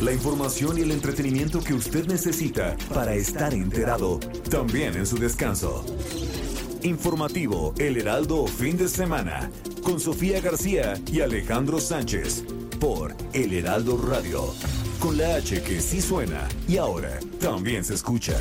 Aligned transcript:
la 0.00 0.12
información 0.12 0.78
y 0.78 0.82
el 0.82 0.92
entretenimiento 0.92 1.60
que 1.60 1.74
usted 1.74 2.06
necesita 2.06 2.76
para 2.94 3.14
estar 3.14 3.52
enterado, 3.52 4.20
también 4.48 4.94
en 4.94 5.06
su 5.06 5.18
descanso. 5.18 5.84
Informativo 6.82 7.74
El 7.78 7.96
Heraldo 7.96 8.46
Fin 8.46 8.76
de 8.76 8.88
Semana, 8.88 9.50
con 9.82 9.98
Sofía 9.98 10.40
García 10.40 10.94
y 11.10 11.20
Alejandro 11.20 11.80
Sánchez, 11.80 12.44
por 12.78 13.16
El 13.32 13.52
Heraldo 13.52 13.96
Radio, 13.96 14.54
con 15.00 15.18
la 15.18 15.34
H 15.34 15.62
que 15.62 15.80
sí 15.80 16.00
suena 16.00 16.48
y 16.68 16.76
ahora 16.76 17.18
también 17.40 17.84
se 17.84 17.94
escucha. 17.94 18.36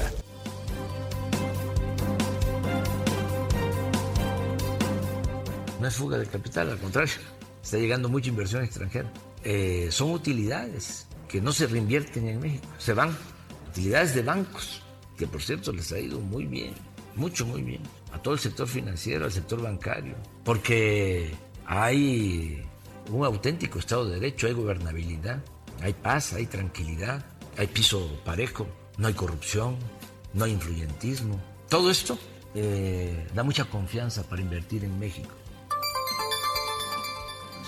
No 5.81 5.87
es 5.87 5.95
fuga 5.95 6.19
de 6.19 6.27
capital, 6.27 6.69
al 6.69 6.77
contrario, 6.77 7.13
está 7.63 7.77
llegando 7.77 8.09
mucha 8.09 8.29
inversión 8.29 8.63
extranjera. 8.63 9.11
Eh, 9.43 9.87
son 9.91 10.11
utilidades 10.11 11.06
que 11.27 11.41
no 11.41 11.51
se 11.51 11.67
reinvierten 11.67 12.27
en 12.27 12.39
México, 12.39 12.67
se 12.77 12.93
van. 12.93 13.15
Utilidades 13.69 14.15
de 14.15 14.23
bancos, 14.23 14.81
que 15.17 15.27
por 15.27 15.41
cierto 15.41 15.71
les 15.71 15.91
ha 15.91 15.99
ido 15.99 16.19
muy 16.19 16.45
bien, 16.45 16.73
mucho, 17.15 17.45
muy 17.45 17.61
bien, 17.61 17.81
a 18.11 18.21
todo 18.21 18.33
el 18.33 18.39
sector 18.39 18.67
financiero, 18.67 19.25
al 19.25 19.31
sector 19.31 19.61
bancario, 19.61 20.15
porque 20.43 21.31
hay 21.65 22.63
un 23.11 23.25
auténtico 23.25 23.79
Estado 23.79 24.05
de 24.05 24.15
Derecho, 24.15 24.47
hay 24.47 24.53
gobernabilidad, 24.53 25.43
hay 25.81 25.93
paz, 25.93 26.33
hay 26.33 26.45
tranquilidad, 26.45 27.25
hay 27.57 27.67
piso 27.67 28.19
parejo, 28.25 28.67
no 28.97 29.07
hay 29.07 29.13
corrupción, 29.13 29.77
no 30.33 30.45
hay 30.45 30.53
influyentismo. 30.53 31.39
Todo 31.69 31.91
esto 31.91 32.17
eh, 32.55 33.27
da 33.33 33.43
mucha 33.43 33.65
confianza 33.65 34.23
para 34.23 34.41
invertir 34.41 34.83
en 34.83 34.97
México. 34.97 35.33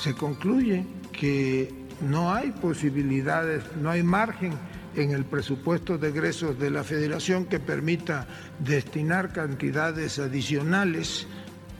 Se 0.01 0.15
concluye 0.15 0.85
que 1.11 1.73
no 2.01 2.33
hay 2.33 2.51
posibilidades, 2.51 3.63
no 3.81 3.89
hay 3.89 4.03
margen 4.03 4.53
en 4.95 5.11
el 5.11 5.25
presupuesto 5.25 5.97
de 5.97 6.09
egresos 6.09 6.57
de 6.59 6.69
la 6.69 6.83
Federación 6.83 7.45
que 7.45 7.59
permita 7.59 8.27
destinar 8.59 9.31
cantidades 9.31 10.19
adicionales 10.19 11.27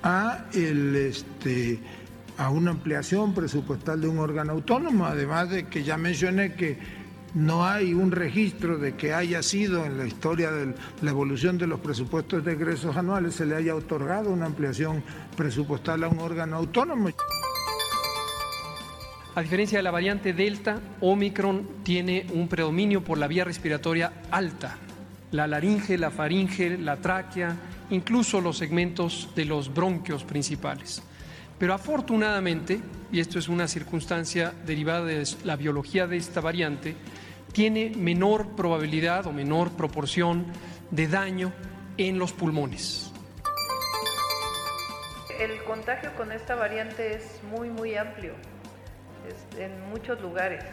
a, 0.03 0.45
el, 0.53 0.95
este, 0.95 1.79
a 2.37 2.49
una 2.49 2.71
ampliación 2.71 3.33
presupuestal 3.33 4.01
de 4.01 4.07
un 4.07 4.19
órgano 4.19 4.53
autónomo, 4.53 5.05
además 5.05 5.49
de 5.49 5.67
que 5.67 5.83
ya 5.83 5.97
mencioné 5.97 6.53
que 6.53 6.77
no 7.33 7.65
hay 7.65 7.93
un 7.93 8.11
registro 8.11 8.77
de 8.77 8.95
que 8.95 9.13
haya 9.13 9.43
sido 9.43 9.85
en 9.85 9.97
la 9.97 10.05
historia 10.05 10.51
de 10.51 10.73
la 11.01 11.11
evolución 11.11 11.57
de 11.57 11.67
los 11.67 11.79
presupuestos 11.79 12.43
de 12.43 12.53
egresos 12.53 12.97
anuales, 12.97 13.35
se 13.35 13.45
le 13.45 13.55
haya 13.55 13.75
otorgado 13.75 14.31
una 14.31 14.47
ampliación 14.47 15.03
presupuestal 15.35 16.03
a 16.03 16.07
un 16.07 16.19
órgano 16.19 16.57
autónomo. 16.57 17.09
A 19.39 19.41
diferencia 19.41 19.79
de 19.79 19.83
la 19.83 19.91
variante 19.91 20.33
Delta, 20.33 20.81
Omicron 20.99 21.81
tiene 21.83 22.25
un 22.33 22.49
predominio 22.49 23.01
por 23.01 23.17
la 23.17 23.25
vía 23.25 23.45
respiratoria 23.45 24.11
alta, 24.31 24.75
la 25.31 25.47
laringe, 25.47 25.97
la 25.97 26.11
faringe, 26.11 26.77
la 26.77 26.97
tráquea, 26.97 27.55
incluso 27.89 28.41
los 28.41 28.57
segmentos 28.57 29.29
de 29.37 29.45
los 29.45 29.73
bronquios 29.73 30.25
principales. 30.25 31.01
Pero 31.57 31.73
afortunadamente, 31.73 32.81
y 33.13 33.21
esto 33.21 33.39
es 33.39 33.47
una 33.47 33.69
circunstancia 33.69 34.53
derivada 34.65 35.05
de 35.05 35.23
la 35.45 35.55
biología 35.55 36.05
de 36.05 36.17
esta 36.17 36.41
variante, 36.41 36.97
tiene 37.53 37.93
menor 37.95 38.57
probabilidad 38.57 39.25
o 39.25 39.31
menor 39.31 39.71
proporción 39.71 40.47
de 40.91 41.07
daño 41.07 41.53
en 41.95 42.19
los 42.19 42.33
pulmones. 42.33 43.09
El 45.39 45.63
contagio 45.63 46.13
con 46.17 46.33
esta 46.33 46.55
variante 46.55 47.15
es 47.15 47.39
muy, 47.49 47.69
muy 47.69 47.95
amplio 47.95 48.33
en 49.57 49.89
muchos 49.89 50.21
lugares. 50.21 50.63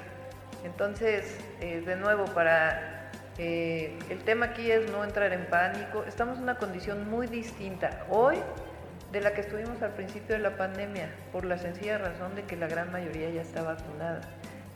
Entonces, 0.64 1.38
eh, 1.60 1.82
de 1.84 1.96
nuevo, 1.96 2.24
para 2.26 3.10
eh, 3.38 3.98
el 4.10 4.18
tema 4.24 4.46
aquí 4.46 4.70
es 4.70 4.90
no 4.90 5.04
entrar 5.04 5.32
en 5.32 5.46
pánico. 5.46 6.04
Estamos 6.04 6.38
en 6.38 6.44
una 6.44 6.56
condición 6.56 7.08
muy 7.08 7.26
distinta 7.26 8.06
hoy 8.10 8.36
de 9.12 9.20
la 9.20 9.32
que 9.32 9.42
estuvimos 9.42 9.80
al 9.82 9.92
principio 9.94 10.36
de 10.36 10.42
la 10.42 10.56
pandemia, 10.56 11.14
por 11.32 11.44
la 11.44 11.58
sencilla 11.58 11.98
razón 11.98 12.34
de 12.34 12.44
que 12.44 12.56
la 12.56 12.66
gran 12.66 12.90
mayoría 12.90 13.30
ya 13.30 13.42
está 13.42 13.62
vacunada 13.62 14.20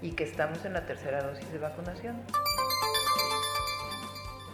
y 0.02 0.12
que 0.12 0.24
estamos 0.24 0.64
en 0.64 0.74
la 0.74 0.86
tercera 0.86 1.22
dosis 1.22 1.50
de 1.52 1.58
vacunación. 1.58 2.16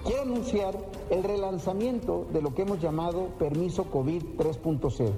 Quiero 0.04 0.22
anunciar 0.22 0.74
el 1.10 1.24
relanzamiento 1.24 2.28
de 2.32 2.40
lo 2.40 2.54
que 2.54 2.62
hemos 2.62 2.80
llamado 2.80 3.26
permiso 3.38 3.90
COVID 3.90 4.22
3.0 4.36 5.12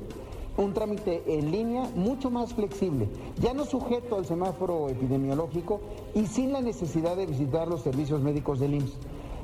un 0.58 0.74
trámite 0.74 1.22
en 1.26 1.50
línea 1.50 1.88
mucho 1.94 2.30
más 2.30 2.52
flexible, 2.52 3.08
ya 3.40 3.54
no 3.54 3.64
sujeto 3.64 4.16
al 4.16 4.26
semáforo 4.26 4.88
epidemiológico 4.88 5.80
y 6.14 6.26
sin 6.26 6.52
la 6.52 6.60
necesidad 6.60 7.16
de 7.16 7.26
visitar 7.26 7.68
los 7.68 7.82
servicios 7.82 8.20
médicos 8.20 8.58
del 8.58 8.74
IMSS. 8.74 8.98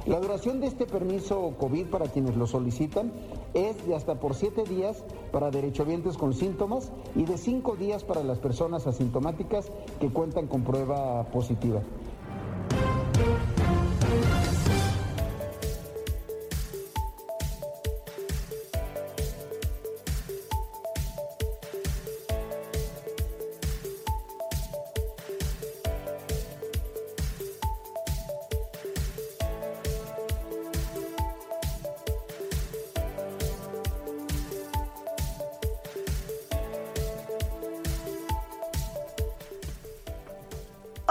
La 0.06 0.20
duración 0.20 0.60
de 0.60 0.66
este 0.66 0.84
permiso 0.84 1.54
COVID 1.58 1.86
para 1.86 2.08
quienes 2.08 2.36
lo 2.36 2.46
solicitan 2.46 3.10
es 3.54 3.86
de 3.86 3.94
hasta 3.94 4.20
por 4.20 4.34
siete 4.34 4.64
días 4.64 5.02
para 5.32 5.50
derechohabientes 5.50 6.18
con 6.18 6.34
síntomas 6.34 6.92
y 7.16 7.24
de 7.24 7.38
cinco 7.38 7.74
días 7.76 8.04
para 8.04 8.22
las 8.22 8.38
personas 8.38 8.86
asintomáticas 8.86 9.72
que 10.00 10.10
cuentan 10.10 10.46
con 10.46 10.62
prueba 10.62 11.24
positiva. 11.30 11.80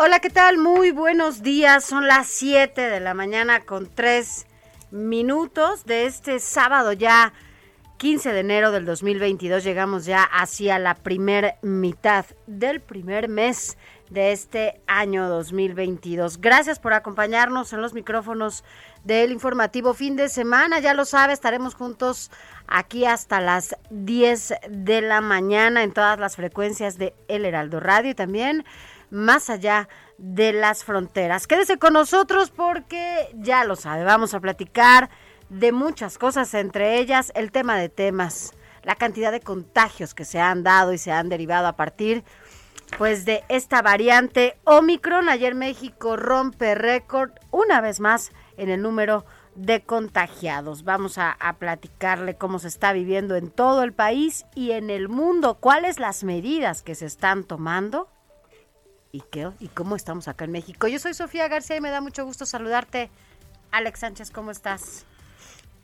Hola, 0.05 0.19
¿qué 0.19 0.29
tal? 0.29 0.57
Muy 0.57 0.91
buenos 0.91 1.43
días. 1.43 1.85
Son 1.85 2.07
las 2.07 2.27
7 2.27 2.89
de 2.89 2.99
la 2.99 3.13
mañana 3.13 3.61
con 3.61 3.87
3 3.87 4.45
minutos 4.91 5.85
de 5.85 6.07
este 6.07 6.41
sábado 6.41 6.91
ya 6.91 7.31
15 7.99 8.33
de 8.33 8.41
enero 8.41 8.71
del 8.71 8.83
2022. 8.83 9.63
Llegamos 9.63 10.03
ya 10.03 10.23
hacia 10.23 10.77
la 10.77 10.95
primer 10.95 11.55
mitad 11.61 12.25
del 12.47 12.81
primer 12.81 13.29
mes 13.29 13.77
de 14.09 14.33
este 14.33 14.81
año 14.87 15.29
2022. 15.29 16.41
Gracias 16.41 16.79
por 16.79 16.91
acompañarnos 16.91 17.71
en 17.71 17.81
los 17.81 17.93
micrófonos 17.93 18.65
del 19.05 19.31
informativo 19.31 19.93
fin 19.93 20.17
de 20.17 20.27
semana. 20.27 20.81
Ya 20.81 20.93
lo 20.93 21.05
sabe, 21.05 21.31
estaremos 21.31 21.75
juntos 21.75 22.29
aquí 22.67 23.05
hasta 23.05 23.39
las 23.39 23.77
10 23.89 24.53
de 24.69 25.01
la 25.01 25.21
mañana 25.21 25.81
en 25.81 25.93
todas 25.93 26.19
las 26.19 26.35
frecuencias 26.35 26.97
de 26.97 27.15
El 27.29 27.45
Heraldo 27.45 27.79
Radio 27.79 28.11
y 28.11 28.15
también 28.15 28.65
más 29.13 29.49
allá 29.49 29.87
de 30.17 30.51
las 30.51 30.83
fronteras. 30.83 31.47
Quédese 31.47 31.77
con 31.77 31.93
nosotros 31.93 32.51
porque 32.51 33.29
ya 33.35 33.63
lo 33.63 33.75
sabe, 33.75 34.03
vamos 34.03 34.33
a 34.33 34.39
platicar 34.39 35.09
de 35.49 35.71
muchas 35.71 36.17
cosas, 36.17 36.53
entre 36.55 36.99
ellas 36.99 37.31
el 37.35 37.51
tema 37.51 37.77
de 37.77 37.89
temas, 37.89 38.53
la 38.81 38.95
cantidad 38.95 39.31
de 39.31 39.39
contagios 39.39 40.13
que 40.13 40.25
se 40.25 40.39
han 40.39 40.63
dado 40.63 40.93
y 40.93 40.97
se 40.97 41.11
han 41.11 41.29
derivado 41.29 41.67
a 41.67 41.75
partir 41.75 42.23
pues 42.97 43.25
de 43.25 43.43
esta 43.49 43.81
variante 43.81 44.57
Omicron. 44.65 45.29
Ayer 45.29 45.55
México 45.55 46.15
rompe 46.15 46.75
récord 46.75 47.31
una 47.51 47.81
vez 47.81 47.99
más 47.99 48.31
en 48.57 48.69
el 48.69 48.81
número 48.81 49.25
de 49.55 49.81
contagiados. 49.83 50.83
Vamos 50.83 51.17
a, 51.17 51.31
a, 51.31 51.53
platicarle 51.57 52.35
cómo 52.35 52.59
se 52.59 52.67
está 52.67 52.93
viviendo 52.93 53.35
en 53.35 53.51
todo 53.51 53.83
el 53.83 53.93
país 53.93 54.45
y 54.55 54.71
en 54.71 54.89
el 54.89 55.09
mundo, 55.09 55.55
cuáles 55.59 55.99
las 55.99 56.23
medidas 56.23 56.81
que 56.81 56.95
se 56.95 57.05
están 57.05 57.43
tomando 57.43 58.09
y 59.13 59.21
qué 59.29 59.47
y 59.59 59.67
cómo 59.67 59.95
estamos 59.95 60.27
acá 60.27 60.45
en 60.45 60.51
México. 60.51 60.87
Yo 60.87 60.97
soy 60.97 61.13
Sofía 61.13 61.47
García 61.47 61.77
y 61.77 61.81
me 61.81 61.91
da 61.91 62.01
mucho 62.01 62.25
gusto 62.25 62.47
saludarte. 62.47 63.11
Alex 63.71 63.99
Sánchez, 63.99 64.31
¿cómo 64.31 64.49
estás? 64.49 65.05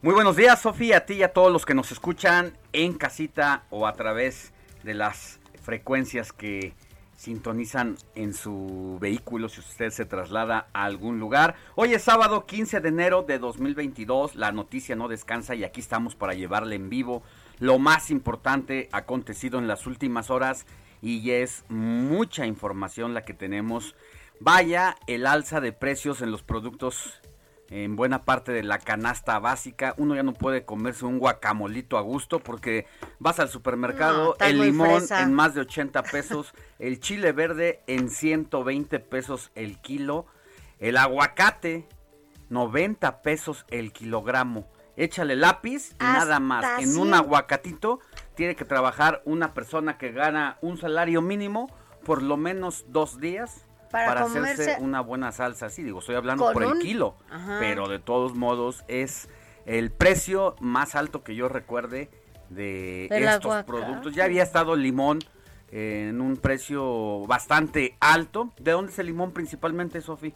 Muy 0.02 0.16
buenos 0.16 0.36
días, 0.36 0.60
Sofía, 0.60 0.98
a 0.98 1.06
ti 1.06 1.14
y 1.14 1.24
a 1.24 1.32
todos 1.32 1.52
los 1.52 1.64
que 1.64 1.76
nos 1.76 1.92
escuchan 1.92 2.58
en 2.74 2.94
casita 2.94 3.66
o 3.70 3.86
a 3.86 3.94
través 3.94 4.52
de 4.84 4.96
las 4.96 5.40
frecuencias 5.62 6.34
que 6.34 6.74
sintonizan 7.18 7.98
en 8.16 8.34
su 8.34 8.98
vehículo 9.00 9.48
si 9.48 9.60
usted 9.60 9.92
se 9.92 10.06
traslada 10.06 10.68
a 10.74 10.86
algún 10.86 11.20
lugar. 11.20 11.56
Hoy 11.76 11.94
es 11.94 12.02
sábado 12.02 12.48
15 12.48 12.80
de 12.80 12.90
enero 12.90 13.22
de 13.22 13.38
2022, 13.38 14.38
la 14.38 14.52
noticia 14.52 14.96
no 14.96 15.08
descansa 15.08 15.54
y 15.54 15.64
aquí 15.64 15.82
estamos 15.82 16.16
para 16.16 16.34
llevarle 16.34 16.78
en 16.78 16.90
vivo 16.90 17.22
lo 17.60 17.78
más 17.78 18.10
importante 18.10 18.90
acontecido 18.92 19.60
en 19.60 19.68
las 19.68 19.86
últimas 19.86 20.32
horas 20.32 20.66
y 21.02 21.32
es 21.32 21.64
mucha 21.70 22.46
información 22.46 23.14
la 23.14 23.24
que 23.24 23.34
tenemos. 23.34 23.96
Vaya 24.40 24.96
el 25.08 25.26
alza 25.28 25.62
de 25.62 25.74
precios 25.74 26.22
en 26.22 26.32
los 26.32 26.44
productos 26.44 27.20
en 27.70 27.96
buena 27.96 28.24
parte 28.26 28.52
de 28.52 28.64
la 28.64 28.80
canasta 28.80 29.38
básica. 29.40 29.94
Uno 29.98 30.16
ya 30.16 30.24
no 30.24 30.34
puede 30.34 30.66
comerse 30.66 31.06
un 31.06 31.20
guacamolito 31.20 31.98
a 31.98 32.02
gusto 32.02 32.40
porque 32.40 32.88
vas 33.20 33.40
al 33.40 33.50
supermercado, 33.50 34.36
el 34.40 34.60
limón 34.60 35.04
en 35.12 35.34
más 35.34 35.54
de 35.54 35.62
80 35.62 36.04
pesos, 36.04 36.54
el 36.80 37.00
chile 37.00 37.32
verde 37.32 37.82
en 37.88 38.10
120 38.10 39.00
pesos 39.00 39.52
el 39.56 39.80
kilo, 39.80 40.26
el 40.80 40.98
aguacate 40.98 41.88
90 42.50 43.22
pesos 43.22 43.66
el 43.70 43.94
kilogramo. 43.94 44.68
Échale 44.96 45.38
lápiz 45.38 45.94
y 45.94 46.04
nada 46.04 46.40
más. 46.42 46.82
En 46.82 46.98
un 46.98 47.14
aguacatito 47.14 48.02
tiene 48.40 48.56
que 48.56 48.64
trabajar 48.64 49.22
una 49.26 49.54
persona 49.54 49.98
que 49.98 50.14
gana 50.14 50.58
un 50.62 50.78
salario 50.78 51.22
mínimo 51.22 51.70
por 52.06 52.24
lo 52.24 52.38
menos 52.38 52.86
dos 52.88 53.20
días 53.20 53.66
para, 53.92 54.24
hacerse 54.24 54.78
una 54.80 55.02
buena 55.02 55.34
salsa. 55.34 55.70
Sí, 55.70 55.84
digo, 55.84 56.00
estoy 56.00 56.16
hablando 56.16 56.50
por 56.54 56.64
el 56.64 56.80
kilo, 56.80 57.18
pero 57.60 57.90
de 57.90 58.00
todos 58.00 58.36
modos 58.36 58.86
es 58.88 59.28
el 59.66 59.92
precio 59.92 60.56
más 60.62 60.96
alto 60.96 61.22
que 61.22 61.36
yo 61.36 61.50
recuerde 61.50 62.10
de 62.50 63.10
estos 63.12 63.66
productos. 63.66 64.16
Ya 64.16 64.24
había 64.24 64.44
estado 64.44 64.76
el 64.76 64.84
limón 64.84 65.20
en 65.70 66.22
un 66.22 66.38
precio 66.38 67.28
bastante 67.28 67.98
alto. 68.00 68.54
¿De 68.58 68.72
dónde 68.72 68.94
es 68.94 69.00
el 69.00 69.08
limón 69.08 69.34
principalmente, 69.34 70.00
Sofi? 70.00 70.34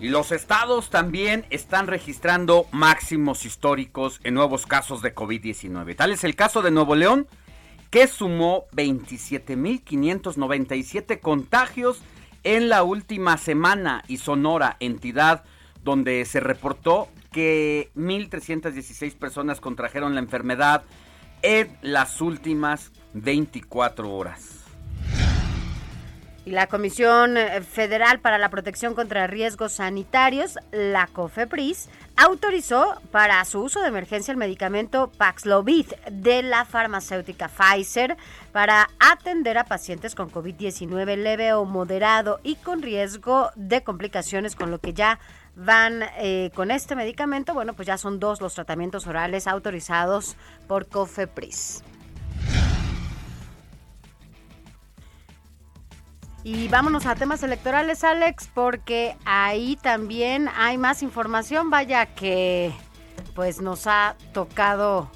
Y 0.00 0.08
los 0.08 0.32
estados 0.32 0.90
también 0.90 1.46
están 1.50 1.86
registrando 1.86 2.66
máximos 2.72 3.46
históricos 3.46 4.18
en 4.24 4.34
nuevos 4.34 4.66
casos 4.66 5.02
de 5.02 5.14
COVID-19. 5.14 5.94
Tal 5.96 6.10
es 6.12 6.24
el 6.24 6.34
caso 6.34 6.62
de 6.62 6.72
Nuevo 6.72 6.96
León, 6.96 7.28
que 7.90 8.08
sumó 8.08 8.64
27.597 8.72 11.20
contagios 11.20 12.02
en 12.44 12.68
la 12.68 12.82
última 12.82 13.36
semana 13.38 14.04
y 14.06 14.18
Sonora, 14.18 14.76
entidad 14.80 15.44
donde 15.82 16.24
se 16.24 16.40
reportó 16.40 17.08
que 17.32 17.90
1.316 17.96 19.16
personas 19.16 19.60
contrajeron 19.60 20.14
la 20.14 20.20
enfermedad 20.20 20.84
en 21.42 21.76
las 21.82 22.20
últimas 22.20 22.92
24 23.12 24.10
horas. 24.10 24.60
Y 26.46 26.50
la 26.50 26.66
Comisión 26.66 27.36
Federal 27.70 28.20
para 28.20 28.36
la 28.36 28.50
Protección 28.50 28.94
contra 28.94 29.26
Riesgos 29.26 29.72
Sanitarios, 29.72 30.58
la 30.72 31.06
COFEPRIS, 31.06 31.88
autorizó 32.16 33.00
para 33.10 33.42
su 33.46 33.62
uso 33.62 33.80
de 33.80 33.88
emergencia 33.88 34.30
el 34.30 34.36
medicamento 34.36 35.10
Paxlovid 35.16 35.86
de 36.10 36.42
la 36.42 36.66
farmacéutica 36.66 37.48
Pfizer 37.48 38.18
para 38.54 38.88
atender 39.00 39.58
a 39.58 39.64
pacientes 39.64 40.14
con 40.14 40.30
COVID-19 40.30 41.16
leve 41.16 41.52
o 41.54 41.64
moderado 41.64 42.38
y 42.44 42.54
con 42.54 42.82
riesgo 42.82 43.50
de 43.56 43.82
complicaciones, 43.82 44.54
con 44.54 44.70
lo 44.70 44.78
que 44.78 44.94
ya 44.94 45.18
van 45.56 46.04
eh, 46.18 46.52
con 46.54 46.70
este 46.70 46.94
medicamento. 46.94 47.52
Bueno, 47.52 47.74
pues 47.74 47.88
ya 47.88 47.98
son 47.98 48.20
dos 48.20 48.40
los 48.40 48.54
tratamientos 48.54 49.08
orales 49.08 49.48
autorizados 49.48 50.36
por 50.68 50.86
COFEPRIS. 50.86 51.82
Y 56.44 56.68
vámonos 56.68 57.06
a 57.06 57.16
temas 57.16 57.42
electorales, 57.42 58.04
Alex, 58.04 58.48
porque 58.54 59.16
ahí 59.24 59.76
también 59.82 60.48
hay 60.56 60.78
más 60.78 61.02
información. 61.02 61.70
Vaya 61.70 62.06
que 62.14 62.72
pues 63.34 63.60
nos 63.60 63.88
ha 63.88 64.14
tocado 64.32 65.10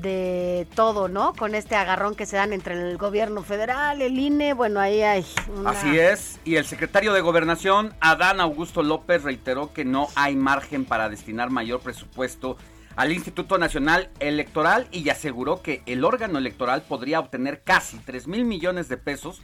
de 0.00 0.66
todo, 0.74 1.08
¿no? 1.08 1.34
Con 1.34 1.54
este 1.54 1.76
agarrón 1.76 2.14
que 2.14 2.26
se 2.26 2.36
dan 2.36 2.52
entre 2.52 2.74
el 2.74 2.96
gobierno 2.96 3.42
federal, 3.42 4.00
el 4.02 4.18
INE, 4.18 4.54
bueno, 4.54 4.80
ahí 4.80 5.02
hay 5.02 5.24
Así 5.66 5.98
es, 5.98 6.40
y 6.44 6.56
el 6.56 6.64
secretario 6.64 7.12
de 7.12 7.20
Gobernación, 7.20 7.94
Adán 8.00 8.40
Augusto 8.40 8.82
López, 8.82 9.22
reiteró 9.22 9.72
que 9.72 9.84
no 9.84 10.08
hay 10.14 10.36
margen 10.36 10.84
para 10.84 11.08
destinar 11.08 11.50
mayor 11.50 11.80
presupuesto 11.80 12.56
al 12.96 13.12
Instituto 13.12 13.58
Nacional 13.58 14.10
Electoral 14.18 14.86
y 14.90 15.08
aseguró 15.08 15.62
que 15.62 15.82
el 15.86 16.04
órgano 16.04 16.38
electoral 16.38 16.82
podría 16.82 17.20
obtener 17.20 17.62
casi 17.62 17.98
3 17.98 18.26
mil 18.26 18.44
millones 18.44 18.88
de 18.88 18.96
pesos 18.96 19.40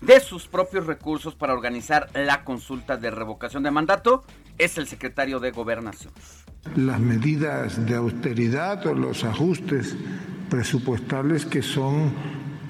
de 0.00 0.20
sus 0.20 0.46
propios 0.46 0.86
recursos 0.86 1.34
para 1.34 1.52
organizar 1.52 2.08
la 2.14 2.44
consulta 2.44 2.96
de 2.96 3.10
revocación 3.10 3.62
de 3.62 3.70
mandato 3.70 4.24
es 4.58 4.78
el 4.78 4.86
secretario 4.86 5.40
de 5.40 5.50
Gobernación. 5.50 6.12
Las 6.76 7.00
medidas 7.00 7.86
de 7.86 7.94
austeridad 7.94 8.86
o 8.86 8.94
los 8.94 9.24
ajustes 9.24 9.96
presupuestales 10.50 11.46
que 11.46 11.62
son 11.62 12.12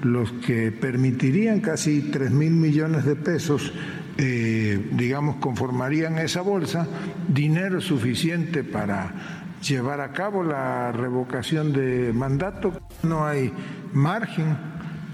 los 0.03 0.31
que 0.31 0.71
permitirían 0.71 1.59
casi 1.59 2.01
3 2.01 2.31
mil 2.31 2.51
millones 2.51 3.05
de 3.05 3.15
pesos, 3.15 3.73
eh, 4.17 4.89
digamos, 4.93 5.37
conformarían 5.37 6.17
esa 6.17 6.41
bolsa, 6.41 6.87
dinero 7.27 7.81
suficiente 7.81 8.63
para 8.63 9.13
llevar 9.61 9.99
a 10.01 10.13
cabo 10.13 10.43
la 10.43 10.91
revocación 10.91 11.73
de 11.73 12.13
mandato. 12.13 12.73
No 13.03 13.25
hay 13.25 13.51
margen 13.93 14.57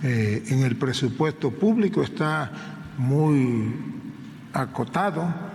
eh, 0.04 0.44
en 0.50 0.64
el 0.64 0.76
presupuesto 0.76 1.52
público 1.52 2.04
está 2.04 2.52
muy 2.98 3.74
acotado. 4.54 5.55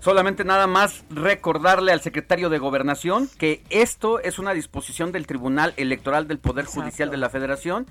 Solamente 0.00 0.44
nada 0.44 0.66
más 0.66 1.04
recordarle 1.10 1.92
al 1.92 2.00
secretario 2.00 2.48
de 2.50 2.58
Gobernación 2.58 3.28
que 3.38 3.64
esto 3.68 4.20
es 4.20 4.38
una 4.38 4.54
disposición 4.54 5.10
del 5.10 5.26
Tribunal 5.26 5.74
Electoral 5.76 6.28
del 6.28 6.38
Poder 6.38 6.66
Judicial 6.66 7.10
de 7.10 7.16
la 7.16 7.30
Federación. 7.30 7.86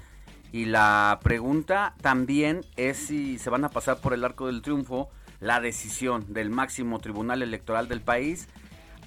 Y 0.54 0.66
la 0.66 1.20
pregunta 1.22 1.96
también 2.02 2.62
es 2.78 2.98
si 2.98 3.38
se 3.38 3.50
van 3.50 3.66
a 3.66 3.70
pasar 3.70 4.00
por 4.00 4.14
el 4.14 4.24
arco 4.24 4.48
del 4.48 4.62
triunfo 4.62 5.10
la 5.42 5.60
decisión 5.60 6.26
del 6.34 6.50
máximo 6.50 7.00
tribunal 7.00 7.42
electoral 7.42 7.88
del 7.88 8.02
país 8.02 8.48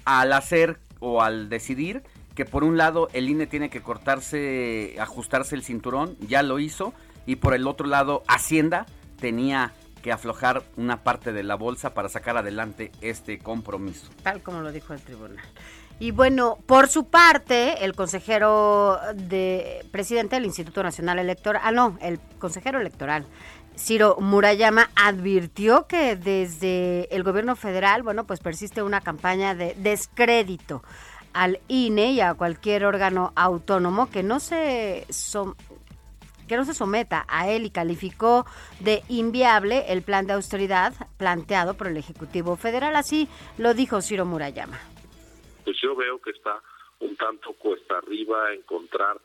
al 0.05 0.31
hacer 0.33 0.79
o 0.99 1.21
al 1.21 1.49
decidir 1.49 2.03
que 2.35 2.45
por 2.45 2.63
un 2.63 2.77
lado 2.77 3.09
el 3.13 3.27
INE 3.27 3.47
tiene 3.47 3.69
que 3.69 3.81
cortarse, 3.81 4.95
ajustarse 4.99 5.55
el 5.55 5.63
cinturón, 5.63 6.15
ya 6.21 6.43
lo 6.43 6.59
hizo, 6.59 6.93
y 7.25 7.35
por 7.37 7.53
el 7.53 7.67
otro 7.67 7.87
lado 7.87 8.23
Hacienda 8.27 8.85
tenía 9.19 9.73
que 10.01 10.11
aflojar 10.11 10.63
una 10.77 11.03
parte 11.03 11.31
de 11.31 11.43
la 11.43 11.55
bolsa 11.55 11.93
para 11.93 12.09
sacar 12.09 12.37
adelante 12.37 12.91
este 13.01 13.39
compromiso. 13.39 14.09
Tal 14.23 14.41
como 14.41 14.61
lo 14.61 14.71
dijo 14.71 14.93
el 14.93 15.01
tribunal. 15.01 15.43
Y 15.99 16.11
bueno, 16.11 16.57
por 16.65 16.87
su 16.87 17.05
parte, 17.05 17.85
el 17.85 17.93
consejero 17.93 18.99
de 19.13 19.85
presidente 19.91 20.35
del 20.35 20.45
Instituto 20.45 20.81
Nacional 20.81 21.19
Electoral, 21.19 21.61
ah 21.63 21.71
no, 21.71 21.97
el 22.01 22.19
consejero 22.39 22.79
electoral 22.79 23.27
Ciro 23.77 24.17
Murayama 24.19 24.89
advirtió 24.95 25.87
que 25.87 26.15
desde 26.15 27.13
el 27.15 27.23
gobierno 27.23 27.55
federal, 27.55 28.03
bueno, 28.03 28.25
pues 28.25 28.39
persiste 28.39 28.83
una 28.83 29.01
campaña 29.01 29.55
de 29.55 29.75
descrédito 29.77 30.83
al 31.33 31.59
INE 31.67 32.11
y 32.11 32.21
a 32.21 32.33
cualquier 32.33 32.85
órgano 32.85 33.31
autónomo 33.35 34.09
que 34.09 34.23
no 34.23 34.39
se 34.39 35.05
que 36.51 36.57
no 36.57 36.65
se 36.65 36.73
someta 36.73 37.23
a 37.29 37.49
él 37.49 37.63
y 37.63 37.69
calificó 37.69 38.45
de 38.81 39.03
inviable 39.07 39.85
el 39.87 40.01
plan 40.01 40.27
de 40.27 40.33
austeridad 40.33 40.93
planteado 41.17 41.77
por 41.77 41.87
el 41.87 41.95
Ejecutivo 41.95 42.57
Federal. 42.57 42.97
Así 42.97 43.29
lo 43.57 43.73
dijo 43.73 44.01
Ciro 44.01 44.25
Murayama. 44.25 44.77
Pues 45.63 45.77
yo 45.81 45.95
veo 45.95 46.19
que 46.21 46.31
está 46.31 46.61
un 46.99 47.15
tanto 47.15 47.53
cuesta 47.53 47.99
arriba 47.99 48.51
encontrar 48.53 49.17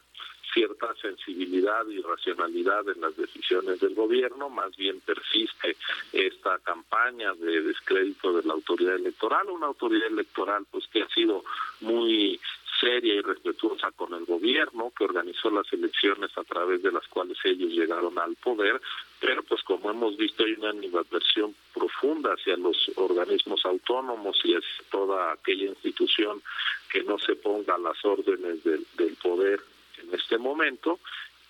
cierta 0.54 0.94
sensibilidad 1.02 1.84
y 1.88 2.00
racionalidad 2.00 2.88
en 2.88 3.00
las 3.00 3.16
decisiones 3.16 3.80
del 3.80 3.96
gobierno, 3.96 4.48
más 4.48 4.76
bien 4.76 5.00
persiste 5.00 5.76
esta 6.12 6.60
campaña 6.60 7.34
de 7.34 7.60
descrédito 7.60 8.34
de 8.34 8.46
la 8.46 8.54
autoridad 8.54 8.94
electoral, 8.94 9.50
una 9.50 9.66
autoridad 9.66 10.06
electoral 10.06 10.64
pues 10.70 10.86
que 10.92 11.02
ha 11.02 11.08
sido 11.08 11.42
muy 11.80 12.40
seria 12.80 13.14
y 13.14 13.20
respetuosa 13.20 13.90
con 13.92 14.14
el 14.14 14.24
gobierno 14.24 14.92
que 14.96 15.04
organizó 15.04 15.50
las 15.50 15.70
elecciones 15.72 16.30
a 16.36 16.44
través 16.44 16.82
de 16.82 16.92
las 16.92 17.06
cuales 17.08 17.38
ellos 17.44 17.72
llegaron 17.72 18.18
al 18.18 18.34
poder, 18.36 18.80
pero 19.20 19.42
pues 19.42 19.62
como 19.62 19.90
hemos 19.90 20.16
visto 20.16 20.44
hay 20.44 20.52
una 20.52 20.70
animadversión 20.70 21.54
profunda 21.74 22.34
hacia 22.34 22.56
los 22.56 22.76
organismos 22.96 23.64
autónomos 23.64 24.38
y 24.44 24.54
hacia 24.54 24.84
toda 24.90 25.32
aquella 25.32 25.66
institución 25.66 26.42
que 26.90 27.02
no 27.02 27.18
se 27.18 27.36
ponga 27.36 27.74
a 27.74 27.78
las 27.78 28.04
órdenes 28.04 28.62
del, 28.64 28.86
del 28.96 29.16
poder 29.16 29.60
en 30.02 30.14
este 30.14 30.38
momento 30.38 31.00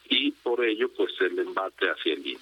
y 0.08 0.30
por 0.30 0.64
ello 0.64 0.88
pues 0.96 1.12
el 1.20 1.38
embate 1.38 1.90
hacia 1.90 2.14
el 2.14 2.26
INE. 2.26 2.40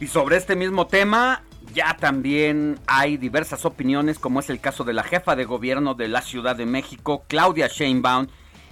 Y 0.00 0.06
sobre 0.06 0.36
este 0.36 0.56
mismo 0.56 0.86
tema, 0.88 1.44
ya 1.72 1.96
también 1.98 2.78
hay 2.86 3.16
diversas 3.16 3.64
opiniones, 3.64 4.18
como 4.18 4.40
es 4.40 4.50
el 4.50 4.60
caso 4.60 4.84
de 4.84 4.92
la 4.92 5.02
jefa 5.02 5.36
de 5.36 5.44
gobierno 5.44 5.94
de 5.94 6.08
la 6.08 6.22
Ciudad 6.22 6.56
de 6.56 6.66
México, 6.66 7.24
Claudia 7.28 7.68
Sheinbaum, 7.68 8.26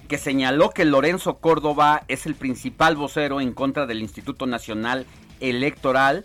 que 0.08 0.18
señaló 0.18 0.70
que 0.70 0.84
Lorenzo 0.84 1.38
Córdoba 1.38 2.02
es 2.08 2.26
el 2.26 2.34
principal 2.34 2.96
vocero 2.96 3.40
en 3.40 3.52
contra 3.52 3.86
del 3.86 4.00
Instituto 4.00 4.46
Nacional 4.46 5.06
Electoral 5.40 6.24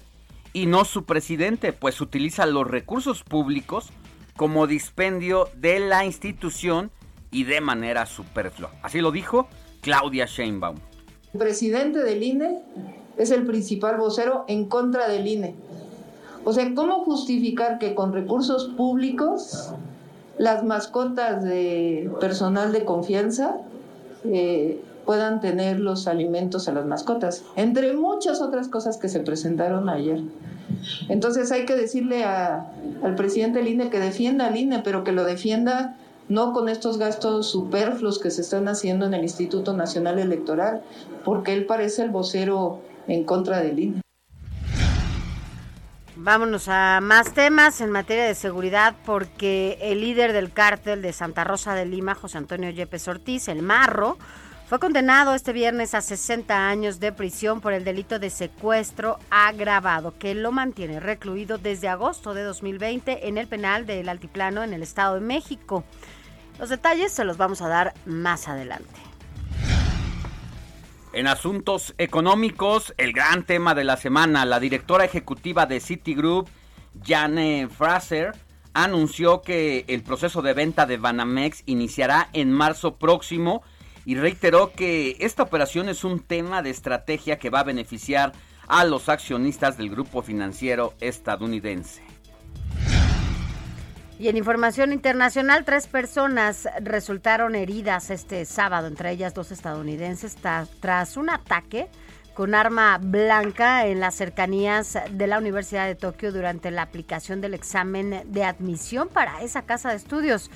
y 0.54 0.66
no 0.66 0.86
su 0.86 1.06
presidente, 1.06 1.74
pues 1.74 2.02
utiliza 2.02 2.46
los 2.46 2.68
recursos 2.68 3.24
públicos 3.24 3.90
como 4.36 4.68
dispendio 4.68 5.50
de 5.56 5.80
la 5.80 6.06
institución 6.06 6.92
y 7.32 7.44
de 7.44 7.62
manera 7.62 8.06
superflua. 8.06 8.72
Así 8.82 9.02
lo 9.02 9.12
dijo 9.12 9.48
Claudia 9.82 10.26
Sheinbaum. 10.26 10.78
El 11.34 11.40
presidente 11.40 12.00
del 12.00 12.24
INE 12.24 12.62
es 13.18 13.32
el 13.32 13.46
principal 13.46 13.98
vocero 13.98 14.46
en 14.48 14.66
contra 14.66 15.08
del 15.08 15.28
INE. 15.28 15.56
O 16.46 16.54
sea, 16.54 16.72
¿cómo 16.76 17.04
justificar 17.04 17.80
que 17.80 17.96
con 17.96 18.14
recursos 18.14 18.72
públicos 18.78 19.72
las 20.38 20.64
mascotas 20.64 21.44
de 21.44 22.12
personal 22.20 22.72
de 22.72 22.86
confianza 22.86 23.58
eh, 24.26 24.80
puedan 25.06 25.42
tener 25.42 25.80
los 25.80 26.08
alimentos 26.08 26.68
a 26.68 26.74
las 26.74 26.86
mascotas? 26.86 27.44
Entre 27.56 27.94
muchas 27.94 28.42
otras 28.42 28.68
cosas 28.68 28.98
que 28.98 29.10
se 29.10 29.22
presentaron 29.22 29.90
ayer. 29.90 30.22
Entonces 31.10 31.52
hay 31.52 31.66
que 31.66 31.76
decirle 31.76 32.24
al 32.24 33.16
presidente 33.16 33.58
del 33.58 33.70
INE 33.70 33.90
que 33.90 34.00
defienda 34.00 34.46
al 34.46 34.56
INE, 34.56 34.82
pero 34.84 35.04
que 35.04 35.14
lo 35.14 35.24
defienda 35.24 35.98
no 36.30 36.54
con 36.54 36.70
estos 36.70 37.00
gastos 37.00 37.48
superfluos 37.48 38.20
que 38.20 38.30
se 38.30 38.42
están 38.42 38.68
haciendo 38.68 39.08
en 39.08 39.16
el 39.16 39.24
Instituto 39.24 39.74
Nacional 39.74 40.20
Electoral, 40.20 40.84
porque 41.24 41.54
él 41.54 41.66
parece 41.66 42.04
el 42.04 42.12
vocero 42.12 42.82
en 43.08 43.24
contra 43.24 43.62
del 43.62 43.80
INE. 43.80 44.05
Vámonos 46.18 46.70
a 46.70 47.02
más 47.02 47.34
temas 47.34 47.82
en 47.82 47.92
materia 47.92 48.24
de 48.24 48.36
seguridad 48.36 48.96
porque 49.06 49.78
el 49.82 50.00
líder 50.00 50.32
del 50.32 50.54
cártel 50.54 51.02
de 51.02 51.12
Santa 51.12 51.44
Rosa 51.44 51.76
de 51.76 51.86
Lima, 51.86 52.16
José 52.16 52.38
Antonio 52.38 52.70
Yepes 52.70 53.10
Ortiz, 53.10 53.50
el 53.50 53.62
Marro, 53.62 54.18
fue 54.70 54.80
condenado 54.80 55.36
este 55.36 55.52
viernes 55.52 55.94
a 55.94 56.00
60 56.00 56.70
años 56.70 57.02
de 57.02 57.12
prisión 57.12 57.60
por 57.60 57.74
el 57.74 57.84
delito 57.84 58.18
de 58.18 58.30
secuestro 58.30 59.20
agravado, 59.30 60.18
que 60.18 60.34
lo 60.36 60.54
mantiene 60.54 61.02
recluido 61.02 61.58
desde 61.58 61.90
agosto 61.90 62.34
de 62.34 62.44
2020 62.44 63.28
en 63.28 63.38
el 63.38 63.48
penal 63.48 63.86
del 63.86 64.08
Altiplano 64.08 64.64
en 64.64 64.74
el 64.74 64.84
Estado 64.84 65.16
de 65.16 65.22
México. 65.22 65.84
Los 66.60 66.70
detalles 66.70 67.12
se 67.12 67.26
los 67.26 67.36
vamos 67.36 67.62
a 67.62 67.68
dar 67.68 67.94
más 68.06 68.48
adelante. 68.48 69.05
En 71.16 71.28
asuntos 71.28 71.96
económicos, 71.98 72.94
el 72.98 73.14
gran 73.14 73.46
tema 73.46 73.74
de 73.74 73.86
la 73.86 73.96
semana, 73.96 74.44
la 74.44 74.60
directora 74.60 75.06
ejecutiva 75.06 75.66
de 75.66 75.80
Citigroup, 75.80 76.50
Jane 77.06 77.70
Fraser, 77.70 78.34
anunció 78.74 79.42
que 79.42 79.86
el 79.88 80.04
proceso 80.04 80.42
de 80.42 80.54
venta 80.54 80.86
de 80.86 80.98
Banamex 80.98 81.64
iniciará 81.68 82.28
en 82.34 82.52
marzo 82.52 82.98
próximo 82.98 83.64
y 84.04 84.16
reiteró 84.16 84.74
que 84.74 85.16
esta 85.22 85.44
operación 85.44 85.88
es 85.88 86.04
un 86.04 86.20
tema 86.20 86.62
de 86.62 86.72
estrategia 86.72 87.40
que 87.40 87.50
va 87.50 87.62
a 87.62 87.64
beneficiar 87.64 88.34
a 88.68 88.84
los 88.84 89.08
accionistas 89.08 89.78
del 89.78 89.92
grupo 89.92 90.22
financiero 90.22 90.96
estadounidense. 91.00 92.05
Y 94.18 94.30
en 94.30 94.38
información 94.38 94.94
internacional, 94.94 95.66
tres 95.66 95.88
personas 95.88 96.70
resultaron 96.82 97.54
heridas 97.54 98.10
este 98.10 98.46
sábado, 98.46 98.88
entre 98.88 99.12
ellas 99.12 99.34
dos 99.34 99.52
estadounidenses, 99.52 100.38
tras 100.80 101.18
un 101.18 101.30
ataque 101.30 101.90
con 102.34 102.56
arma 102.56 102.98
blanca 102.98 103.88
en 103.88 104.00
las 104.00 104.16
cercanías 104.16 104.98
de 105.12 105.28
la 105.28 105.38
Universidad 105.38 105.86
de 105.86 105.96
Tokio 105.96 106.32
durante 106.32 106.72
la 106.72 106.84
aplicación 106.84 107.42
del 107.42 107.54
examen 107.54 108.24
de 108.28 108.44
admisión 108.46 109.10
para 109.10 109.42
esa 109.42 109.64
casa 109.64 109.90
de 109.90 109.98
estudios, 109.98 110.50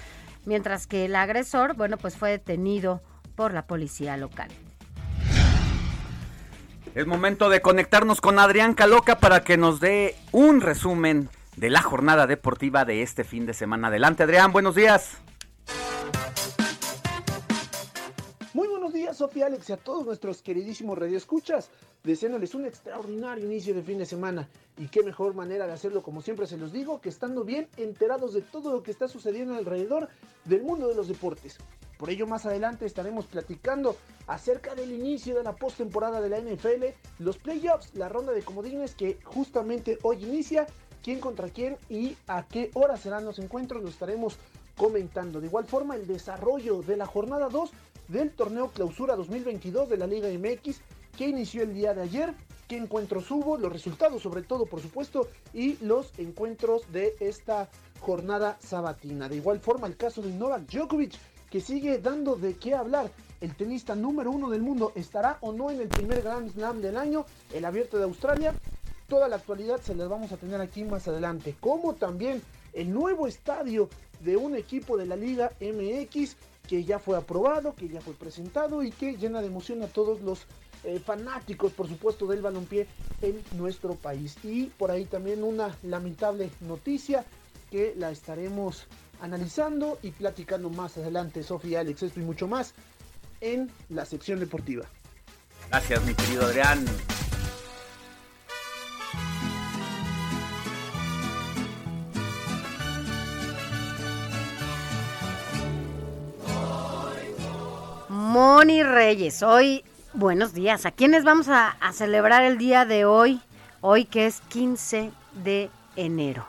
mientras 0.45 0.87
que 0.87 1.05
el 1.05 1.15
agresor, 1.15 1.75
bueno, 1.75 1.97
pues 1.97 2.15
fue 2.15 2.31
detenido 2.31 3.01
por 3.35 3.53
la 3.53 3.67
policía 3.67 4.15
local. 4.15 4.49
Es 6.95 7.05
momento 7.05 7.49
de 7.49 7.61
conectarnos 7.61 8.19
con 8.21 8.39
Adrián 8.39 8.73
Caloca 8.73 9.19
para 9.19 9.43
que 9.43 9.57
nos 9.57 9.79
dé 9.79 10.15
un 10.31 10.61
resumen 10.61 11.29
de 11.59 11.69
la 11.69 11.81
jornada 11.81 12.25
deportiva 12.25 12.85
de 12.85 13.01
este 13.01 13.25
fin 13.25 13.45
de 13.45 13.53
semana. 13.53 13.89
Adelante, 13.89 14.23
Adrián, 14.23 14.53
buenos 14.53 14.75
días. 14.75 15.17
Muy 18.53 18.69
buenos 18.69 18.93
días, 18.93 19.17
Sofía 19.17 19.47
Alex, 19.47 19.69
y 19.69 19.73
a 19.73 19.77
todos 19.77 20.05
nuestros 20.05 20.41
queridísimos 20.41 20.97
radioescuchas, 20.97 21.69
deseándoles 22.03 22.55
un 22.55 22.65
extraordinario 22.65 23.45
inicio 23.45 23.73
de 23.73 23.83
fin 23.83 23.97
de 23.97 24.05
semana. 24.05 24.47
Y 24.77 24.87
qué 24.87 25.03
mejor 25.03 25.33
manera 25.33 25.67
de 25.67 25.73
hacerlo, 25.73 26.01
como 26.01 26.21
siempre 26.21 26.47
se 26.47 26.57
los 26.57 26.71
digo, 26.71 27.01
que 27.01 27.09
estando 27.09 27.43
bien 27.43 27.67
enterados 27.75 28.33
de 28.33 28.41
todo 28.41 28.71
lo 28.71 28.81
que 28.81 28.91
está 28.91 29.09
sucediendo 29.09 29.55
alrededor 29.55 30.07
del 30.45 30.63
mundo 30.63 30.87
de 30.87 30.95
los 30.95 31.09
deportes. 31.09 31.57
Por 31.97 32.09
ello, 32.09 32.25
más 32.25 32.45
adelante 32.45 32.85
estaremos 32.85 33.25
platicando 33.25 33.97
acerca 34.27 34.75
del 34.75 34.93
inicio 34.93 35.35
de 35.35 35.43
la 35.43 35.57
postemporada 35.57 36.21
de 36.21 36.29
la 36.29 36.39
NFL, 36.39 36.85
los 37.19 37.37
playoffs, 37.37 37.93
la 37.95 38.07
ronda 38.07 38.31
de 38.31 38.43
comodines 38.43 38.95
que 38.95 39.19
justamente 39.25 39.99
hoy 40.03 40.23
inicia 40.23 40.65
quién 41.03 41.19
contra 41.19 41.49
quién 41.49 41.77
y 41.89 42.15
a 42.27 42.45
qué 42.47 42.71
hora 42.73 42.97
serán 42.97 43.25
los 43.25 43.39
encuentros, 43.39 43.81
lo 43.81 43.89
estaremos 43.89 44.37
comentando. 44.77 45.41
De 45.41 45.47
igual 45.47 45.65
forma, 45.65 45.95
el 45.95 46.07
desarrollo 46.07 46.81
de 46.81 46.97
la 46.97 47.05
jornada 47.05 47.49
2 47.49 47.71
del 48.07 48.31
torneo 48.31 48.69
Clausura 48.69 49.15
2022 49.15 49.89
de 49.89 49.97
la 49.97 50.07
Liga 50.07 50.29
MX 50.29 50.81
que 51.19 51.27
inició 51.27 51.63
el 51.63 51.73
día 51.73 51.93
de 51.93 52.01
ayer, 52.03 52.33
qué 52.69 52.77
encuentros 52.77 53.29
hubo, 53.29 53.57
los 53.57 53.73
resultados 53.73 54.21
sobre 54.21 54.41
todo, 54.41 54.65
por 54.65 54.81
supuesto, 54.81 55.27
y 55.53 55.75
los 55.83 56.17
encuentros 56.17 56.89
de 56.93 57.13
esta 57.19 57.69
jornada 57.99 58.57
sabatina. 58.61 59.27
De 59.27 59.35
igual 59.35 59.59
forma, 59.59 59.87
el 59.87 59.97
caso 59.97 60.21
de 60.21 60.31
Novak 60.31 60.69
Djokovic, 60.71 61.13
que 61.49 61.59
sigue 61.59 61.97
dando 61.97 62.35
de 62.35 62.55
qué 62.55 62.73
hablar. 62.73 63.11
El 63.41 63.55
tenista 63.55 63.95
número 63.95 64.31
uno 64.31 64.49
del 64.49 64.61
mundo 64.61 64.91
estará 64.95 65.39
o 65.41 65.51
no 65.51 65.71
en 65.71 65.81
el 65.81 65.89
primer 65.89 66.21
Grand 66.21 66.51
Slam 66.51 66.79
del 66.81 66.95
año, 66.95 67.25
el 67.53 67.65
abierto 67.65 67.97
de 67.97 68.03
Australia. 68.03 68.53
Toda 69.09 69.27
la 69.27 69.37
actualidad 69.37 69.81
se 69.81 69.95
las 69.95 70.07
vamos 70.07 70.31
a 70.31 70.37
tener 70.37 70.61
aquí 70.61 70.83
más 70.83 71.07
adelante, 71.07 71.55
como 71.59 71.95
también 71.95 72.43
el 72.73 72.93
nuevo 72.93 73.25
estadio 73.25 73.89
de 74.19 74.37
un 74.37 74.55
equipo 74.55 74.97
de 74.97 75.07
la 75.07 75.15
Liga 75.15 75.51
MX 75.59 76.35
que 76.67 76.83
ya 76.83 76.99
fue 76.99 77.17
aprobado, 77.17 77.73
que 77.73 77.89
ya 77.89 78.01
fue 78.01 78.13
presentado 78.13 78.83
y 78.83 78.91
que 78.91 79.17
llena 79.17 79.41
de 79.41 79.47
emoción 79.47 79.81
a 79.81 79.87
todos 79.87 80.21
los 80.21 80.45
eh, 80.83 80.99
fanáticos, 81.03 81.73
por 81.73 81.87
supuesto, 81.87 82.27
del 82.27 82.43
balompié 82.43 82.85
en 83.23 83.41
nuestro 83.57 83.95
país. 83.95 84.37
Y 84.43 84.65
por 84.65 84.91
ahí 84.91 85.05
también 85.05 85.43
una 85.43 85.75
lamentable 85.81 86.51
noticia 86.61 87.25
que 87.71 87.95
la 87.97 88.11
estaremos 88.11 88.85
analizando 89.21 89.97
y 90.03 90.11
platicando 90.11 90.69
más 90.69 90.97
adelante, 90.97 91.41
Sofía, 91.41 91.79
Alex, 91.79 92.03
esto 92.03 92.19
y 92.19 92.23
mucho 92.23 92.47
más 92.47 92.75
en 93.41 93.71
la 93.89 94.05
sección 94.05 94.39
deportiva. 94.39 94.85
Gracias, 95.69 96.03
mi 96.05 96.13
querido 96.13 96.43
Adrián. 96.43 96.85
Moni 108.39 108.83
Reyes, 108.83 109.43
hoy, 109.43 109.83
buenos 110.13 110.53
días. 110.53 110.85
¿A 110.85 110.91
quiénes 110.91 111.25
vamos 111.25 111.49
a, 111.49 111.71
a 111.71 111.91
celebrar 111.91 112.41
el 112.41 112.57
día 112.57 112.85
de 112.85 113.03
hoy? 113.03 113.41
Hoy 113.81 114.05
que 114.05 114.27
es 114.27 114.39
15 114.47 115.11
de 115.43 115.69
enero. 115.97 116.45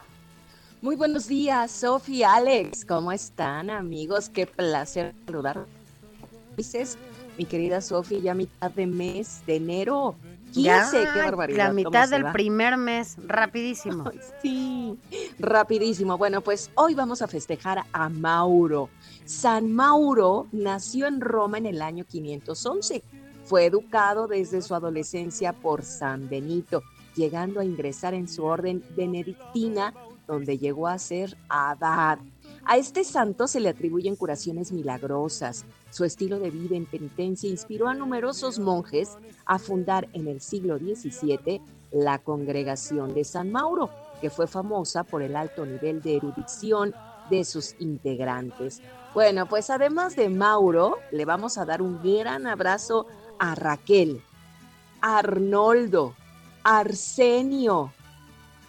Muy 0.82 0.94
buenos 0.94 1.26
días, 1.26 1.72
Sofía, 1.72 2.34
Alex. 2.34 2.84
¿Cómo 2.84 3.10
están, 3.10 3.70
amigos? 3.70 4.28
Qué 4.28 4.46
placer 4.46 5.16
saludar. 5.26 5.66
Dices, 6.56 6.96
mi 7.36 7.44
querida 7.44 7.80
Sofía, 7.80 8.20
ya 8.20 8.34
mitad 8.34 8.70
de 8.70 8.86
mes 8.86 9.42
de 9.44 9.56
enero. 9.56 10.14
15, 10.52 10.62
Ya, 10.62 10.88
qué 11.12 11.18
barbaridad. 11.22 11.58
La 11.58 11.64
¿cómo 11.70 11.74
mitad 11.74 12.08
del 12.08 12.24
va? 12.24 12.32
primer 12.32 12.76
mes, 12.76 13.16
rapidísimo. 13.26 14.04
Ay, 14.12 14.20
sí, 14.42 14.98
rapidísimo. 15.40 16.16
Bueno, 16.16 16.40
pues 16.40 16.70
hoy 16.76 16.94
vamos 16.94 17.20
a 17.20 17.26
festejar 17.26 17.82
a 17.92 18.08
Mauro. 18.08 18.90
San 19.30 19.72
Mauro 19.72 20.48
nació 20.50 21.06
en 21.06 21.20
Roma 21.20 21.56
en 21.56 21.66
el 21.66 21.82
año 21.82 22.04
511. 22.04 23.04
Fue 23.44 23.64
educado 23.64 24.26
desde 24.26 24.60
su 24.60 24.74
adolescencia 24.74 25.52
por 25.52 25.84
San 25.84 26.28
Benito, 26.28 26.82
llegando 27.14 27.60
a 27.60 27.64
ingresar 27.64 28.12
en 28.12 28.26
su 28.26 28.44
orden 28.44 28.82
benedictina, 28.96 29.94
donde 30.26 30.58
llegó 30.58 30.88
a 30.88 30.98
ser 30.98 31.36
abad. 31.48 32.18
A 32.64 32.76
este 32.76 33.04
santo 33.04 33.46
se 33.46 33.60
le 33.60 33.68
atribuyen 33.68 34.16
curaciones 34.16 34.72
milagrosas. 34.72 35.64
Su 35.90 36.04
estilo 36.04 36.40
de 36.40 36.50
vida 36.50 36.74
en 36.74 36.86
penitencia 36.86 37.48
inspiró 37.48 37.86
a 37.86 37.94
numerosos 37.94 38.58
monjes 38.58 39.16
a 39.46 39.60
fundar 39.60 40.08
en 40.12 40.26
el 40.26 40.40
siglo 40.40 40.76
XVII 40.76 41.62
la 41.92 42.18
Congregación 42.18 43.14
de 43.14 43.22
San 43.22 43.52
Mauro, 43.52 43.90
que 44.20 44.28
fue 44.28 44.48
famosa 44.48 45.04
por 45.04 45.22
el 45.22 45.36
alto 45.36 45.64
nivel 45.64 46.02
de 46.02 46.16
erudición 46.16 46.92
de 47.30 47.44
sus 47.44 47.76
integrantes. 47.78 48.82
Bueno, 49.14 49.46
pues 49.46 49.70
además 49.70 50.14
de 50.16 50.28
Mauro, 50.28 50.98
le 51.10 51.24
vamos 51.24 51.58
a 51.58 51.64
dar 51.64 51.82
un 51.82 52.00
gran 52.02 52.46
abrazo 52.46 53.06
a 53.38 53.54
Raquel, 53.54 54.22
a 55.00 55.18
Arnoldo, 55.18 56.14
a 56.62 56.78
Arsenio, 56.78 57.92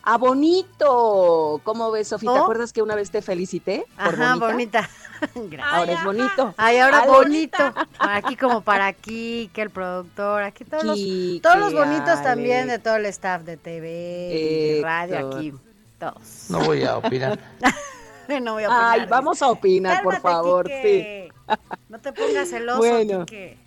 a 0.03 0.17
Bonito. 0.17 1.61
¿Cómo 1.63 1.91
ves, 1.91 2.07
Sofía? 2.07 2.33
¿Te 2.33 2.39
Oh. 2.39 2.43
acuerdas 2.43 2.73
que 2.73 2.81
una 2.81 2.95
vez 2.95 3.11
te 3.11 3.21
felicité? 3.21 3.85
por 4.03 4.15
Ajá, 4.19 4.35
bonita? 4.35 4.89
bonita. 5.35 5.63
Ahora 5.71 5.91
es 5.91 6.03
bonito. 6.03 6.53
Ay, 6.57 6.79
ahora 6.79 7.01
Ale- 7.03 7.11
bonito. 7.11 7.73
Aquí 7.99 8.35
como 8.35 8.61
para 8.61 8.87
aquí, 8.87 9.51
que 9.53 9.61
el 9.61 9.69
productor, 9.69 10.41
aquí 10.41 10.63
todos 10.65 10.83
los, 10.83 10.95
Quique, 10.95 11.41
todos 11.43 11.59
los 11.59 11.73
bonitos 11.75 12.23
también 12.23 12.67
de 12.67 12.79
todo 12.79 12.95
el 12.95 13.05
staff 13.05 13.43
de 13.43 13.55
TV 13.57 14.31
y 14.33 14.75
de 14.77 14.81
radio 14.81 15.27
aquí. 15.29 15.53
Todos. 15.99 16.45
No 16.49 16.61
voy 16.61 16.83
a 16.83 16.97
opinar. 16.97 17.37
no 18.41 18.53
voy 18.53 18.63
a 18.63 18.67
opinar. 18.69 18.99
Ay, 19.01 19.05
vamos 19.09 19.41
a 19.41 19.49
opinar, 19.49 20.03
por 20.03 20.19
favor, 20.21 20.65
Quique. 20.67 21.31
No 21.89 21.99
te 21.99 22.13
pongas 22.13 22.49
celoso, 22.49 22.77
Bueno. 22.79 23.25
Quique. 23.25 23.57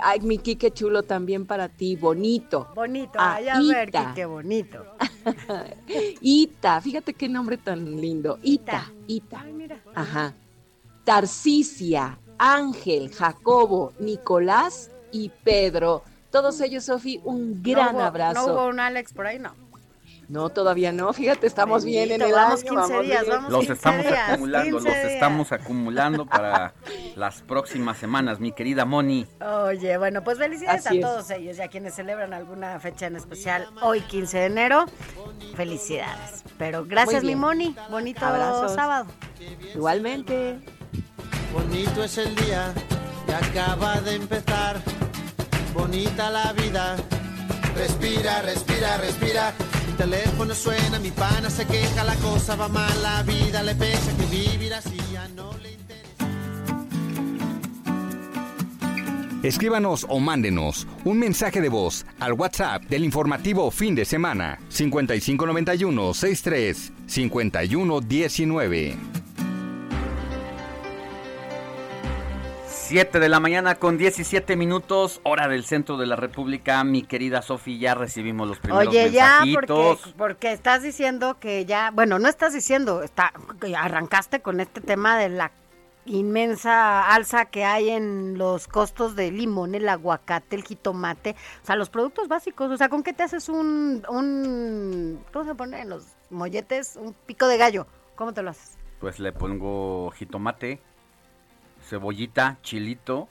Ay, 0.00 0.20
mi 0.20 0.38
Quique 0.38 0.70
chulo 0.72 1.02
también 1.02 1.46
para 1.46 1.68
ti, 1.68 1.94
bonito. 1.96 2.66
Bonito, 2.74 3.12
Ah, 3.18 3.34
ay, 3.34 3.48
a 3.48 3.60
ver. 3.60 3.90
Quique, 3.92 4.24
bonito. 4.24 4.84
Ita, 6.20 6.80
fíjate 6.80 7.14
qué 7.14 7.28
nombre 7.28 7.56
tan 7.58 8.00
lindo. 8.00 8.38
Ita, 8.42 8.90
Ita. 9.06 9.42
Ay, 9.44 9.52
mira. 9.52 9.78
Ajá. 9.94 10.34
Tarcisia, 11.04 12.18
Ángel, 12.38 13.12
Jacobo, 13.12 13.92
Nicolás 13.98 14.90
y 15.12 15.28
Pedro. 15.44 16.02
Todos 16.30 16.60
ellos, 16.62 16.84
Sofi, 16.84 17.20
un 17.24 17.62
gran 17.62 17.92
No 17.92 17.98
hubo- 17.98 18.04
abrazo. 18.06 18.46
No 18.46 18.54
hubo 18.54 18.66
un 18.68 18.80
Alex 18.80 19.12
por 19.12 19.26
ahí, 19.26 19.38
no. 19.38 19.52
No, 20.32 20.48
todavía 20.48 20.92
no. 20.92 21.12
Fíjate, 21.12 21.46
estamos 21.46 21.84
bien 21.84 22.10
en 22.10 22.22
el 22.22 22.32
vamos 22.32 22.62
año. 22.62 22.70
15 22.70 22.74
vamos 22.92 23.06
días, 23.06 23.26
vamos. 23.28 23.52
Los 23.52 23.60
15 23.60 23.72
estamos 23.74 24.06
días, 24.06 24.28
acumulando, 24.30 24.78
15 24.78 24.88
los 24.88 24.96
días. 24.96 25.12
estamos 25.12 25.52
acumulando 25.52 26.26
para 26.26 26.72
las 27.16 27.42
próximas 27.42 27.98
semanas, 27.98 28.40
mi 28.40 28.50
querida 28.50 28.86
Moni. 28.86 29.26
Oye, 29.42 29.98
bueno, 29.98 30.24
pues 30.24 30.38
felicidades 30.38 30.86
Así 30.86 30.96
a 30.96 31.00
es. 31.00 31.06
todos 31.06 31.30
ellos 31.32 31.58
y 31.58 31.60
a 31.60 31.68
quienes 31.68 31.94
celebran 31.94 32.32
alguna 32.32 32.80
fecha 32.80 33.08
en 33.08 33.16
especial 33.16 33.68
hoy 33.82 34.00
15 34.00 34.38
de 34.38 34.46
enero. 34.46 34.86
Felicidades. 35.54 36.42
Pero 36.56 36.86
gracias, 36.86 37.22
mi. 37.24 37.36
Moni. 37.36 37.76
Bonito 37.90 38.24
Abrazos. 38.24 38.72
sábado. 38.72 39.08
Igualmente. 39.74 40.58
Bonito 41.52 42.04
es 42.04 42.16
el 42.16 42.34
día 42.36 42.72
que 43.26 43.34
acaba 43.34 44.00
de 44.00 44.14
empezar. 44.14 44.80
Bonita 45.74 46.30
la 46.30 46.54
vida. 46.54 46.96
Respira, 47.76 48.40
respira, 48.40 48.96
respira. 48.96 49.52
Mi 49.92 49.98
teléfono 49.98 50.54
suena, 50.54 50.98
mi 50.98 51.10
pana 51.10 51.50
se 51.50 51.66
queja, 51.66 52.02
la 52.02 52.14
cosa 52.14 52.56
va 52.56 52.66
mal, 52.68 53.02
la 53.02 53.22
vida 53.24 53.62
le 53.62 53.74
pesa 53.74 54.10
que 54.16 54.24
vivir 54.24 54.72
así 54.72 54.96
ya 55.12 55.28
no 55.36 55.52
le 55.62 55.72
interesa. 55.72 56.30
Escríbanos 59.42 60.06
o 60.08 60.18
mándenos 60.18 60.86
un 61.04 61.18
mensaje 61.18 61.60
de 61.60 61.68
voz 61.68 62.06
al 62.20 62.32
WhatsApp 62.32 62.84
del 62.84 63.04
informativo 63.04 63.70
fin 63.70 63.94
de 63.94 64.06
semana 64.06 64.58
5591 64.70 66.14
63 66.14 66.92
5119. 67.06 68.96
7 72.92 73.20
de 73.20 73.30
la 73.30 73.40
mañana 73.40 73.76
con 73.76 73.96
17 73.96 74.54
minutos, 74.54 75.22
hora 75.22 75.48
del 75.48 75.64
centro 75.64 75.96
de 75.96 76.04
la 76.04 76.14
República. 76.14 76.84
Mi 76.84 77.00
querida 77.00 77.40
Sofi, 77.40 77.78
ya 77.78 77.94
recibimos 77.94 78.46
los 78.46 78.58
primeros 78.58 78.86
Oye, 78.86 79.10
ya, 79.10 79.40
porque, 80.18 80.52
estás 80.52 80.82
diciendo 80.82 81.38
que 81.40 81.64
ya, 81.64 81.90
bueno, 81.90 82.18
no 82.18 82.28
estás 82.28 82.52
diciendo, 82.52 83.02
está, 83.02 83.32
arrancaste 83.78 84.42
con 84.42 84.60
este 84.60 84.82
tema 84.82 85.16
de 85.16 85.30
la 85.30 85.52
inmensa 86.04 87.08
alza 87.08 87.46
que 87.46 87.64
hay 87.64 87.88
en 87.88 88.36
los 88.36 88.68
costos 88.68 89.16
del 89.16 89.38
limón, 89.38 89.74
el 89.74 89.88
aguacate, 89.88 90.54
el 90.54 90.62
jitomate, 90.62 91.34
o 91.62 91.66
sea, 91.66 91.76
los 91.76 91.88
productos 91.88 92.28
básicos, 92.28 92.70
o 92.70 92.76
sea, 92.76 92.90
¿con 92.90 93.02
qué 93.02 93.14
te 93.14 93.22
haces 93.22 93.48
un, 93.48 94.04
un 94.10 95.18
¿cómo 95.32 95.46
se 95.46 95.54
pone 95.54 95.80
en 95.80 95.88
los 95.88 96.08
molletes? 96.28 96.96
Un 96.96 97.14
pico 97.24 97.46
de 97.46 97.56
gallo, 97.56 97.86
¿cómo 98.16 98.34
te 98.34 98.42
lo 98.42 98.50
haces? 98.50 98.76
Pues 99.00 99.18
le 99.18 99.32
pongo 99.32 100.10
jitomate, 100.10 100.82
cebollita, 101.96 102.56
chilito, 102.62 103.28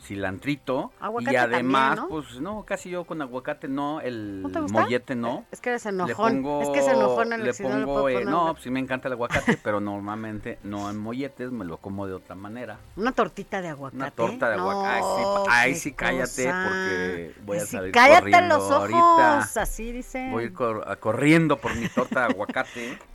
cilantrito 0.00 0.90
Aguacate 0.98 1.32
y 1.32 1.36
además, 1.36 1.90
también, 1.90 2.02
¿no? 2.02 2.08
pues 2.08 2.40
no, 2.40 2.64
casi 2.64 2.90
yo 2.90 3.04
con 3.04 3.22
aguacate 3.22 3.68
no, 3.68 4.00
el 4.00 4.42
¿No 4.42 4.66
mollete 4.68 5.14
no. 5.14 5.44
Es 5.52 5.60
que 5.60 5.68
eres 5.70 5.84
Le 5.84 5.90
enojón, 5.90 6.42
pongo, 6.42 6.62
es 6.62 6.68
que 6.70 6.82
se 6.82 6.90
enojón 6.90 7.32
en 7.32 7.44
le 7.44 7.52
si 7.52 7.62
no 7.62 7.68
pongo, 7.68 8.08
eh, 8.08 8.24
no, 8.24 8.42
una- 8.42 8.52
pues 8.54 8.64
sí 8.64 8.70
me 8.70 8.80
encanta 8.80 9.06
el 9.06 9.12
aguacate, 9.12 9.56
pero 9.62 9.78
normalmente 9.80 10.58
no 10.64 10.90
en 10.90 10.98
molletes, 10.98 11.52
me 11.52 11.64
lo 11.64 11.76
como 11.76 12.08
de 12.08 12.14
otra 12.14 12.34
manera. 12.34 12.78
Una 12.96 13.12
tortita 13.12 13.62
de 13.62 13.68
aguacate. 13.68 13.96
Una 14.02 14.10
torta 14.10 14.50
de 14.50 14.56
No, 14.56 14.62
aguacate. 14.68 14.98
Ay, 14.98 15.04
sí, 15.36 15.48
ay, 15.48 15.72
qué 15.74 15.78
sí, 15.78 15.92
cállate, 15.92 16.44
cosa. 16.46 16.60
porque 16.64 17.34
voy 17.46 17.58
a 17.58 17.60
Sí, 17.60 17.66
salir 17.76 17.92
cállate 17.92 18.20
corriendo 18.22 18.56
los 18.56 18.64
ojos, 18.64 18.80
ahorita. 18.80 19.38
así 19.62 19.92
dice. 19.92 20.28
Voy 20.32 20.42
a 20.42 20.46
ir 20.46 20.52
cor- 20.52 20.82
a- 20.88 20.96
corriendo 20.96 21.58
por 21.58 21.76
mi 21.76 21.86
torta 21.88 22.26
de 22.26 22.26
aguacate. 22.32 22.98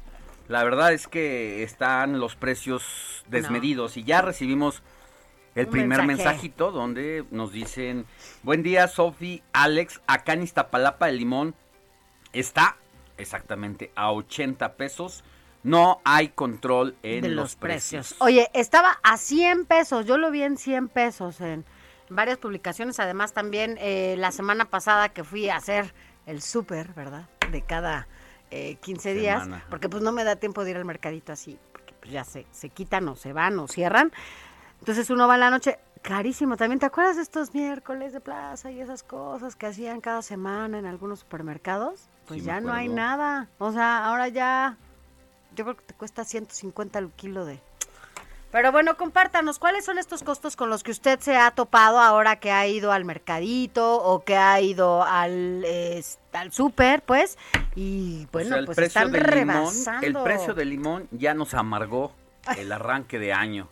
La 0.48 0.64
verdad 0.64 0.94
es 0.94 1.08
que 1.08 1.64
están 1.64 2.20
los 2.20 2.36
precios 2.36 3.24
desmedidos 3.28 3.98
y 3.98 4.04
ya 4.04 4.22
recibimos 4.22 4.82
el 5.56 5.66
Un 5.66 5.72
primer 5.72 6.04
mensaje. 6.04 6.30
mensajito 6.30 6.72
donde 6.72 7.26
nos 7.32 7.52
dicen, 7.52 8.06
buen 8.44 8.64
día 8.64 8.88
Sofi, 8.88 9.44
Alex, 9.54 10.02
acá 10.08 10.34
en 10.34 10.44
Iztapalapa 10.44 11.10
el 11.10 11.18
limón 11.18 11.56
está 12.32 12.78
exactamente 13.18 13.92
a 13.96 14.12
80 14.12 14.76
pesos. 14.76 15.24
No 15.64 16.00
hay 16.06 16.30
control 16.30 16.96
en 17.04 17.24
de 17.24 17.30
los, 17.30 17.44
los 17.44 17.56
precios. 17.56 18.10
precios. 18.10 18.22
Oye, 18.22 18.50
estaba 18.54 19.00
a 19.04 19.18
100 19.18 19.66
pesos, 19.66 20.06
yo 20.06 20.18
lo 20.18 20.32
vi 20.32 20.44
en 20.44 20.58
100 20.58 20.88
pesos 20.88 21.42
en 21.42 21.66
varias 22.10 22.38
publicaciones, 22.38 23.00
además 23.00 23.34
también 23.34 23.78
eh, 23.82 24.16
la 24.18 24.32
semana 24.32 24.66
pasada 24.66 25.10
que 25.10 25.26
fui 25.26 25.50
a 25.50 25.58
hacer 25.58 25.94
el 26.26 26.42
súper, 26.42 26.94
¿verdad? 26.94 27.28
De 27.52 27.64
cada 27.64 28.08
eh, 28.52 28.76
15 28.76 29.14
días, 29.14 29.44
Semana. 29.44 29.66
porque 29.70 29.90
pues 29.90 30.04
no 30.04 30.12
me 30.12 30.24
da 30.24 30.36
tiempo 30.36 30.64
de 30.64 30.72
ir 30.72 30.78
al 30.78 30.86
mercadito 30.86 31.34
así, 31.34 31.60
porque 31.72 31.94
pues 32.00 32.12
ya 32.12 32.24
se, 32.24 32.46
se 32.52 32.70
quitan 32.70 33.08
o 33.08 33.16
se 33.16 33.34
van 33.34 33.60
o 33.60 33.68
cierran. 33.68 34.12
Entonces 34.80 35.10
uno 35.10 35.28
va 35.28 35.36
en 35.36 35.40
la 35.42 35.50
noche, 35.50 35.80
carísimo. 36.02 36.56
También 36.58 36.80
te 36.80 36.86
acuerdas 36.86 37.16
de 37.16 37.24
estos 37.24 37.54
miércoles 37.54 38.14
de 38.14 38.22
plaza 38.22 38.72
y 38.72 38.80
esas 38.80 39.04
cosas 39.04 39.56
que 39.56 39.66
hacían 39.66 40.02
cada 40.02 40.22
semana 40.22 40.80
en 40.80 40.86
algunos 40.86 41.20
supermercados? 41.20 42.10
Pues 42.28 42.42
Sí, 42.42 42.46
ya 42.46 42.62
no 42.62 42.74
hay 42.74 42.88
nada. 42.88 43.50
O 43.58 43.72
sea, 43.72 44.06
ahora 44.06 44.28
ya 44.28 44.78
yo 45.56 45.66
creo 45.66 45.76
que 45.78 45.84
te 45.86 45.94
cuesta 45.94 46.24
150 46.24 47.00
el 47.00 47.10
kilo 47.12 47.46
de, 47.46 47.60
Pero 48.58 48.72
bueno, 48.72 48.98
compártanos, 48.98 49.60
¿cuáles 49.60 49.86
son 49.86 50.00
estos 50.00 50.24
costos 50.24 50.56
con 50.56 50.72
los 50.72 50.82
que 50.82 50.90
usted 50.90 51.20
se 51.20 51.38
ha 51.38 51.52
topado 51.52 52.00
ahora 52.00 52.38
que 52.38 52.50
ha 52.50 52.66
ido 52.66 52.92
al 52.92 53.06
mercadito 53.06 54.02
o 54.02 54.24
que 54.24 54.36
ha 54.36 54.60
ido 54.60 55.04
al, 55.04 55.64
al 56.34 56.52
súper, 56.52 57.04
pues? 57.04 57.38
Y 57.76 58.26
bueno, 58.32 58.58
pues 58.66 58.80
están 58.80 59.14
rebasando. 59.14 60.08
el 60.08 60.18
precio 60.24 60.56
del 60.56 60.72
limón 60.72 61.08
ya 61.12 61.36
nos 61.36 61.54
amargó 61.54 62.14
el 62.58 62.72
arranque 62.72 63.20
de 63.20 63.32
año 63.32 63.68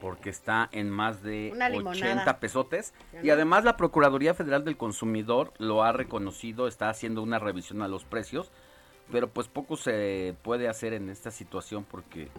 porque 0.00 0.30
está 0.30 0.68
en 0.72 0.90
más 0.90 1.22
de 1.22 1.52
80 1.56 2.40
pesotes. 2.40 2.94
Y 3.22 3.30
además 3.30 3.62
la 3.62 3.76
Procuraduría 3.76 4.34
Federal 4.34 4.64
del 4.64 4.76
Consumidor 4.76 5.52
lo 5.58 5.84
ha 5.84 5.92
reconocido, 5.92 6.66
está 6.66 6.90
haciendo 6.90 7.22
una 7.22 7.38
revisión 7.38 7.82
a 7.82 7.88
los 7.88 8.02
precios, 8.02 8.50
pero 9.12 9.28
pues 9.28 9.46
poco 9.46 9.76
se 9.76 10.34
puede 10.42 10.66
hacer 10.66 10.92
en 10.92 11.08
esta 11.08 11.30
situación 11.30 11.86
porque 11.88 12.30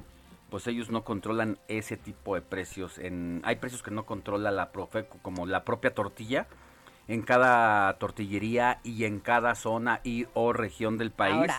pues 0.49 0.67
ellos 0.67 0.89
no 0.89 1.03
controlan 1.03 1.57
ese 1.67 1.97
tipo 1.97 2.35
de 2.35 2.41
precios. 2.41 2.97
En, 2.97 3.41
hay 3.43 3.57
precios 3.57 3.83
que 3.83 3.91
no 3.91 4.05
controla 4.05 4.51
la 4.51 4.71
Profeco, 4.71 5.17
como 5.21 5.45
la 5.45 5.63
propia 5.63 5.93
tortilla, 5.93 6.47
en 7.07 7.21
cada 7.21 7.93
tortillería 7.97 8.79
y 8.83 9.05
en 9.05 9.19
cada 9.19 9.55
zona 9.55 10.01
y 10.03 10.27
o 10.33 10.53
región 10.53 10.97
del 10.97 11.11
país 11.11 11.51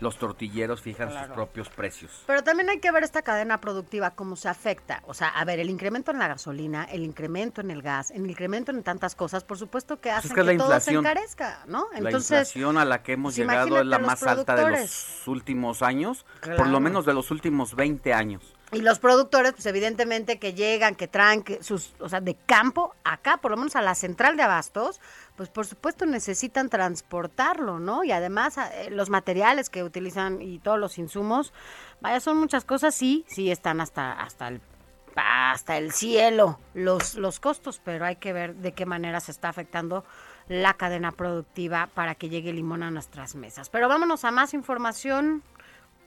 los 0.00 0.18
tortilleros 0.18 0.80
fijan 0.80 1.12
sus 1.12 1.34
propios 1.34 1.68
precios. 1.68 2.22
Pero 2.26 2.42
también 2.42 2.70
hay 2.70 2.78
que 2.78 2.90
ver 2.90 3.04
esta 3.04 3.22
cadena 3.22 3.60
productiva, 3.60 4.12
cómo 4.12 4.36
se 4.36 4.48
afecta. 4.48 5.02
O 5.06 5.14
sea, 5.14 5.28
a 5.28 5.44
ver, 5.44 5.58
el 5.58 5.70
incremento 5.70 6.10
en 6.10 6.18
la 6.18 6.28
gasolina, 6.28 6.84
el 6.84 7.02
incremento 7.02 7.60
en 7.60 7.70
el 7.70 7.82
gas, 7.82 8.10
el 8.10 8.28
incremento 8.28 8.70
en 8.70 8.82
tantas 8.82 9.14
cosas, 9.14 9.44
por 9.44 9.58
supuesto 9.58 10.00
que 10.00 10.10
pues 10.10 10.24
hace 10.24 10.34
que, 10.34 10.56
todo 10.56 10.80
se 10.80 10.94
encarezca, 10.94 11.64
¿no? 11.66 11.86
Entonces, 11.94 12.30
la 12.30 12.38
inflación 12.38 12.78
a 12.78 12.84
la 12.84 13.02
que 13.02 13.12
hemos 13.12 13.34
pues 13.34 13.46
llegado 13.46 13.80
es 13.80 13.86
la 13.86 13.98
más 13.98 14.22
alta 14.22 14.54
de 14.54 14.70
los 14.80 15.26
últimos 15.26 15.82
años, 15.82 16.24
por 16.56 16.68
lo 16.68 16.80
menos 16.80 17.04
de 17.04 17.14
los 17.14 17.30
últimos 17.30 17.74
20 17.74 18.12
años. 18.12 18.54
Y 18.70 18.82
los 18.82 18.98
productores, 18.98 19.52
pues 19.52 19.64
evidentemente 19.64 20.38
que 20.38 20.52
llegan, 20.52 20.94
que 20.94 21.08
traen 21.08 21.42
sus, 21.62 21.94
o 22.00 22.08
sea, 22.08 22.20
de 22.20 22.34
campo 22.34 22.94
acá, 23.02 23.38
por 23.38 23.50
lo 23.50 23.56
menos 23.56 23.76
a 23.76 23.82
la 23.82 23.94
central 23.94 24.36
de 24.36 24.42
abastos, 24.42 25.00
pues 25.36 25.48
por 25.48 25.64
supuesto 25.64 26.04
necesitan 26.04 26.68
transportarlo, 26.68 27.78
¿no? 27.78 28.04
Y 28.04 28.12
además 28.12 28.58
eh, 28.58 28.90
los 28.90 29.08
materiales 29.08 29.70
que 29.70 29.82
utilizan 29.82 30.42
y 30.42 30.58
todos 30.58 30.78
los 30.78 30.98
insumos, 30.98 31.54
vaya, 32.02 32.20
son 32.20 32.36
muchas 32.36 32.66
cosas, 32.66 32.94
sí, 32.94 33.24
sí 33.26 33.50
están 33.50 33.80
hasta, 33.80 34.12
hasta 34.12 34.48
el 34.48 34.60
hasta 35.20 35.78
el 35.78 35.90
cielo 35.92 36.60
los, 36.74 37.14
los 37.14 37.40
costos, 37.40 37.80
pero 37.84 38.04
hay 38.04 38.16
que 38.16 38.32
ver 38.32 38.54
de 38.54 38.72
qué 38.72 38.86
manera 38.86 39.18
se 39.18 39.32
está 39.32 39.48
afectando 39.48 40.04
la 40.48 40.74
cadena 40.74 41.10
productiva 41.10 41.88
para 41.92 42.14
que 42.14 42.28
llegue 42.28 42.52
limón 42.52 42.82
a 42.82 42.90
nuestras 42.90 43.34
mesas. 43.34 43.68
Pero 43.68 43.88
vámonos 43.88 44.24
a 44.24 44.30
más 44.30 44.54
información 44.54 45.42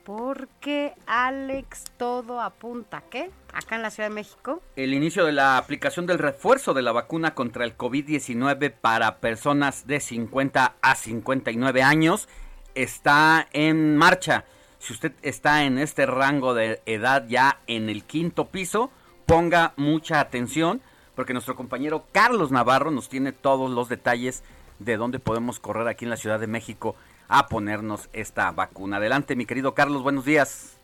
porque 0.04 0.94
Alex 1.06 1.84
todo 1.96 2.40
apunta, 2.40 3.02
¿qué? 3.10 3.30
Acá 3.52 3.76
en 3.76 3.82
la 3.82 3.90
Ciudad 3.90 4.08
de 4.08 4.14
México. 4.14 4.62
El 4.76 4.94
inicio 4.94 5.24
de 5.24 5.32
la 5.32 5.58
aplicación 5.58 6.06
del 6.06 6.18
refuerzo 6.18 6.74
de 6.74 6.82
la 6.82 6.92
vacuna 6.92 7.34
contra 7.34 7.64
el 7.64 7.76
COVID-19 7.76 8.72
para 8.72 9.18
personas 9.18 9.86
de 9.86 10.00
50 10.00 10.74
a 10.80 10.94
59 10.94 11.82
años 11.82 12.28
está 12.74 13.48
en 13.52 13.96
marcha. 13.96 14.44
Si 14.78 14.92
usted 14.92 15.12
está 15.22 15.64
en 15.64 15.78
este 15.78 16.06
rango 16.06 16.54
de 16.54 16.82
edad 16.86 17.26
ya 17.28 17.60
en 17.66 17.88
el 17.88 18.04
quinto 18.04 18.48
piso, 18.48 18.90
ponga 19.26 19.74
mucha 19.76 20.20
atención 20.20 20.80
porque 21.14 21.34
nuestro 21.34 21.54
compañero 21.54 22.06
Carlos 22.12 22.50
Navarro 22.50 22.90
nos 22.90 23.08
tiene 23.08 23.32
todos 23.32 23.70
los 23.70 23.88
detalles 23.88 24.42
de 24.78 24.96
dónde 24.96 25.18
podemos 25.18 25.60
correr 25.60 25.86
aquí 25.86 26.04
en 26.04 26.10
la 26.10 26.16
Ciudad 26.16 26.40
de 26.40 26.46
México 26.46 26.96
a 27.32 27.46
ponernos 27.46 28.10
esta 28.12 28.50
vacuna. 28.52 28.98
Adelante, 28.98 29.36
mi 29.36 29.46
querido 29.46 29.72
Carlos, 29.72 30.02
buenos 30.02 30.26
días. 30.26 30.78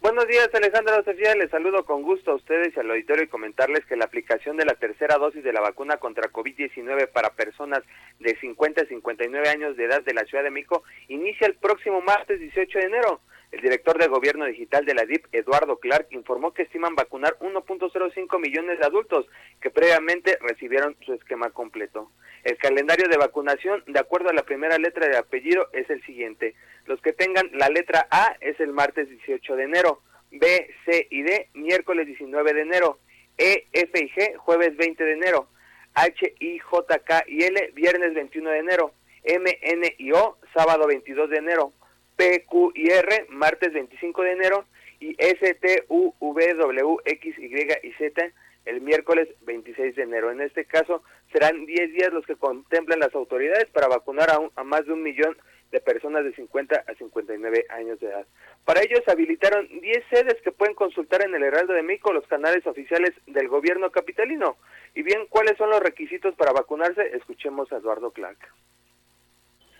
Buenos 0.00 0.28
días, 0.28 0.48
Alejandra 0.54 1.02
Sofía. 1.02 1.34
Les 1.34 1.50
saludo 1.50 1.84
con 1.84 2.02
gusto 2.02 2.30
a 2.30 2.36
ustedes 2.36 2.76
y 2.76 2.78
al 2.78 2.88
auditorio 2.88 3.24
y 3.24 3.28
comentarles 3.28 3.84
que 3.84 3.96
la 3.96 4.04
aplicación 4.04 4.56
de 4.56 4.64
la 4.64 4.74
tercera 4.74 5.18
dosis 5.18 5.42
de 5.42 5.52
la 5.52 5.60
vacuna 5.60 5.96
contra 5.96 6.30
COVID-19 6.30 7.08
para 7.08 7.30
personas 7.30 7.82
de 8.20 8.38
50 8.38 8.82
a 8.82 8.86
59 8.86 9.48
años 9.48 9.76
de 9.76 9.86
edad 9.86 10.02
de 10.04 10.14
la 10.14 10.24
Ciudad 10.26 10.44
de 10.44 10.52
México 10.52 10.84
inicia 11.08 11.48
el 11.48 11.54
próximo 11.54 12.00
martes 12.02 12.38
18 12.38 12.78
de 12.78 12.84
enero. 12.84 13.20
El 13.50 13.62
director 13.62 13.98
de 13.98 14.08
Gobierno 14.08 14.44
Digital 14.44 14.84
de 14.84 14.94
la 14.94 15.04
DIP, 15.04 15.24
Eduardo 15.32 15.78
Clark, 15.78 16.08
informó 16.10 16.52
que 16.52 16.64
estiman 16.64 16.94
vacunar 16.94 17.38
1.05 17.40 18.38
millones 18.38 18.78
de 18.78 18.84
adultos 18.84 19.26
que 19.60 19.70
previamente 19.70 20.38
recibieron 20.42 20.96
su 21.06 21.14
esquema 21.14 21.50
completo. 21.50 22.10
El 22.44 22.58
calendario 22.58 23.08
de 23.08 23.16
vacunación, 23.16 23.82
de 23.86 23.98
acuerdo 23.98 24.28
a 24.28 24.34
la 24.34 24.42
primera 24.42 24.76
letra 24.78 25.08
de 25.08 25.16
apellido, 25.16 25.68
es 25.72 25.88
el 25.88 26.04
siguiente. 26.04 26.54
Los 26.84 27.00
que 27.00 27.14
tengan 27.14 27.50
la 27.54 27.68
letra 27.68 28.06
A 28.10 28.36
es 28.40 28.60
el 28.60 28.72
martes 28.72 29.08
18 29.08 29.56
de 29.56 29.64
enero, 29.64 30.02
B, 30.30 30.70
C 30.84 31.06
y 31.10 31.22
D, 31.22 31.48
miércoles 31.54 32.06
19 32.06 32.52
de 32.52 32.60
enero, 32.60 32.98
E, 33.38 33.66
F 33.72 33.98
y 33.98 34.10
G, 34.10 34.36
jueves 34.36 34.76
20 34.76 35.02
de 35.04 35.12
enero, 35.12 35.48
H, 35.94 36.34
I, 36.38 36.58
J, 36.58 36.98
K 36.98 37.24
y 37.26 37.44
L, 37.44 37.72
viernes 37.74 38.14
21 38.14 38.50
de 38.50 38.58
enero, 38.58 38.92
M, 39.24 39.58
N 39.62 39.94
y 39.98 40.12
O, 40.12 40.36
sábado 40.54 40.86
22 40.86 41.30
de 41.30 41.38
enero, 41.38 41.72
P, 42.18 42.44
Q 42.46 42.72
y 42.74 42.90
R, 42.90 43.26
martes 43.28 43.72
25 43.72 44.22
de 44.22 44.32
enero, 44.32 44.64
y 44.98 45.14
S, 45.18 45.54
T, 45.54 45.84
U, 45.88 46.12
V, 46.18 46.54
W, 46.54 46.96
X, 47.04 47.38
Y 47.38 47.92
Z, 47.92 48.32
el 48.64 48.80
miércoles 48.80 49.28
26 49.42 49.94
de 49.94 50.02
enero. 50.02 50.32
En 50.32 50.40
este 50.40 50.64
caso, 50.64 51.02
serán 51.32 51.64
10 51.64 51.92
días 51.92 52.12
los 52.12 52.26
que 52.26 52.34
contemplan 52.34 52.98
las 52.98 53.14
autoridades 53.14 53.66
para 53.70 53.86
vacunar 53.86 54.28
a, 54.30 54.64
más 54.64 54.84
de 54.84 54.94
un 54.94 55.04
millón 55.04 55.36
de 55.70 55.80
personas 55.80 56.24
de 56.24 56.34
50 56.34 56.84
a 56.88 56.94
59 56.94 57.66
años 57.68 58.00
de 58.00 58.08
edad. 58.08 58.26
Para 58.64 58.80
ellos 58.82 59.06
habilitaron 59.06 59.68
10 59.80 60.04
sedes 60.10 60.42
que 60.42 60.50
pueden 60.50 60.74
consultar 60.74 61.24
en 61.24 61.36
el 61.36 61.44
Heraldo 61.44 61.72
de 61.72 61.82
México, 61.82 62.12
los 62.12 62.26
canales 62.26 62.66
oficiales 62.66 63.12
del 63.26 63.46
gobierno 63.46 63.92
capitalino. 63.92 64.56
Y 64.96 65.02
bien, 65.02 65.26
¿cuáles 65.28 65.56
son 65.56 65.70
los 65.70 65.80
requisitos 65.80 66.34
para 66.34 66.52
vacunarse? 66.52 67.16
Escuchemos 67.16 67.70
a 67.70 67.76
Eduardo 67.76 68.10
Clark. 68.10 68.38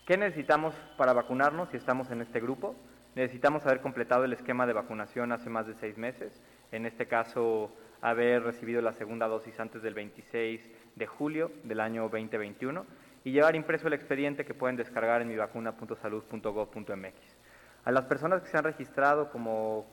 ¿Qué 0.08 0.16
necesitamos 0.16 0.74
para 0.96 1.12
vacunarnos 1.12 1.68
si 1.68 1.76
estamos 1.76 2.10
en 2.10 2.22
este 2.22 2.40
grupo? 2.40 2.74
Necesitamos 3.14 3.66
haber 3.66 3.82
completado 3.82 4.24
el 4.24 4.32
esquema 4.32 4.66
de 4.66 4.72
vacunación 4.72 5.32
hace 5.32 5.50
más 5.50 5.66
de 5.66 5.74
seis 5.74 5.98
meses. 5.98 6.40
En 6.72 6.86
este 6.86 7.06
caso, 7.06 7.70
haber 8.00 8.42
recibido 8.42 8.80
la 8.80 8.94
segunda 8.94 9.28
dosis 9.28 9.60
antes 9.60 9.82
del 9.82 9.92
26 9.92 10.66
de 10.96 11.06
julio 11.06 11.52
del 11.62 11.80
año 11.80 12.08
2021 12.08 12.86
y 13.22 13.32
llevar 13.32 13.54
impreso 13.54 13.88
el 13.88 13.92
expediente 13.92 14.46
que 14.46 14.54
pueden 14.54 14.76
descargar 14.76 15.20
en 15.20 15.28
mivacuna.salud.gov.mx. 15.28 17.36
A 17.84 17.92
las 17.92 18.06
personas 18.06 18.40
que 18.40 18.48
se 18.48 18.56
han 18.56 18.64
registrado 18.64 19.30
como 19.30 19.84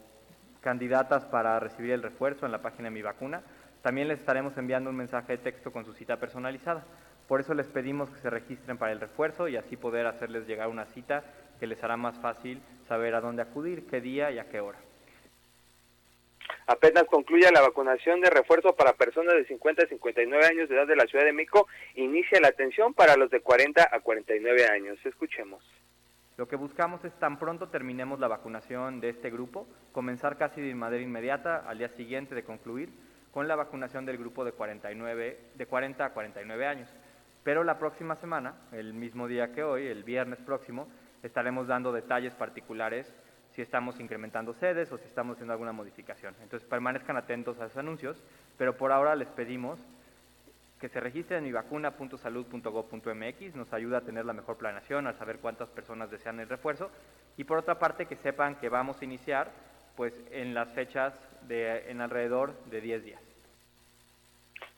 candidatas 0.61 1.25
para 1.25 1.59
recibir 1.59 1.91
el 1.91 2.01
refuerzo 2.01 2.45
en 2.45 2.53
la 2.53 2.61
página 2.61 2.85
de 2.85 2.91
Mi 2.91 3.01
Vacuna, 3.01 3.41
también 3.81 4.07
les 4.07 4.21
estaremos 4.21 4.57
enviando 4.57 4.89
un 4.89 4.95
mensaje 4.95 5.33
de 5.33 5.39
texto 5.39 5.73
con 5.73 5.83
su 5.83 5.91
cita 5.91 6.17
personalizada. 6.17 6.85
Por 7.27 7.39
eso 7.39 7.53
les 7.53 7.67
pedimos 7.67 8.09
que 8.09 8.19
se 8.19 8.29
registren 8.29 8.77
para 8.77 8.91
el 8.91 8.99
refuerzo 8.99 9.47
y 9.47 9.57
así 9.57 9.77
poder 9.77 10.05
hacerles 10.05 10.47
llegar 10.47 10.67
una 10.67 10.85
cita 10.87 11.23
que 11.59 11.67
les 11.67 11.83
hará 11.83 11.97
más 11.97 12.19
fácil 12.19 12.61
saber 12.87 13.15
a 13.15 13.21
dónde 13.21 13.41
acudir, 13.41 13.87
qué 13.87 14.01
día 14.01 14.31
y 14.31 14.39
a 14.39 14.49
qué 14.49 14.59
hora. 14.59 14.77
Apenas 16.67 17.03
concluya 17.05 17.51
la 17.51 17.61
vacunación 17.61 18.21
de 18.21 18.29
refuerzo 18.29 18.75
para 18.75 18.93
personas 18.93 19.35
de 19.35 19.45
50 19.45 19.83
a 19.83 19.87
59 19.87 20.45
años 20.45 20.67
de 20.67 20.75
edad 20.75 20.87
de 20.87 20.95
la 20.95 21.05
Ciudad 21.05 21.25
de 21.25 21.33
México, 21.33 21.67
inicia 21.95 22.39
la 22.39 22.47
atención 22.47 22.93
para 22.93 23.15
los 23.15 23.29
de 23.29 23.41
40 23.41 23.87
a 23.91 23.99
49 23.99 24.67
años. 24.67 24.97
Escuchemos. 25.05 25.63
Lo 26.37 26.47
que 26.47 26.55
buscamos 26.55 27.05
es 27.05 27.13
tan 27.19 27.39
pronto 27.39 27.69
terminemos 27.69 28.19
la 28.19 28.27
vacunación 28.27 28.99
de 28.99 29.09
este 29.09 29.29
grupo, 29.29 29.67
comenzar 29.93 30.37
casi 30.37 30.59
de 30.59 30.75
manera 30.75 31.01
inmediata 31.01 31.63
al 31.67 31.77
día 31.77 31.89
siguiente 31.89 32.35
de 32.35 32.43
concluir 32.43 32.89
con 33.31 33.47
la 33.47 33.55
vacunación 33.55 34.05
del 34.05 34.17
grupo 34.17 34.43
de 34.43 34.51
49 34.51 35.39
de 35.53 35.65
40 35.65 36.05
a 36.05 36.13
49 36.13 36.65
años. 36.65 36.89
Pero 37.45 37.63
la 37.63 37.77
próxima 37.77 38.15
semana, 38.15 38.55
el 38.71 38.93
mismo 38.95 39.27
día 39.27 39.53
que 39.53 39.63
hoy, 39.63 39.85
el 39.85 40.03
viernes 40.03 40.39
próximo, 40.39 40.87
estaremos 41.21 41.67
dando 41.67 41.93
detalles 41.93 42.33
particulares 42.33 43.13
si 43.51 43.61
estamos 43.61 43.99
incrementando 43.99 44.55
sedes 44.55 44.91
o 44.91 44.97
si 44.97 45.05
estamos 45.05 45.35
haciendo 45.35 45.53
alguna 45.53 45.71
modificación. 45.71 46.33
Entonces 46.41 46.67
permanezcan 46.67 47.17
atentos 47.17 47.59
a 47.59 47.67
esos 47.67 47.77
anuncios, 47.77 48.23
pero 48.57 48.75
por 48.75 48.91
ahora 48.91 49.15
les 49.15 49.27
pedimos 49.27 49.77
que 50.81 50.89
se 50.89 50.99
registren 50.99 51.37
en 51.37 51.43
mivacuna.salud.gov.mx, 51.43 53.55
nos 53.55 53.71
ayuda 53.73 53.99
a 53.99 54.01
tener 54.01 54.25
la 54.25 54.33
mejor 54.33 54.57
planeación, 54.57 55.05
a 55.05 55.13
saber 55.13 55.37
cuántas 55.37 55.69
personas 55.69 56.09
desean 56.09 56.39
el 56.39 56.49
refuerzo, 56.49 56.89
y 57.37 57.43
por 57.43 57.59
otra 57.59 57.77
parte 57.77 58.07
que 58.07 58.15
sepan 58.15 58.55
que 58.55 58.69
vamos 58.69 58.99
a 58.99 59.05
iniciar 59.05 59.51
pues 59.95 60.19
en 60.31 60.55
las 60.55 60.73
fechas 60.73 61.13
de 61.47 61.91
en 61.91 62.01
alrededor 62.01 62.55
de 62.71 62.81
10 62.81 63.03
días. 63.03 63.34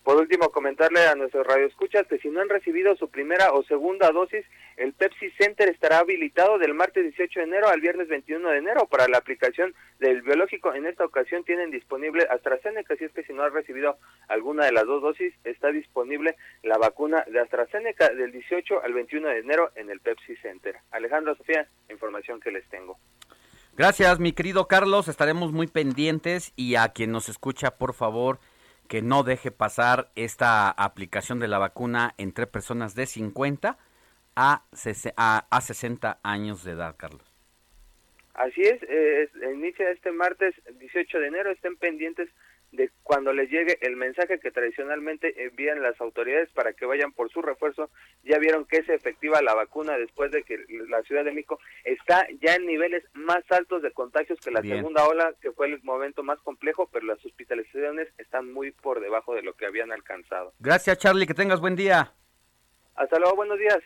Por 0.08 0.16
último, 0.16 0.52
comentarle 0.52 1.06
a 1.06 1.16
nuestros 1.16 1.46
radioescuchas 1.46 2.08
que 2.08 2.18
si 2.20 2.30
no 2.30 2.40
han 2.40 2.48
recibido 2.48 2.96
su 2.96 3.10
primera 3.10 3.52
o 3.52 3.62
segunda 3.64 4.10
dosis, 4.10 4.46
el 4.78 4.94
Pepsi 4.94 5.32
Center 5.32 5.68
estará 5.68 5.98
habilitado 5.98 6.58
del 6.60 6.74
martes 6.74 7.04
18 7.04 7.42
de 7.42 7.46
enero 7.46 7.68
al 7.68 7.82
viernes 7.82 8.08
21 8.08 8.50
de 8.52 8.58
enero 8.58 8.88
para 8.90 9.10
la 9.10 9.18
aplicación 9.18 9.76
del 10.00 10.22
biológico. 10.22 10.74
En 10.74 10.86
esta 10.86 11.04
ocasión 11.04 11.44
tienen 11.44 11.72
disponible 11.72 12.26
AstraZeneca, 12.32 12.96
si 12.96 13.04
es 13.04 13.12
que 13.12 13.24
si 13.24 13.34
no 13.34 13.44
ha 13.44 13.50
recibido 13.50 13.98
alguna 14.30 14.64
de 14.64 14.72
las 14.72 14.86
dos 14.86 15.02
dosis, 15.02 15.34
está 15.44 15.74
disponible 15.74 16.38
la 16.64 16.78
vacuna 16.78 17.26
de 17.28 17.42
AstraZeneca 17.42 18.08
del 18.08 18.32
18 18.32 18.84
al 18.86 18.94
21 18.94 19.28
de 19.28 19.40
enero 19.40 19.72
en 19.76 19.90
el 19.90 20.00
Pepsi 20.00 20.38
Center. 20.38 20.78
Alejandro 20.92 21.36
Sofía, 21.36 21.68
información 21.90 22.40
que 22.40 22.52
les 22.52 22.66
tengo. 22.70 22.98
Gracias, 23.76 24.22
mi 24.22 24.32
querido 24.32 24.70
Carlos. 24.70 25.10
Estaremos 25.10 25.52
muy 25.52 25.68
pendientes 25.68 26.54
y 26.56 26.76
a 26.76 26.88
quien 26.94 27.12
nos 27.12 27.28
escucha, 27.28 27.72
por 27.72 27.94
favor, 27.94 28.40
que 28.88 29.02
no 29.02 29.24
deje 29.24 29.52
pasar 29.52 30.10
esta 30.16 30.70
aplicación 30.70 31.40
de 31.40 31.48
la 31.48 31.58
vacuna 31.58 32.14
entre 32.18 32.48
personas 32.48 32.96
de 32.96 33.06
50 33.06 33.78
a, 34.36 34.64
a, 35.18 35.62
60 35.62 36.20
años 36.24 36.64
de 36.64 36.72
edad, 36.72 36.96
Carlos. 36.98 37.34
Así 38.34 38.62
es, 38.62 38.82
eh, 38.84 39.30
inicia 39.54 39.90
este 39.90 40.12
martes 40.12 40.54
18 40.80 41.20
de 41.20 41.28
enero, 41.28 41.52
estén 41.52 41.76
pendientes 41.76 42.30
de 42.78 42.92
cuando 43.04 43.34
les 43.34 43.50
llegue 43.50 43.78
el 43.82 43.98
mensaje 43.98 44.40
que 44.40 44.52
tradicionalmente 44.52 45.46
envían 45.46 45.82
las 45.82 46.00
autoridades 46.00 46.50
para 46.52 46.74
que 46.74 46.86
vayan 46.86 47.12
por 47.12 47.30
su 47.32 47.42
refuerzo. 47.42 47.90
Ya 48.24 48.38
vieron 48.38 48.66
que 48.66 48.78
es 48.78 48.90
efectiva 48.90 49.42
la 49.42 49.56
vacuna 49.56 49.98
después 49.98 50.32
de 50.32 50.44
que 50.44 50.64
la 50.88 51.02
Ciudad 51.02 51.26
de 51.26 51.32
México 51.32 51.60
está 51.84 52.26
ya 52.40 52.56
en 52.56 52.66
niveles 52.66 53.04
más 53.14 53.44
altos 53.50 53.82
de 53.82 53.92
contagios 53.92 54.40
que 54.40 54.52
la 54.52 54.62
segunda 54.62 55.06
ola, 55.06 55.34
que 55.42 55.52
fue 55.52 55.68
el 55.68 55.82
momento 55.84 56.24
más 56.24 56.40
complejo, 56.40 56.88
pero 56.92 57.06
las 57.08 57.24
hospitalizaciones 57.26 58.08
están 58.18 58.54
muy 58.54 58.72
por 58.72 59.02
debajo 59.02 59.34
de 59.34 59.42
lo 59.42 59.54
que 59.54 59.66
habían 59.66 59.92
alcanzado. 59.92 60.54
Gracias, 60.60 61.00
Charlie, 61.00 61.28
que 61.28 61.34
tengas 61.34 61.60
buen 61.60 61.76
día. 61.76 62.14
Hasta 62.96 63.20
luego, 63.20 63.36
buenos 63.36 63.60
días. 63.60 63.80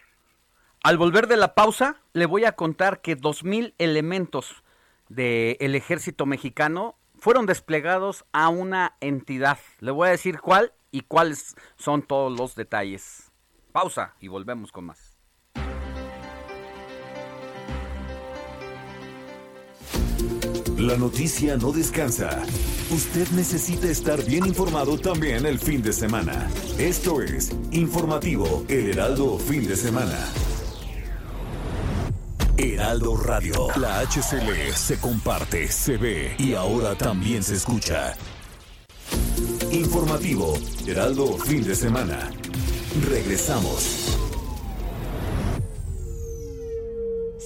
Al 0.83 0.97
volver 0.97 1.27
de 1.27 1.37
la 1.37 1.55
pausa, 1.55 2.01
le 2.13 2.25
voy 2.25 2.43
a 2.43 2.53
contar 2.53 3.01
que 3.01 3.15
2.000 3.15 3.73
elementos 3.77 4.63
del 5.09 5.75
ejército 5.75 6.25
mexicano 6.25 6.95
fueron 7.21 7.45
desplegados 7.45 8.25
a 8.33 8.49
una 8.49 8.97
entidad. 8.99 9.59
Le 9.79 9.91
voy 9.91 10.07
a 10.07 10.11
decir 10.11 10.41
cuál 10.41 10.73
y 10.89 11.01
cuáles 11.01 11.55
son 11.77 12.01
todos 12.01 12.37
los 12.37 12.55
detalles. 12.55 13.31
Pausa 13.71 14.15
y 14.19 14.27
volvemos 14.27 14.71
con 14.71 14.85
más. 14.85 15.19
La 20.77 20.97
noticia 20.97 21.57
no 21.57 21.71
descansa. 21.71 22.41
Usted 22.89 23.29
necesita 23.35 23.87
estar 23.87 24.25
bien 24.25 24.47
informado 24.47 24.97
también 24.97 25.45
el 25.45 25.59
fin 25.59 25.83
de 25.83 25.93
semana. 25.93 26.49
Esto 26.79 27.21
es 27.21 27.51
Informativo 27.71 28.65
El 28.67 28.89
Heraldo 28.89 29.37
Fin 29.37 29.67
de 29.67 29.75
Semana. 29.75 30.17
Heraldo 32.57 33.15
Radio. 33.17 33.67
La 33.77 33.99
HCL 34.01 34.73
se 34.75 34.99
comparte, 34.99 35.71
se 35.71 35.97
ve 35.97 36.35
y 36.37 36.53
ahora 36.53 36.95
también 36.95 37.43
se 37.43 37.55
escucha. 37.55 38.13
Informativo, 39.71 40.57
Heraldo 40.85 41.37
Fin 41.37 41.63
de 41.63 41.75
Semana. 41.75 42.29
Regresamos. 43.09 44.20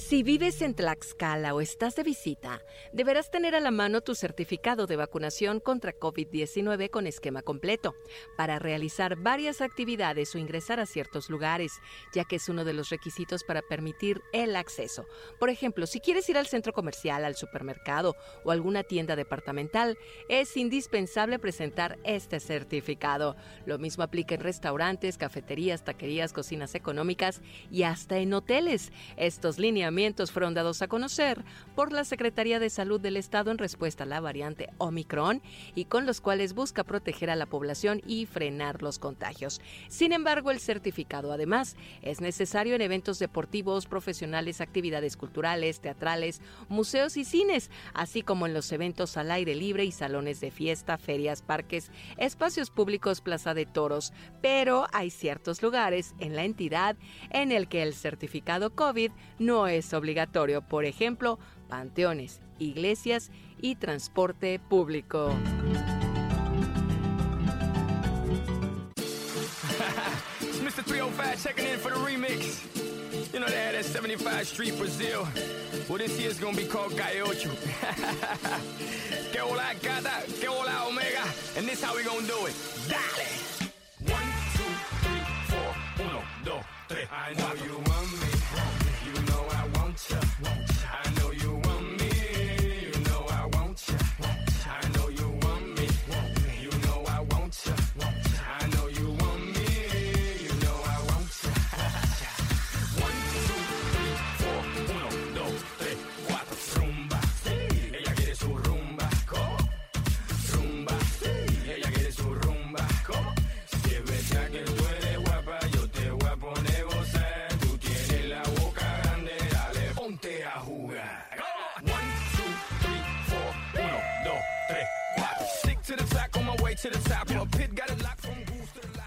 Si 0.08 0.22
vives 0.22 0.62
en 0.62 0.76
Tlaxcala 0.76 1.52
o 1.52 1.60
estás 1.60 1.96
de 1.96 2.04
visita, 2.04 2.62
deberás 2.92 3.28
tener 3.28 3.56
a 3.56 3.60
la 3.60 3.72
mano 3.72 4.02
tu 4.02 4.14
certificado 4.14 4.86
de 4.86 4.94
vacunación 4.94 5.58
contra 5.58 5.98
COVID-19 5.98 6.90
con 6.90 7.08
esquema 7.08 7.42
completo 7.42 7.96
para 8.36 8.60
realizar 8.60 9.16
varias 9.16 9.60
actividades 9.60 10.32
o 10.32 10.38
ingresar 10.38 10.78
a 10.78 10.86
ciertos 10.86 11.28
lugares, 11.28 11.72
ya 12.14 12.22
que 12.22 12.36
es 12.36 12.48
uno 12.48 12.64
de 12.64 12.72
los 12.72 12.90
requisitos 12.90 13.42
para 13.42 13.62
permitir 13.62 14.22
el 14.32 14.54
acceso. 14.54 15.08
Por 15.40 15.50
ejemplo, 15.50 15.88
si 15.88 15.98
quieres 15.98 16.28
ir 16.28 16.38
al 16.38 16.46
centro 16.46 16.72
comercial, 16.72 17.24
al 17.24 17.34
supermercado 17.34 18.14
o 18.44 18.52
alguna 18.52 18.84
tienda 18.84 19.16
departamental, 19.16 19.98
es 20.28 20.56
indispensable 20.56 21.40
presentar 21.40 21.98
este 22.04 22.38
certificado. 22.38 23.34
Lo 23.64 23.76
mismo 23.78 24.04
aplica 24.04 24.36
en 24.36 24.40
restaurantes, 24.40 25.18
cafeterías, 25.18 25.82
taquerías, 25.82 26.32
cocinas 26.32 26.76
económicas 26.76 27.42
y 27.72 27.82
hasta 27.82 28.18
en 28.18 28.34
hoteles. 28.34 28.92
Estos 29.16 29.58
lineamientos 29.96 30.30
fueron 30.30 30.52
dados 30.52 30.82
a 30.82 30.88
conocer 30.88 31.42
por 31.74 31.90
la 31.90 32.04
Secretaría 32.04 32.58
de 32.58 32.68
Salud 32.68 33.00
del 33.00 33.16
Estado 33.16 33.50
en 33.50 33.56
respuesta 33.56 34.04
a 34.04 34.06
la 34.06 34.20
variante 34.20 34.68
Omicron 34.76 35.40
y 35.74 35.86
con 35.86 36.04
los 36.04 36.20
cuales 36.20 36.52
busca 36.52 36.84
proteger 36.84 37.30
a 37.30 37.36
la 37.36 37.46
población 37.46 38.02
y 38.06 38.26
frenar 38.26 38.82
los 38.82 38.98
contagios. 38.98 39.62
Sin 39.88 40.12
embargo, 40.12 40.50
el 40.50 40.60
certificado 40.60 41.32
además 41.32 41.76
es 42.02 42.20
necesario 42.20 42.74
en 42.74 42.82
eventos 42.82 43.18
deportivos, 43.18 43.86
profesionales, 43.86 44.60
actividades 44.60 45.16
culturales, 45.16 45.80
teatrales, 45.80 46.42
museos 46.68 47.16
y 47.16 47.24
cines, 47.24 47.70
así 47.94 48.20
como 48.20 48.46
en 48.46 48.52
los 48.52 48.70
eventos 48.72 49.16
al 49.16 49.30
aire 49.30 49.54
libre 49.54 49.86
y 49.86 49.92
salones 49.92 50.40
de 50.40 50.50
fiesta, 50.50 50.98
ferias, 50.98 51.40
parques, 51.40 51.90
espacios 52.18 52.68
públicos, 52.68 53.22
plaza 53.22 53.54
de 53.54 53.64
toros. 53.64 54.12
Pero 54.42 54.88
hay 54.92 55.08
ciertos 55.08 55.62
lugares 55.62 56.14
en 56.18 56.36
la 56.36 56.44
entidad 56.44 56.96
en 57.30 57.50
el 57.50 57.66
que 57.66 57.82
el 57.82 57.94
certificado 57.94 58.74
COVID 58.74 59.10
no 59.38 59.66
es 59.68 59.85
obligatorio, 59.94 60.62
por 60.62 60.84
ejemplo, 60.84 61.38
panteones, 61.68 62.40
iglesias 62.58 63.30
y 63.60 63.76
transporte 63.76 64.58
público. 64.58 65.30
Mr. 70.62 70.82
305 70.84 71.42
checking 71.42 71.66
in 71.66 71.78
for 71.78 71.90
the 71.90 71.96
remix. 71.96 72.64
You 73.32 73.40
know 73.40 73.46
they 73.46 73.56
had 73.56 73.74
that 73.74 73.84
75 73.84 74.46
Street 74.46 74.76
Brazil. 74.78 75.26
Well, 75.88 75.98
this 75.98 76.16
year's 76.18 76.38
gonna 76.38 76.56
be 76.56 76.64
called 76.64 76.96
Gallo. 76.96 77.26
que 79.32 79.40
hola 79.40 79.74
gata, 79.82 80.22
que 80.40 80.48
hola 80.48 80.86
omega. 80.88 81.22
And 81.56 81.66
this 81.68 81.82
how 81.82 81.94
we 81.96 82.02
gonna 82.02 82.26
do 82.26 82.46
it. 82.46 82.54
Dale! 82.88 83.68
One, 84.12 84.32
two, 84.54 84.72
three, 85.02 85.24
four, 85.48 85.74
uno, 86.06 86.22
dos, 86.44 86.64
tres. 86.88 87.08
I 87.12 87.32
know 87.34 87.52
you 87.64 87.74
want 87.74 88.12
me. 88.20 88.35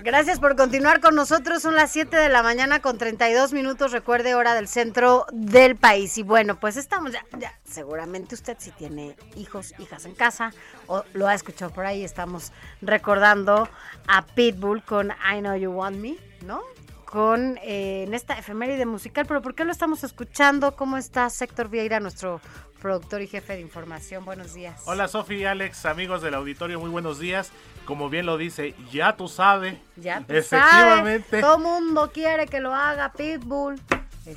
Gracias 0.01 0.39
por 0.39 0.55
continuar 0.55 1.01
con 1.01 1.13
nosotros. 1.13 1.61
Son 1.61 1.75
las 1.75 1.91
7 1.91 2.15
de 2.15 2.29
la 2.29 2.41
mañana 2.41 2.81
con 2.81 2.97
32 2.97 3.53
minutos. 3.53 3.91
Recuerde, 3.91 4.33
hora 4.33 4.55
del 4.55 4.67
centro 4.67 5.25
del 5.31 5.75
país. 5.75 6.17
Y 6.17 6.23
bueno, 6.23 6.59
pues 6.59 6.77
estamos 6.77 7.11
ya. 7.11 7.53
Seguramente 7.63 8.33
usted, 8.33 8.55
si 8.59 8.71
tiene 8.71 9.15
hijos, 9.35 9.73
hijas 9.77 10.05
en 10.05 10.15
casa, 10.15 10.51
o 10.87 11.03
lo 11.13 11.27
ha 11.27 11.35
escuchado 11.35 11.71
por 11.71 11.85
ahí, 11.85 12.03
estamos 12.03 12.53
recordando 12.81 13.69
a 14.07 14.25
Pitbull 14.25 14.83
con 14.83 15.09
I 15.09 15.39
Know 15.39 15.55
You 15.55 15.71
Want 15.71 15.97
Me, 15.97 16.15
¿no? 16.45 16.61
Con 17.05 17.57
eh, 17.61 18.03
en 18.07 18.13
esta 18.13 18.37
efeméride 18.39 18.85
musical. 18.85 19.25
Pero 19.27 19.41
¿por 19.41 19.53
qué 19.53 19.65
lo 19.65 19.71
estamos 19.71 20.03
escuchando? 20.03 20.75
¿Cómo 20.75 20.97
está 20.97 21.27
Héctor 21.39 21.69
Vieira, 21.69 21.99
nuestro 21.99 22.39
productor 22.79 23.21
y 23.21 23.27
jefe 23.27 23.53
de 23.53 23.61
información? 23.61 24.25
Buenos 24.25 24.53
días. 24.53 24.81
Hola, 24.85 25.07
Sofía 25.07 25.37
y 25.37 25.45
Alex, 25.45 25.85
amigos 25.85 26.21
del 26.21 26.33
auditorio, 26.33 26.79
muy 26.79 26.89
buenos 26.89 27.19
días 27.19 27.51
como 27.89 28.07
bien 28.07 28.27
lo 28.27 28.37
dice, 28.37 28.75
ya 28.91 29.17
tú 29.17 29.27
sabes. 29.27 29.75
Ya 29.95 30.19
tú 30.21 30.31
Efectivamente. 30.31 31.41
Todo 31.41 31.57
mundo 31.57 32.11
quiere 32.13 32.45
que 32.45 32.59
lo 32.59 32.71
haga 32.71 33.13
Pitbull. 33.13 33.81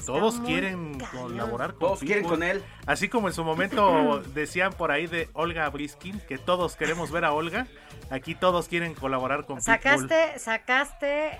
todos 0.06 0.40
quieren 0.40 0.98
colaborar 0.98 1.72
con 1.72 1.80
Todos 1.80 2.00
quieren 2.00 2.24
con 2.24 2.42
él. 2.42 2.64
Así 2.86 3.10
como 3.10 3.28
en 3.28 3.34
su 3.34 3.44
momento 3.44 4.22
decían 4.34 4.72
por 4.72 4.90
ahí 4.90 5.06
de 5.06 5.28
Olga 5.34 5.68
Briskin, 5.68 6.18
que 6.20 6.38
todos 6.38 6.76
queremos 6.76 7.10
ver 7.10 7.26
a 7.26 7.34
Olga. 7.34 7.66
Aquí 8.08 8.34
todos 8.34 8.68
quieren 8.68 8.94
colaborar 8.94 9.44
con 9.44 9.60
sacaste, 9.60 10.06
Pitbull. 10.06 10.40
Sacaste 10.40 11.38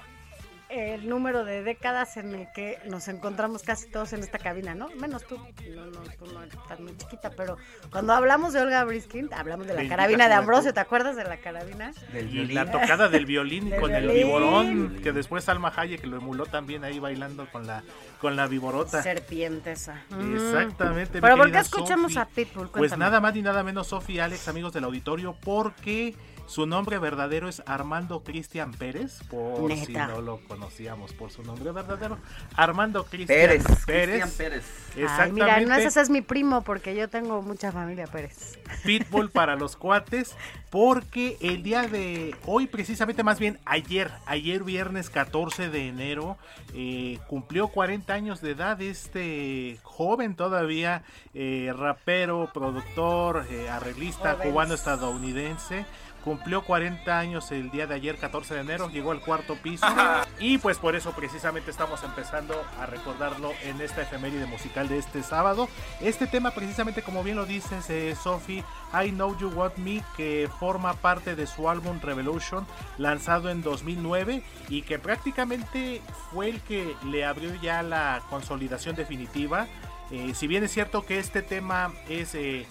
el 0.72 1.08
número 1.08 1.44
de 1.44 1.62
décadas 1.62 2.16
en 2.16 2.35
el 2.35 2.52
que 2.52 2.78
nos 2.87 3.08
encontramos 3.08 3.62
casi 3.62 3.90
todos 3.90 4.12
en 4.12 4.20
esta 4.20 4.38
cabina, 4.38 4.74
¿no? 4.74 4.88
Menos 4.98 5.24
tú, 5.24 5.37
no, 5.74 5.87
no, 5.87 6.00
tú 6.18 6.26
no 6.32 6.42
estás 6.42 6.80
muy 6.80 6.96
chiquita, 6.96 7.30
pero 7.30 7.58
cuando 7.90 8.14
hablamos 8.14 8.52
de 8.54 8.61
Olga 8.61 8.82
Briskin, 8.85 9.28
hablamos 9.35 9.66
de 9.66 9.74
la 9.74 9.88
carabina 9.88 10.28
de 10.28 10.35
Ambrosio, 10.35 10.72
¿te 10.72 10.80
acuerdas 10.80 11.14
de 11.16 11.24
la 11.24 11.37
carabina? 11.37 11.92
Del 12.12 12.28
violín. 12.28 12.54
La 12.54 12.70
tocada 12.70 13.08
del 13.08 13.26
violín 13.26 13.70
con 13.80 13.94
el 13.94 14.08
viborón, 14.08 15.00
que 15.02 15.12
después 15.12 15.48
Alma 15.48 15.72
Hayek 15.76 16.04
lo 16.04 16.16
emuló 16.16 16.46
también 16.46 16.85
ahí 16.85 16.98
bailando 16.98 17.46
con 17.52 17.66
la 17.66 17.82
con 18.22 18.37
la 18.37 18.46
viborota. 18.46 19.02
Serpiente 19.02 19.72
esa. 19.72 20.04
Exactamente. 20.32 21.20
¿Pero 21.20 21.37
por 21.37 21.50
qué 21.50 21.58
escuchamos 21.58 22.16
a 22.16 22.26
Pitbull? 22.26 22.70
Pues 22.70 22.96
nada 22.96 23.20
más 23.20 23.35
ni 23.35 23.42
nada 23.42 23.62
menos, 23.64 23.88
Sofi 23.88 24.20
Alex, 24.20 24.46
amigos 24.48 24.72
del 24.72 24.85
auditorio, 24.85 25.37
porque 25.42 26.14
Su 26.46 26.66
nombre 26.66 26.98
verdadero 26.98 27.48
es 27.48 27.62
Armando 27.66 28.22
Cristian 28.22 28.72
Pérez, 28.72 29.22
por 29.31 29.72
si 29.72 29.92
no 29.92 30.20
lo 30.20 30.40
conocíamos 30.46 31.12
por 31.12 31.31
su 31.31 31.42
nombre 31.42 31.72
verdadero. 31.72 32.18
Armando 32.57 33.05
Cristian 33.05 33.38
Pérez, 33.38 33.64
Pérez. 33.87 34.24
Cristian 34.24 34.31
Pérez. 34.37 34.64
Ay, 34.96 35.33
mira, 35.33 35.46
no 35.46 35.52
Exactamente. 35.52 35.85
ese 35.87 36.00
es 36.00 36.11
mi 36.11 36.20
primo 36.20 36.62
porque 36.62 36.94
yo 36.94 37.09
tengo 37.09 37.42
mucha 37.42 37.72
familia 37.72 38.07
Pérez. 38.07 38.59
Pitbull 38.85 39.31
para 39.31 39.57
los 39.57 39.76
cuates, 39.76 40.37
porque 40.70 41.37
el 41.40 41.62
día 41.62 41.88
de 41.88 42.35
hoy, 42.46 42.66
precisamente 42.66 43.22
más 43.22 43.38
bien 43.38 43.59
ayer, 43.64 44.11
ayer 44.26 44.64
viernes 44.64 45.11
14 45.11 45.70
de 45.70 45.88
enero, 45.88 46.37
eh, 46.74 47.18
cumplió 47.28 47.68
40 47.68 48.12
años 48.12 48.40
de 48.40 48.50
edad 48.52 48.81
este 48.81 49.78
joven 49.83 50.35
todavía, 50.35 51.02
eh, 51.35 51.72
rapero, 51.76 52.50
productor, 52.52 53.46
eh, 53.50 53.68
arreglista 53.70 54.37
cubano-estadounidense. 54.37 55.85
Cumplió 56.24 56.62
40 56.62 57.18
años 57.18 57.50
el 57.50 57.70
día 57.70 57.88
de 57.88 57.96
ayer, 57.96 58.16
14 58.16 58.54
de 58.54 58.61
enero, 58.61 58.88
llegó 58.90 59.11
al 59.11 59.20
cuarto 59.20 59.56
piso 59.56 59.87
y 60.38 60.58
pues 60.58 60.78
por 60.78 60.94
eso 60.94 61.12
precisamente 61.12 61.70
estamos 61.70 62.04
empezando 62.04 62.54
a 62.78 62.87
recordarlo 62.87 63.52
en 63.64 63.80
esta 63.80 64.02
efeméride 64.02 64.46
musical 64.46 64.88
de 64.88 64.98
este 64.98 65.24
sábado. 65.24 65.68
Este 66.00 66.28
tema 66.28 66.52
precisamente 66.52 67.02
como 67.02 67.24
bien 67.24 67.37
lo 67.37 67.44
dices, 67.44 67.90
eh, 67.90 68.14
Sophie, 68.14 68.62
I 68.92 69.11
Know 69.11 69.37
You 69.37 69.48
Want 69.48 69.76
Me, 69.78 70.04
que 70.16 70.48
forma 70.61 70.94
parte 70.94 71.35
de 71.35 71.46
su 71.48 71.68
álbum 71.68 72.00
Revolution, 72.00 72.66
lanzado 72.98 73.50
en 73.50 73.62
2009 73.62 74.44
y 74.68 74.82
que 74.82 75.00
prácticamente 75.00 76.02
fue 76.30 76.50
el 76.50 76.61
que 76.61 76.94
le 77.04 77.24
abrió 77.24 77.52
ya 77.56 77.82
la 77.82 78.22
consolidación 78.30 78.94
definitiva. 78.94 79.66
Eh, 80.12 80.35
si 80.35 80.46
bien 80.46 80.62
es 80.62 80.70
cierto 80.70 81.04
que 81.04 81.18
este 81.18 81.42
tema 81.42 81.92
es 82.08 82.35
eh, 82.35 82.66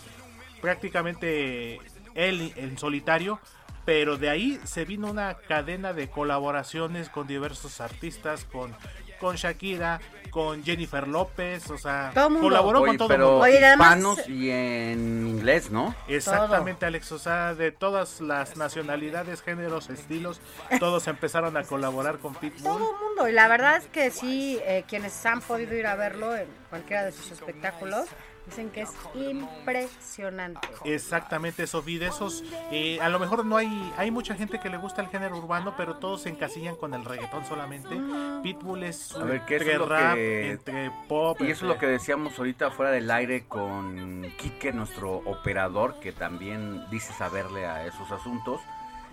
prácticamente 0.61 1.79
él 2.15 2.53
en 2.55 2.77
solitario, 2.77 3.39
pero 3.85 4.17
de 4.17 4.29
ahí 4.29 4.59
se 4.63 4.85
vino 4.85 5.09
una 5.09 5.33
cadena 5.35 5.93
de 5.93 6.09
colaboraciones 6.09 7.09
con 7.09 7.27
diversos 7.27 7.81
artistas, 7.81 8.45
con, 8.45 8.75
con 9.19 9.35
Shakira, 9.35 9.99
con 10.29 10.63
Jennifer 10.63 11.07
López, 11.07 11.69
o 11.71 11.77
sea, 11.77 12.11
Todo 12.13 12.29
mundo. 12.29 12.47
colaboró 12.47 12.79
Oye, 12.81 12.87
con 12.89 12.97
todo 12.97 13.07
pero 13.09 13.25
mundo. 13.31 13.43
Oye, 13.43 13.59
y 13.59 13.63
además- 13.63 13.97
hispanos 13.97 14.29
y 14.29 14.49
en 14.51 15.27
inglés, 15.27 15.71
¿no? 15.71 15.93
Exactamente, 16.07 16.85
Alex, 16.85 17.11
o 17.11 17.19
sea, 17.19 17.53
de 17.55 17.71
todas 17.71 18.21
las 18.21 18.55
nacionalidades, 18.55 19.41
géneros, 19.41 19.89
estilos, 19.89 20.39
todos 20.79 21.07
empezaron 21.07 21.57
a 21.57 21.63
colaborar 21.63 22.19
con 22.19 22.33
Pitbull. 22.35 22.63
Todo 22.63 22.77
el 22.93 23.07
mundo. 23.07 23.27
Y 23.27 23.31
la 23.33 23.47
verdad 23.47 23.77
es 23.77 23.87
que 23.87 24.09
sí, 24.11 24.59
eh, 24.63 24.85
quienes 24.87 25.25
han 25.25 25.41
podido 25.41 25.75
ir 25.75 25.87
a 25.87 25.95
verlo 25.95 26.35
en 26.35 26.47
cualquiera 26.69 27.03
de 27.03 27.11
sus 27.11 27.31
espectáculos, 27.31 28.05
dicen 28.45 28.69
que 28.71 28.81
es 28.81 28.89
impresionante. 29.15 30.67
Exactamente, 30.85 31.65
Sofía, 31.67 31.99
de 31.99 32.07
esos, 32.07 32.43
eh, 32.71 32.99
a 33.01 33.09
lo 33.09 33.19
mejor 33.19 33.45
no 33.45 33.57
hay, 33.57 33.93
hay 33.97 34.11
mucha 34.11 34.35
gente 34.35 34.59
que 34.59 34.69
le 34.69 34.77
gusta 34.77 35.01
el 35.01 35.07
género 35.09 35.37
urbano, 35.37 35.73
pero 35.77 35.97
todos 35.97 36.23
se 36.23 36.29
encasillan 36.29 36.75
con 36.75 36.93
el 36.93 37.05
reggaetón 37.05 37.45
solamente. 37.45 37.95
Pitbull 38.43 38.83
es 38.83 39.13
A 39.15 39.23
ver, 39.23 39.45
¿qué 39.45 39.55
es 39.57 39.61
entre 39.61 39.77
lo 39.77 39.85
rap, 39.85 40.15
que- 40.15 40.51
entre 40.51 40.91
pop. 41.07 41.39
Y 41.41 41.51
eso 41.51 41.65
es 41.65 41.73
lo 41.73 41.77
que 41.77 41.87
decíamos 41.87 42.37
ahorita 42.37 42.71
fuera 42.71 42.91
del 42.91 43.09
aire 43.11 43.45
con 43.47 44.25
Quique, 44.37 44.71
nuestro 44.73 45.17
operador, 45.17 45.99
que 45.99 46.11
también 46.11 46.83
dice 46.89 47.13
saberle 47.13 47.65
a 47.65 47.85
esos 47.85 48.11
asuntos. 48.11 48.59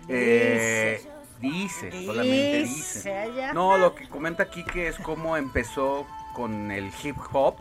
Eh, 0.07 1.07
dice, 1.39 1.91
solamente 2.05 2.63
Dice. 2.63 3.29
No, 3.53 3.77
lo 3.77 3.93
que 3.95 4.07
comenta 4.09 4.49
Quique 4.49 4.87
es 4.87 4.97
cómo 4.97 5.37
empezó 5.37 6.07
con 6.33 6.71
el 6.71 6.91
hip 7.03 7.17
hop 7.31 7.57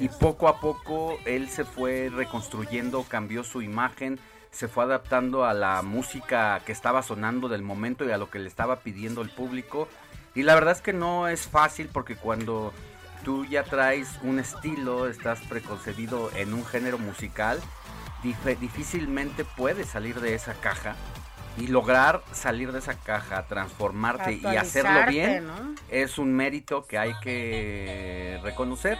y 0.00 0.08
poco 0.08 0.48
a 0.48 0.58
poco 0.60 1.18
él 1.26 1.48
se 1.48 1.64
fue 1.64 2.10
reconstruyendo, 2.12 3.04
cambió 3.04 3.44
su 3.44 3.62
imagen, 3.62 4.18
se 4.50 4.66
fue 4.66 4.82
adaptando 4.84 5.44
a 5.44 5.54
la 5.54 5.82
música 5.82 6.60
que 6.66 6.72
estaba 6.72 7.02
sonando 7.02 7.48
del 7.48 7.62
momento 7.62 8.04
y 8.04 8.10
a 8.10 8.18
lo 8.18 8.30
que 8.30 8.38
le 8.40 8.48
estaba 8.48 8.76
pidiendo 8.80 9.22
el 9.22 9.30
público. 9.30 9.88
Y 10.34 10.42
la 10.42 10.54
verdad 10.54 10.72
es 10.74 10.80
que 10.82 10.92
no 10.92 11.28
es 11.28 11.46
fácil 11.46 11.88
porque 11.92 12.16
cuando 12.16 12.72
tú 13.24 13.44
ya 13.44 13.62
traes 13.62 14.08
un 14.22 14.38
estilo, 14.38 15.06
estás 15.06 15.40
preconcebido 15.42 16.30
en 16.34 16.54
un 16.54 16.64
género 16.64 16.98
musical, 16.98 17.60
dif- 18.24 18.58
difícilmente 18.58 19.44
puedes 19.44 19.88
salir 19.88 20.20
de 20.20 20.34
esa 20.34 20.54
caja 20.54 20.96
y 21.58 21.66
lograr 21.66 22.22
salir 22.32 22.72
de 22.72 22.78
esa 22.78 22.94
caja, 22.94 23.46
transformarte 23.46 24.32
y 24.34 24.56
hacerlo 24.56 25.00
bien 25.10 25.46
¿no? 25.46 25.74
es 25.90 26.16
un 26.16 26.32
mérito 26.34 26.86
que 26.86 26.96
hay 26.96 27.12
que 27.22 28.40
reconocer. 28.42 28.98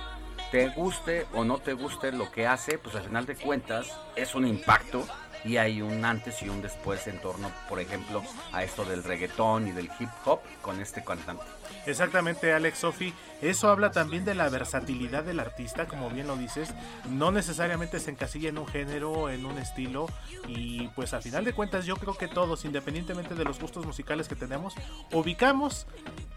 Te 0.50 0.68
guste 0.70 1.26
o 1.32 1.44
no 1.44 1.58
te 1.58 1.74
guste 1.74 2.10
lo 2.10 2.30
que 2.32 2.46
hace, 2.46 2.76
pues 2.78 2.96
al 2.96 3.04
final 3.04 3.24
de 3.24 3.36
cuentas 3.36 3.86
es 4.16 4.34
un 4.34 4.46
impacto 4.46 5.06
y 5.44 5.56
hay 5.56 5.80
un 5.82 6.04
antes 6.04 6.42
y 6.42 6.48
un 6.48 6.62
después 6.62 7.06
en 7.06 7.18
torno, 7.20 7.50
por 7.68 7.80
ejemplo, 7.80 8.22
a 8.52 8.62
esto 8.62 8.84
del 8.84 9.02
reggaetón 9.04 9.68
y 9.68 9.72
del 9.72 9.90
hip 9.98 10.08
hop 10.24 10.40
con 10.62 10.80
este 10.80 11.02
cantante. 11.04 11.44
Exactamente, 11.86 12.52
Alex 12.52 12.78
Sofi. 12.78 13.14
Eso 13.40 13.70
habla 13.70 13.90
también 13.90 14.26
de 14.26 14.34
la 14.34 14.50
versatilidad 14.50 15.24
del 15.24 15.40
artista, 15.40 15.86
como 15.86 16.10
bien 16.10 16.26
lo 16.26 16.36
dices. 16.36 16.68
No 17.08 17.30
necesariamente 17.32 17.98
se 18.00 18.10
encasilla 18.10 18.50
en 18.50 18.58
un 18.58 18.66
género, 18.66 19.30
en 19.30 19.46
un 19.46 19.56
estilo. 19.56 20.06
Y 20.46 20.88
pues 20.88 21.14
a 21.14 21.22
final 21.22 21.44
de 21.46 21.54
cuentas 21.54 21.86
yo 21.86 21.96
creo 21.96 22.12
que 22.14 22.28
todos, 22.28 22.66
independientemente 22.66 23.34
de 23.34 23.44
los 23.44 23.58
gustos 23.58 23.86
musicales 23.86 24.28
que 24.28 24.34
tenemos, 24.36 24.74
ubicamos, 25.12 25.86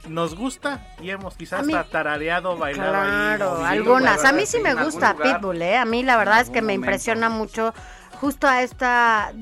nos 0.07 0.35
gusta 0.35 0.85
y 1.01 1.09
hemos 1.09 1.35
quizás 1.35 1.65
mí- 1.65 1.73
hasta 1.73 1.89
tarareado, 1.91 2.57
bailado 2.57 2.95
ahí, 2.95 3.35
Claro, 3.37 3.65
algunas. 3.65 4.23
A 4.23 4.31
mí 4.31 4.45
sí 4.45 4.59
me 4.59 4.73
gusta 4.75 5.13
lugar. 5.13 5.39
Pitbull, 5.39 5.61
¿eh? 5.61 5.77
A 5.77 5.85
mí 5.85 6.03
la 6.03 6.15
verdad 6.17 6.39
es 6.41 6.49
que 6.49 6.61
me 6.61 6.73
momento. 6.73 6.85
impresiona 6.85 7.29
mucho 7.29 7.73
justo 8.23 8.47
a 8.47 8.61
esta 8.61 9.33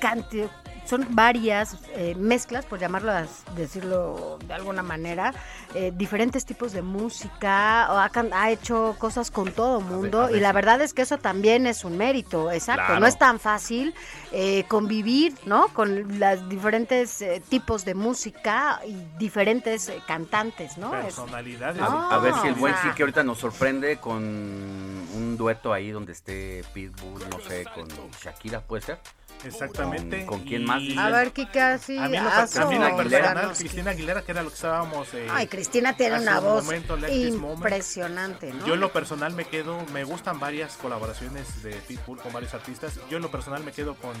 cantidad. 0.00 0.59
Son 0.90 1.06
varias 1.10 1.76
eh, 1.94 2.16
mezclas, 2.16 2.64
por 2.66 2.80
llamarlo, 2.80 3.12
as- 3.12 3.44
decirlo 3.54 4.38
de 4.44 4.54
alguna 4.54 4.82
manera, 4.82 5.32
eh, 5.74 5.92
diferentes 5.94 6.44
tipos 6.44 6.72
de 6.72 6.82
música, 6.82 7.86
o 7.90 7.98
ha, 8.00 8.08
can- 8.08 8.32
ha 8.32 8.50
hecho 8.50 8.96
cosas 8.98 9.30
con 9.30 9.52
todo 9.52 9.80
mundo 9.80 10.22
a 10.22 10.26
ver 10.26 10.36
y 10.36 10.40
la 10.40 10.52
verdad 10.52 10.80
es 10.80 10.92
que 10.92 11.02
eso 11.02 11.16
también 11.18 11.68
es 11.68 11.84
un 11.84 11.96
mérito, 11.96 12.50
exacto, 12.50 12.86
Claro. 12.86 13.00
no 13.00 13.06
es 13.06 13.16
tan 13.18 13.38
fácil 13.38 13.94
eh, 14.32 14.64
convivir, 14.66 15.34
¿no? 15.46 15.68
Con 15.68 16.18
los 16.18 16.48
diferentes 16.48 17.22
eh, 17.22 17.40
tipos 17.48 17.84
de 17.84 17.94
música 17.94 18.80
y 18.84 18.94
diferentes 19.16 19.88
eh, 19.90 20.02
cantantes, 20.08 20.76
¿no? 20.76 20.92
Es- 20.96 21.04
Personalidades. 21.04 21.80
No, 21.80 22.10
A 22.10 22.18
ver 22.18 22.34
si 22.42 22.48
el 22.48 22.54
buen 22.54 22.74
sea- 22.74 22.82
Quique 22.90 23.04
ahorita 23.04 23.22
nos 23.22 23.38
sorprende 23.38 23.98
con 23.98 24.24
un 24.24 25.36
dueto 25.38 25.72
ahí 25.72 25.92
donde 25.92 26.10
esté 26.12 26.64
Pitbull, 26.74 27.28
no 27.30 27.38
sé, 27.40 27.64
con 27.74 27.86
Shakira, 28.20 28.60
¿puede 28.60 28.82
ser? 28.82 28.98
Exactamente. 29.44 30.24
¿Con, 30.26 30.38
con 30.40 30.46
quién 30.48 30.62
Y- 30.62 30.66
más? 30.66 30.82
A 30.98 31.10
ver, 31.10 31.32
Kika, 31.32 31.78
sí, 31.78 31.96
A 31.98 32.08
mí 32.08 32.16
en 32.16 32.24
lo 32.24 32.30
en 32.30 32.36
personal. 32.36 33.52
Cristina 33.56 33.90
Aguilera, 33.92 34.22
que 34.22 34.32
era 34.32 34.42
lo 34.42 34.48
que 34.50 34.54
estábamos. 34.56 35.08
eh, 35.14 35.26
Ay, 35.30 35.46
Cristina 35.46 35.96
tiene 35.96 36.20
una 36.20 36.38
un 36.40 36.44
voz 36.44 36.64
momento, 36.64 36.96
impresionante, 37.08 38.52
¿no? 38.52 38.66
Yo 38.66 38.74
en 38.74 38.80
lo 38.80 38.92
personal 38.92 39.32
me 39.34 39.44
quedo, 39.44 39.78
me 39.92 40.04
gustan 40.04 40.38
varias 40.40 40.76
colaboraciones 40.76 41.62
de 41.62 41.72
Pitbull 41.88 42.18
con 42.18 42.32
varios 42.32 42.54
artistas. 42.54 42.98
Yo 43.10 43.16
en 43.16 43.22
lo 43.22 43.30
personal 43.30 43.62
me 43.64 43.72
quedo 43.72 43.94
con 43.94 44.12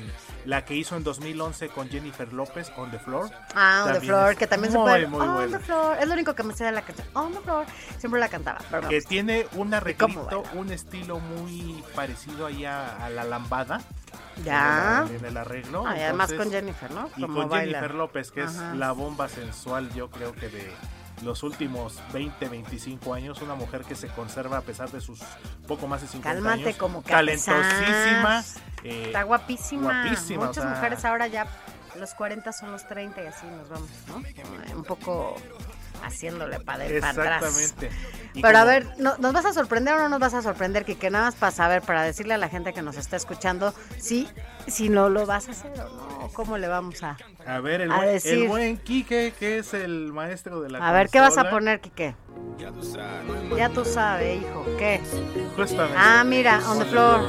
la 0.44 0.64
que 0.64 0.74
hizo 0.74 0.96
en 0.96 1.04
2011 1.04 1.68
con 1.68 1.88
Jennifer 1.88 2.32
López, 2.32 2.70
On 2.76 2.90
the 2.90 2.98
Floor. 2.98 3.30
Ah, 3.54 3.84
On 3.86 3.92
the 3.94 4.00
Floor, 4.00 4.36
que 4.36 4.46
también 4.46 4.72
se 4.72 4.78
muy, 4.78 4.88
puede. 4.90 5.06
muy 5.06 5.20
On 5.20 5.34
buena. 5.34 5.58
the 5.58 5.64
Floor, 5.64 5.96
es 6.00 6.06
lo 6.06 6.14
único 6.14 6.34
que 6.34 6.42
me 6.42 6.54
sé 6.54 6.64
de 6.64 6.72
la 6.72 6.82
canción. 6.82 7.06
On 7.14 7.32
the 7.32 7.40
Floor, 7.40 7.66
siempre 7.98 8.20
la 8.20 8.28
cantaba. 8.28 8.58
pero 8.70 8.88
Que 8.88 9.00
tiene 9.00 9.46
un 9.52 9.72
arreglito, 9.74 10.42
un 10.54 10.70
estilo 10.72 11.18
muy 11.20 11.82
parecido 11.94 12.46
ahí 12.46 12.64
a, 12.64 13.04
a 13.04 13.10
la 13.10 13.24
lambada. 13.24 13.80
Ya. 14.44 15.04
En 15.06 15.14
el, 15.14 15.20
en 15.20 15.24
el 15.26 15.36
arreglo. 15.36 15.84
Ah, 15.86 15.96
y 15.96 16.00
además 16.02 16.30
entonces- 16.30 16.38
con 16.38 16.50
Jennifer, 16.52 16.90
¿no? 16.92 17.10
Y 17.16 17.20
con 17.26 17.48
baila. 17.48 17.78
Jennifer 17.78 17.94
López, 17.94 18.30
que 18.30 18.42
Ajá. 18.42 18.70
es 18.72 18.76
la 18.78 18.92
bomba 18.92 19.28
sensual, 19.28 19.92
yo 19.94 20.10
creo 20.10 20.32
que 20.32 20.48
de 20.48 20.72
los 21.22 21.42
últimos 21.42 22.00
20, 22.14 22.48
25 22.48 23.12
años, 23.12 23.42
una 23.42 23.54
mujer 23.54 23.82
que 23.84 23.94
se 23.94 24.08
conserva 24.08 24.56
a 24.58 24.60
pesar 24.62 24.90
de 24.90 25.00
sus 25.02 25.20
poco 25.68 25.86
más 25.86 26.00
de 26.00 26.06
50 26.08 26.32
Cálmate, 26.40 26.62
años. 26.64 26.76
como 26.78 27.02
que 27.02 27.10
talentosísima. 27.12 28.42
eh, 28.84 29.04
Está 29.08 29.24
guapísima. 29.24 30.02
guapísima, 30.02 30.46
Muchas 30.46 30.64
o 30.64 30.66
sea, 30.68 30.74
mujeres 30.76 31.04
ahora 31.04 31.26
ya 31.26 31.46
los 31.98 32.14
40 32.14 32.52
son 32.52 32.72
los 32.72 32.86
30 32.88 33.22
y 33.22 33.26
así 33.26 33.46
nos 33.46 33.68
vamos, 33.68 33.90
¿no? 34.08 34.76
Un 34.76 34.84
poco 34.84 35.36
haciéndole 36.02 36.60
para 36.60 36.84
atrás. 36.84 37.42
Exactamente. 37.44 37.90
Y 38.34 38.42
Pero 38.42 38.58
a 38.58 38.64
ver, 38.64 38.86
¿no- 38.98 39.16
¿nos 39.18 39.32
vas 39.32 39.44
a 39.44 39.52
sorprender 39.52 39.94
o 39.94 39.98
no 39.98 40.08
nos 40.08 40.20
vas 40.20 40.34
a 40.34 40.42
sorprender? 40.42 40.84
Que 40.84 41.10
nada 41.10 41.26
más 41.26 41.34
para 41.34 41.52
saber, 41.52 41.82
para 41.82 42.02
decirle 42.02 42.34
a 42.34 42.38
la 42.38 42.48
gente 42.48 42.72
que 42.72 42.82
nos 42.82 42.96
está 42.96 43.16
escuchando 43.16 43.74
si, 43.98 44.28
si 44.66 44.88
no 44.88 45.08
lo 45.08 45.26
vas 45.26 45.48
a 45.48 45.50
hacer 45.52 45.72
o 45.80 45.88
no, 46.22 46.30
cómo 46.32 46.58
le 46.58 46.68
vamos 46.68 47.02
a... 47.02 47.16
A 47.46 47.60
ver, 47.60 47.80
el 47.80 47.90
a 47.90 47.96
buen, 47.96 48.08
el 48.08 48.14
decir. 48.14 48.48
buen 48.48 48.76
Quique, 48.78 49.32
que 49.38 49.58
es 49.58 49.74
el 49.74 50.12
maestro 50.12 50.60
de 50.60 50.70
la 50.70 50.86
A 50.88 50.92
ver, 50.92 51.08
¿qué 51.08 51.20
vas 51.20 51.38
a 51.38 51.50
poner, 51.50 51.80
Quique? 51.80 52.14
Ya 53.56 53.68
tú 53.70 53.84
sabes, 53.84 54.40
hijo, 54.42 54.64
¿qué? 54.78 55.00
Justamente. 55.56 55.96
Ah, 55.98 56.22
mira, 56.24 56.60
on 56.70 56.78
the 56.78 56.84
floor. 56.84 57.20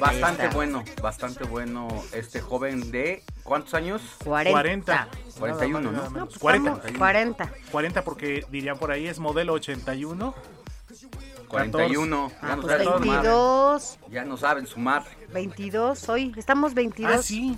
Bastante 0.00 0.44
está. 0.44 0.54
bueno, 0.56 0.84
bastante 1.02 1.44
bueno 1.44 1.88
este 2.12 2.40
joven 2.40 2.90
de 2.90 3.22
¿Cuántos 3.42 3.74
años? 3.74 4.02
40. 4.24 5.08
41, 5.38 5.92
Nada 5.92 6.04
¿no? 6.04 6.10
menos. 6.10 6.28
pues 6.30 6.38
40. 6.40 6.70
estamos- 6.72 6.98
40. 6.98 7.50
40 7.70 8.04
porque 8.04 8.44
dirían 8.50 8.78
por 8.78 8.90
ahí 8.90 9.06
es 9.06 9.18
modelo 9.18 9.52
81. 9.54 10.34
41. 11.48 12.32
Ah, 12.40 12.46
Ya 12.48 12.56
no 12.56 12.62
pues 12.62 12.72
saben 12.72 12.86
sumar. 12.86 13.22
22, 13.22 13.98
Ya 14.10 14.24
no 14.24 14.36
saben 14.36 14.66
sumar. 14.66 15.04
22, 15.32 16.08
hoy 16.08 16.32
estamos 16.36 16.74
22. 16.74 17.12
Ah, 17.14 17.22
sí. 17.22 17.56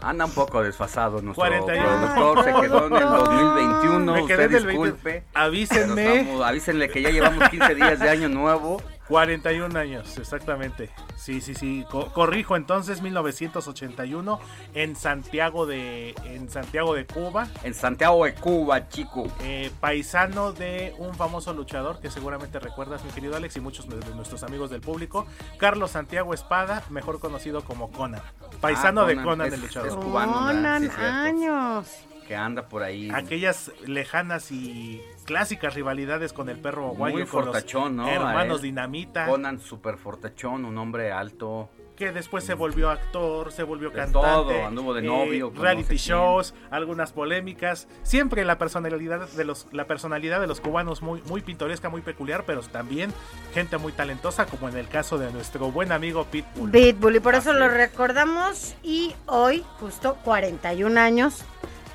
Anda 0.00 0.26
un 0.26 0.30
poco 0.32 0.62
desfasado 0.62 1.20
nuestro 1.20 1.44
41. 1.44 2.14
productor, 2.14 2.44
se 2.44 2.60
quedó 2.60 2.86
en 2.86 2.94
el 2.94 3.00
2021. 3.08 4.12
Me 4.14 4.26
quedé 4.26 4.44
usted 4.46 4.56
el 4.58 4.66
20. 4.66 4.70
disculpe. 4.84 5.24
Avísenme. 5.34 6.20
Estamos- 6.20 6.46
avísenle 6.46 6.88
que 6.88 7.02
ya 7.02 7.10
llevamos 7.10 7.48
15 7.48 7.74
días 7.74 7.98
de 7.98 8.08
año 8.08 8.28
nuevo. 8.28 8.80
41 9.08 9.78
años, 9.78 10.16
exactamente. 10.18 10.90
Sí, 11.16 11.40
sí, 11.40 11.54
sí. 11.54 11.84
Co- 11.90 12.12
corrijo 12.12 12.56
entonces 12.56 13.00
1981 13.02 14.38
en 14.74 14.96
Santiago 14.96 15.66
de 15.66 16.14
en 16.24 16.48
Santiago 16.50 16.94
de 16.94 17.06
Cuba. 17.06 17.48
En 17.62 17.74
Santiago 17.74 18.24
de 18.24 18.34
Cuba, 18.34 18.88
chico. 18.88 19.26
Eh, 19.42 19.70
paisano 19.80 20.52
de 20.52 20.94
un 20.98 21.14
famoso 21.14 21.52
luchador 21.54 22.00
que 22.00 22.10
seguramente 22.10 22.58
recuerdas, 22.58 23.04
mi 23.04 23.10
querido 23.10 23.36
Alex, 23.36 23.56
y 23.56 23.60
muchos 23.60 23.88
de 23.88 23.96
nuestros 24.14 24.42
amigos 24.42 24.70
del 24.70 24.80
público, 24.82 25.26
Carlos 25.58 25.90
Santiago 25.92 26.34
Espada, 26.34 26.82
mejor 26.90 27.18
conocido 27.18 27.64
como 27.64 27.90
Conan. 27.90 28.20
Paisano 28.60 29.02
Ah, 29.02 29.06
de 29.06 29.16
Conan, 29.22 29.48
es- 29.48 29.54
el 29.54 29.60
luchador. 29.62 29.88
es 29.88 29.94
cubano, 29.94 30.32
¿verdad? 30.46 30.52
Conan, 30.54 30.82
Sí, 30.82 31.00
años. 31.00 31.86
Que 32.26 32.36
anda 32.36 32.68
por 32.68 32.82
ahí. 32.82 33.10
Aquellas 33.14 33.72
lejanas 33.86 34.50
y 34.52 35.02
clásicas 35.28 35.74
rivalidades 35.74 36.32
con 36.32 36.48
el 36.48 36.56
perro 36.58 36.86
aguayo, 36.86 37.18
Muy 37.18 37.26
con 37.26 37.44
los 37.44 37.54
fortachón, 37.54 37.96
¿no? 37.96 38.08
hermanos 38.08 38.56
él. 38.56 38.62
Dinamita. 38.62 39.26
Conan 39.26 39.60
super 39.60 39.98
fortachón, 39.98 40.64
un 40.64 40.78
hombre 40.78 41.12
alto. 41.12 41.68
que 41.96 42.12
después 42.12 42.44
se 42.44 42.54
volvió 42.54 42.88
actor, 42.90 43.52
se 43.52 43.62
volvió 43.62 43.90
De 43.90 43.96
cantante. 43.96 44.52
eh, 44.54 44.58
todo, 44.60 44.66
anduvo 44.68 44.94
de 44.94 45.02
novio 45.02 45.52
con 45.52 45.60
reality 45.60 45.82
no 45.94 45.98
sé 45.98 46.04
quién. 46.06 46.16
shows, 46.16 46.54
algunas 46.70 47.12
polémicas. 47.12 47.88
Siempre 48.04 48.44
la 48.46 48.56
personalidad 48.56 49.28
de 49.28 49.44
los, 49.44 49.66
la 49.72 49.86
personalidad 49.86 50.40
de 50.40 50.46
los 50.46 50.60
cubanos 50.62 51.02
muy, 51.02 51.20
muy 51.26 51.42
pintoresca, 51.42 51.90
muy 51.90 52.00
peculiar, 52.00 52.44
pero 52.46 52.62
también 52.62 53.12
gente 53.52 53.76
muy 53.76 53.92
talentosa, 53.92 54.46
como 54.46 54.68
en 54.70 54.76
el 54.78 54.88
caso 54.88 55.18
de 55.18 55.30
nuestro 55.32 55.70
buen 55.72 55.92
amigo 55.92 56.24
Pitbull. 56.24 56.70
Pitbull, 56.70 57.16
y 57.16 57.20
por 57.20 57.34
eso 57.34 57.52
lo 57.52 57.68
recordamos. 57.68 58.76
Y 58.82 59.14
hoy, 59.26 59.62
justo 59.78 60.16
41 60.24 60.98
años, 60.98 61.44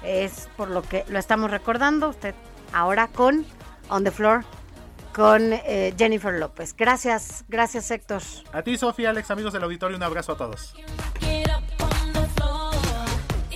es 0.03 0.49
por 0.57 0.69
lo 0.69 0.83
que 0.83 1.05
lo 1.07 1.17
estamos 1.17 1.49
recordando. 1.49 2.09
Usted 2.09 2.35
ahora 2.73 3.07
con 3.07 3.45
On 3.89 4.03
the 4.03 4.11
Floor, 4.11 4.43
con 5.13 5.53
eh, 5.53 5.93
Jennifer 5.97 6.33
López. 6.33 6.75
Gracias, 6.75 7.45
gracias 7.47 7.89
Héctor. 7.91 8.21
A 8.51 8.61
ti, 8.61 8.77
Sofía, 8.77 9.11
Alex, 9.11 9.31
amigos 9.31 9.53
del 9.53 9.63
auditorio, 9.63 9.97
un 9.97 10.03
abrazo 10.03 10.33
a 10.33 10.37
todos. 10.37 10.73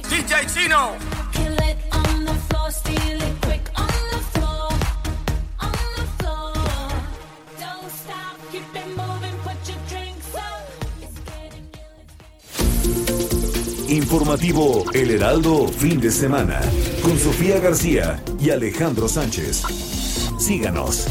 DJ 0.10 0.46
Chino. 0.48 0.94
Informativo 13.98 14.86
El 14.94 15.10
Heraldo 15.10 15.68
Fin 15.70 16.00
de 16.00 16.12
Semana 16.12 16.62
con 17.02 17.18
Sofía 17.18 17.60
García 17.60 18.22
y 18.40 18.52
Alejandro 18.52 19.08
Sánchez. 19.08 19.64
Síganos. 20.38 21.08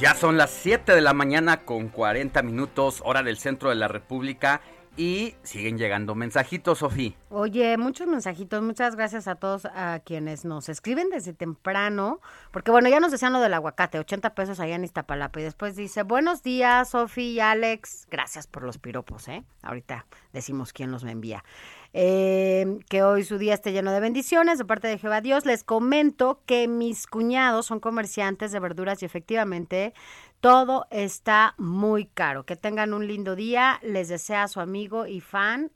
Ya 0.00 0.14
son 0.14 0.38
las 0.38 0.50
7 0.50 0.94
de 0.94 1.02
la 1.02 1.12
mañana 1.12 1.66
con 1.66 1.88
40 1.88 2.40
minutos, 2.42 3.02
hora 3.04 3.22
del 3.22 3.36
centro 3.36 3.68
de 3.68 3.74
la 3.74 3.88
República. 3.88 4.62
Y 4.96 5.34
siguen 5.42 5.78
llegando 5.78 6.14
mensajitos, 6.14 6.78
Sofía. 6.78 7.12
Oye, 7.30 7.76
muchos 7.78 8.06
mensajitos, 8.06 8.60
muchas 8.62 8.96
gracias 8.96 9.28
a 9.28 9.36
todos 9.36 9.64
a 9.66 10.00
quienes 10.04 10.44
nos 10.44 10.68
escriben 10.68 11.10
desde 11.10 11.32
temprano, 11.32 12.20
porque 12.50 12.70
bueno, 12.70 12.88
ya 12.88 13.00
nos 13.00 13.12
decían 13.12 13.32
lo 13.32 13.40
del 13.40 13.54
aguacate, 13.54 13.98
80 13.98 14.34
pesos 14.34 14.60
allá 14.60 14.74
en 14.74 14.84
Iztapalapa, 14.84 15.40
y 15.40 15.44
después 15.44 15.76
dice, 15.76 16.02
buenos 16.02 16.42
días, 16.42 16.90
Sofi 16.90 17.22
y 17.22 17.40
Alex, 17.40 18.08
gracias 18.10 18.46
por 18.46 18.64
los 18.64 18.78
piropos, 18.78 19.28
¿eh? 19.28 19.44
Ahorita 19.62 20.06
decimos 20.32 20.72
quién 20.72 20.90
los 20.90 21.04
me 21.04 21.12
envía. 21.12 21.44
Eh, 21.92 22.78
que 22.88 23.02
hoy 23.02 23.24
su 23.24 23.36
día 23.36 23.54
esté 23.54 23.72
lleno 23.72 23.90
de 23.90 23.98
bendiciones 23.98 24.58
de 24.58 24.64
parte 24.64 24.86
de 24.86 24.96
Jehová 24.96 25.20
Dios. 25.20 25.44
Les 25.44 25.64
comento 25.64 26.40
que 26.46 26.68
mis 26.68 27.08
cuñados 27.08 27.66
son 27.66 27.80
comerciantes 27.80 28.52
de 28.52 28.60
verduras 28.60 29.02
y 29.02 29.06
efectivamente 29.06 29.92
todo 30.40 30.86
está 30.90 31.54
muy 31.58 32.06
caro. 32.06 32.44
Que 32.44 32.56
tengan 32.56 32.94
un 32.94 33.06
lindo 33.06 33.36
día. 33.36 33.78
Les 33.82 34.08
desea 34.08 34.48
su 34.48 34.60
amigo 34.60 35.06
y 35.06 35.20
fan 35.20 35.70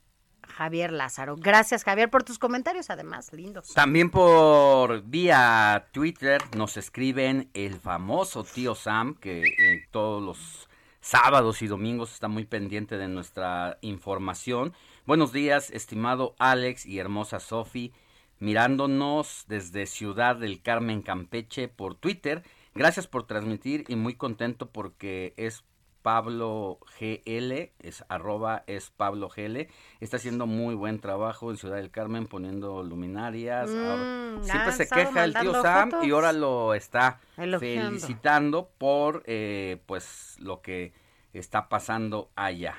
Javier 0.47 0.91
Lázaro. 0.91 1.35
Gracias 1.37 1.83
Javier 1.83 2.09
por 2.09 2.23
tus 2.23 2.39
comentarios, 2.39 2.89
además, 2.89 3.31
lindos. 3.33 3.73
También 3.73 4.09
por 4.09 5.03
vía 5.03 5.87
Twitter 5.91 6.41
nos 6.55 6.77
escriben 6.77 7.49
el 7.53 7.79
famoso 7.79 8.43
tío 8.43 8.75
Sam, 8.75 9.15
que 9.15 9.41
eh, 9.41 9.87
todos 9.91 10.21
los 10.21 10.69
sábados 11.01 11.61
y 11.61 11.67
domingos 11.67 12.13
está 12.13 12.27
muy 12.27 12.45
pendiente 12.45 12.97
de 12.97 13.07
nuestra 13.07 13.77
información. 13.81 14.73
Buenos 15.05 15.31
días, 15.31 15.69
estimado 15.71 16.35
Alex 16.39 16.85
y 16.85 16.99
hermosa 16.99 17.39
Sofi, 17.39 17.93
mirándonos 18.39 19.45
desde 19.47 19.85
Ciudad 19.85 20.35
del 20.35 20.61
Carmen, 20.61 21.01
Campeche, 21.01 21.67
por 21.67 21.95
Twitter. 21.95 22.43
Gracias 22.75 23.07
por 23.07 23.25
transmitir 23.25 23.85
y 23.87 23.95
muy 23.95 24.15
contento 24.15 24.69
porque 24.69 25.33
es 25.37 25.63
Pablo 26.01 26.77
GL, 26.99 27.71
es 27.79 28.03
arroba 28.09 28.63
es 28.67 28.91
Pablo 28.91 29.29
GL, 29.29 29.69
está 30.01 30.17
haciendo 30.17 30.45
muy 30.45 30.75
buen 30.75 30.99
trabajo 30.99 31.49
en 31.49 31.57
Ciudad 31.57 31.77
del 31.77 31.89
Carmen 31.89 32.27
poniendo 32.27 32.83
luminarias. 32.83 33.69
Mm, 33.71 33.77
ahora- 33.77 34.43
siempre 34.43 34.71
se 34.73 34.87
queja 34.89 35.23
el 35.23 35.33
tío 35.33 35.53
Sam 35.61 35.89
fotos. 35.91 36.05
y 36.05 36.11
ahora 36.11 36.33
lo 36.33 36.73
está 36.75 37.19
Elogiando. 37.37 37.87
felicitando 37.91 38.69
por 38.77 39.23
eh, 39.25 39.81
pues 39.85 40.35
lo 40.39 40.61
que 40.61 40.93
está 41.33 41.69
pasando 41.69 42.29
allá. 42.35 42.75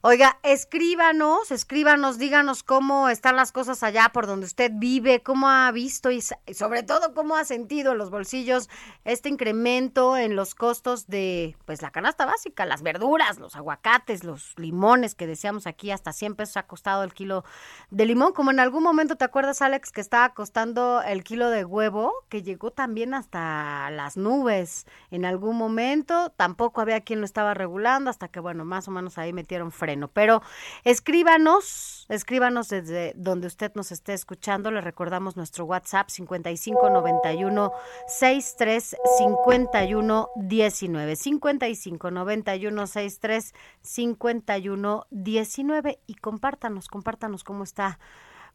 Oiga, 0.00 0.38
escríbanos, 0.44 1.50
escríbanos, 1.50 2.18
díganos 2.18 2.62
cómo 2.62 3.08
están 3.08 3.34
las 3.34 3.50
cosas 3.50 3.82
allá 3.82 4.10
por 4.12 4.28
donde 4.28 4.46
usted 4.46 4.70
vive, 4.72 5.24
cómo 5.24 5.48
ha 5.48 5.72
visto 5.72 6.12
y 6.12 6.20
sobre 6.20 6.84
todo 6.84 7.14
cómo 7.14 7.34
ha 7.34 7.44
sentido 7.44 7.90
en 7.90 7.98
los 7.98 8.08
bolsillos 8.08 8.70
este 9.04 9.28
incremento 9.28 10.16
en 10.16 10.36
los 10.36 10.54
costos 10.54 11.08
de 11.08 11.56
pues 11.64 11.82
la 11.82 11.90
canasta 11.90 12.26
básica, 12.26 12.64
las 12.64 12.82
verduras, 12.82 13.40
los 13.40 13.56
aguacates, 13.56 14.22
los 14.22 14.54
limones 14.56 15.16
que 15.16 15.26
decíamos 15.26 15.66
aquí, 15.66 15.90
hasta 15.90 16.12
100 16.12 16.36
pesos 16.36 16.58
ha 16.58 16.68
costado 16.68 17.02
el 17.02 17.12
kilo 17.12 17.44
de 17.90 18.06
limón, 18.06 18.32
como 18.32 18.52
en 18.52 18.60
algún 18.60 18.84
momento 18.84 19.16
te 19.16 19.24
acuerdas 19.24 19.62
Alex 19.62 19.90
que 19.90 20.00
estaba 20.00 20.32
costando 20.32 21.02
el 21.02 21.24
kilo 21.24 21.50
de 21.50 21.64
huevo, 21.64 22.12
que 22.28 22.44
llegó 22.44 22.70
también 22.70 23.14
hasta 23.14 23.90
las 23.90 24.16
nubes 24.16 24.86
en 25.10 25.24
algún 25.24 25.56
momento, 25.56 26.30
tampoco 26.36 26.80
había 26.80 27.00
quien 27.00 27.18
lo 27.18 27.24
estaba 27.24 27.52
regulando 27.52 28.10
hasta 28.10 28.28
que 28.28 28.38
bueno, 28.38 28.64
más 28.64 28.86
o 28.86 28.92
menos 28.92 29.18
ahí 29.18 29.32
metieron 29.32 29.72
pero 30.12 30.42
escríbanos, 30.84 32.06
escríbanos 32.08 32.68
desde 32.68 33.12
donde 33.16 33.46
usted 33.46 33.72
nos 33.74 33.92
esté 33.92 34.12
escuchando, 34.12 34.70
le 34.70 34.80
recordamos 34.80 35.36
nuestro 35.36 35.64
WhatsApp 35.64 36.10
5591 36.10 37.72
63 38.06 38.96
51 39.18 40.28
19 40.36 41.16
5591 41.16 42.86
63 42.86 43.54
51 43.80 45.06
19 45.10 46.00
y 46.06 46.14
compártanos, 46.16 46.88
compártanos 46.88 47.44
cómo 47.44 47.64
está 47.64 47.98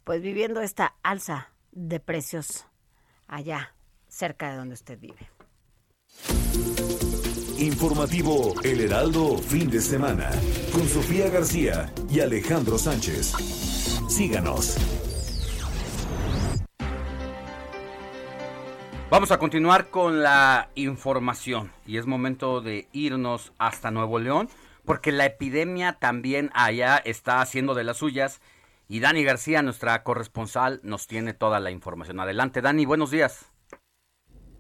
pues 0.04 0.22
viviendo 0.22 0.62
esta 0.62 0.96
alza 1.02 1.50
de 1.72 2.00
precios 2.00 2.68
allá 3.28 3.74
cerca 4.08 4.52
de 4.52 4.58
donde 4.58 4.76
usted 4.76 5.00
vive. 5.00 5.30
Informativo 7.64 8.56
El 8.66 8.82
Heraldo 8.82 9.38
Fin 9.38 9.70
de 9.70 9.80
Semana 9.80 10.30
con 10.74 10.86
Sofía 10.86 11.30
García 11.30 11.94
y 12.10 12.20
Alejandro 12.20 12.78
Sánchez. 12.78 13.32
Síganos. 14.10 14.76
Vamos 19.10 19.32
a 19.32 19.40
continuar 19.40 19.90
con 19.90 20.22
la 20.22 20.72
información 20.76 21.72
y 21.86 21.96
es 21.96 22.06
momento 22.06 22.60
de 22.60 22.90
irnos 22.92 23.54
hasta 23.58 23.92
Nuevo 23.92 24.20
León 24.20 24.50
porque 24.84 25.14
la 25.14 25.26
epidemia 25.26 25.94
también 25.94 26.50
allá 26.54 26.98
está 26.98 27.40
haciendo 27.40 27.76
de 27.76 27.86
las 27.86 27.96
suyas 27.96 28.42
y 28.90 29.00
Dani 29.00 29.24
García, 29.24 29.62
nuestra 29.62 30.04
corresponsal, 30.04 30.82
nos 30.84 31.08
tiene 31.08 31.34
toda 31.34 31.62
la 31.62 31.72
información. 31.72 32.20
Adelante 32.20 32.62
Dani, 32.62 32.86
buenos 32.86 33.10
días. 33.10 33.53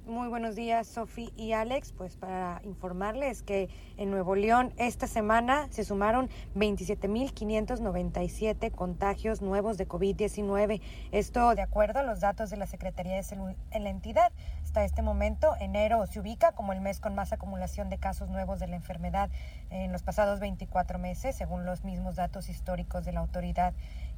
Muy 0.06 0.28
buenos 0.28 0.56
días, 0.56 0.86
Sofi 0.86 1.32
y 1.38 1.54
Alex. 1.54 1.94
Pues 1.94 2.18
para 2.18 2.60
informarles 2.66 3.42
que 3.42 3.70
en 3.96 4.12
Nuevo 4.12 4.36
León 4.36 4.74
esta 4.76 5.08
semana 5.08 5.68
se 5.70 5.86
sumaron 5.86 6.30
27.597 6.56 8.72
contagios 8.72 9.42
nuevos 9.42 9.78
de 9.78 9.88
COVID-19. 9.88 10.82
Esto 11.14 11.56
de 11.56 11.62
acuerdo 11.62 12.00
a 12.00 12.04
los 12.04 12.20
datos 12.20 12.50
de 12.50 12.58
la 12.58 12.68
Secretaría 12.68 13.16
de 13.16 13.24
Salud 13.24 13.54
en 13.72 13.86
la 13.86 13.92
entidad. 13.92 14.34
hasta 14.62 14.84
este 14.84 15.04
momento. 15.04 15.56
Enero 15.62 16.06
se 16.06 16.20
ubica 16.20 16.52
como 16.52 16.74
el 16.74 16.82
mes 16.82 17.00
con 17.00 17.16
más 17.16 17.32
acumulación 17.32 17.90
de 17.90 17.98
casos 17.98 18.30
nuevos 18.30 18.60
de 18.60 18.68
la 18.68 18.76
enfermedad 18.76 19.30
en 19.70 19.94
los 19.94 20.04
pasados 20.04 20.42
24 20.42 21.00
meses, 21.00 21.38
según 21.38 21.66
los 21.66 21.86
mismos 21.86 22.16
datos 22.16 22.50
históricos 22.50 23.06
de 23.06 23.14
la 23.14 23.22
autoridad. 23.22 23.74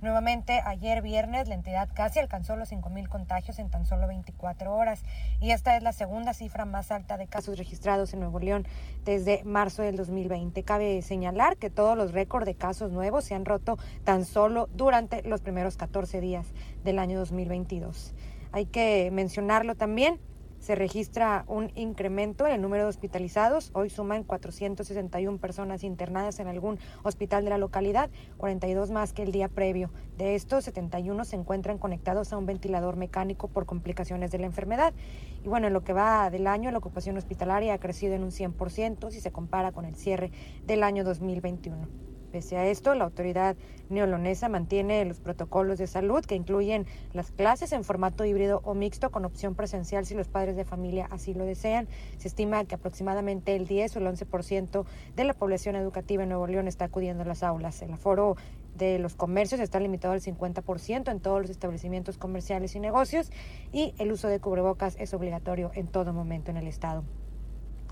Nuevamente, 0.05 0.61
ayer 0.63 1.01
viernes, 1.01 1.47
la 1.47 1.55
entidad 1.55 1.89
casi 1.91 2.19
alcanzó 2.19 2.55
los 2.55 2.71
5.000 2.71 3.09
contagios 3.09 3.57
en 3.57 3.71
tan 3.71 3.87
solo 3.87 4.07
24 4.07 4.71
horas 4.71 5.01
y 5.41 5.49
esta 5.49 5.75
es 5.75 5.81
la 5.81 5.93
segunda 5.93 6.35
cifra 6.35 6.63
más 6.63 6.91
alta 6.91 7.17
de 7.17 7.25
casos 7.25 7.57
registrados 7.57 8.13
en 8.13 8.19
Nuevo 8.19 8.37
León 8.37 8.67
desde 9.03 9.43
marzo 9.45 9.81
del 9.81 9.97
2020. 9.97 10.61
Cabe 10.61 11.01
señalar 11.01 11.57
que 11.57 11.71
todos 11.71 11.97
los 11.97 12.11
récords 12.11 12.45
de 12.45 12.53
casos 12.53 12.91
nuevos 12.91 13.25
se 13.25 13.33
han 13.33 13.45
roto 13.45 13.79
tan 14.03 14.25
solo 14.25 14.69
durante 14.75 15.23
los 15.23 15.41
primeros 15.41 15.75
14 15.75 16.21
días 16.21 16.53
del 16.83 16.99
año 16.99 17.17
2022. 17.17 18.13
Hay 18.51 18.67
que 18.67 19.09
mencionarlo 19.11 19.73
también, 19.73 20.19
se 20.65 20.73
registra 20.73 21.45
un 21.47 21.71
incremento 21.75 22.47
en 22.47 22.53
el 22.53 22.61
número 22.63 22.85
de 22.85 22.89
hospitalizados. 22.89 23.69
Hoy 23.73 23.91
suman 23.91 24.23
461 24.23 25.37
personas 25.37 25.83
internadas 25.83 26.39
en 26.39 26.47
algún 26.47 26.79
hospital 27.03 27.43
de 27.43 27.51
la 27.51 27.59
localidad, 27.59 28.09
42 28.37 28.89
más 28.89 29.13
que 29.13 29.21
el 29.21 29.31
día 29.31 29.47
previo. 29.47 29.91
De 30.17 30.33
estos, 30.33 30.63
71 30.63 31.23
se 31.23 31.35
encuentran 31.35 31.77
conectados 31.77 32.33
a 32.33 32.37
un 32.37 32.47
ventilador 32.47 32.95
mecánico 32.95 33.47
por 33.47 33.67
complicaciones 33.67 34.31
de 34.31 34.39
la 34.39 34.47
enfermedad. 34.47 34.95
Y 35.43 35.49
bueno, 35.49 35.67
en 35.67 35.73
lo 35.73 35.83
que 35.83 35.93
va 35.93 36.31
del 36.31 36.47
año, 36.47 36.71
la 36.71 36.79
ocupación 36.79 37.15
hospitalaria 37.15 37.75
ha 37.75 37.79
crecido 37.79 38.15
en 38.15 38.23
un 38.23 38.31
100% 38.31 39.11
si 39.11 39.19
se 39.19 39.31
compara 39.31 39.71
con 39.71 39.85
el 39.85 39.95
cierre 39.95 40.31
del 40.65 40.81
año 40.81 41.03
2021. 41.03 42.14
Pese 42.35 42.57
a 42.57 42.67
esto, 42.67 42.93
la 42.95 43.05
autoridad 43.05 43.55
neolonesa 43.87 44.49
mantiene 44.49 45.05
los 45.05 45.21
protocolos 45.21 45.77
de 45.77 45.87
salud 45.87 46.25
que 46.25 46.35
incluyen 46.35 46.85
las 47.13 47.31
clases 47.31 47.71
en 47.71 47.85
formato 47.85 48.25
híbrido 48.25 48.59
o 48.65 48.73
mixto 48.73 49.09
con 49.09 49.23
opción 49.23 49.55
presencial 49.55 50.05
si 50.05 50.15
los 50.15 50.27
padres 50.27 50.57
de 50.57 50.65
familia 50.65 51.07
así 51.11 51.33
lo 51.33 51.45
desean. 51.45 51.87
Se 52.17 52.27
estima 52.27 52.65
que 52.65 52.75
aproximadamente 52.75 53.55
el 53.55 53.67
10 53.67 53.95
o 53.95 53.99
el 53.99 54.07
11% 54.07 54.83
de 55.15 55.23
la 55.23 55.33
población 55.33 55.77
educativa 55.77 56.23
en 56.23 56.27
Nuevo 56.27 56.45
León 56.45 56.67
está 56.67 56.83
acudiendo 56.83 57.23
a 57.23 57.25
las 57.25 57.41
aulas. 57.41 57.81
El 57.81 57.93
aforo 57.93 58.35
de 58.75 58.99
los 58.99 59.15
comercios 59.15 59.61
está 59.61 59.79
limitado 59.79 60.13
al 60.13 60.19
50% 60.19 61.09
en 61.09 61.21
todos 61.21 61.39
los 61.39 61.49
establecimientos 61.49 62.17
comerciales 62.17 62.75
y 62.75 62.81
negocios 62.81 63.31
y 63.71 63.93
el 63.97 64.11
uso 64.11 64.27
de 64.27 64.41
cubrebocas 64.41 64.97
es 64.99 65.13
obligatorio 65.13 65.71
en 65.73 65.87
todo 65.87 66.11
momento 66.11 66.51
en 66.51 66.57
el 66.57 66.67
estado. 66.67 67.05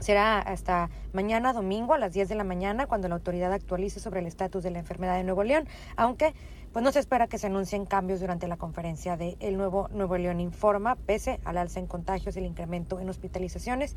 Será 0.03 0.39
hasta 0.39 0.89
mañana 1.13 1.53
domingo 1.53 1.93
a 1.93 1.97
las 1.97 2.11
10 2.11 2.27
de 2.27 2.35
la 2.35 2.43
mañana 2.43 2.87
cuando 2.87 3.07
la 3.07 3.15
autoridad 3.15 3.53
actualice 3.53 4.01
sobre 4.01 4.19
el 4.19 4.25
estatus 4.25 4.61
de 4.61 4.69
la 4.69 4.79
enfermedad 4.79 5.15
de 5.15 5.23
Nuevo 5.23 5.45
León, 5.45 5.65
aunque 5.95 6.33
pues 6.73 6.83
no 6.83 6.91
se 6.91 6.99
espera 6.99 7.27
que 7.27 7.37
se 7.37 7.47
anuncien 7.47 7.85
cambios 7.85 8.19
durante 8.19 8.49
la 8.49 8.57
conferencia 8.57 9.15
de 9.15 9.37
El 9.39 9.55
Nuevo 9.55 9.87
Nuevo 9.93 10.17
León 10.17 10.41
Informa, 10.41 10.97
pese 10.97 11.39
al 11.45 11.57
alza 11.57 11.79
en 11.79 11.87
contagios 11.87 12.35
y 12.35 12.39
el 12.39 12.45
incremento 12.45 12.99
en 12.99 13.07
hospitalizaciones, 13.07 13.95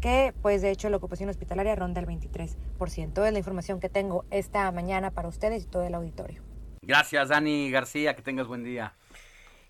que 0.00 0.32
pues 0.42 0.62
de 0.62 0.70
hecho 0.70 0.90
la 0.90 0.98
ocupación 0.98 1.28
hospitalaria 1.28 1.74
ronda 1.74 2.00
el 2.00 2.06
23%. 2.06 3.26
Es 3.26 3.32
la 3.32 3.38
información 3.38 3.80
que 3.80 3.88
tengo 3.88 4.26
esta 4.30 4.70
mañana 4.70 5.10
para 5.10 5.26
ustedes 5.26 5.64
y 5.64 5.66
todo 5.66 5.82
el 5.82 5.94
auditorio. 5.96 6.40
Gracias, 6.82 7.30
Dani 7.30 7.68
García, 7.72 8.14
que 8.14 8.22
tengas 8.22 8.46
buen 8.46 8.62
día. 8.62 8.94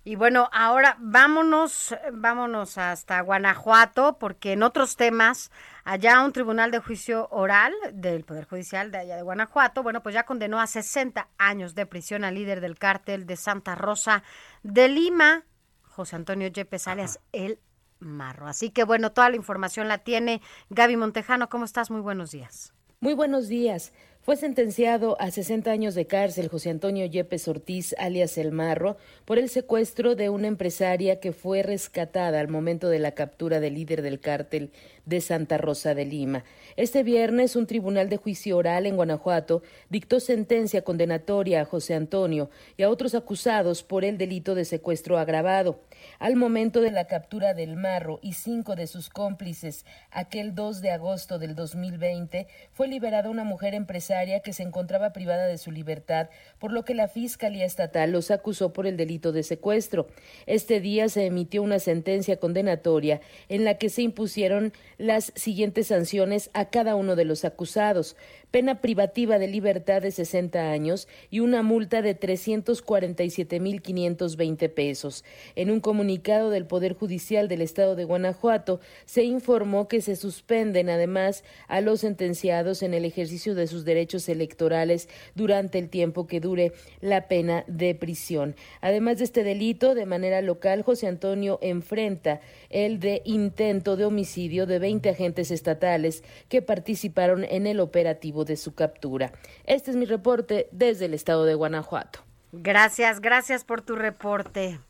Y 0.08 0.16
bueno, 0.16 0.48
ahora 0.54 0.96
vámonos, 1.00 1.94
vámonos 2.14 2.78
hasta 2.78 3.20
Guanajuato, 3.20 4.16
porque 4.18 4.54
en 4.54 4.62
otros 4.62 4.96
temas, 4.96 5.50
allá 5.84 6.24
un 6.24 6.32
tribunal 6.32 6.70
de 6.70 6.78
juicio 6.78 7.28
oral 7.30 7.74
del 7.92 8.24
Poder 8.24 8.46
Judicial 8.46 8.90
de 8.90 8.96
allá 8.96 9.16
de 9.16 9.22
Guanajuato, 9.22 9.82
bueno, 9.82 10.02
pues 10.02 10.14
ya 10.14 10.22
condenó 10.22 10.60
a 10.60 10.66
60 10.66 11.28
años 11.36 11.74
de 11.74 11.84
prisión 11.84 12.24
al 12.24 12.36
líder 12.36 12.62
del 12.62 12.78
cártel 12.78 13.26
de 13.26 13.36
Santa 13.36 13.74
Rosa 13.74 14.22
de 14.62 14.88
Lima, 14.88 15.44
José 15.82 16.16
Antonio 16.16 16.48
Yepes 16.48 16.88
alias 16.88 17.20
El 17.32 17.58
Marro. 17.98 18.46
Así 18.46 18.70
que 18.70 18.84
bueno, 18.84 19.12
toda 19.12 19.28
la 19.28 19.36
información 19.36 19.88
la 19.88 19.98
tiene 19.98 20.40
Gaby 20.70 20.96
Montejano. 20.96 21.50
¿Cómo 21.50 21.66
estás? 21.66 21.90
Muy 21.90 22.00
buenos 22.00 22.30
días. 22.30 22.72
Muy 23.00 23.12
buenos 23.12 23.46
días. 23.46 23.92
Fue 24.28 24.36
sentenciado 24.36 25.16
a 25.22 25.30
60 25.30 25.70
años 25.70 25.94
de 25.94 26.06
cárcel 26.06 26.48
José 26.48 26.68
Antonio 26.68 27.06
Yepes 27.06 27.48
Ortiz, 27.48 27.94
alias 27.96 28.36
El 28.36 28.52
Marro, 28.52 28.98
por 29.24 29.38
el 29.38 29.48
secuestro 29.48 30.16
de 30.16 30.28
una 30.28 30.48
empresaria 30.48 31.18
que 31.18 31.32
fue 31.32 31.62
rescatada 31.62 32.38
al 32.38 32.48
momento 32.48 32.90
de 32.90 32.98
la 32.98 33.12
captura 33.12 33.58
del 33.58 33.72
líder 33.72 34.02
del 34.02 34.20
cártel 34.20 34.70
de 35.08 35.20
Santa 35.20 35.58
Rosa 35.58 35.94
de 35.94 36.04
Lima. 36.04 36.44
Este 36.76 37.02
viernes, 37.02 37.56
un 37.56 37.66
tribunal 37.66 38.08
de 38.08 38.18
juicio 38.18 38.56
oral 38.56 38.86
en 38.86 38.96
Guanajuato 38.96 39.62
dictó 39.88 40.20
sentencia 40.20 40.82
condenatoria 40.82 41.62
a 41.62 41.64
José 41.64 41.94
Antonio 41.94 42.50
y 42.76 42.82
a 42.82 42.90
otros 42.90 43.14
acusados 43.14 43.82
por 43.82 44.04
el 44.04 44.18
delito 44.18 44.54
de 44.54 44.64
secuestro 44.64 45.18
agravado. 45.18 45.80
Al 46.18 46.36
momento 46.36 46.80
de 46.80 46.90
la 46.90 47.06
captura 47.06 47.54
del 47.54 47.76
Marro 47.76 48.20
y 48.22 48.34
cinco 48.34 48.76
de 48.76 48.86
sus 48.86 49.08
cómplices, 49.08 49.84
aquel 50.10 50.54
2 50.54 50.80
de 50.80 50.90
agosto 50.90 51.38
del 51.38 51.54
2020, 51.54 52.46
fue 52.72 52.88
liberada 52.88 53.30
una 53.30 53.44
mujer 53.44 53.74
empresaria 53.74 54.40
que 54.40 54.52
se 54.52 54.62
encontraba 54.62 55.12
privada 55.12 55.46
de 55.46 55.58
su 55.58 55.70
libertad, 55.70 56.28
por 56.58 56.72
lo 56.72 56.84
que 56.84 56.94
la 56.94 57.08
Fiscalía 57.08 57.64
Estatal 57.64 58.12
los 58.12 58.30
acusó 58.30 58.72
por 58.72 58.86
el 58.86 58.96
delito 58.96 59.32
de 59.32 59.42
secuestro. 59.42 60.08
Este 60.46 60.80
día 60.80 61.08
se 61.08 61.26
emitió 61.26 61.62
una 61.62 61.78
sentencia 61.78 62.38
condenatoria 62.38 63.20
en 63.48 63.64
la 63.64 63.74
que 63.78 63.88
se 63.88 64.02
impusieron 64.02 64.72
las 64.98 65.32
siguientes 65.36 65.86
sanciones 65.86 66.50
a 66.52 66.66
cada 66.66 66.96
uno 66.96 67.16
de 67.16 67.24
los 67.24 67.44
acusados 67.44 68.16
pena 68.50 68.80
privativa 68.80 69.38
de 69.38 69.46
libertad 69.46 70.02
de 70.02 70.10
60 70.10 70.70
años 70.70 71.06
y 71.30 71.40
una 71.40 71.62
multa 71.62 72.02
de 72.02 72.18
347.520 72.18 74.72
pesos. 74.72 75.24
En 75.54 75.70
un 75.70 75.80
comunicado 75.80 76.50
del 76.50 76.66
Poder 76.66 76.94
Judicial 76.94 77.48
del 77.48 77.62
Estado 77.62 77.96
de 77.96 78.04
Guanajuato 78.04 78.80
se 79.04 79.24
informó 79.24 79.88
que 79.88 80.00
se 80.00 80.16
suspenden 80.16 80.88
además 80.88 81.44
a 81.68 81.80
los 81.80 82.00
sentenciados 82.00 82.82
en 82.82 82.94
el 82.94 83.04
ejercicio 83.04 83.54
de 83.54 83.66
sus 83.66 83.84
derechos 83.84 84.28
electorales 84.28 85.08
durante 85.34 85.78
el 85.78 85.88
tiempo 85.88 86.26
que 86.26 86.40
dure 86.40 86.72
la 87.00 87.28
pena 87.28 87.64
de 87.66 87.94
prisión. 87.94 88.56
Además 88.80 89.18
de 89.18 89.24
este 89.24 89.44
delito, 89.44 89.94
de 89.94 90.06
manera 90.06 90.42
local, 90.42 90.82
José 90.82 91.06
Antonio 91.06 91.58
enfrenta 91.62 92.40
el 92.70 93.00
de 93.00 93.22
intento 93.24 93.96
de 93.96 94.04
homicidio 94.04 94.66
de 94.66 94.78
20 94.78 95.10
agentes 95.10 95.50
estatales 95.50 96.22
que 96.48 96.62
participaron 96.62 97.44
en 97.44 97.66
el 97.66 97.80
operativo 97.80 98.37
de 98.44 98.56
su 98.56 98.74
captura. 98.74 99.32
Este 99.64 99.90
es 99.90 99.96
mi 99.96 100.04
reporte 100.06 100.68
desde 100.72 101.06
el 101.06 101.14
estado 101.14 101.44
de 101.44 101.54
Guanajuato. 101.54 102.20
Gracias, 102.52 103.20
gracias 103.20 103.64
por 103.64 103.82
tu 103.82 103.94
reporte. 103.96 104.80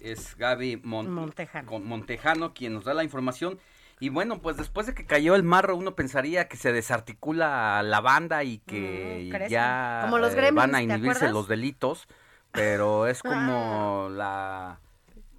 Es 0.00 0.36
Gaby 0.36 0.80
Montejano. 0.84 1.78
Montejano 1.80 2.54
quien 2.54 2.74
nos 2.74 2.84
da 2.84 2.94
la 2.94 3.04
información. 3.04 3.58
Y 4.00 4.10
bueno, 4.10 4.40
pues 4.40 4.56
después 4.56 4.86
de 4.86 4.94
que 4.94 5.06
cayó 5.06 5.34
el 5.34 5.42
marro, 5.42 5.74
uno 5.76 5.96
pensaría 5.96 6.46
que 6.46 6.56
se 6.56 6.72
desarticula 6.72 7.82
la 7.82 8.00
banda 8.00 8.44
y 8.44 8.58
que 8.58 9.28
Mm, 9.32 9.48
ya 9.48 10.00
Como 10.02 10.18
los 10.18 10.34
eh, 10.34 10.50
van 10.52 10.74
a 10.74 10.78
¿te 10.78 10.84
inhibirse 10.84 11.30
los 11.30 11.48
delitos, 11.48 12.06
pero 12.52 13.06
es 13.08 13.22
como 13.22 14.08
la 14.10 14.78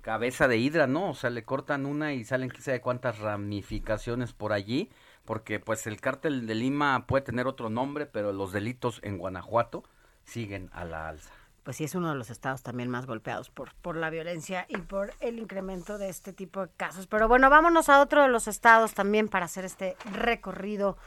cabeza 0.01 0.47
de 0.47 0.57
hidra, 0.57 0.87
¿no? 0.87 1.09
O 1.11 1.13
sea, 1.13 1.29
le 1.29 1.43
cortan 1.43 1.85
una 1.85 2.13
y 2.13 2.23
salen 2.23 2.49
quizá 2.49 2.71
de 2.71 2.81
cuántas 2.81 3.19
ramificaciones 3.19 4.33
por 4.33 4.53
allí, 4.53 4.89
porque 5.29 5.59
pues 5.59 5.85
el 5.85 6.01
cártel 6.01 6.47
de 6.47 6.55
Lima 6.55 7.05
puede 7.05 7.23
tener 7.23 7.45
otro 7.45 7.69
nombre, 7.69 8.07
pero 8.07 8.33
los 8.33 8.51
delitos 8.51 8.99
en 9.03 9.19
Guanajuato 9.19 9.83
siguen 10.23 10.71
a 10.73 10.85
la 10.85 11.07
alza. 11.07 11.29
Pues 11.61 11.77
sí, 11.77 11.83
es 11.83 11.93
uno 11.93 12.09
de 12.09 12.15
los 12.15 12.31
estados 12.31 12.63
también 12.63 12.89
más 12.89 13.05
golpeados 13.05 13.51
por, 13.51 13.75
por 13.75 13.95
la 13.95 14.09
violencia 14.09 14.65
y 14.67 14.77
por 14.77 15.13
el 15.19 15.37
incremento 15.37 15.99
de 15.99 16.09
este 16.09 16.33
tipo 16.33 16.65
de 16.65 16.73
casos. 16.75 17.05
Pero 17.05 17.27
bueno, 17.27 17.47
vámonos 17.51 17.89
a 17.89 18.01
otro 18.01 18.23
de 18.23 18.29
los 18.29 18.47
estados 18.47 18.95
también 18.95 19.27
para 19.27 19.45
hacer 19.45 19.65
este 19.65 19.95
recorrido. 20.11 20.97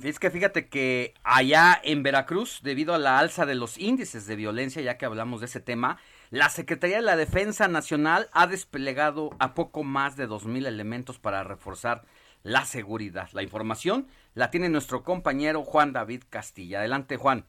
Es 0.00 0.20
que 0.20 0.30
fíjate 0.30 0.68
que 0.68 1.14
allá 1.24 1.80
en 1.82 2.04
Veracruz, 2.04 2.60
debido 2.62 2.94
a 2.94 2.98
la 2.98 3.18
alza 3.18 3.46
de 3.46 3.56
los 3.56 3.78
índices 3.78 4.28
de 4.28 4.36
violencia, 4.36 4.80
ya 4.80 4.96
que 4.96 5.06
hablamos 5.06 5.40
de 5.40 5.46
ese 5.46 5.58
tema, 5.58 5.98
la 6.30 6.50
Secretaría 6.50 6.98
de 6.98 7.02
la 7.02 7.16
Defensa 7.16 7.66
Nacional 7.66 8.28
ha 8.30 8.46
desplegado 8.46 9.30
a 9.40 9.54
poco 9.54 9.82
más 9.82 10.14
de 10.14 10.28
2.000 10.28 10.68
elementos 10.68 11.18
para 11.18 11.42
reforzar 11.42 12.04
la 12.42 12.64
seguridad. 12.64 13.28
La 13.32 13.42
información 13.42 14.06
la 14.34 14.50
tiene 14.50 14.68
nuestro 14.68 15.02
compañero 15.02 15.64
Juan 15.64 15.92
David 15.92 16.24
Castilla. 16.30 16.78
Adelante, 16.78 17.16
Juan. 17.16 17.46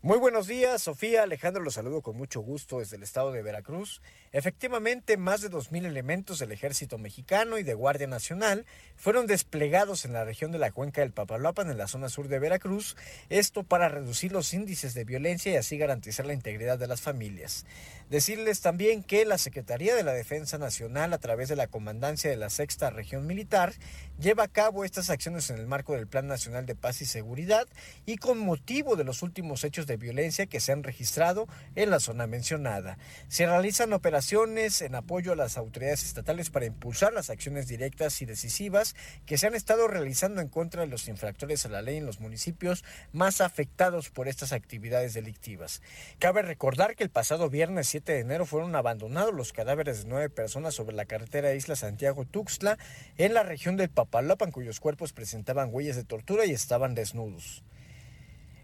Muy 0.00 0.18
buenos 0.18 0.46
días, 0.46 0.82
Sofía. 0.82 1.24
Alejandro 1.24 1.60
los 1.60 1.74
saludo 1.74 2.02
con 2.02 2.16
mucho 2.16 2.40
gusto 2.40 2.78
desde 2.78 2.94
el 2.94 3.02
estado 3.02 3.32
de 3.32 3.42
Veracruz. 3.42 4.00
Efectivamente, 4.30 5.16
más 5.16 5.40
de 5.40 5.50
2.000 5.50 5.86
elementos 5.86 6.38
del 6.38 6.52
Ejército 6.52 6.98
Mexicano 6.98 7.58
y 7.58 7.64
de 7.64 7.74
Guardia 7.74 8.06
Nacional 8.06 8.64
fueron 8.94 9.26
desplegados 9.26 10.04
en 10.04 10.12
la 10.12 10.24
región 10.24 10.52
de 10.52 10.58
la 10.58 10.70
cuenca 10.70 11.00
del 11.00 11.10
Papaloapan, 11.10 11.68
en 11.68 11.78
la 11.78 11.88
zona 11.88 12.08
sur 12.10 12.28
de 12.28 12.38
Veracruz, 12.38 12.96
esto 13.28 13.64
para 13.64 13.88
reducir 13.88 14.30
los 14.30 14.54
índices 14.54 14.94
de 14.94 15.02
violencia 15.02 15.50
y 15.50 15.56
así 15.56 15.76
garantizar 15.78 16.26
la 16.26 16.32
integridad 16.32 16.78
de 16.78 16.86
las 16.86 17.00
familias. 17.00 17.66
Decirles 18.10 18.62
también 18.62 19.02
que 19.02 19.26
la 19.26 19.36
Secretaría 19.36 19.94
de 19.94 20.02
la 20.02 20.14
Defensa 20.14 20.56
Nacional, 20.56 21.12
a 21.12 21.18
través 21.18 21.50
de 21.50 21.56
la 21.56 21.66
Comandancia 21.66 22.30
de 22.30 22.36
la 22.36 22.48
Sexta 22.48 22.88
Región 22.88 23.26
Militar, 23.26 23.74
lleva 24.18 24.44
a 24.44 24.48
cabo 24.48 24.84
estas 24.84 25.10
acciones 25.10 25.50
en 25.50 25.58
el 25.58 25.66
marco 25.66 25.92
del 25.92 26.06
Plan 26.06 26.26
Nacional 26.26 26.64
de 26.64 26.74
Paz 26.74 27.02
y 27.02 27.04
Seguridad 27.04 27.68
y 28.06 28.16
con 28.16 28.38
motivo 28.38 28.96
de 28.96 29.04
los 29.04 29.22
últimos 29.22 29.62
hechos 29.62 29.86
de 29.86 29.98
violencia 29.98 30.46
que 30.46 30.58
se 30.58 30.72
han 30.72 30.84
registrado 30.84 31.48
en 31.74 31.90
la 31.90 32.00
zona 32.00 32.26
mencionada. 32.26 32.96
Se 33.28 33.44
realizan 33.44 33.92
operaciones 33.92 34.80
en 34.80 34.94
apoyo 34.94 35.32
a 35.32 35.36
las 35.36 35.58
autoridades 35.58 36.02
estatales 36.02 36.48
para 36.48 36.64
impulsar 36.64 37.12
las 37.12 37.28
acciones 37.28 37.68
directas 37.68 38.22
y 38.22 38.24
decisivas 38.24 38.96
que 39.26 39.36
se 39.36 39.46
han 39.46 39.54
estado 39.54 39.86
realizando 39.86 40.40
en 40.40 40.48
contra 40.48 40.80
de 40.80 40.88
los 40.88 41.08
infractores 41.08 41.66
a 41.66 41.68
la 41.68 41.82
ley 41.82 41.98
en 41.98 42.06
los 42.06 42.20
municipios 42.20 42.84
más 43.12 43.42
afectados 43.42 44.08
por 44.08 44.28
estas 44.28 44.52
actividades 44.54 45.12
delictivas. 45.12 45.82
Cabe 46.18 46.40
recordar 46.40 46.96
que 46.96 47.04
el 47.04 47.10
pasado 47.10 47.50
viernes 47.50 47.97
7 47.98 48.12
de 48.12 48.20
enero 48.20 48.46
fueron 48.46 48.76
abandonados 48.76 49.34
los 49.34 49.52
cadáveres 49.52 50.04
de 50.04 50.08
nueve 50.08 50.30
personas 50.30 50.72
sobre 50.72 50.94
la 50.94 51.04
carretera 51.04 51.54
Isla 51.54 51.74
Santiago-Tuxtla 51.74 52.78
en 53.16 53.34
la 53.34 53.42
región 53.42 53.76
del 53.76 53.88
Papalopan, 53.88 54.52
cuyos 54.52 54.78
cuerpos 54.78 55.12
presentaban 55.12 55.70
huellas 55.72 55.96
de 55.96 56.04
tortura 56.04 56.46
y 56.46 56.52
estaban 56.52 56.94
desnudos. 56.94 57.64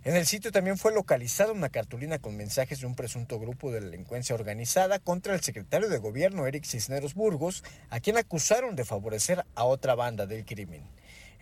En 0.05 0.14
el 0.14 0.24
sitio 0.24 0.53
también 0.53 0.78
fue 0.78 0.95
localizada 0.95 1.51
una 1.51 1.68
cartulina 1.68 2.20
con 2.20 2.37
mensajes 2.37 2.78
de 2.78 2.87
un 2.87 2.95
presunto 2.95 3.41
grupo 3.41 3.72
de 3.72 3.80
delincuencia 3.80 4.37
organizada 4.37 5.01
contra 5.01 5.35
el 5.35 5.41
secretario 5.41 5.89
de 5.89 5.99
gobierno 5.99 6.47
Eric 6.47 6.64
Cisneros 6.64 7.14
Burgos, 7.14 7.64
a 7.91 7.99
quien 7.99 8.16
acusaron 8.16 8.76
de 8.76 8.85
favorecer 8.85 9.45
a 9.57 9.64
otra 9.64 9.97
banda 9.97 10.26
del 10.26 10.45
crimen. 10.45 10.85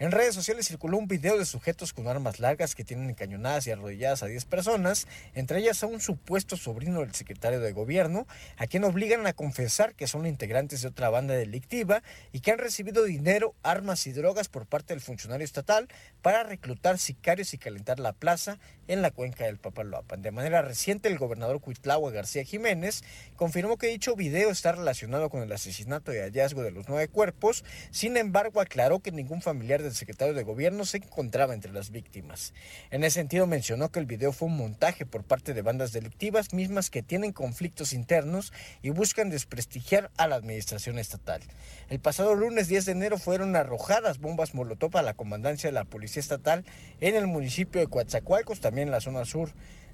En 0.03 0.11
redes 0.11 0.34
sociales 0.34 0.66
circuló 0.66 0.98
un 0.98 1.07
video 1.07 1.38
de 1.38 1.44
sujetos 1.44 1.92
con 1.92 2.09
armas 2.09 2.40
largas 2.40 2.74
que 2.74 2.82
tienen 2.82 3.09
encañonadas 3.09 3.68
y 3.68 3.70
arrodilladas 3.70 4.24
a 4.24 4.26
10 4.26 4.46
personas, 4.46 5.07
entre 5.32 5.61
ellas 5.61 5.80
a 5.84 5.86
un 5.86 6.00
supuesto 6.00 6.57
sobrino 6.57 7.03
del 7.03 7.14
secretario 7.14 7.61
de 7.61 7.70
gobierno, 7.70 8.26
a 8.57 8.66
quien 8.66 8.82
obligan 8.82 9.28
a 9.28 9.32
confesar 9.32 9.94
que 9.94 10.09
son 10.09 10.26
integrantes 10.26 10.82
de 10.82 10.88
otra 10.88 11.09
banda 11.09 11.34
delictiva 11.34 12.03
y 12.32 12.40
que 12.40 12.50
han 12.50 12.59
recibido 12.59 13.05
dinero, 13.05 13.55
armas 13.62 14.05
y 14.09 14.12
drogas 14.12 14.48
por 14.48 14.66
parte 14.66 14.92
del 14.92 15.00
funcionario 15.00 15.44
estatal 15.44 15.86
para 16.20 16.42
reclutar 16.42 16.98
sicarios 16.98 17.55
y 17.55 17.59
calentar 17.59 18.00
la 18.00 18.12
plaza 18.12 18.59
en 18.89 19.03
la 19.03 19.11
cuenca 19.11 19.45
del 19.45 19.59
Papaloapan. 19.59 20.22
De 20.22 20.30
manera 20.30 20.62
reciente, 20.62 21.09
el 21.09 21.18
gobernador 21.18 21.61
Cuitlagua 21.61 22.11
García 22.11 22.45
Jiménez 22.45 23.03
confirmó 23.37 23.76
que 23.76 23.89
dicho 23.89 24.16
video 24.16 24.51
está 24.51 24.72
relacionado 24.72 25.30
con 25.30 25.43
el 25.43 25.53
asesinato 25.53 26.12
y 26.12 26.18
hallazgo 26.18 26.62
de 26.62 26.70
los 26.70 26.89
nueve 26.89 27.09
cuerpos, 27.09 27.64
sin 27.91 28.16
embargo 28.16 28.61
aclaró 28.61 29.01
que 29.01 29.12
ningún 29.12 29.43
familiar 29.43 29.83
del 29.83 29.95
secretario 29.95 30.35
de 30.35 30.43
gobierno 30.43 30.85
se 30.85 30.99
encontraba 30.99 31.55
entre 31.55 31.72
las 31.72 31.91
víctimas. 31.91 32.55
En 32.91 33.05
ese 33.05 33.20
sentido 33.20 33.47
mencionó 33.47 33.91
que 33.91 34.01
el 34.01 34.07
video 34.07 34.33
fue 34.33 34.49
un 34.49 34.57
montaje 34.57 35.07
por 35.07 35.24
parte 35.24 35.55
de 35.55 35.62
bandas 35.62 35.93
delictivas 35.93 36.53
mismas 36.53 36.91
que 36.91 37.03
tienen 37.03 37.33
conflictos 37.33 37.93
internos 37.93 38.53
y 38.83 38.91
buscan 38.91 39.30
desprestigiar 39.30 40.11
a 40.16 40.26
la 40.26 40.37
administración 40.37 40.99
estatal. 40.99 41.43
El 41.89 42.01
pasado 42.01 42.35
lunes 42.35 42.68
10 42.68 42.87
de 42.87 42.93
enero 42.93 43.18
fueron 43.18 43.57
arrojadas 43.57 44.18
bombas 44.18 44.55
molotov 44.55 44.97
a 44.97 45.03
la 45.03 45.14
comandancia 45.14 45.68
de 45.68 45.74
la 45.74 45.85
Policía 45.85 46.20
Estatal 46.20 46.64
en 47.01 47.16
el 47.16 47.26
municipio 47.26 47.80
de 47.80 47.87
Coatzacoalcos, 47.87 48.61
también 48.73 48.89
en 48.89 48.93
la 48.93 49.03
zona 49.03 49.27
sur 49.27 49.51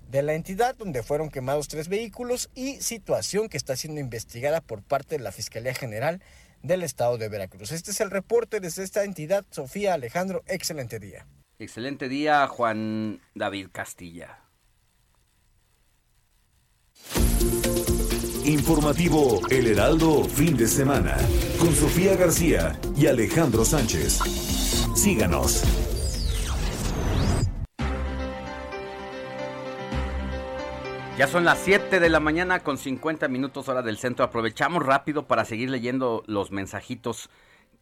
de 0.08 0.22
la 0.22 0.34
entidad, 0.34 0.76
donde 0.76 1.02
fueron 1.02 1.30
quemados 1.30 1.66
tres 1.66 1.88
vehículos 1.88 2.48
y 2.54 2.76
situación 2.76 3.48
que 3.48 3.56
está 3.56 3.74
siendo 3.74 4.00
investigada 4.00 4.60
por 4.60 4.84
parte 4.84 5.18
de 5.18 5.24
la 5.24 5.32
Fiscalía 5.32 5.74
General 5.74 6.22
del 6.62 6.84
Estado 6.84 7.18
de 7.18 7.28
Veracruz. 7.28 7.72
Este 7.72 7.90
es 7.90 8.00
el 8.00 8.12
reporte 8.12 8.60
desde 8.60 8.84
esta 8.84 9.02
entidad. 9.02 9.44
Sofía 9.50 9.94
Alejandro, 9.94 10.44
excelente 10.46 11.00
día. 11.00 11.26
Excelente 11.58 12.08
día, 12.08 12.46
Juan 12.46 13.20
David 13.34 13.70
Castilla. 13.72 14.44
Informativo 18.44 19.40
El 19.50 19.66
Heraldo, 19.66 20.22
fin 20.22 20.56
de 20.56 20.68
semana, 20.68 21.16
con 21.58 21.74
Sofía 21.74 22.14
García 22.14 22.78
y 22.96 23.08
Alejandro 23.08 23.64
Sánchez. 23.64 24.20
Síganos. 24.94 25.64
Ya 31.18 31.26
son 31.26 31.44
las 31.44 31.58
7 31.58 31.98
de 31.98 32.10
la 32.10 32.20
mañana 32.20 32.60
con 32.60 32.78
50 32.78 33.26
minutos 33.26 33.68
hora 33.68 33.82
del 33.82 33.98
centro. 33.98 34.24
Aprovechamos 34.24 34.86
rápido 34.86 35.26
para 35.26 35.44
seguir 35.44 35.68
leyendo 35.68 36.22
los 36.28 36.52
mensajitos 36.52 37.28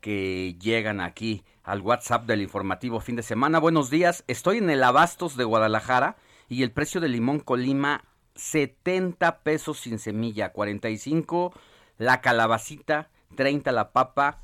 que 0.00 0.56
llegan 0.58 1.02
aquí 1.02 1.44
al 1.62 1.82
WhatsApp 1.82 2.24
del 2.24 2.40
informativo 2.40 2.98
fin 2.98 3.14
de 3.14 3.22
semana. 3.22 3.58
Buenos 3.58 3.90
días, 3.90 4.24
estoy 4.26 4.56
en 4.56 4.70
el 4.70 4.82
Abastos 4.82 5.36
de 5.36 5.44
Guadalajara 5.44 6.16
y 6.48 6.62
el 6.62 6.70
precio 6.70 6.98
del 6.98 7.12
limón 7.12 7.40
Colima 7.40 8.04
70 8.36 9.40
pesos 9.40 9.80
sin 9.80 9.98
semilla, 9.98 10.52
45 10.52 11.52
la 11.98 12.22
calabacita, 12.22 13.10
30 13.34 13.70
la 13.70 13.92
papa. 13.92 14.40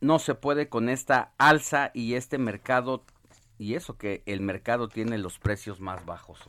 No 0.00 0.18
se 0.18 0.34
puede 0.34 0.70
con 0.70 0.88
esta 0.88 1.34
alza 1.36 1.90
y 1.92 2.14
este 2.14 2.38
mercado 2.38 3.04
y 3.58 3.74
eso 3.74 3.98
que 3.98 4.22
el 4.24 4.40
mercado 4.40 4.88
tiene 4.88 5.18
los 5.18 5.38
precios 5.38 5.78
más 5.78 6.06
bajos. 6.06 6.48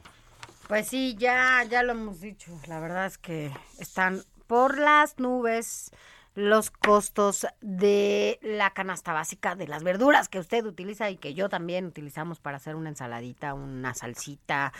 Pues 0.72 0.88
sí, 0.88 1.18
ya, 1.20 1.66
ya 1.70 1.84
lo 1.84 1.92
hemos 1.92 2.22
dicho. 2.22 2.58
La 2.66 2.80
verdad 2.80 3.06
es 3.06 3.18
que 3.18 3.52
están 3.78 4.24
por 4.48 4.78
las 4.78 5.20
nubes 5.20 5.92
los 6.34 6.72
costos 6.72 7.46
de 7.60 8.40
la 8.42 8.70
canasta 8.70 9.12
básica 9.12 9.56
de 9.56 9.68
las 9.68 9.84
verduras 9.84 10.30
que 10.30 10.40
usted 10.40 10.66
utiliza 10.66 11.10
y 11.10 11.18
que 11.18 11.34
yo 11.34 11.50
también 11.50 11.88
utilizamos 11.88 12.40
para 12.40 12.56
hacer 12.56 12.78
una 12.78 12.88
ensaladita, 12.88 13.54
una 13.54 13.94
salsita, 13.94 14.72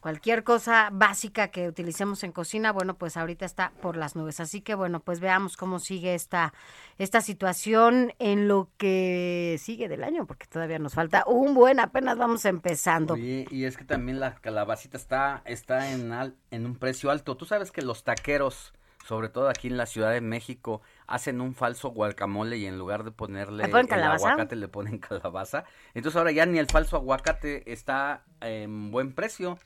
cualquier 0.00 0.44
cosa 0.44 0.88
básica 0.92 1.48
que 1.48 1.68
utilicemos 1.68 2.22
en 2.24 2.32
cocina, 2.32 2.72
bueno, 2.72 2.94
pues 2.94 3.16
ahorita 3.16 3.44
está 3.44 3.72
por 3.80 3.96
las 3.96 4.16
nubes. 4.16 4.40
Así 4.40 4.60
que 4.60 4.74
bueno, 4.74 5.00
pues 5.00 5.20
veamos 5.20 5.56
cómo 5.56 5.78
sigue 5.78 6.14
esta, 6.14 6.52
esta 6.98 7.20
situación 7.20 8.12
en 8.18 8.48
lo 8.48 8.70
que 8.76 9.56
sigue 9.60 9.88
del 9.88 10.04
año, 10.04 10.26
porque 10.26 10.46
todavía 10.46 10.78
nos 10.78 10.94
falta 10.94 11.24
un 11.26 11.54
buen, 11.54 11.80
apenas 11.80 12.18
vamos 12.18 12.44
empezando. 12.44 13.14
Oye, 13.14 13.46
y 13.50 13.64
es 13.64 13.76
que 13.76 13.84
también 13.84 14.20
la 14.20 14.34
calabacita 14.34 14.96
está, 14.96 15.42
está 15.44 15.92
en, 15.92 16.12
al, 16.12 16.36
en 16.50 16.66
un 16.66 16.76
precio 16.76 17.10
alto. 17.10 17.36
Tú 17.36 17.44
sabes 17.44 17.72
que 17.72 17.82
los 17.82 18.04
taqueros, 18.04 18.72
sobre 19.04 19.28
todo 19.28 19.48
aquí 19.48 19.68
en 19.68 19.76
la 19.76 19.86
Ciudad 19.86 20.12
de 20.12 20.20
México, 20.20 20.82
hacen 21.06 21.40
un 21.40 21.54
falso 21.54 21.90
guacamole 21.90 22.56
y 22.58 22.66
en 22.66 22.78
lugar 22.78 23.04
de 23.04 23.12
ponerle 23.12 23.64
el 23.64 23.74
aguacate 23.74 24.56
le 24.56 24.68
ponen 24.68 24.98
calabaza. 24.98 25.64
Entonces 25.94 26.16
ahora 26.16 26.32
ya 26.32 26.46
ni 26.46 26.58
el 26.58 26.66
falso 26.66 26.96
aguacate 26.96 27.70
está 27.72 28.24
en 28.40 28.90
buen 28.90 29.12
precio. 29.12 29.58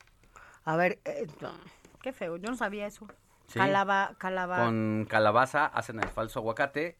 A 0.63 0.75
ver, 0.75 0.99
eh, 1.05 1.27
qué 2.01 2.13
feo, 2.13 2.37
yo 2.37 2.49
no 2.49 2.55
sabía 2.55 2.85
eso. 2.87 3.07
Calaba, 3.53 4.15
calaba. 4.17 4.65
Con 4.65 5.05
calabaza 5.09 5.65
hacen 5.65 5.99
el 5.99 6.07
falso 6.07 6.39
aguacate. 6.39 6.97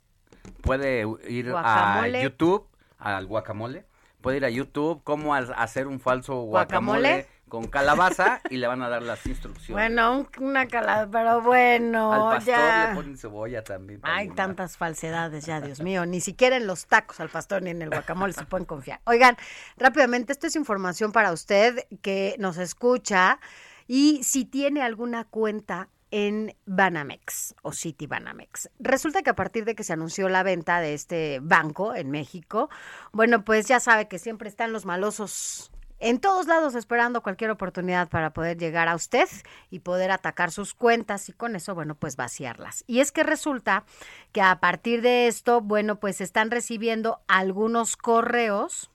Puede 0.62 1.06
ir 1.28 1.54
a 1.56 2.08
YouTube, 2.08 2.68
al 2.98 3.26
guacamole. 3.26 3.86
Puede 4.22 4.38
ir 4.38 4.46
a 4.46 4.50
YouTube, 4.50 5.02
cómo 5.04 5.34
hacer 5.34 5.88
un 5.88 6.00
falso 6.00 6.42
guacamole, 6.42 7.28
con 7.52 7.68
calabaza 7.68 8.40
y 8.50 8.56
le 8.56 8.66
van 8.66 8.82
a 8.82 8.88
dar 8.88 9.04
las 9.04 9.26
instrucciones. 9.26 9.74
Bueno, 9.74 10.26
una 10.40 10.68
calabaza, 10.68 11.12
pero 11.12 11.42
bueno. 11.42 12.14
Al 12.14 12.38
pastor 12.38 12.54
ya. 12.56 12.88
le 12.88 12.96
ponen 12.96 13.18
cebolla 13.18 13.62
también. 13.62 14.00
Hay 14.04 14.30
tantas 14.30 14.78
falsedades 14.78 15.46
ya, 15.46 15.60
Dios 15.60 15.82
mío. 15.82 16.06
Ni 16.06 16.22
siquiera 16.22 16.56
en 16.56 16.66
los 16.66 16.88
tacos 16.88 17.20
al 17.20 17.28
pastor 17.28 17.62
ni 17.62 17.72
en 17.72 17.82
el 17.82 17.90
guacamole 17.90 18.32
se 18.32 18.46
pueden 18.46 18.66
confiar. 18.66 19.02
Oigan, 19.04 19.36
rápidamente, 19.76 20.32
esto 20.32 20.48
es 20.48 20.56
información 20.56 21.12
para 21.12 21.34
usted 21.34 21.88
que 22.02 22.38
nos 22.40 22.58
escucha 22.58 23.42
y 23.86 24.24
si 24.24 24.46
tiene 24.46 24.82
alguna 24.82 25.26
cuenta 25.26 25.90
en 26.10 26.56
Banamex 26.66 27.56
o 27.64 27.74
City 27.74 28.08
Banamex. 28.08 28.70
Resulta 28.80 29.24
que 29.24 29.30
a 29.30 29.36
partir 29.36 29.66
de 29.66 29.76
que 29.76 29.84
se 29.84 29.92
anunció 29.92 30.30
la 30.30 30.44
venta 30.44 30.80
de 30.80 30.94
este 30.94 31.40
banco 31.42 31.96
en 31.96 32.12
México, 32.12 32.70
bueno, 33.12 33.44
pues 33.44 33.68
ya 33.68 33.82
sabe 33.82 34.08
que 34.08 34.20
siempre 34.20 34.48
están 34.48 34.72
los 34.72 34.86
malosos 34.86 35.70
en 36.02 36.20
todos 36.20 36.48
lados 36.48 36.76
esperando 36.76 37.24
cualquier 37.24 37.52
oportunidad 37.52 38.10
para 38.10 38.32
poder 38.32 38.58
llegar 38.58 38.90
a 38.90 38.96
usted 38.96 39.30
y 39.70 39.80
poder 39.80 40.12
atacar 40.12 40.52
sus 40.52 40.74
cuentas 40.74 41.30
y 41.30 41.34
con 41.34 41.56
eso, 41.56 41.74
bueno, 41.74 41.96
pues 41.96 42.16
vaciarlas. 42.16 42.84
Y 42.88 43.00
es 43.00 43.12
que 43.12 43.24
resulta 43.24 43.86
que 44.34 44.42
a 44.42 44.60
partir 44.60 45.02
de 45.02 45.28
esto, 45.28 45.62
bueno, 45.62 46.00
pues 46.00 46.20
están 46.20 46.52
recibiendo 46.52 47.22
algunos 47.28 47.96
correos 47.96 48.91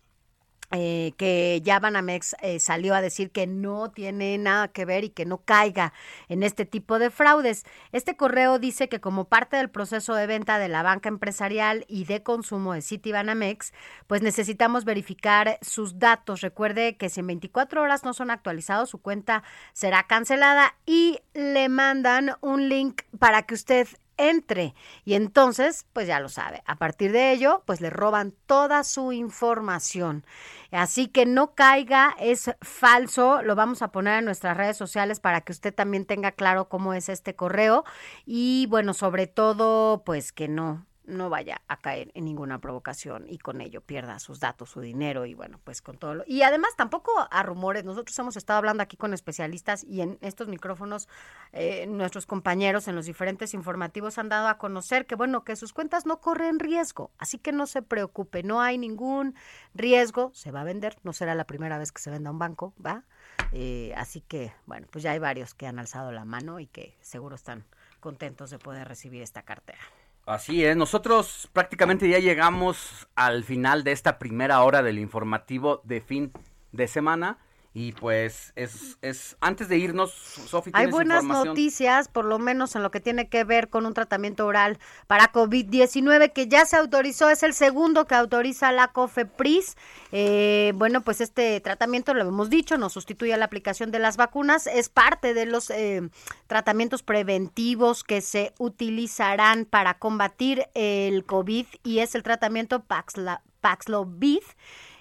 eh, 0.73 1.13
que 1.17 1.61
ya 1.63 1.79
Banamex 1.79 2.35
eh, 2.43 2.59
salió 2.59 2.95
a 2.95 3.01
decir 3.01 3.31
que 3.31 3.47
no 3.47 3.91
tiene 3.91 4.37
nada 4.39 4.69
que 4.69 4.85
ver 4.85 5.05
y 5.05 5.11
que 5.11 5.25
no 5.25 5.39
caiga 5.39 5.93
en 6.29 6.43
este 6.43 6.65
tipo 6.65 6.99
de 6.99 7.11
fraudes. 7.11 7.65
Este 7.93 8.17
correo 8.17 8.59
dice 8.59 8.89
que 8.89 9.01
como 9.01 9.27
parte 9.27 9.57
del 9.57 9.71
proceso 9.71 10.15
de 10.15 10.27
venta 10.27 10.59
de 10.59 10.69
la 10.69 10.83
banca 10.83 11.09
empresarial 11.09 11.85
y 11.89 12.05
de 12.05 12.23
consumo 12.23 12.75
de 12.75 12.83
City 12.83 13.13
Banamex, 13.13 13.73
pues 14.07 14.23
necesitamos 14.23 14.85
verificar 14.85 15.59
sus 15.63 15.99
datos. 15.99 16.41
Recuerde 16.41 16.97
que 16.97 17.09
si 17.09 17.21
en 17.21 17.29
24 17.29 17.83
horas 17.83 18.05
no 18.05 18.13
son 18.13 18.31
actualizados, 18.31 18.91
su 18.91 18.99
cuenta 18.99 19.43
será 19.73 20.05
cancelada 20.05 20.75
y 20.85 21.21
le 21.35 21.69
mandan 21.69 22.33
un 22.41 22.69
link 22.69 23.03
para 23.19 23.43
que 23.43 23.55
usted 23.55 23.87
entre. 24.17 24.75
Y 25.05 25.15
entonces, 25.15 25.87
pues 25.93 26.07
ya 26.07 26.21
lo 26.21 26.29
sabe, 26.29 26.63
a 26.67 26.77
partir 26.77 27.13
de 27.13 27.33
ello, 27.33 27.63
pues 27.67 27.81
le 27.81 27.91
roban 27.91 28.35
toda 28.47 28.85
su 28.85 29.13
información. 29.13 30.25
Así 30.71 31.09
que 31.09 31.27
no 31.27 31.55
caiga, 31.55 32.15
es 32.19 32.51
falso, 32.61 33.43
lo 33.43 33.55
vamos 33.55 33.83
a 33.83 33.93
poner 33.93 34.19
en 34.19 34.25
nuestras 34.25 34.57
redes 34.57 34.77
sociales 34.77 35.21
para 35.21 35.41
que 35.41 35.53
usted 35.53 35.75
también 35.75 36.05
tenga 36.05 36.33
claro 36.33 36.69
cómo 36.69 36.93
es 36.95 37.09
este 37.09 37.35
correo 37.35 37.85
y 38.25 38.67
bueno, 38.69 38.95
sobre 38.95 39.27
todo, 39.27 40.03
pues 40.05 40.33
que 40.33 40.49
no, 40.49 40.87
no 41.07 41.31
vaya 41.31 41.63
a 41.69 41.79
caer 41.79 42.11
en 42.15 42.25
ninguna 42.25 42.61
provocación 42.61 43.27
y 43.29 43.39
con 43.39 43.61
ello 43.61 43.81
pierda 43.81 44.19
sus 44.19 44.41
datos, 44.41 44.71
su 44.71 44.81
dinero 44.81 45.27
y 45.27 45.35
bueno, 45.35 45.61
pues 45.65 45.83
con 45.83 45.99
todo 45.99 46.15
lo... 46.15 46.25
Y 46.27 46.43
además 46.43 46.75
tampoco 46.77 47.13
a 47.31 47.43
rumores, 47.43 47.85
nosotros 47.85 48.19
hemos 48.19 48.37
estado 48.37 48.59
hablando 48.59 48.83
aquí 48.83 48.97
con 48.97 49.15
especialistas 49.15 49.85
y 49.85 50.01
en 50.01 50.19
estos 50.21 50.49
micrófonos 50.49 51.09
eh, 51.53 51.87
nuestros 51.87 52.27
compañeros 52.27 52.89
en 52.89 52.97
los 52.97 53.07
diferentes 53.07 53.55
informativos 53.55 54.19
han 54.19 54.29
dado 54.29 54.49
a 54.49 54.59
conocer 54.59 55.07
que 55.07 55.15
bueno, 55.15 55.45
que 55.45 55.57
sus 55.57 55.73
cuentas 55.73 56.07
no 56.07 56.21
corren 56.21 56.59
riesgo, 56.59 57.11
así 57.19 57.39
que 57.39 57.53
no 57.53 57.67
se 57.67 57.83
preocupe, 57.83 58.43
no 58.43 58.61
hay 58.61 58.79
ningún 58.79 59.35
riesgo, 59.75 60.31
se 60.35 60.51
va 60.51 60.63
a 60.63 60.65
vender, 60.65 60.97
no 61.03 61.13
será 61.13 61.35
la 61.35 61.45
primera 61.45 61.79
vez 61.79 61.93
que 61.93 62.03
se 62.03 62.11
venda 62.11 62.31
un 62.31 62.39
banco, 62.39 62.75
¿va? 62.85 63.05
Eh, 63.53 63.95
así 63.97 64.21
que 64.21 64.53
bueno, 64.67 64.87
pues 64.91 65.03
ya 65.05 65.13
hay 65.13 65.19
varios 65.19 65.55
que 65.55 65.67
han 65.67 65.79
alzado 65.79 66.13
la 66.13 66.25
mano 66.25 66.61
y 66.61 66.67
que 66.67 66.97
seguro 67.01 67.37
están 67.37 67.65
contentos 68.01 68.51
de 68.51 68.59
poder 68.59 68.89
recibir 68.89 69.23
esta 69.23 69.43
cartera. 69.43 69.81
Así 70.27 70.65
es, 70.65 70.77
nosotros 70.77 71.49
prácticamente 71.53 72.09
ya 72.09 72.19
llegamos 72.19 73.07
al 73.15 73.45
final 73.45 73.85
de 73.85 73.93
esta 73.93 74.19
primera 74.19 74.61
hora 74.65 74.83
del 74.83 74.99
informativo 74.99 75.81
de 75.85 76.01
fin 76.01 76.33
de 76.73 76.89
semana. 76.89 77.39
Y 77.79 77.93
pues 77.93 78.55
es, 78.57 78.97
es 79.03 79.37
antes 79.43 79.69
de 79.69 79.77
irnos, 79.77 80.11
Sofi, 80.11 80.71
Hay 80.73 80.87
buenas 80.87 81.25
noticias, 81.25 82.09
por 82.09 82.25
lo 82.25 82.39
menos 82.39 82.75
en 82.75 82.83
lo 82.83 82.91
que 82.91 83.01
tiene 83.01 83.29
que 83.29 83.45
ver 83.45 83.69
con 83.69 83.85
un 83.85 83.93
tratamiento 83.93 84.47
oral 84.47 84.79
para 85.07 85.31
COVID-19 85.31 86.33
que 86.33 86.49
ya 86.49 86.65
se 86.65 86.77
autorizó, 86.77 87.29
es 87.29 87.43
el 87.43 87.53
segundo 87.53 88.07
que 88.07 88.15
autoriza 88.15 88.73
la 88.73 88.89
COFEPRIS. 88.89 89.77
Eh, 90.11 90.73
bueno, 90.77 91.03
pues 91.03 91.21
este 91.21 91.61
tratamiento, 91.61 92.15
lo 92.15 92.27
hemos 92.27 92.49
dicho, 92.49 92.79
no 92.79 92.89
sustituye 92.89 93.35
a 93.35 93.37
la 93.37 93.45
aplicación 93.45 93.91
de 93.91 93.99
las 93.99 94.17
vacunas, 94.17 94.67
es 94.67 94.89
parte 94.89 95.35
de 95.35 95.45
los 95.45 95.69
eh, 95.69 96.09
tratamientos 96.47 97.03
preventivos 97.03 98.05
que 98.05 98.23
se 98.23 98.55
utilizarán 98.57 99.67
para 99.67 99.99
combatir 99.99 100.67
el 100.73 101.27
COVID 101.27 101.67
y 101.85 101.99
es 101.99 102.15
el 102.15 102.23
tratamiento 102.23 102.85
Paxla, 102.85 103.43
Paxlovid 103.61 104.45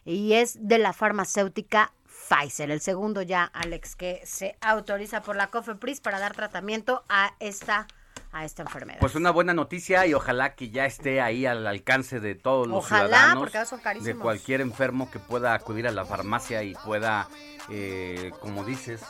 y 0.04 0.34
es 0.34 0.58
de 0.68 0.78
la 0.78 0.92
farmacéutica 0.92 1.94
Pfizer, 2.28 2.72
el 2.72 2.82
segundo 2.82 3.22
ya, 3.22 3.44
Alex, 3.46 3.96
que 3.96 4.22
se 4.26 4.58
autoriza 4.62 5.22
por 5.22 5.36
la 5.36 5.48
COFEPRIS 5.48 6.02
para 6.02 6.20
dar 6.20 6.34
tratamiento 6.34 7.04
a 7.10 7.34
esta 7.40 7.88
a 8.32 8.44
esta 8.44 8.64
enfermedad. 8.64 9.00
Pues 9.00 9.16
una 9.16 9.32
buena 9.32 9.54
noticia 9.54 10.06
y 10.06 10.14
ojalá 10.14 10.56
que 10.56 10.70
ya 10.70 10.86
esté 10.86 11.22
ahí 11.22 11.46
al 11.46 11.66
alcance 11.66 12.20
de 12.20 12.36
todos 12.36 12.68
los 12.68 12.80
ojalá, 12.84 13.06
ciudadanos, 13.08 13.38
porque 13.44 13.66
son 13.66 13.80
carísimos. 13.80 14.08
de 14.18 14.22
cualquier 14.22 14.60
enfermo 14.60 15.10
que 15.10 15.20
pueda 15.20 15.54
acudir 15.54 15.88
a 15.88 15.92
la 15.92 16.04
farmacia 16.04 16.62
y 16.62 16.76
pueda, 16.84 17.30
eh, 17.70 18.32
como 18.42 18.66
dices, 18.66 19.02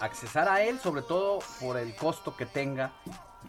accesar 0.00 0.48
a 0.48 0.62
él, 0.62 0.78
sobre 0.80 1.02
todo 1.02 1.40
por 1.60 1.76
el 1.76 1.94
costo 1.94 2.34
que 2.36 2.46
tenga. 2.46 2.92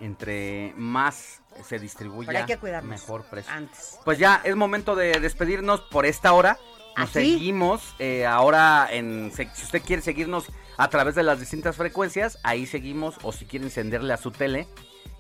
Entre 0.02 0.74
más 0.76 1.42
se 1.66 1.80
distribuya, 1.80 2.28
Pero 2.28 2.40
hay 2.40 2.46
que 2.46 2.58
cuidarnos 2.58 2.90
mejor 2.90 3.24
precio. 3.24 3.52
antes. 3.52 3.98
Pues 4.06 4.20
ya 4.20 4.42
es 4.44 4.56
momento 4.56 4.96
de 4.96 5.20
despedirnos 5.20 5.82
por 5.82 6.06
esta 6.06 6.34
hora. 6.34 6.60
Nos 6.98 7.10
Aquí. 7.16 7.34
seguimos 7.34 7.96
eh, 8.00 8.26
ahora 8.26 8.88
en 8.92 9.32
si 9.34 9.44
usted 9.44 9.82
quiere 9.84 10.02
seguirnos 10.02 10.48
a 10.78 10.90
través 10.90 11.16
de 11.16 11.24
las 11.24 11.40
distintas 11.40 11.76
frecuencias, 11.76 12.40
ahí 12.44 12.66
seguimos 12.66 13.16
o 13.22 13.32
si 13.32 13.46
quiere 13.46 13.66
encenderle 13.66 14.14
a 14.14 14.18
su 14.18 14.32
tele, 14.32 14.68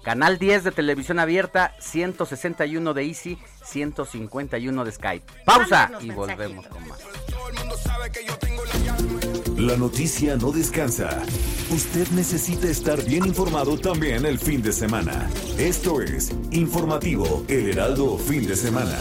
canal 0.04 0.40
10 0.40 0.64
de 0.64 0.72
televisión 0.72 1.20
abierta, 1.20 1.76
161 1.80 2.94
de 2.94 3.04
Easy, 3.04 3.38
151 3.64 4.86
de 4.86 4.92
Skype. 4.92 5.34
Pausa 5.46 5.92
y 6.02 6.10
volvemos 6.10 6.68
con 6.68 6.88
más. 6.88 7.00
La 9.58 9.76
noticia 9.76 10.36
no 10.36 10.52
descansa. 10.52 11.22
Usted 11.72 12.08
necesita 12.10 12.68
estar 12.68 13.04
bien 13.04 13.26
informado 13.26 13.78
también 13.78 14.26
el 14.26 14.40
fin 14.40 14.62
de 14.62 14.72
semana. 14.72 15.30
Esto 15.58 16.02
es 16.02 16.32
Informativo 16.52 17.44
El 17.48 17.70
Heraldo 17.70 18.18
Fin 18.18 18.48
de 18.48 18.56
Semana. 18.56 18.98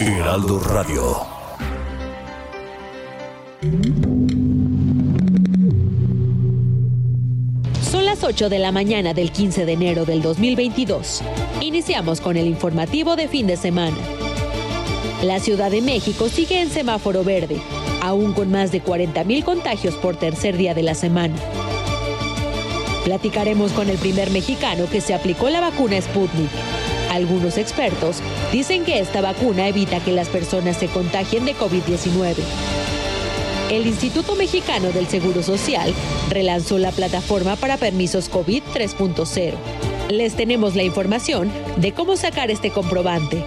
Heraldo 0.00 0.58
Radio. 0.60 1.16
Son 7.82 8.04
las 8.06 8.24
8 8.24 8.48
de 8.48 8.58
la 8.58 8.72
mañana 8.72 9.12
del 9.12 9.30
15 9.32 9.66
de 9.66 9.72
enero 9.72 10.04
del 10.04 10.22
2022. 10.22 11.22
Iniciamos 11.60 12.20
con 12.20 12.36
el 12.36 12.46
informativo 12.46 13.16
de 13.16 13.28
fin 13.28 13.46
de 13.46 13.56
semana. 13.56 13.96
La 15.22 15.40
Ciudad 15.40 15.70
de 15.70 15.82
México 15.82 16.28
sigue 16.28 16.60
en 16.62 16.70
semáforo 16.70 17.22
verde, 17.22 17.60
aún 18.00 18.32
con 18.32 18.50
más 18.50 18.72
de 18.72 18.82
40.000 18.82 19.44
contagios 19.44 19.94
por 19.96 20.16
tercer 20.16 20.56
día 20.56 20.74
de 20.74 20.82
la 20.84 20.94
semana. 20.94 21.36
Platicaremos 23.04 23.72
con 23.72 23.88
el 23.90 23.98
primer 23.98 24.30
mexicano 24.30 24.86
que 24.90 25.00
se 25.00 25.14
aplicó 25.14 25.50
la 25.50 25.60
vacuna 25.60 26.00
Sputnik. 26.00 26.50
Algunos 27.10 27.56
expertos 27.58 28.16
dicen 28.52 28.84
que 28.84 28.98
esta 28.98 29.20
vacuna 29.20 29.68
evita 29.68 30.00
que 30.00 30.12
las 30.12 30.28
personas 30.28 30.76
se 30.76 30.88
contagien 30.88 31.44
de 31.44 31.54
COVID-19. 31.54 32.34
El 33.70 33.86
Instituto 33.86 34.36
Mexicano 34.36 34.92
del 34.92 35.08
Seguro 35.08 35.42
Social 35.42 35.92
relanzó 36.30 36.78
la 36.78 36.92
plataforma 36.92 37.56
para 37.56 37.76
permisos 37.76 38.28
COVID 38.28 38.62
3.0. 38.74 39.54
Les 40.10 40.34
tenemos 40.34 40.76
la 40.76 40.84
información 40.84 41.50
de 41.76 41.92
cómo 41.92 42.16
sacar 42.16 42.50
este 42.50 42.70
comprobante. 42.70 43.42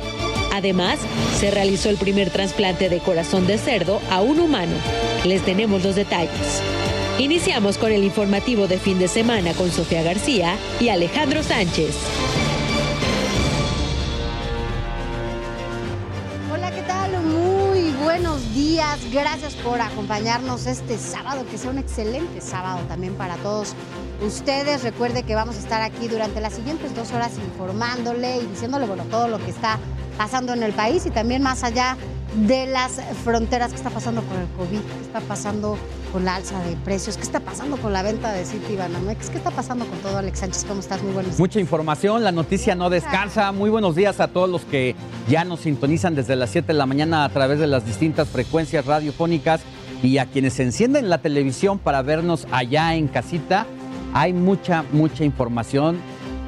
Además, 0.51 0.99
se 1.39 1.51
realizó 1.51 1.89
el 1.89 1.97
primer 1.97 2.32
trasplante 2.32 2.89
de 2.89 2.99
corazón 2.99 3.47
de 3.47 3.57
cerdo 3.57 4.01
a 4.10 4.22
un 4.22 4.39
humano. 4.39 4.74
Les 5.24 5.41
tenemos 5.43 5.84
los 5.84 5.95
detalles. 5.95 6.62
Iniciamos 7.18 7.78
con 7.78 7.91
el 7.91 8.03
informativo 8.03 8.68
de 8.68 8.78
fin 8.78 8.99
de 8.99 9.07
semana 9.07 9.53
con 9.53 9.72
Sofía 9.72 10.03
García 10.03 10.57
y 10.80 10.89
Alejandro 10.89 11.43
Sánchez. 11.43 11.95
Días. 18.60 18.99
Gracias 19.14 19.55
por 19.55 19.80
acompañarnos 19.80 20.66
este 20.68 20.97
sábado, 20.97 21.45
que 21.49 21.57
sea 21.57 21.72
un 21.72 21.78
excelente 21.78 22.41
sábado 22.41 22.82
también 22.89 23.14
para 23.14 23.36
todos 23.38 23.74
ustedes. 24.22 24.84
Recuerde 24.84 25.24
que 25.24 25.34
vamos 25.34 25.55
a 25.55 25.60
estar 25.60 25.82
aquí 25.82 26.10
durante 26.10 26.41
las 26.41 26.55
siguientes 26.55 26.93
dos 26.93 27.12
horas 27.14 27.32
informándole 27.38 28.41
y 28.41 28.47
diciéndole, 28.47 28.86
bueno, 28.86 29.05
todo 29.05 29.30
lo 29.30 29.38
que 29.38 29.49
está 29.49 29.80
pasando 30.18 30.51
en 30.51 30.64
el 30.64 30.74
país 30.74 31.05
y 31.05 31.10
también 31.10 31.41
más 31.41 31.64
allá 31.64 31.95
de 32.36 32.68
las 32.68 33.02
fronteras, 33.24 33.72
qué 33.72 33.78
está 33.78 33.90
pasando 33.90 34.22
con 34.22 34.38
el 34.38 34.48
COVID, 34.50 34.80
qué 34.80 35.02
está 35.02 35.20
pasando 35.22 35.78
con 36.12 36.26
la 36.26 36.36
alza 36.36 36.60
de 36.64 36.76
precios, 36.78 37.18
qué 37.18 37.24
está 37.24 37.40
pasando 37.40 37.78
con 37.78 37.92
la 37.92 38.04
venta 38.04 38.32
de 38.32 38.46
City 38.46 38.76
Banamex, 38.76 39.30
qué 39.30 39.38
está 39.38 39.52
pasando 39.52 39.86
con 39.86 39.98
todo, 40.00 40.18
Alex 40.18 40.40
Sánchez, 40.40 40.66
¿cómo 40.66 40.80
estás? 40.80 41.02
Muy 41.02 41.14
buenos 41.14 41.32
días. 41.32 41.40
Mucha 41.40 41.60
información, 41.60 42.24
la 42.24 42.32
noticia 42.32 42.76
no 42.76 42.90
descansa. 42.90 43.52
Muy 43.52 43.70
buenos 43.70 43.96
días 43.96 44.20
a 44.20 44.28
todos 44.28 44.50
los 44.50 44.62
que 44.64 44.96
ya 45.28 45.44
nos 45.44 45.62
sintonizan 45.62 46.16
desde 46.16 46.36
las 46.36 46.52
7 46.52 46.68
de 46.68 46.74
la 46.74 46.86
mañana 46.86 47.26
a 47.26 47.30
través 47.30 47.60
de 47.60 47.68
las 47.68 47.86
distintas 47.86 48.28
frecuencias 48.28 48.86
radiofónicas 48.86 49.62
y 50.04 50.18
a 50.20 50.26
quienes 50.26 50.60
encienden 50.60 51.10
la 51.10 51.18
televisión 51.20 51.80
para 51.80 52.02
vernos 52.02 52.48
allá 52.52 52.96
en 52.96 53.08
casita. 53.08 53.66
Hay 54.14 54.34
mucha, 54.34 54.84
mucha 54.92 55.24
información. 55.24 55.98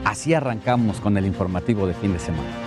Así 0.06 0.34
arrancamos 0.34 1.00
con 1.00 1.18
el 1.18 1.26
informativo 1.26 1.86
de 1.86 1.94
fin 1.94 2.14
de 2.14 2.20
semana. 2.20 2.61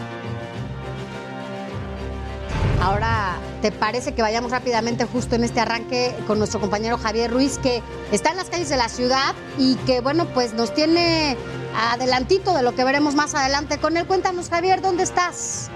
Ahora, 2.85 3.39
¿te 3.63 3.73
parece 3.73 4.13
que 4.13 4.21
vayamos 4.21 4.51
rápidamente 4.51 5.07
justo 5.07 5.37
en 5.37 5.43
este 5.43 5.59
arranque 5.59 6.15
con 6.27 6.37
nuestro 6.37 6.61
compañero 6.61 6.99
Javier 6.99 7.31
Ruiz, 7.31 7.57
que 7.57 7.83
está 8.13 8.33
en 8.33 8.37
las 8.37 8.51
calles 8.51 8.69
de 8.69 8.77
la 8.77 8.91
ciudad 8.91 9.35
y 9.59 9.77
que, 9.87 10.03
bueno, 10.03 10.27
pues 10.35 10.53
nos 10.53 10.75
tiene 10.75 11.35
adelantito 11.75 12.55
de 12.55 12.63
lo 12.63 12.75
que 12.75 12.85
veremos 12.85 13.15
más 13.15 13.35
adelante 13.35 13.79
con 13.79 13.97
él? 13.97 14.05
Cuéntanos, 14.05 14.51
Javier, 14.51 14.83
¿dónde 14.83 15.03
estás? 15.03 15.71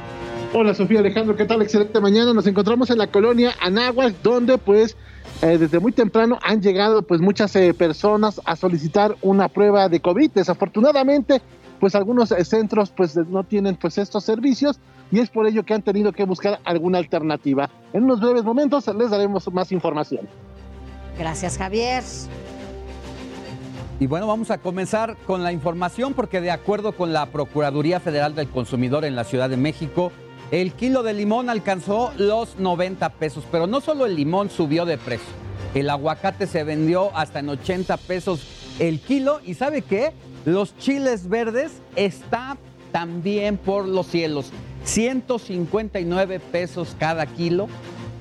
Hola 0.53 0.75
Sofía 0.75 1.01
Alejandro, 1.01 1.35
¿qué 1.35 1.47
tal? 1.47 1.63
Excelente 1.63 1.99
mañana. 1.99 2.35
Nos 2.35 2.47
encontramos 2.47 2.91
en 2.91 2.99
la 2.99 3.07
colonia 3.07 3.55
Anáhuac, 3.63 4.15
donde 4.23 4.59
pues 4.59 4.95
eh, 5.41 5.57
desde 5.57 5.79
muy 5.79 5.93
temprano 5.93 6.39
han 6.43 6.61
llegado 6.61 7.01
pues 7.01 7.23
muchas 7.23 7.57
eh, 7.57 7.73
personas 7.73 8.39
a 8.45 8.55
solicitar 8.55 9.17
una 9.23 9.49
prueba 9.49 9.89
de 9.89 10.01
COVID. 10.01 10.33
Desafortunadamente, 10.33 11.41
pues 11.81 11.95
algunos 11.95 12.33
eh, 12.33 12.45
centros 12.45 12.91
pues 12.91 13.17
no 13.17 13.45
tienen 13.45 13.77
pues 13.77 13.97
estos 13.97 14.25
servicios 14.25 14.79
y 15.11 15.21
es 15.21 15.31
por 15.31 15.47
ello 15.47 15.65
que 15.65 15.75
han 15.75 15.83
tenido 15.83 16.13
que 16.13 16.25
buscar 16.25 16.61
alguna 16.65 16.99
alternativa. 16.99 17.71
En 17.93 18.05
unos 18.05 18.21
breves 18.21 18.45
momentos 18.45 18.87
les 18.95 19.11
daremos 19.11 19.53
más 19.53 19.73
información. 19.73 20.29
Gracias, 21.19 21.59
Javier. 21.59 22.03
Y 24.01 24.07
bueno, 24.07 24.29
vamos 24.29 24.51
a 24.53 24.59
comenzar 24.59 25.17
con 25.27 25.43
la 25.43 25.53
información 25.53 26.15
porque 26.15 26.41
de 26.41 26.53
acuerdo 26.53 26.93
con 26.93 27.13
la 27.13 27.27
Procuraduría 27.27 27.99
Federal 27.99 28.35
del 28.35 28.49
Consumidor 28.49 29.05
en 29.05 29.17
la 29.17 29.25
Ciudad 29.25 29.51
de 29.51 29.57
México, 29.57 30.13
el 30.53 30.73
kilo 30.73 31.03
de 31.03 31.15
limón 31.15 31.51
alcanzó 31.51 32.13
los 32.17 32.59
90 32.59 33.09
pesos, 33.15 33.45
pero 33.51 33.67
no 33.67 33.81
solo 33.81 34.07
el 34.07 34.15
limón 34.15 34.51
subió 34.51 34.87
de 34.87 34.99
precio, 34.99 35.27
el 35.75 35.91
aguacate 35.91 36.47
se 36.47 36.63
vendió 36.65 37.11
hasta 37.17 37.41
en 37.41 37.49
80 37.49 37.97
pesos 37.99 38.47
el 38.79 39.01
kilo 39.01 39.41
y 39.45 39.55
¿sabe 39.55 39.83
qué? 39.83 40.13
Los 40.45 40.77
chiles 40.79 41.29
verdes 41.29 41.83
están 41.97 42.57
también 42.93 43.57
por 43.59 43.87
los 43.87 44.07
cielos, 44.07 44.53
159 44.85 46.41
pesos 46.41 46.97
cada 46.99 47.27
kilo, 47.27 47.69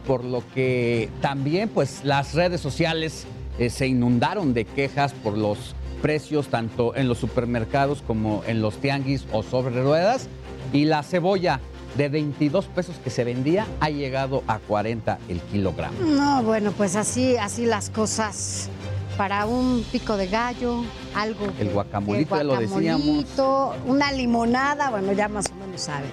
por 0.06 0.24
lo 0.24 0.44
que 0.54 1.10
también 1.22 1.70
pues 1.70 2.04
las 2.04 2.34
redes 2.34 2.62
sociales 2.62 3.26
eh, 3.60 3.70
se 3.70 3.88
inundaron 3.88 4.54
de 4.54 4.66
quejas 4.66 5.14
por 5.14 5.38
los 5.38 5.76
precios 6.02 6.48
tanto 6.48 6.96
en 6.96 7.08
los 7.08 7.18
supermercados 7.18 8.04
como 8.06 8.44
en 8.48 8.62
los 8.62 8.78
tianguis 8.78 9.26
o 9.32 9.44
sobre 9.44 9.82
ruedas. 9.82 10.28
Y 10.74 10.86
la 10.86 11.02
cebolla 11.04 11.60
de 11.96 12.10
22 12.10 12.66
pesos 12.66 12.96
que 13.04 13.10
se 13.10 13.24
vendía 13.24 13.66
ha 13.80 13.90
llegado 13.90 14.44
a 14.48 14.60
40 14.60 15.18
el 15.30 15.40
kilogramo. 15.42 15.98
No, 16.02 16.44
bueno, 16.44 16.72
pues 16.72 16.96
así, 16.96 17.38
así 17.38 17.66
las 17.66 17.90
cosas. 17.90 18.70
Para 19.18 19.48
un 19.48 19.84
pico 19.92 20.16
de 20.16 20.28
gallo, 20.28 20.84
algo. 21.16 21.48
El 21.60 21.72
guacamolito, 21.72 22.36
que 22.36 22.38
ya 22.38 22.44
lo 22.44 22.58
decíamos. 22.58 23.06
guacamolito, 23.06 23.76
Una 23.88 24.12
limonada, 24.12 24.92
bueno, 24.92 25.12
ya 25.14 25.28
más 25.28 25.48
o 25.52 25.56
menos 25.56 25.82
sabe. 25.82 26.06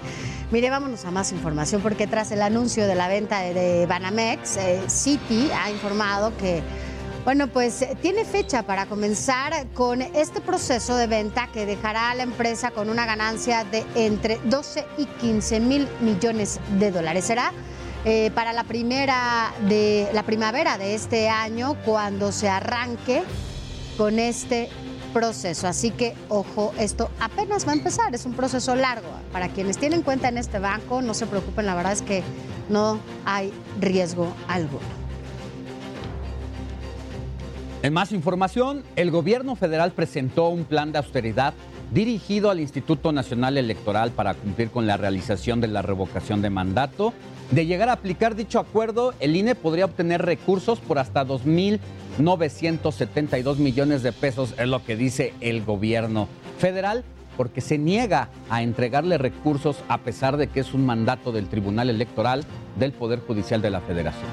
Mire, 0.51 0.69
vámonos 0.71 1.05
a 1.05 1.11
más 1.11 1.31
información 1.31 1.81
porque 1.81 2.07
tras 2.07 2.31
el 2.31 2.41
anuncio 2.41 2.87
de 2.87 2.95
la 2.95 3.07
venta 3.07 3.41
de, 3.41 3.85
Banamex, 3.85 4.57
eh, 4.57 4.81
Citi 4.89 5.49
ha 5.51 5.69
informado 5.69 6.35
que, 6.37 6.63
bueno, 7.23 7.47
pues 7.47 7.85
tiene 8.01 8.25
fecha 8.25 8.63
para 8.63 8.87
comenzar 8.87 9.67
con 9.73 10.01
este 10.01 10.41
proceso 10.41 10.95
de 10.95 11.07
venta 11.07 11.47
que 11.51 11.65
dejará 11.65 12.11
a 12.11 12.15
la 12.15 12.23
empresa 12.23 12.71
con 12.71 12.89
una 12.89 13.05
ganancia 13.05 13.63
de 13.65 13.85
entre 13.95 14.39
12 14.45 14.85
y 14.97 15.05
15 15.05 15.59
mil 15.59 15.87
millones 16.01 16.59
de 16.79 16.91
dólares. 16.91 17.25
Será 17.25 17.51
eh, 18.05 18.31
para 18.35 18.53
la 18.53 18.63
primera 18.63 19.51
de 19.67 20.07
la 20.13 20.23
primavera 20.23 20.77
de 20.77 20.93
este 20.93 21.27
año 21.27 21.75
cuando 21.83 22.31
se 22.31 22.47
arranque 22.47 23.23
con 23.97 24.19
este 24.19 24.69
proceso. 25.11 25.67
Así 25.67 25.91
que, 25.91 26.13
ojo, 26.29 26.73
esto 26.77 27.09
apenas 27.19 27.65
va 27.65 27.71
a 27.71 27.75
empezar, 27.75 28.13
es 28.13 28.25
un 28.25 28.33
proceso 28.33 28.75
largo. 28.75 29.07
Para 29.31 29.49
quienes 29.49 29.77
tienen 29.77 30.03
cuenta 30.03 30.29
en 30.29 30.37
este 30.37 30.59
banco, 30.59 31.01
no 31.01 31.13
se 31.13 31.25
preocupen, 31.25 31.65
la 31.65 31.73
verdad 31.73 31.93
es 31.93 32.01
que 32.01 32.21
no 32.69 32.99
hay 33.25 33.51
riesgo 33.79 34.33
alguno. 34.47 34.85
En 37.81 37.93
más 37.93 38.11
información, 38.11 38.83
el 38.95 39.11
gobierno 39.11 39.55
federal 39.55 39.91
presentó 39.91 40.49
un 40.49 40.65
plan 40.65 40.91
de 40.91 40.97
austeridad 40.97 41.53
dirigido 41.91 42.49
al 42.49 42.59
Instituto 42.59 43.11
Nacional 43.11 43.57
Electoral 43.57 44.11
para 44.11 44.33
cumplir 44.33 44.69
con 44.69 44.87
la 44.87 44.97
realización 44.97 45.61
de 45.61 45.67
la 45.67 45.81
revocación 45.81 46.41
de 46.41 46.49
mandato. 46.49 47.13
De 47.51 47.67
llegar 47.67 47.89
a 47.89 47.93
aplicar 47.93 48.35
dicho 48.35 48.59
acuerdo, 48.59 49.13
el 49.19 49.35
INE 49.35 49.55
podría 49.55 49.85
obtener 49.85 50.23
recursos 50.23 50.79
por 50.79 50.97
hasta 50.97 51.23
2.972 51.25 53.57
millones 53.57 54.01
de 54.01 54.11
pesos, 54.11 54.55
es 54.57 54.67
lo 54.67 54.83
que 54.83 54.95
dice 54.95 55.35
el 55.41 55.63
gobierno 55.63 56.27
federal, 56.57 57.03
porque 57.37 57.61
se 57.61 57.77
niega 57.77 58.29
a 58.49 58.63
entregarle 58.63 59.19
recursos 59.19 59.77
a 59.89 59.99
pesar 59.99 60.37
de 60.37 60.47
que 60.47 60.61
es 60.61 60.73
un 60.73 60.83
mandato 60.85 61.31
del 61.31 61.47
Tribunal 61.47 61.89
Electoral 61.89 62.43
del 62.77 62.93
Poder 62.93 63.19
Judicial 63.19 63.61
de 63.61 63.69
la 63.69 63.81
Federación. 63.81 64.25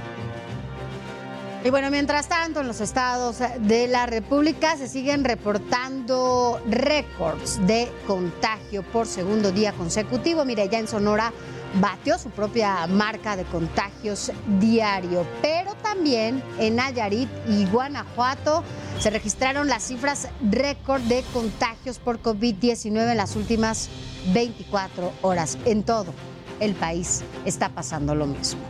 Y 1.65 1.71
bueno, 1.71 1.93
mientras 1.93 2.29
tanto, 2.29 2.61
en 2.61 2.67
los 2.67 2.81
estados 2.81 3.37
de 3.61 3.87
la 3.87 4.07
República 4.07 4.77
se 4.77 4.89
siguen 4.89 5.23
reportando 5.23 6.61
récords 6.69 7.65
de 7.69 7.89
contagio 8.07 8.83
por 8.83 9.07
segundo 9.07 9.53
día 9.53 9.73
consecutivo. 9.73 10.45
Mire, 10.45 10.69
ya 10.69 10.81
en 10.81 10.89
Sonora 10.89 11.33
batió 11.81 12.19
su 12.19 12.31
propia 12.31 12.87
marca 12.87 13.37
de 13.37 13.45
contagios 13.45 14.33
diario, 14.61 15.27
pero 15.41 15.75
también 15.77 16.43
en 16.59 16.77
Nayarit 16.77 17.29
y 17.49 17.67
Guanajuato 17.67 18.63
se 18.99 19.11
registraron 19.11 19.69
las 19.69 19.85
cifras 19.85 20.29
récord 20.51 21.03
de 21.03 21.23
contagios 21.33 21.99
por 21.99 22.21
COVID-19 22.23 23.11
en 23.11 23.17
las 23.17 23.37
últimas 23.37 23.89
24 24.33 25.13
horas. 25.23 25.59
En 25.65 25.83
todo 25.83 26.13
el 26.61 26.75
país 26.75 27.25
está 27.45 27.71
pasando 27.71 28.15
lo 28.15 28.27
mismo. 28.27 28.61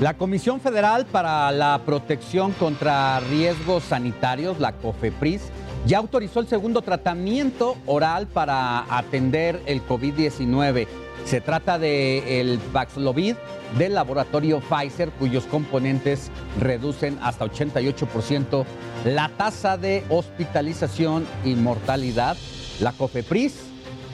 La 0.00 0.18
Comisión 0.18 0.60
Federal 0.60 1.06
para 1.06 1.50
la 1.52 1.80
Protección 1.86 2.52
contra 2.52 3.18
Riesgos 3.20 3.82
Sanitarios, 3.84 4.60
la 4.60 4.72
COFEPRIS, 4.72 5.50
ya 5.86 5.98
autorizó 5.98 6.40
el 6.40 6.48
segundo 6.48 6.82
tratamiento 6.82 7.76
oral 7.86 8.26
para 8.26 8.84
atender 8.94 9.62
el 9.66 9.86
COVID-19. 9.86 10.86
Se 11.24 11.40
trata 11.40 11.78
de 11.78 12.40
el 12.40 12.58
Paxlovid 12.58 13.36
del 13.78 13.94
laboratorio 13.94 14.60
Pfizer, 14.60 15.10
cuyos 15.10 15.44
componentes 15.44 16.30
reducen 16.60 17.18
hasta 17.22 17.46
88% 17.46 18.64
la 19.04 19.28
tasa 19.36 19.76
de 19.76 20.04
hospitalización 20.08 21.24
y 21.44 21.54
mortalidad. 21.54 22.36
La 22.80 22.92
COFEPRIS 22.92 23.54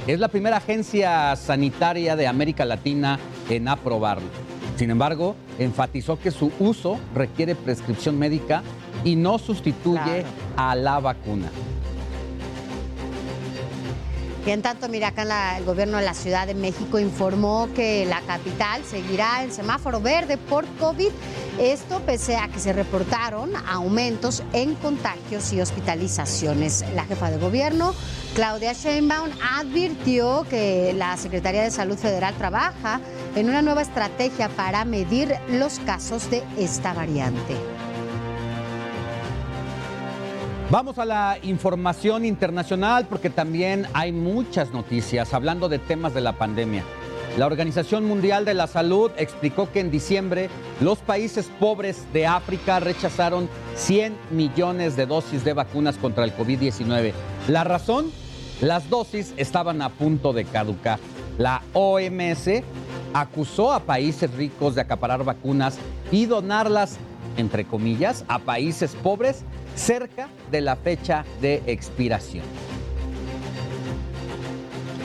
es 0.07 0.21
la 0.21 0.29
primera 0.29 0.59
agencia 0.59 1.37
sanitaria 1.37 2.17
de 2.17 2.27
América 2.27 2.65
Latina 2.65 3.19
en 3.49 3.69
aprobarlo. 3.69 4.29
Sin 4.77 4.91
embargo, 4.91 5.37
enfatizó 5.59 6.19
que 6.19 6.31
su 6.31 6.51
uso 6.59 6.99
requiere 7.15 7.55
prescripción 7.55 8.19
médica 8.19 8.63
y 9.05 9.17
no 9.17 9.39
sustituye 9.39 10.25
a 10.57 10.75
la 10.75 11.01
vacuna. 11.01 11.51
Y 14.45 14.51
en 14.51 14.61
tanto, 14.61 14.89
mira, 14.89 15.09
acá 15.09 15.25
la- 15.25 15.57
el 15.59 15.65
gobierno 15.65 15.99
de 15.99 16.05
la 16.05 16.15
Ciudad 16.15 16.49
de 16.49 16.55
México 16.55 16.99
informó 16.99 17.69
que 17.77 18.05
la 18.07 18.21
capital 18.23 18.83
seguirá 18.85 19.45
en 19.45 19.53
semáforo 19.53 20.01
verde 20.01 20.37
por 20.37 20.67
COVID. 20.81 21.11
Esto 21.61 22.01
pese 22.01 22.37
a 22.37 22.49
que 22.49 22.59
se 22.59 22.73
reportaron 22.73 23.53
aumentos 23.69 24.43
en 24.53 24.75
contagios 24.75 25.53
y 25.53 25.61
hospitalizaciones. 25.61 26.85
La 26.97 27.05
jefa 27.05 27.31
de 27.31 27.39
gobierno, 27.39 27.95
Claudia 28.35 28.73
Sheinbaum, 28.73 29.31
advirtió 29.61 30.45
que 30.51 30.93
la 30.97 31.17
Secretaría 31.19 31.63
de 31.63 31.71
Salud 31.71 31.97
Federal 31.97 32.35
trabaja 32.35 33.01
en 33.37 33.49
una 33.49 33.63
nueva 33.63 33.83
estrategia 33.83 34.49
para 34.49 34.85
medir 34.85 35.37
los 35.51 35.79
casos 35.79 36.29
de 36.31 36.43
esta 36.59 36.93
variante. 36.95 37.55
Vamos 40.73 40.97
a 40.97 41.05
la 41.05 41.37
información 41.43 42.25
internacional 42.25 43.07
porque 43.07 43.29
también 43.29 43.87
hay 43.93 44.11
muchas 44.11 44.73
noticias 44.73 45.35
hablando 45.35 45.69
de 45.69 45.79
temas 45.79 46.15
de 46.15 46.23
la 46.23 46.33
pandemia. 46.33 46.83
La 47.37 47.45
Organización 47.45 48.07
Mundial 48.07 48.47
de 48.47 48.55
la 48.55 48.67
Salud 48.67 49.11
explicó 49.19 49.71
que 49.71 49.81
en 49.81 49.91
diciembre 49.91 50.49
los 50.81 50.97
países 51.01 51.51
pobres 51.61 52.11
de 52.15 52.27
África 52.27 52.81
rechazaron 52.81 53.51
100 53.75 54.17
millones 54.31 54.97
de 54.97 55.05
dosis 55.05 55.45
de 55.45 55.53
vacunas 55.53 55.99
contra 55.99 56.25
el 56.25 56.35
COVID-19. 56.35 57.13
La 57.49 57.65
razón, 57.65 58.11
las 58.63 58.89
dosis 58.89 59.35
estaban 59.37 59.83
a 59.83 59.91
punto 59.91 60.33
de 60.33 60.47
caducar. 60.47 60.99
La 61.37 61.61
OMS 61.75 62.49
acusó 63.13 63.75
a 63.75 63.81
países 63.81 64.35
ricos 64.37 64.75
de 64.75 64.81
acaparar 64.81 65.23
vacunas 65.23 65.77
y 66.11 66.25
donarlas, 66.25 66.97
entre 67.37 67.65
comillas, 67.65 68.25
a 68.29 68.39
países 68.39 68.95
pobres 69.03 69.43
cerca 69.75 70.29
de 70.51 70.61
la 70.61 70.77
fecha 70.77 71.25
de 71.41 71.63
expiración. 71.67 72.45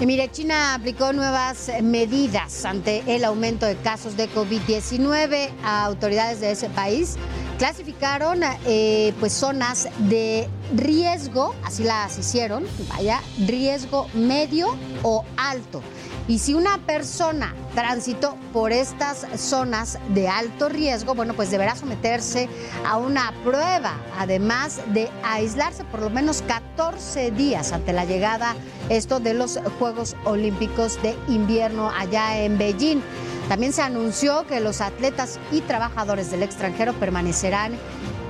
Mire, 0.06 0.30
China 0.32 0.76
aplicó 0.76 1.12
nuevas 1.12 1.72
medidas 1.82 2.66
ante 2.66 3.04
el 3.08 3.26
aumento 3.26 3.66
de 3.66 3.76
casos 3.78 4.16
de 4.16 4.30
COVID-19. 4.30 5.50
Autoridades 5.64 6.40
de 6.40 6.52
ese 6.52 6.70
país 6.70 7.18
clasificaron 7.58 8.42
eh, 8.68 9.14
pues 9.20 9.34
zonas 9.34 9.90
de 10.08 10.48
riesgo, 10.76 11.56
así 11.64 11.84
las 11.84 12.18
hicieron, 12.20 12.66
vaya, 12.90 13.22
riesgo 13.48 14.08
medio 14.14 14.76
o 15.02 15.26
alto. 15.36 15.82
Y 16.28 16.40
si 16.40 16.54
una 16.54 16.78
persona 16.80 17.56
transitó 17.74 18.36
por 18.52 18.74
estas 18.74 19.26
zonas 19.40 19.98
de 20.10 20.28
alto 20.28 20.68
riesgo, 20.68 21.16
bueno, 21.16 21.34
pues 21.34 21.52
deberá 21.52 21.76
someterse 21.76 22.50
a 22.86 22.98
una 22.98 23.34
prueba, 23.46 23.94
además 24.18 24.82
de 24.94 25.10
aislarse 25.24 25.86
por 25.86 26.02
lo 26.02 26.10
menos 26.10 26.42
14 26.42 27.32
días 27.32 27.72
ante 27.72 27.94
la 27.94 28.04
llegada 28.04 28.56
esto 28.90 29.22
de 29.22 29.34
los 29.34 29.58
Juegos 29.80 30.18
Olímpicos 30.26 31.02
de 31.02 31.16
invierno 31.30 31.90
allá 31.98 32.38
en 32.42 32.58
Beijing. 32.58 33.02
También 33.48 33.72
se 33.72 33.82
anunció 33.82 34.46
que 34.48 34.60
los 34.60 34.82
atletas 34.82 35.40
y 35.54 35.62
trabajadores 35.62 36.30
del 36.30 36.44
extranjero 36.44 36.92
permanecerán 36.94 37.78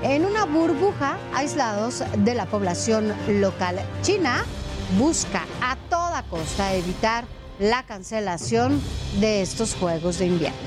en 0.03 0.23
una 0.23 0.45
burbuja 0.45 1.17
aislados 1.33 2.03
de 2.17 2.35
la 2.35 2.45
población 2.45 3.11
local. 3.27 3.79
China 4.03 4.45
busca 4.99 5.45
a 5.61 5.75
toda 5.89 6.21
costa 6.23 6.75
evitar 6.75 7.25
la 7.59 7.83
cancelación 7.83 8.81
de 9.19 9.41
estos 9.41 9.75
Juegos 9.75 10.19
de 10.19 10.27
invierno. 10.27 10.57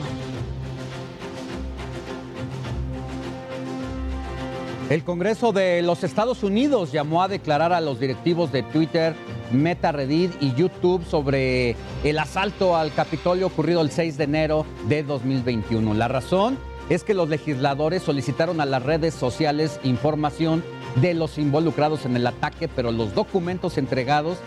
El 4.89 5.05
Congreso 5.05 5.53
de 5.53 5.83
los 5.83 6.03
Estados 6.03 6.43
Unidos 6.43 6.91
llamó 6.91 7.23
a 7.23 7.29
declarar 7.29 7.73
a 7.73 7.81
los 7.81 8.01
directivos 8.01 8.51
de 8.51 8.65
Twitter, 8.65 9.15
Meta, 9.53 9.93
Reddit 9.93 10.33
y 10.41 10.53
YouTube 10.55 11.05
sobre 11.05 11.77
el 12.03 12.19
asalto 12.19 12.77
al 12.77 12.93
Capitolio 12.93 13.47
ocurrido 13.47 13.83
el 13.83 13.93
6 13.93 14.19
de 14.19 14.25
enero 14.25 14.67
de 14.89 15.05
2021. 15.05 15.95
La 15.95 16.09
razón 16.09 16.59
es 16.89 17.05
que 17.05 17.15
los 17.15 17.29
legisladores 17.29 18.03
solicitaron 18.03 18.61
a 18.61 18.67
las 18.67 18.83
redes 18.83 19.15
sociales 19.15 19.79
información 19.85 20.65
de 20.97 21.15
los 21.15 21.39
involucrados 21.39 22.05
en 22.05 22.17
el 22.17 22.27
ataque, 22.27 22.67
pero 22.67 22.91
los 22.91 23.15
documentos 23.15 23.79
entregados 23.79 24.39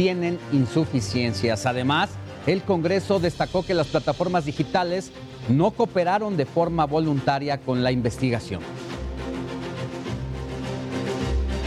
tienen 0.00 0.38
insuficiencias. 0.50 1.66
Además, 1.66 2.08
el 2.46 2.62
Congreso 2.62 3.20
destacó 3.20 3.66
que 3.66 3.74
las 3.74 3.88
plataformas 3.88 4.46
digitales 4.46 5.12
no 5.50 5.72
cooperaron 5.72 6.38
de 6.38 6.46
forma 6.46 6.86
voluntaria 6.86 7.58
con 7.58 7.84
la 7.84 7.92
investigación. 7.92 8.62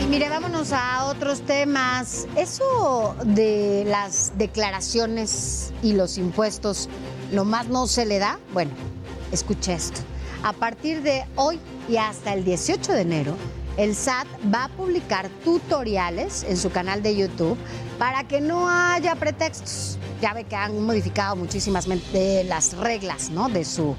mire, 0.10 0.30
vámonos 0.30 0.72
a 0.74 1.06
otros 1.06 1.42
temas. 1.42 2.28
Eso 2.36 3.16
de 3.24 3.84
las 3.86 4.36
declaraciones 4.36 5.72
y 5.84 5.94
los 5.94 6.18
impuestos, 6.18 6.90
lo 7.32 7.46
más 7.46 7.68
no 7.68 7.86
se 7.86 8.08
le 8.08 8.18
da. 8.18 8.40
Bueno, 8.52 8.72
escuche 9.32 9.76
esto. 9.76 10.02
A 10.42 10.54
partir 10.54 11.04
de 11.04 11.24
hoy 11.36 11.60
y 11.88 11.98
hasta 11.98 12.34
el 12.34 12.44
18 12.44 12.94
de 12.94 13.02
enero, 13.02 13.36
el 13.78 13.96
SAT 13.96 14.28
va 14.54 14.66
a 14.66 14.70
publicar 14.70 15.30
tutoriales 15.44 16.44
en 16.50 16.58
su 16.58 16.72
canal 16.72 17.04
de 17.04 17.16
YouTube 17.16 17.58
para 17.98 18.28
que 18.28 18.42
no 18.42 18.70
haya 18.70 19.16
pretextos. 19.16 19.98
Ya 20.22 20.34
ve 20.34 20.46
que 20.46 20.56
han 20.56 20.84
modificado 20.86 21.36
muchísimas 21.36 21.88
las 21.88 22.78
reglas 22.78 23.30
¿no? 23.30 23.50
de 23.50 23.66
su 23.66 23.96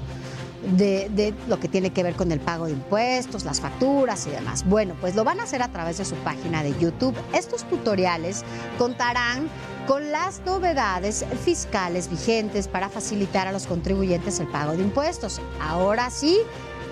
de, 0.77 1.09
de, 1.09 1.33
lo 1.47 1.59
que 1.59 1.67
tiene 1.67 1.91
que 1.91 2.01
ver 2.01 2.15
con 2.15 2.31
el 2.31 2.39
pago 2.39 2.65
de 2.65 2.71
impuestos, 2.71 3.45
las 3.45 3.61
facturas 3.61 4.25
y 4.25 4.31
demás. 4.31 4.65
Bueno, 4.67 4.95
pues 4.99 5.15
lo 5.15 5.23
van 5.23 5.39
a 5.39 5.43
hacer 5.43 5.61
a 5.61 5.67
través 5.67 5.99
de 5.99 6.05
su 6.05 6.15
página 6.15 6.63
de 6.63 6.77
YouTube. 6.79 7.15
Estos 7.33 7.63
tutoriales 7.65 8.43
contarán 8.79 9.47
con 9.87 10.11
las 10.11 10.41
novedades 10.45 11.25
fiscales 11.43 12.09
vigentes 12.09 12.67
para 12.67 12.89
facilitar 12.89 13.47
a 13.47 13.51
los 13.51 13.67
contribuyentes 13.67 14.39
el 14.39 14.47
pago 14.47 14.73
de 14.73 14.81
impuestos. 14.81 15.39
Ahora 15.61 16.09
sí, 16.09 16.39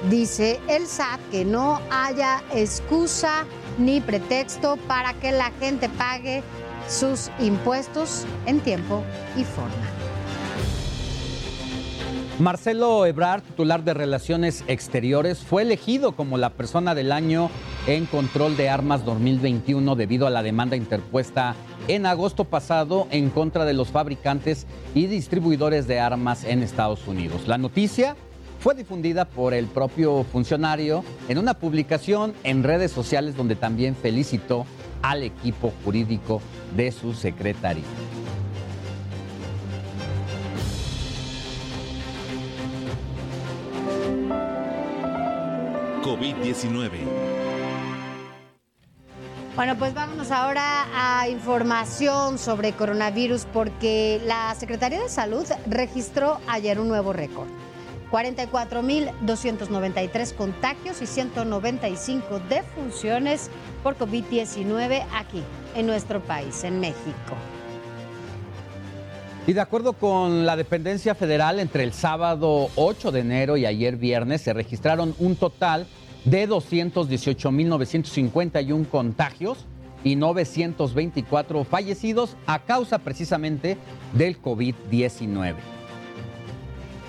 dice 0.10 0.60
el 0.68 0.86
SAT 0.86 1.20
que 1.32 1.45
no 1.45 1.82
haya 1.89 2.43
excusa 2.54 3.45
ni 3.80 4.01
pretexto 4.01 4.78
para 4.88 5.14
que 5.14 5.32
la 5.32 5.51
gente 5.60 5.89
pague 5.89 6.43
sus 6.88 7.29
impuestos 7.39 8.25
en 8.45 8.59
tiempo 8.59 9.03
y 9.38 9.43
forma. 9.43 9.73
Marcelo 12.39 13.05
Ebrard, 13.05 13.43
titular 13.43 13.84
de 13.84 13.93
Relaciones 13.93 14.63
Exteriores, 14.67 15.39
fue 15.39 15.61
elegido 15.61 16.13
como 16.13 16.39
la 16.39 16.49
persona 16.49 16.95
del 16.95 17.11
año 17.11 17.51
en 17.86 18.07
control 18.07 18.57
de 18.57 18.69
armas 18.69 19.05
2021 19.05 19.95
debido 19.95 20.25
a 20.25 20.31
la 20.31 20.41
demanda 20.41 20.75
interpuesta 20.75 21.55
en 21.88 22.07
agosto 22.07 22.45
pasado 22.45 23.07
en 23.11 23.29
contra 23.29 23.65
de 23.65 23.73
los 23.73 23.89
fabricantes 23.89 24.65
y 24.95 25.05
distribuidores 25.05 25.86
de 25.86 25.99
armas 25.99 26.43
en 26.43 26.63
Estados 26.63 27.07
Unidos. 27.07 27.47
La 27.47 27.59
noticia 27.59 28.15
fue 28.59 28.73
difundida 28.73 29.25
por 29.25 29.53
el 29.53 29.67
propio 29.67 30.23
funcionario 30.23 31.03
en 31.27 31.38
una 31.38 31.53
publicación 31.53 32.34
en 32.43 32.63
redes 32.63 32.91
sociales 32.91 33.36
donde 33.36 33.55
también 33.55 33.95
felicitó 33.95 34.65
al 35.04 35.22
equipo 35.22 35.72
jurídico 35.84 36.41
de 36.76 36.91
su 36.91 37.14
secretaría. 37.14 37.84
COVID-19. 46.01 46.89
Bueno, 49.56 49.78
pues 49.78 49.93
vámonos 49.93 50.32
ahora 50.32 50.88
a 50.95 51.30
información 51.30 52.39
sobre 52.39 52.72
coronavirus 52.72 53.45
porque 53.54 54.20
la 54.26 54.56
Secretaría 54.56 55.01
de 55.01 55.10
Salud 55.10 55.45
registró 55.68 56.39
ayer 56.47 56.80
un 56.80 56.88
nuevo 56.88 57.14
récord. 57.14 57.47
44.293 58.14 60.36
contagios 60.36 61.01
y 61.01 61.07
195 61.07 62.39
defunciones 62.47 63.49
por 63.82 63.97
COVID-19 63.97 65.03
aquí, 65.16 65.41
en 65.76 65.88
nuestro 65.88 66.22
país, 66.22 66.64
en 66.64 66.80
México. 66.80 67.36
Y 69.47 69.53
de 69.53 69.61
acuerdo 69.61 69.93
con 69.93 70.45
la 70.45 70.55
dependencia 70.55 71.16
federal, 71.16 71.59
entre 71.59 71.84
el 71.84 71.91
sábado 71.91 72.70
8 72.76 73.11
de 73.11 73.22
enero 73.22 73.57
y 73.57 73.66
ayer 73.66 73.97
viernes 73.97 74.41
se 74.41 74.53
registraron 74.53 75.16
un 75.18 75.36
total 75.36 75.88
de 76.24 76.47
218.951 76.47 78.88
contagios 78.89 79.66
y 80.03 80.16
924 80.16 81.64
fallecidos 81.64 82.38
a 82.45 82.59
causa 82.59 82.99
precisamente 82.99 83.80
del 84.14 84.39
COVID-19. 84.39 85.72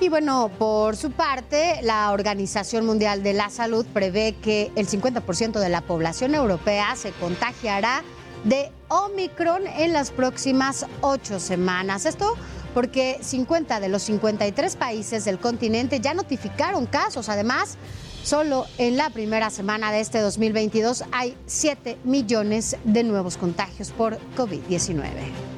Y 0.05 0.11
bueno, 0.11 0.51
por 0.59 0.97
su 0.97 1.13
parte, 1.13 1.81
la 1.81 2.13
Organización 2.13 2.85
Mundial 2.85 3.23
de 3.23 3.33
la 3.33 3.49
Salud 3.49 3.87
prevé 3.87 4.35
que 4.35 4.71
el 4.77 4.87
50% 4.87 5.59
de 5.59 5.71
la 5.71 5.81
población 5.81 6.35
europea 6.35 6.95
se 6.95 7.13
contagiará 7.13 8.03
de 8.45 8.71
Omicron 8.89 9.67
en 9.67 9.95
las 9.95 10.11
próximas 10.11 10.85
ocho 11.01 11.41
semanas. 11.41 12.05
Esto 12.05 12.35
porque 12.75 13.17
50 13.23 13.81
de 13.81 13.89
los 13.89 14.03
53 14.03 14.77
países 14.77 15.25
del 15.25 15.39
continente 15.39 16.01
ya 16.01 16.13
notificaron 16.13 16.85
casos. 16.85 17.31
Además, 17.31 17.79
solo 18.23 18.67
en 18.77 18.99
la 18.99 19.09
primera 19.09 19.49
semana 19.49 19.91
de 19.91 20.01
este 20.01 20.21
2022 20.21 21.05
hay 21.13 21.35
7 21.47 21.97
millones 22.05 22.77
de 22.85 23.05
nuevos 23.05 23.39
contagios 23.39 23.91
por 23.91 24.19
COVID-19. 24.37 25.54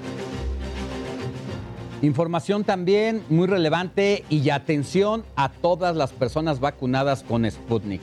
Información 2.02 2.64
también 2.64 3.22
muy 3.28 3.46
relevante 3.46 4.24
y 4.28 4.50
atención 4.50 5.24
a 5.34 5.48
todas 5.48 5.96
las 5.96 6.12
personas 6.12 6.60
vacunadas 6.60 7.22
con 7.22 7.50
Sputnik 7.50 8.02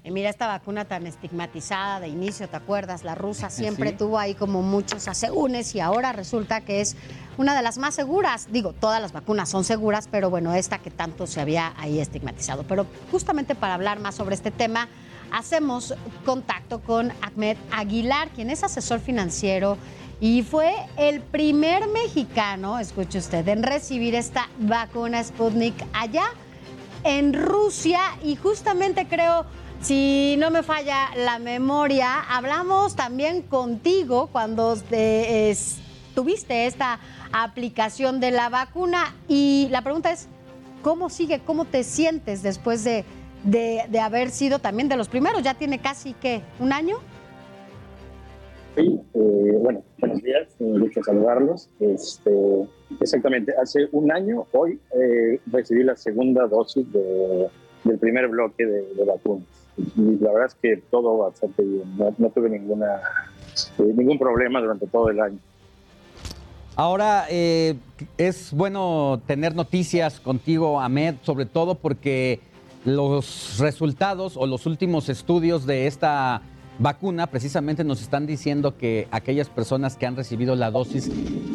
Mira 0.03 0.29
esta 0.31 0.47
vacuna 0.47 0.85
tan 0.85 1.05
estigmatizada 1.05 1.99
de 1.99 2.07
inicio, 2.07 2.49
¿te 2.49 2.57
acuerdas? 2.57 3.03
La 3.03 3.13
rusa 3.13 3.49
siempre 3.51 3.91
tuvo 3.91 4.17
ahí 4.17 4.33
como 4.33 4.61
muchos 4.61 5.07
asegúnes 5.07 5.75
y 5.75 5.79
ahora 5.79 6.11
resulta 6.11 6.61
que 6.61 6.81
es 6.81 6.95
una 7.37 7.55
de 7.55 7.61
las 7.61 7.77
más 7.77 7.95
seguras. 7.95 8.47
Digo, 8.51 8.73
todas 8.73 9.01
las 9.01 9.11
vacunas 9.11 9.49
son 9.49 9.63
seguras, 9.63 10.07
pero 10.09 10.29
bueno, 10.29 10.53
esta 10.53 10.79
que 10.79 10.89
tanto 10.89 11.27
se 11.27 11.39
había 11.39 11.73
ahí 11.77 11.99
estigmatizado. 11.99 12.63
Pero 12.63 12.87
justamente 13.11 13.53
para 13.53 13.75
hablar 13.75 13.99
más 13.99 14.15
sobre 14.15 14.35
este 14.35 14.51
tema, 14.51 14.87
hacemos 15.31 15.93
contacto 16.25 16.81
con 16.81 17.11
Ahmed 17.21 17.57
Aguilar, 17.71 18.29
quien 18.29 18.49
es 18.49 18.63
asesor 18.63 18.99
financiero 18.99 19.77
y 20.21 20.43
fue 20.43 20.71
el 20.97 21.19
primer 21.21 21.87
mexicano, 21.87 22.77
escuche 22.77 23.17
usted, 23.17 23.47
en 23.47 23.63
recibir 23.63 24.13
esta 24.13 24.49
vacuna 24.59 25.23
Sputnik 25.23 25.73
allá 25.93 26.25
en 27.03 27.33
Rusia 27.33 27.99
y 28.23 28.35
justamente 28.35 29.07
creo, 29.07 29.45
si 29.82 30.36
no 30.38 30.51
me 30.51 30.63
falla 30.63 31.09
la 31.15 31.39
memoria, 31.39 32.19
hablamos 32.29 32.95
también 32.95 33.41
contigo 33.41 34.29
cuando 34.32 34.75
tuviste 36.15 36.65
esta 36.65 36.99
aplicación 37.32 38.19
de 38.19 38.32
la 38.32 38.49
vacuna 38.49 39.15
y 39.27 39.67
la 39.71 39.82
pregunta 39.82 40.11
es, 40.11 40.27
¿cómo 40.82 41.09
sigue? 41.09 41.39
¿Cómo 41.39 41.65
te 41.65 41.84
sientes 41.84 42.43
después 42.43 42.84
de 42.84 43.05
de, 43.43 43.99
haber 43.99 44.29
sido 44.29 44.59
también 44.59 44.89
de 44.89 44.97
los 44.97 45.09
primeros. 45.09 45.43
Ya 45.43 45.53
tiene 45.53 45.79
casi, 45.79 46.13
¿qué? 46.13 46.41
¿Un 46.59 46.73
año? 46.73 46.97
Sí, 48.75 48.99
eh, 49.13 49.57
bueno, 49.59 49.84
buenos 49.99 50.21
días, 50.21 50.47
un 50.59 50.79
gusto 50.79 51.03
saludarlos. 51.03 51.69
Este, 51.79 52.32
exactamente, 52.99 53.53
hace 53.61 53.89
un 53.91 54.11
año, 54.11 54.45
hoy, 54.53 54.79
eh, 54.95 55.39
recibí 55.51 55.84
la 55.84 55.95
segunda 55.97 56.47
dosis 56.47 56.86
del 56.91 57.99
primer 57.99 58.29
bloque 58.29 58.65
de, 58.65 59.05
vacunas. 59.05 59.47
La 59.76 60.32
verdad 60.32 60.47
es 60.47 60.55
que 60.55 60.78
todo 60.91 61.17
bastante 61.17 61.63
bien, 61.63 61.97
no, 61.97 62.30
tuve 62.30 62.49
ninguna, 62.49 63.01
eh, 63.80 63.93
ningún 63.95 64.19
problema 64.19 64.59
durante 64.59 64.88
todo 64.88 65.09
el 65.09 65.19
año. 65.19 65.39
Ahora, 66.76 67.28
es 67.30 68.53
bueno 68.53 69.22
tener 69.28 69.55
noticias 69.55 70.19
contigo, 70.19 70.80
Ahmed, 70.80 71.15
sobre 71.22 71.45
todo 71.45 71.76
porque 71.76 72.39
los 72.86 73.57
resultados 73.59 74.38
o 74.38 74.47
los 74.47 74.65
últimos 74.65 75.09
estudios 75.09 75.65
de 75.65 75.88
esta 75.88 76.41
vacuna 76.80 77.28
precisamente 77.28 77.84
nos 77.84 78.01
están 78.01 78.26
diciendo 78.26 78.78
que 78.78 79.07
aquellas 79.11 79.49
personas 79.49 79.97
que 79.97 80.07
han 80.07 80.15
recibido 80.15 80.55
la 80.55 80.72
dosis 80.72 81.11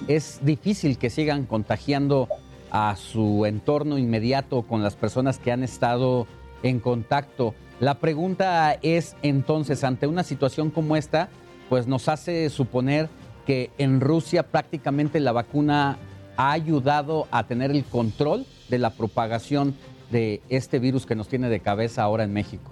es 0.07 0.41
difícil 0.43 0.99
que 0.99 1.11
sigan 1.11 1.47
contagiando 1.47 2.29
a 2.71 2.95
su 2.97 3.45
entorno 3.47 3.99
inmediato 3.99 4.63
con 4.63 4.83
las 4.83 4.95
personas 4.95 5.39
que 5.39 5.51
han 5.51 5.65
estado 5.65 6.27
en 6.63 6.79
contacto. 6.79 7.55
La 7.81 7.99
pregunta 7.99 8.73
es 8.81 9.17
entonces, 9.23 9.85
ante 9.85 10.07
una 10.07 10.23
situación 10.23 10.71
como 10.71 10.97
esta, 10.97 11.29
pues 11.69 11.87
nos 11.87 12.09
hace 12.09 12.49
suponer 12.49 13.09
que 13.47 13.71
en 13.77 14.01
Rusia 14.01 14.45
prácticamente 14.45 15.21
la 15.21 15.33
vacuna 15.33 15.99
ha 16.37 16.53
ayudado 16.53 17.27
a 17.31 17.47
tener 17.47 17.71
el 17.71 17.85
control 17.85 18.47
de 18.71 18.79
la 18.79 18.91
propagación 18.91 19.75
de 20.11 20.41
este 20.49 20.79
virus 20.79 21.05
que 21.05 21.15
nos 21.15 21.29
tiene 21.29 21.49
de 21.49 21.61
cabeza 21.61 22.03
ahora 22.03 22.25
en 22.25 22.33
México. 22.33 22.71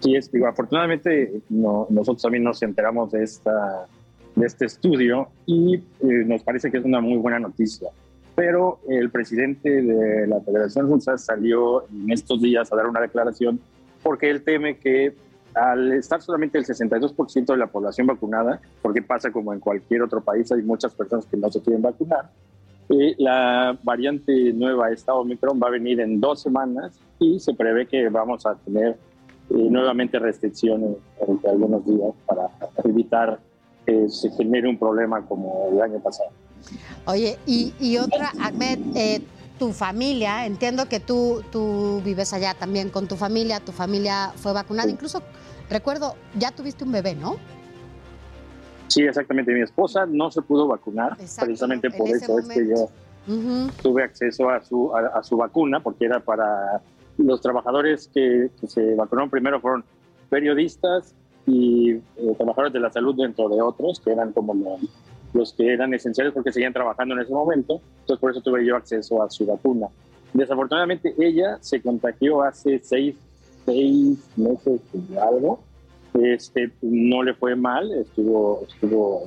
Sí, 0.00 0.14
es, 0.14 0.30
afortunadamente 0.46 1.40
no, 1.48 1.86
nosotros 1.90 2.22
también 2.22 2.44
nos 2.44 2.62
enteramos 2.62 3.10
de, 3.12 3.24
esta, 3.24 3.86
de 4.36 4.46
este 4.46 4.66
estudio 4.66 5.28
y 5.46 5.76
eh, 5.76 5.82
nos 6.00 6.42
parece 6.42 6.70
que 6.70 6.78
es 6.78 6.84
una 6.84 7.00
muy 7.00 7.16
buena 7.16 7.40
noticia. 7.40 7.88
Pero 8.38 8.78
el 8.88 9.10
presidente 9.10 9.82
de 9.82 10.28
la 10.28 10.40
Federación 10.40 10.88
Rusa 10.88 11.18
salió 11.18 11.88
en 11.88 12.12
estos 12.12 12.40
días 12.40 12.72
a 12.72 12.76
dar 12.76 12.86
una 12.86 13.00
declaración 13.00 13.58
porque 14.00 14.30
él 14.30 14.44
teme 14.44 14.78
que 14.78 15.12
al 15.54 15.90
estar 15.94 16.22
solamente 16.22 16.56
el 16.56 16.64
62% 16.64 17.46
de 17.46 17.56
la 17.56 17.66
población 17.66 18.06
vacunada, 18.06 18.60
porque 18.80 19.02
pasa 19.02 19.32
como 19.32 19.52
en 19.52 19.58
cualquier 19.58 20.02
otro 20.02 20.20
país, 20.20 20.52
hay 20.52 20.62
muchas 20.62 20.94
personas 20.94 21.26
que 21.26 21.36
no 21.36 21.50
se 21.50 21.60
quieren 21.60 21.82
vacunar, 21.82 22.30
eh, 22.90 23.16
la 23.18 23.76
variante 23.82 24.52
nueva, 24.52 24.92
esta 24.92 25.14
Omicron, 25.14 25.60
va 25.60 25.66
a 25.66 25.72
venir 25.72 25.98
en 25.98 26.20
dos 26.20 26.40
semanas 26.40 26.96
y 27.18 27.40
se 27.40 27.54
prevé 27.54 27.88
que 27.88 28.08
vamos 28.08 28.46
a 28.46 28.54
tener 28.54 28.90
eh, 29.50 29.68
nuevamente 29.68 30.16
restricciones 30.20 30.90
durante 31.18 31.48
algunos 31.48 31.84
días 31.84 32.14
para 32.24 32.50
evitar 32.84 33.40
que 33.84 34.08
se 34.08 34.30
genere 34.30 34.68
un 34.68 34.78
problema 34.78 35.26
como 35.26 35.70
el 35.72 35.82
año 35.82 35.98
pasado. 35.98 36.30
Oye, 37.06 37.38
y, 37.46 37.74
y 37.80 37.98
otra, 37.98 38.32
Ahmed, 38.40 38.78
eh, 38.94 39.22
tu 39.58 39.72
familia, 39.72 40.46
entiendo 40.46 40.88
que 40.88 41.00
tú, 41.00 41.42
tú 41.50 42.00
vives 42.04 42.32
allá 42.32 42.54
también 42.54 42.90
con 42.90 43.08
tu 43.08 43.16
familia, 43.16 43.60
tu 43.60 43.72
familia 43.72 44.32
fue 44.36 44.52
vacunada, 44.52 44.90
incluso 44.90 45.22
recuerdo, 45.68 46.14
ya 46.38 46.52
tuviste 46.52 46.84
un 46.84 46.92
bebé, 46.92 47.14
¿no? 47.14 47.36
Sí, 48.86 49.02
exactamente. 49.02 49.52
Mi 49.52 49.60
esposa 49.60 50.06
no 50.06 50.30
se 50.30 50.40
pudo 50.42 50.66
vacunar, 50.66 51.16
precisamente 51.16 51.90
por 51.90 52.08
eso 52.08 52.38
es 52.38 52.48
que 52.48 52.68
yo 52.68 52.88
tuve 53.82 54.04
acceso 54.04 54.48
a 54.48 54.62
su, 54.64 54.94
a, 54.94 55.22
su 55.22 55.36
vacuna, 55.36 55.80
porque 55.80 56.06
era 56.06 56.20
para 56.20 56.80
los 57.18 57.40
trabajadores 57.40 58.08
que, 58.14 58.50
se 58.66 58.94
vacunaron 58.94 59.28
primero 59.28 59.60
fueron 59.60 59.84
periodistas 60.30 61.14
y 61.46 61.92
eh, 61.92 62.02
trabajadores 62.36 62.72
de 62.72 62.80
la 62.80 62.90
salud 62.90 63.14
dentro 63.16 63.48
de 63.48 63.60
otros, 63.60 64.00
que 64.00 64.12
eran 64.12 64.32
como 64.32 64.54
los, 64.54 64.80
los 65.32 65.52
que 65.52 65.72
eran 65.72 65.92
esenciales 65.94 66.32
porque 66.32 66.52
seguían 66.52 66.72
trabajando 66.72 67.14
en 67.14 67.20
ese 67.20 67.32
momento. 67.32 67.80
Entonces, 68.00 68.20
por 68.20 68.30
eso 68.30 68.40
tuve 68.40 68.64
yo 68.64 68.76
acceso 68.76 69.22
a 69.22 69.30
su 69.30 69.46
vacuna. 69.46 69.88
Desafortunadamente, 70.32 71.14
ella 71.18 71.58
se 71.60 71.80
contagió 71.80 72.42
hace 72.42 72.80
seis, 72.82 73.16
seis 73.64 74.18
meses 74.36 74.80
y 74.92 75.16
algo 75.16 75.60
este, 76.14 76.70
no 76.82 77.22
le 77.22 77.34
fue 77.34 77.54
mal, 77.54 77.90
estuvo, 77.92 78.64
estuvo, 78.68 79.24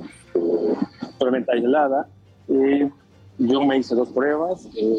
totalmente 1.18 1.52
aislada. 1.52 2.08
Eh, 2.48 2.90
yo 3.38 3.64
me 3.64 3.78
hice 3.78 3.94
dos 3.94 4.10
pruebas, 4.10 4.68
eh, 4.76 4.96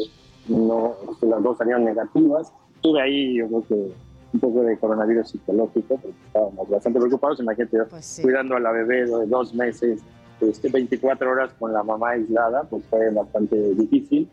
no, 0.48 0.94
las 1.22 1.42
dos 1.42 1.58
salieron 1.58 1.84
negativas. 1.84 2.52
Tuve 2.80 3.00
ahí, 3.00 3.36
yo 3.36 3.46
creo 3.48 3.64
que 3.66 3.92
un 4.32 4.40
poco 4.40 4.62
de 4.62 4.76
coronavirus 4.78 5.28
psicológico, 5.28 5.96
porque 5.96 6.16
estábamos 6.26 6.68
bastante 6.68 6.98
preocupados. 6.98 7.40
Imagínate, 7.40 7.84
pues 7.84 8.18
cuidando 8.22 8.56
a 8.56 8.60
la 8.60 8.72
bebé 8.72 9.06
de 9.06 9.26
dos 9.26 9.54
meses, 9.54 10.02
este, 10.40 10.68
24 10.68 11.30
horas 11.30 11.52
con 11.58 11.72
la 11.72 11.82
mamá 11.82 12.10
aislada, 12.10 12.64
pues 12.64 12.84
fue 12.90 13.10
bastante 13.10 13.56
difícil. 13.74 14.28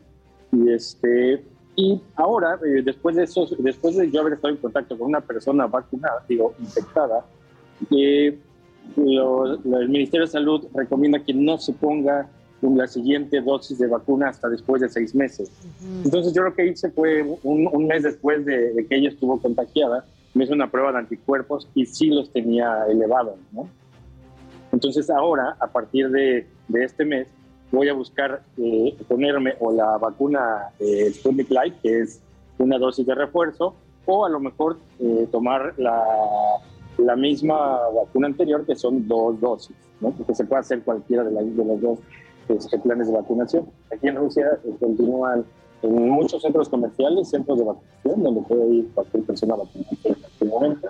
Y, 0.52 0.72
este, 0.72 1.44
y 1.76 2.02
ahora, 2.16 2.60
eh, 2.66 2.82
después, 2.84 3.16
de 3.16 3.24
eso, 3.24 3.48
después 3.60 3.96
de 3.96 4.12
yo 4.12 4.22
haber 4.22 4.34
estado 4.34 4.54
en 4.54 4.60
contacto 4.60 4.98
con 4.98 5.08
una 5.08 5.22
persona 5.22 5.68
vacunada, 5.68 6.24
digo, 6.28 6.54
infectada, 6.60 7.26
que 7.90 8.38
el 8.98 9.90
Ministerio 9.90 10.26
de 10.26 10.32
Salud 10.32 10.68
recomienda 10.74 11.24
que 11.24 11.34
no 11.34 11.58
se 11.58 11.74
ponga 11.74 12.30
la 12.62 12.88
siguiente 12.88 13.42
dosis 13.42 13.80
de 13.80 13.88
vacuna 13.88 14.30
hasta 14.30 14.48
después 14.50 14.82
de 14.82 14.90
seis 14.90 15.16
meses. 15.16 15.52
Entonces 16.04 16.34
yo 16.34 16.44
lo 16.44 16.54
que 16.54 16.68
hice 16.68 16.92
fue 16.92 17.24
un, 17.44 17.88
mes 17.88 18.04
después 18.04 18.46
de, 18.46 18.86
que 18.88 18.98
ella 18.98 19.10
estuvo 19.10 19.40
contagiada, 19.42 20.06
me 20.34 20.44
hice 20.44 20.54
una 20.54 20.70
prueba 20.70 20.92
de 20.92 21.00
anticuerpos 21.00 21.68
y 21.74 21.86
sí 21.86 22.08
los 22.08 22.32
tenía 22.32 22.86
elevados. 22.88 23.36
¿no? 23.52 23.68
Entonces 24.72 25.10
ahora, 25.10 25.56
a 25.60 25.68
partir 25.68 26.10
de, 26.10 26.48
este 26.74 27.06
mes, 27.06 27.28
voy 27.72 27.90
a 27.90 27.94
buscar 27.94 28.42
eh, 28.58 28.96
ponerme 29.08 29.56
o 29.60 29.72
la 29.72 29.98
vacuna 29.98 30.70
eh, 30.80 31.12
Sputnik 31.14 31.50
Light, 31.50 31.76
que 31.82 32.02
es 32.02 32.22
una 32.58 32.78
dosis 32.78 33.06
de 33.06 33.16
refuerzo, 33.16 33.76
o 34.06 34.26
a 34.26 34.30
lo 34.30 34.40
mejor 34.40 34.78
eh, 35.00 35.28
tomar 35.32 35.74
la 35.78 36.04
la 36.98 37.16
misma 37.16 37.80
vacuna 37.90 38.28
anterior, 38.28 38.66
que 38.66 38.76
son 38.76 39.08
dos 39.08 39.40
dosis, 39.40 39.76
¿no? 40.00 40.12
porque 40.12 40.36
se 40.36 40.46
puede 40.46 40.62
hacer 40.62 40.82
cualquiera 40.84 41.24
de, 41.24 41.32
de 41.32 41.66
los 41.66 41.82
dos 41.82 42.00
este, 42.50 42.80
planes 42.80 43.08
de 43.08 43.14
vacunación. 43.14 43.66
Aquí 43.94 44.08
en 44.08 44.16
Rusia 44.16 44.60
eh, 44.64 44.76
continúan 44.80 45.46
en 45.82 46.10
muchos 46.10 46.42
centros 46.42 46.70
comerciales, 46.70 47.30
centros 47.30 47.58
de 47.58 47.66
vacunación, 47.66 48.24
donde 48.24 48.42
puede 48.42 48.68
ir 48.68 48.90
cualquier 48.94 49.24
persona 49.24 49.56
vacunada 49.56 49.90
en 50.04 50.14
cualquier 50.14 50.50
momento. 50.50 50.90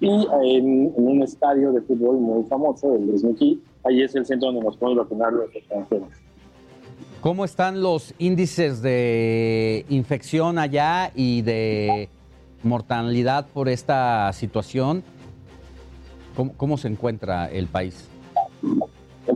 Y 0.00 0.08
en, 0.08 0.92
un 0.94 1.22
estadio 1.22 1.72
de 1.72 1.80
fútbol 1.82 2.18
muy 2.18 2.44
famoso, 2.44 2.94
el 2.94 3.06
Luzhniki, 3.06 3.60
ahí 3.84 4.02
es 4.02 4.14
el 4.14 4.24
centro 4.24 4.52
donde 4.52 4.64
nos 4.64 4.76
podemos 4.76 5.04
vacunar 5.04 5.32
los 5.32 5.54
extranjeros. 5.54 6.08
¿Cómo 7.20 7.44
están 7.44 7.82
los 7.82 8.14
índices 8.18 8.80
de 8.80 9.84
infección 9.88 10.58
allá 10.58 11.10
y 11.16 11.42
de 11.42 12.08
mortalidad 12.62 13.46
por 13.52 13.68
esta 13.68 14.32
situación? 14.32 15.02
¿Cómo, 16.56 16.76
se 16.76 16.86
encuentra 16.86 17.50
el 17.50 17.66
país? 17.66 18.08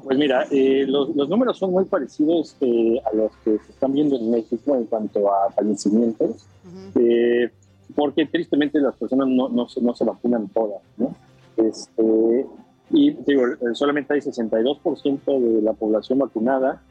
Pues 0.05 0.17
mira, 0.17 0.47
eh, 0.53 0.85
los, 0.87 1.15
números 1.29 1.59
son 1.59 1.73
muy 1.73 1.85
parecidos 1.85 2.57
eh, 2.61 3.01
a 3.05 3.17
los 3.17 3.33
que 3.45 3.59
se 3.59 3.73
están 3.73 3.93
viendo 3.93 4.17
en 4.17 4.31
México 4.31 4.77
en 4.77 4.85
cuanto 4.85 5.33
a 5.33 5.51
fallecimientos, 5.51 6.47
eh, 6.95 7.51
porque 7.95 8.27
tristemente 8.27 8.81
las 8.81 8.97
personas 8.97 9.29
no, 9.29 9.49
no, 9.49 9.67
no 9.81 9.95
se 9.95 10.05
vacunan 10.05 10.49
todas, 10.49 10.83
¿no? 10.97 11.15
Este, 11.57 12.47
y 12.91 13.11
digo, 13.11 13.45
solamente 13.73 14.15
hay 14.15 14.21
62% 14.21 15.41
de 15.41 15.63
la 15.63 15.73
población 15.73 16.19
vacunada, 16.19 16.83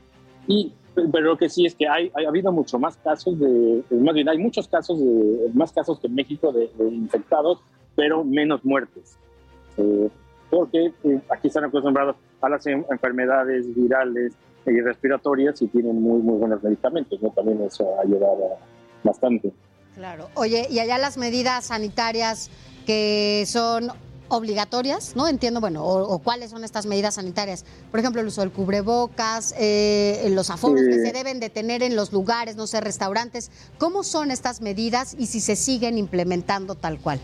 y, 0.47 0.73
pero 0.95 1.21
lo 1.21 1.37
que 1.37 1.49
sí 1.49 1.65
es 1.65 1.75
que 1.75 1.87
hay, 1.87 2.11
ha 2.15 2.27
habido 2.27 2.51
mucho 2.51 2.79
más 2.79 2.97
casos 2.97 3.39
de, 3.39 3.83
más 3.91 4.13
bien 4.13 4.27
hay 4.29 4.37
muchos 4.37 4.67
casos 4.67 4.99
de, 4.99 5.51
más 5.53 5.71
casos 5.71 5.99
que 5.99 6.07
en 6.07 6.15
México 6.15 6.51
de, 6.51 6.71
de 6.77 6.89
infectados, 6.89 7.59
pero 7.95 8.23
menos 8.23 8.63
muertes. 8.65 9.17
Eh, 9.77 10.09
porque 10.49 10.93
eh, 11.03 11.21
aquí 11.29 11.47
están 11.47 11.63
acostumbrados 11.63 12.17
a 12.41 12.49
las 12.49 12.65
enfermedades 12.67 13.73
virales 13.73 14.33
y 14.65 14.81
respiratorias 14.81 15.61
y 15.61 15.67
tienen 15.67 16.01
muy, 16.01 16.21
muy 16.21 16.37
buenos 16.37 16.61
medicamentos, 16.61 17.21
¿no? 17.21 17.29
También 17.29 17.61
eso 17.61 17.97
ha 17.97 18.01
ayudado 18.01 18.57
bastante. 19.03 19.51
Claro. 20.01 20.29
Oye, 20.33 20.65
y 20.71 20.79
allá 20.79 20.97
las 20.97 21.19
medidas 21.19 21.65
sanitarias 21.65 22.49
que 22.87 23.43
son 23.45 23.91
obligatorias, 24.29 25.15
¿no? 25.15 25.27
Entiendo, 25.27 25.61
bueno, 25.61 25.85
o, 25.85 26.17
cuáles 26.17 26.49
son 26.49 26.63
estas 26.63 26.87
medidas 26.87 27.13
sanitarias. 27.13 27.65
Por 27.91 27.99
ejemplo, 27.99 28.19
el 28.19 28.25
uso 28.25 28.41
del 28.41 28.49
cubrebocas, 28.49 29.53
eh, 29.59 30.27
los 30.31 30.49
aforos 30.49 30.81
que 30.89 31.05
se 31.05 31.11
deben 31.11 31.39
de 31.39 31.51
tener 31.51 31.83
en 31.83 31.95
los 31.95 32.11
lugares, 32.11 32.55
no 32.55 32.65
sé, 32.65 32.81
restaurantes. 32.81 33.51
¿Cómo 33.77 34.01
son 34.01 34.31
estas 34.31 34.59
medidas 34.59 35.15
y 35.19 35.27
si 35.27 35.39
se 35.39 35.55
siguen 35.55 35.99
implementando 35.99 36.73
tal 36.73 36.99
cual? 36.99 37.19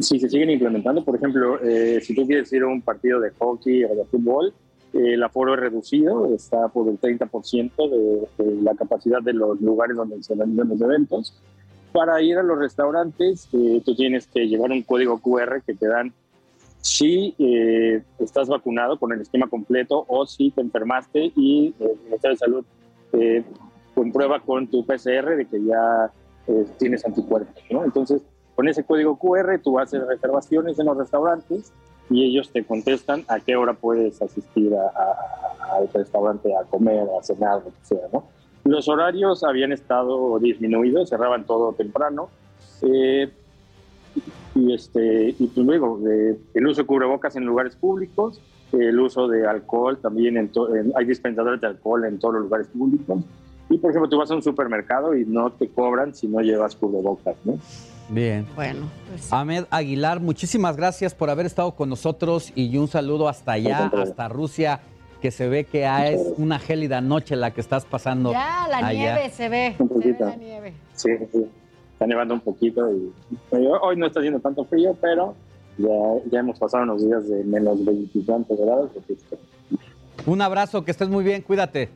si 0.00 0.18
se 0.18 0.28
siguen 0.28 0.50
implementando, 0.50 1.04
por 1.04 1.14
ejemplo, 1.14 1.60
eh, 1.62 2.00
si 2.02 2.16
tú 2.16 2.26
quieres 2.26 2.52
ir 2.52 2.62
a 2.62 2.66
un 2.66 2.82
partido 2.82 3.20
de 3.20 3.30
hockey 3.30 3.84
o 3.84 3.94
de 3.94 4.04
fútbol, 4.06 4.52
el 4.94 5.22
aforo 5.22 5.54
es 5.54 5.60
reducido, 5.60 6.32
está 6.34 6.68
por 6.68 6.88
el 6.88 7.00
30% 7.00 7.72
de, 7.90 8.44
de, 8.44 8.62
la 8.62 8.74
capacidad 8.74 9.20
de 9.20 9.32
los 9.32 9.60
lugares 9.60 9.96
donde 9.96 10.22
se 10.22 10.34
venden 10.34 10.68
los 10.68 10.80
eventos. 10.80 11.34
Para 11.92 12.20
ir 12.22 12.38
a 12.38 12.42
los 12.42 12.58
restaurantes, 12.58 13.48
eh, 13.52 13.82
tú 13.84 13.94
tienes 13.94 14.26
que 14.26 14.46
llevar 14.46 14.70
un 14.70 14.82
código 14.82 15.18
QR 15.18 15.62
que 15.66 15.74
te 15.74 15.86
dan 15.86 16.12
si 16.80 17.34
estás 18.18 18.48
vacunado 18.48 18.98
con 18.98 19.10
el 19.12 19.22
esquema 19.22 19.48
completo 19.48 20.04
o 20.06 20.26
si 20.26 20.50
te 20.50 20.60
enfermaste 20.60 21.32
y 21.34 21.74
el 21.80 21.96
Ministerio 22.04 22.34
de 22.34 22.36
Salud 22.36 22.64
comprueba 23.94 24.40
con 24.40 24.66
tu 24.66 24.84
PCR 24.84 25.36
de 25.36 25.46
que 25.46 25.64
ya 25.64 26.10
tienes 26.78 27.04
anticuerpos. 27.06 27.54
¿no? 27.70 27.84
Entonces, 27.84 28.22
con 28.54 28.68
ese 28.68 28.84
código 28.84 29.18
QR 29.18 29.58
tú 29.62 29.78
haces 29.78 30.06
reservaciones 30.06 30.78
en 30.78 30.86
los 30.86 30.96
restaurantes 30.96 31.72
y 32.10 32.24
ellos 32.24 32.50
te 32.50 32.64
contestan 32.64 33.24
a 33.28 33.40
qué 33.40 33.56
hora 33.56 33.74
puedes 33.74 34.20
asistir 34.20 34.72
al 34.74 35.88
restaurante 35.92 36.54
a 36.54 36.64
comer, 36.64 37.06
a 37.18 37.22
cenar, 37.22 37.62
lo 37.64 37.70
que 37.70 37.84
sea, 37.84 38.08
¿no? 38.12 38.24
Los 38.64 38.88
horarios 38.88 39.44
habían 39.44 39.72
estado 39.72 40.38
disminuidos, 40.38 41.10
cerraban 41.10 41.44
todo 41.44 41.72
temprano. 41.74 42.30
Eh, 42.82 43.30
y, 44.54 44.72
este, 44.72 45.34
y 45.38 45.46
pues 45.46 45.66
luego, 45.66 46.00
eh, 46.08 46.38
el 46.54 46.66
uso 46.66 46.82
de 46.82 46.86
cubrebocas 46.86 47.36
en 47.36 47.44
lugares 47.44 47.76
públicos, 47.76 48.40
el 48.72 48.98
uso 48.98 49.28
de 49.28 49.46
alcohol 49.46 49.98
también, 49.98 50.36
en, 50.36 50.50
hay 50.96 51.04
dispensadores 51.04 51.60
de 51.60 51.66
alcohol 51.66 52.04
en 52.04 52.18
todos 52.18 52.34
los 52.34 52.44
lugares 52.44 52.66
públicos. 52.68 53.22
Y 53.68 53.78
por 53.78 53.90
ejemplo, 53.90 54.08
tú 54.08 54.18
vas 54.18 54.30
a 54.30 54.34
un 54.34 54.42
supermercado 54.42 55.14
y 55.14 55.24
no 55.24 55.50
te 55.50 55.68
cobran 55.68 56.14
si 56.14 56.28
no 56.28 56.40
llevas 56.40 56.76
cubrebocas, 56.76 57.36
¿no? 57.44 57.58
Bien. 58.08 58.46
Bueno, 58.54 58.88
pues. 59.08 59.32
Ahmed 59.32 59.64
Aguilar, 59.70 60.20
muchísimas 60.20 60.76
gracias 60.76 61.14
por 61.14 61.30
haber 61.30 61.46
estado 61.46 61.74
con 61.74 61.88
nosotros 61.88 62.52
y 62.54 62.76
un 62.76 62.88
saludo 62.88 63.28
hasta 63.28 63.52
allá, 63.52 63.86
hasta 63.86 64.28
Rusia. 64.28 64.80
que 65.22 65.30
se 65.30 65.48
ve 65.48 65.64
que 65.64 65.86
ah, 65.86 66.06
es 66.10 66.20
una 66.36 66.58
gélida 66.58 67.00
noche 67.00 67.34
la 67.34 67.50
que 67.52 67.62
estás 67.62 67.86
pasando. 67.86 68.30
Ya, 68.32 68.66
la 68.68 68.76
allá. 68.78 69.14
nieve 69.14 69.30
se 69.30 69.48
ve. 69.48 69.74
Un 69.78 69.88
se 69.88 69.94
ve 69.94 70.00
poquito. 70.00 70.24
la 70.26 70.36
nieve. 70.36 70.74
Sí, 70.94 71.08
sí. 71.32 71.46
Está 71.94 72.06
nevando 72.06 72.34
un 72.34 72.40
poquito 72.40 72.90
y 72.92 73.10
hoy- 73.50 73.96
no 73.96 74.06
está 74.06 74.20
haciendo 74.20 74.40
tanto 74.40 74.64
frío, 74.66 74.94
pero 75.00 75.34
ya, 75.78 75.88
ya 76.30 76.40
hemos 76.40 76.58
pasado 76.58 76.82
unos 76.84 77.02
días 77.02 77.26
de 77.26 77.42
menos 77.44 77.82
20 77.82 78.18
y 78.18 78.22
tantos 78.22 78.58
grados. 78.60 78.90
Un 80.26 80.42
abrazo, 80.42 80.84
que 80.84 80.90
estés 80.90 81.08
muy 81.08 81.24
bien, 81.24 81.40
cuídate. 81.40 81.88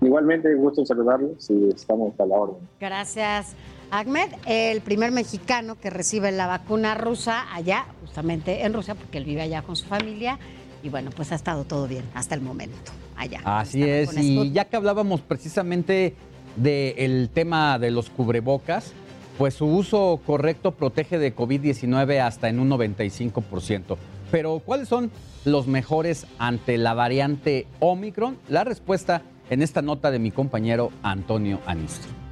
Igualmente, 0.00 0.54
gusto 0.54 0.82
en 0.82 0.86
saludarlos 0.86 1.50
y 1.50 1.68
estamos 1.70 2.12
a 2.20 2.26
la 2.26 2.36
orden. 2.36 2.68
Gracias, 2.78 3.56
Ahmed, 3.90 4.28
el 4.46 4.80
primer 4.80 5.12
mexicano 5.12 5.78
que 5.78 5.90
recibe 5.90 6.32
la 6.32 6.46
vacuna 6.46 6.94
rusa 6.94 7.52
allá, 7.54 7.86
justamente 8.00 8.64
en 8.64 8.72
Rusia, 8.72 8.94
porque 8.94 9.18
él 9.18 9.24
vive 9.24 9.42
allá 9.42 9.62
con 9.62 9.76
su 9.76 9.86
familia. 9.86 10.38
Y 10.82 10.88
bueno, 10.88 11.10
pues 11.10 11.32
ha 11.32 11.34
estado 11.34 11.64
todo 11.64 11.88
bien 11.88 12.04
hasta 12.14 12.34
el 12.34 12.40
momento 12.40 12.92
allá. 13.16 13.40
Así 13.44 13.82
es, 13.82 14.16
y 14.16 14.52
ya 14.52 14.66
que 14.66 14.76
hablábamos 14.76 15.20
precisamente 15.20 16.14
del 16.56 17.30
tema 17.32 17.78
de 17.78 17.90
los 17.90 18.10
cubrebocas, 18.10 18.92
pues 19.38 19.54
su 19.54 19.66
uso 19.66 20.20
correcto 20.24 20.72
protege 20.72 21.18
de 21.18 21.34
COVID-19 21.34 22.20
hasta 22.20 22.48
en 22.48 22.60
un 22.60 22.70
95%. 22.70 23.96
Pero 24.30 24.60
¿cuáles 24.64 24.88
son 24.88 25.10
los 25.44 25.66
mejores 25.66 26.26
ante 26.38 26.78
la 26.78 26.94
variante 26.94 27.66
Omicron? 27.80 28.38
La 28.48 28.64
respuesta 28.64 29.22
en 29.50 29.62
esta 29.62 29.82
nota 29.82 30.10
de 30.10 30.18
mi 30.18 30.30
compañero 30.30 30.90
Antonio 31.02 31.60
Anistro. 31.66 32.25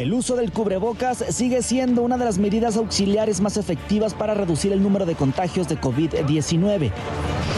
El 0.00 0.14
uso 0.14 0.34
del 0.34 0.50
cubrebocas 0.50 1.22
sigue 1.28 1.62
siendo 1.62 2.00
una 2.00 2.16
de 2.16 2.24
las 2.24 2.38
medidas 2.38 2.78
auxiliares 2.78 3.42
más 3.42 3.58
efectivas 3.58 4.14
para 4.14 4.32
reducir 4.32 4.72
el 4.72 4.82
número 4.82 5.04
de 5.04 5.14
contagios 5.14 5.68
de 5.68 5.78
COVID-19. 5.78 6.90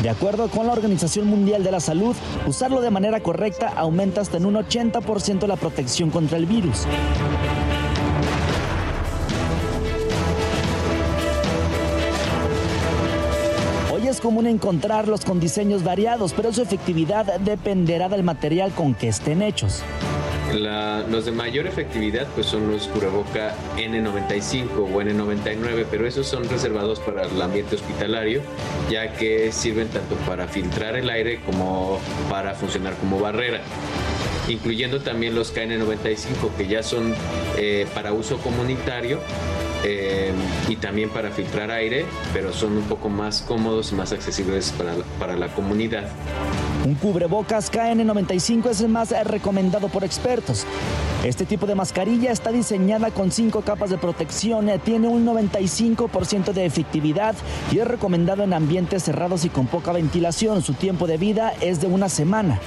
De 0.03 0.11
acuerdo 0.11 0.49
con 0.49 0.67
la 0.67 0.73
Organización 0.73 1.29
Mundial 1.29 1.63
de 1.63 1.71
la 1.71 1.79
Salud, 1.79 2.17
usarlo 2.45 2.81
de 2.81 2.91
manera 2.91 3.21
correcta 3.21 3.73
aumenta 3.77 4.23
hasta 4.23 4.39
en 4.39 4.47
un 4.47 4.57
80% 4.57 5.47
la 5.47 5.55
protección 5.55 6.11
contra 6.11 6.37
el 6.37 6.47
virus. 6.47 6.85
Es 14.13 14.21
común 14.21 14.47
encontrarlos 14.47 15.25
con 15.25 15.41
diseños 15.41 15.85
variados, 15.85 16.35
pero 16.35 16.53
su 16.53 16.61
efectividad 16.61 17.41
dependerá 17.41 18.11
del 18.11 18.23
material 18.23 18.71
con 18.73 18.93
que 18.93 19.09
estén 19.09 19.41
hechos. 19.41 19.83
Los 20.53 21.25
de 21.25 21.33
mayor 21.33 21.67
efectividad 21.67 22.27
pues 22.35 22.47
son 22.47 22.71
los 22.71 22.87
cubreboca 22.89 23.55
N95 23.77 24.69
o 24.77 25.01
N99, 25.01 25.87
pero 25.91 26.07
esos 26.07 26.27
son 26.27 26.49
reservados 26.49 27.01
para 27.01 27.23
el 27.23 27.41
ambiente 27.41 27.77
hospitalario, 27.77 28.43
ya 28.91 29.15
que 29.15 29.51
sirven 29.51 29.89
tanto 29.89 30.15
para 30.27 30.47
filtrar 30.49 30.97
el 30.97 31.09
aire 31.09 31.41
como 31.47 32.01
para 32.29 32.55
funcionar 32.55 32.95
como 32.97 33.19
barrera. 33.19 33.63
Incluyendo 34.49 35.01
también 35.01 35.35
los 35.35 35.55
KN95 35.55 36.55
que 36.59 36.67
ya 36.67 36.83
son 36.83 37.15
eh, 37.57 37.87
para 37.95 38.13
uso 38.13 38.37
comunitario 38.39 39.21
eh, 39.85 40.33
y 40.69 40.77
también 40.77 41.09
para 41.09 41.31
filtrar 41.31 41.71
aire, 41.71 42.05
pero 42.35 42.53
son 42.53 42.77
un 42.77 42.85
poco 42.85 43.09
más 43.09 43.41
cómodos 43.41 43.93
y 43.93 43.95
más 43.95 44.13
accesibles 44.13 44.73
para 44.73 44.95
para 45.19 45.37
la 45.37 45.49
comunidad. 45.49 46.09
Un 46.85 46.97
cubrebocas 46.97 47.71
KN95 47.71 48.71
es 48.71 48.81
el 48.81 48.89
más 48.89 49.13
eh, 49.13 49.23
recomendado 49.23 49.89
por 49.89 50.03
expertos. 50.03 50.67
Este 51.23 51.47
tipo 51.47 51.67
de 51.67 51.77
mascarilla 51.77 52.33
está 52.33 52.51
diseñada 52.51 53.13
con 53.13 53.31
cinco 53.31 53.61
capas 53.61 53.91
de 53.91 53.99
protección, 53.99 54.69
eh, 54.69 54.81
tiene 54.81 55.07
un 55.07 55.25
95% 55.25 56.53
de 56.53 56.67
efectividad 56.67 57.37
y 57.71 57.79
es 57.79 57.87
recomendado 57.87 58.43
en 58.43 58.53
ambientes 58.53 59.05
cerrados 59.05 59.45
y 59.45 59.49
con 59.49 59.69
poca 59.69 59.93
ventilación. 59.93 60.63
Su 60.63 60.75
tiempo 60.75 61.07
de 61.07 61.19
vida 61.19 61.55
es 61.61 61.81
de 61.81 61.87
una 61.87 62.09
semana. 62.09 62.59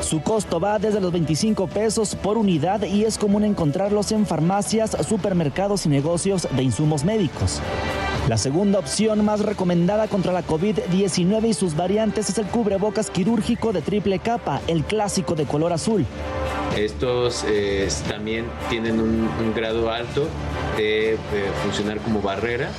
Su 0.00 0.22
costo 0.22 0.58
va 0.58 0.78
desde 0.78 1.00
los 1.00 1.12
25 1.12 1.66
pesos 1.66 2.14
por 2.14 2.38
unidad 2.38 2.82
y 2.84 3.04
es 3.04 3.18
común 3.18 3.44
encontrarlos 3.44 4.12
en 4.12 4.24
farmacias, 4.24 4.96
supermercados 5.06 5.84
y 5.84 5.90
negocios 5.90 6.48
de 6.56 6.62
insumos 6.62 7.04
médicos. 7.04 7.60
La 8.32 8.38
segunda 8.38 8.78
opción 8.78 9.26
más 9.26 9.40
recomendada 9.40 10.08
contra 10.08 10.32
la 10.32 10.42
COVID-19 10.42 11.50
y 11.50 11.52
sus 11.52 11.76
variantes 11.76 12.30
es 12.30 12.38
el 12.38 12.46
cubrebocas 12.46 13.10
quirúrgico 13.10 13.74
de 13.74 13.82
triple 13.82 14.20
capa, 14.20 14.62
el 14.68 14.84
clásico 14.84 15.34
de 15.34 15.44
color 15.44 15.74
azul. 15.74 16.06
Estos 16.76 17.44
eh, 17.46 17.88
también 18.08 18.46
tienen 18.70 19.00
un, 19.00 19.30
grado 19.54 19.90
alto 19.90 20.26
de 20.76 21.18
funcionar 21.62 21.98
como 21.98 22.22
barrera, 22.22 22.70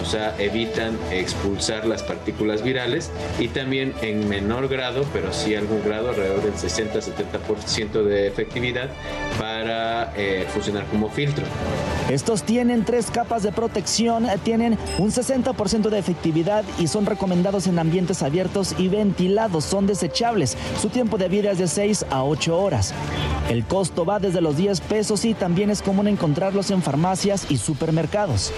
o 0.00 0.06
sea, 0.06 0.34
evitan 0.38 0.98
expulsar 1.10 1.86
las 1.86 2.02
partículas 2.02 2.62
virales 2.62 3.10
y 3.38 3.48
también 3.48 3.92
en 4.00 4.28
menor 4.28 4.68
grado, 4.68 5.04
pero 5.12 5.32
sí 5.32 5.54
algún 5.54 5.82
grado, 5.84 6.08
alrededor 6.10 6.42
del 6.42 6.54
60-70% 6.54 8.02
de 8.02 8.26
efectividad 8.26 8.88
para 9.38 10.12
eh, 10.16 10.46
funcionar 10.52 10.86
como 10.86 11.10
filtro. 11.10 11.44
Estos 12.08 12.42
tienen 12.42 12.84
tres 12.84 13.10
capas 13.10 13.42
de 13.42 13.52
protección, 13.52 14.26
eh, 14.26 14.38
tienen 14.42 14.78
un 14.98 15.10
60% 15.10 15.88
de 15.88 15.98
efectividad 15.98 16.64
y 16.78 16.88
son 16.88 17.06
recomendados 17.06 17.66
en 17.66 17.78
ambientes 17.78 18.22
abiertos 18.22 18.74
y 18.78 18.88
ventilados. 18.88 19.64
Son 19.64 19.86
desechables. 19.86 20.56
Su 20.80 20.88
tiempo 20.88 21.18
de 21.18 21.28
vida 21.28 21.52
es 21.52 21.58
de 21.58 21.68
6 21.68 22.06
a 22.10 22.24
8 22.24 22.58
horas. 22.58 22.94
El 23.50 23.64
costo 23.64 24.04
va 24.04 24.18
desde 24.18 24.40
los 24.40 24.56
10 24.56 24.80
pesos 24.82 25.24
y 25.24 25.34
también 25.34 25.70
es 25.70 25.82
común 25.82 26.08
encontrarlos 26.08 26.70
en 26.70 26.82
farmacias 26.82 27.50
y 27.50 27.58
supermercados. 27.58 28.52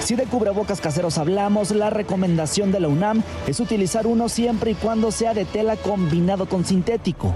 Si 0.00 0.16
de 0.16 0.24
cubrebocas 0.24 0.80
caseros 0.80 1.18
hablamos, 1.18 1.72
la 1.72 1.90
recomendación 1.90 2.72
de 2.72 2.80
la 2.80 2.88
UNAM 2.88 3.22
es 3.46 3.60
utilizar 3.60 4.06
uno 4.06 4.28
siempre 4.28 4.70
y 4.70 4.74
cuando 4.74 5.10
sea 5.10 5.34
de 5.34 5.44
tela 5.44 5.76
combinado 5.76 6.48
con 6.48 6.64
sintético. 6.64 7.34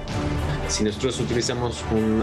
Si 0.74 0.82
nosotros 0.82 1.20
utilizamos 1.20 1.84
un- 1.92 2.20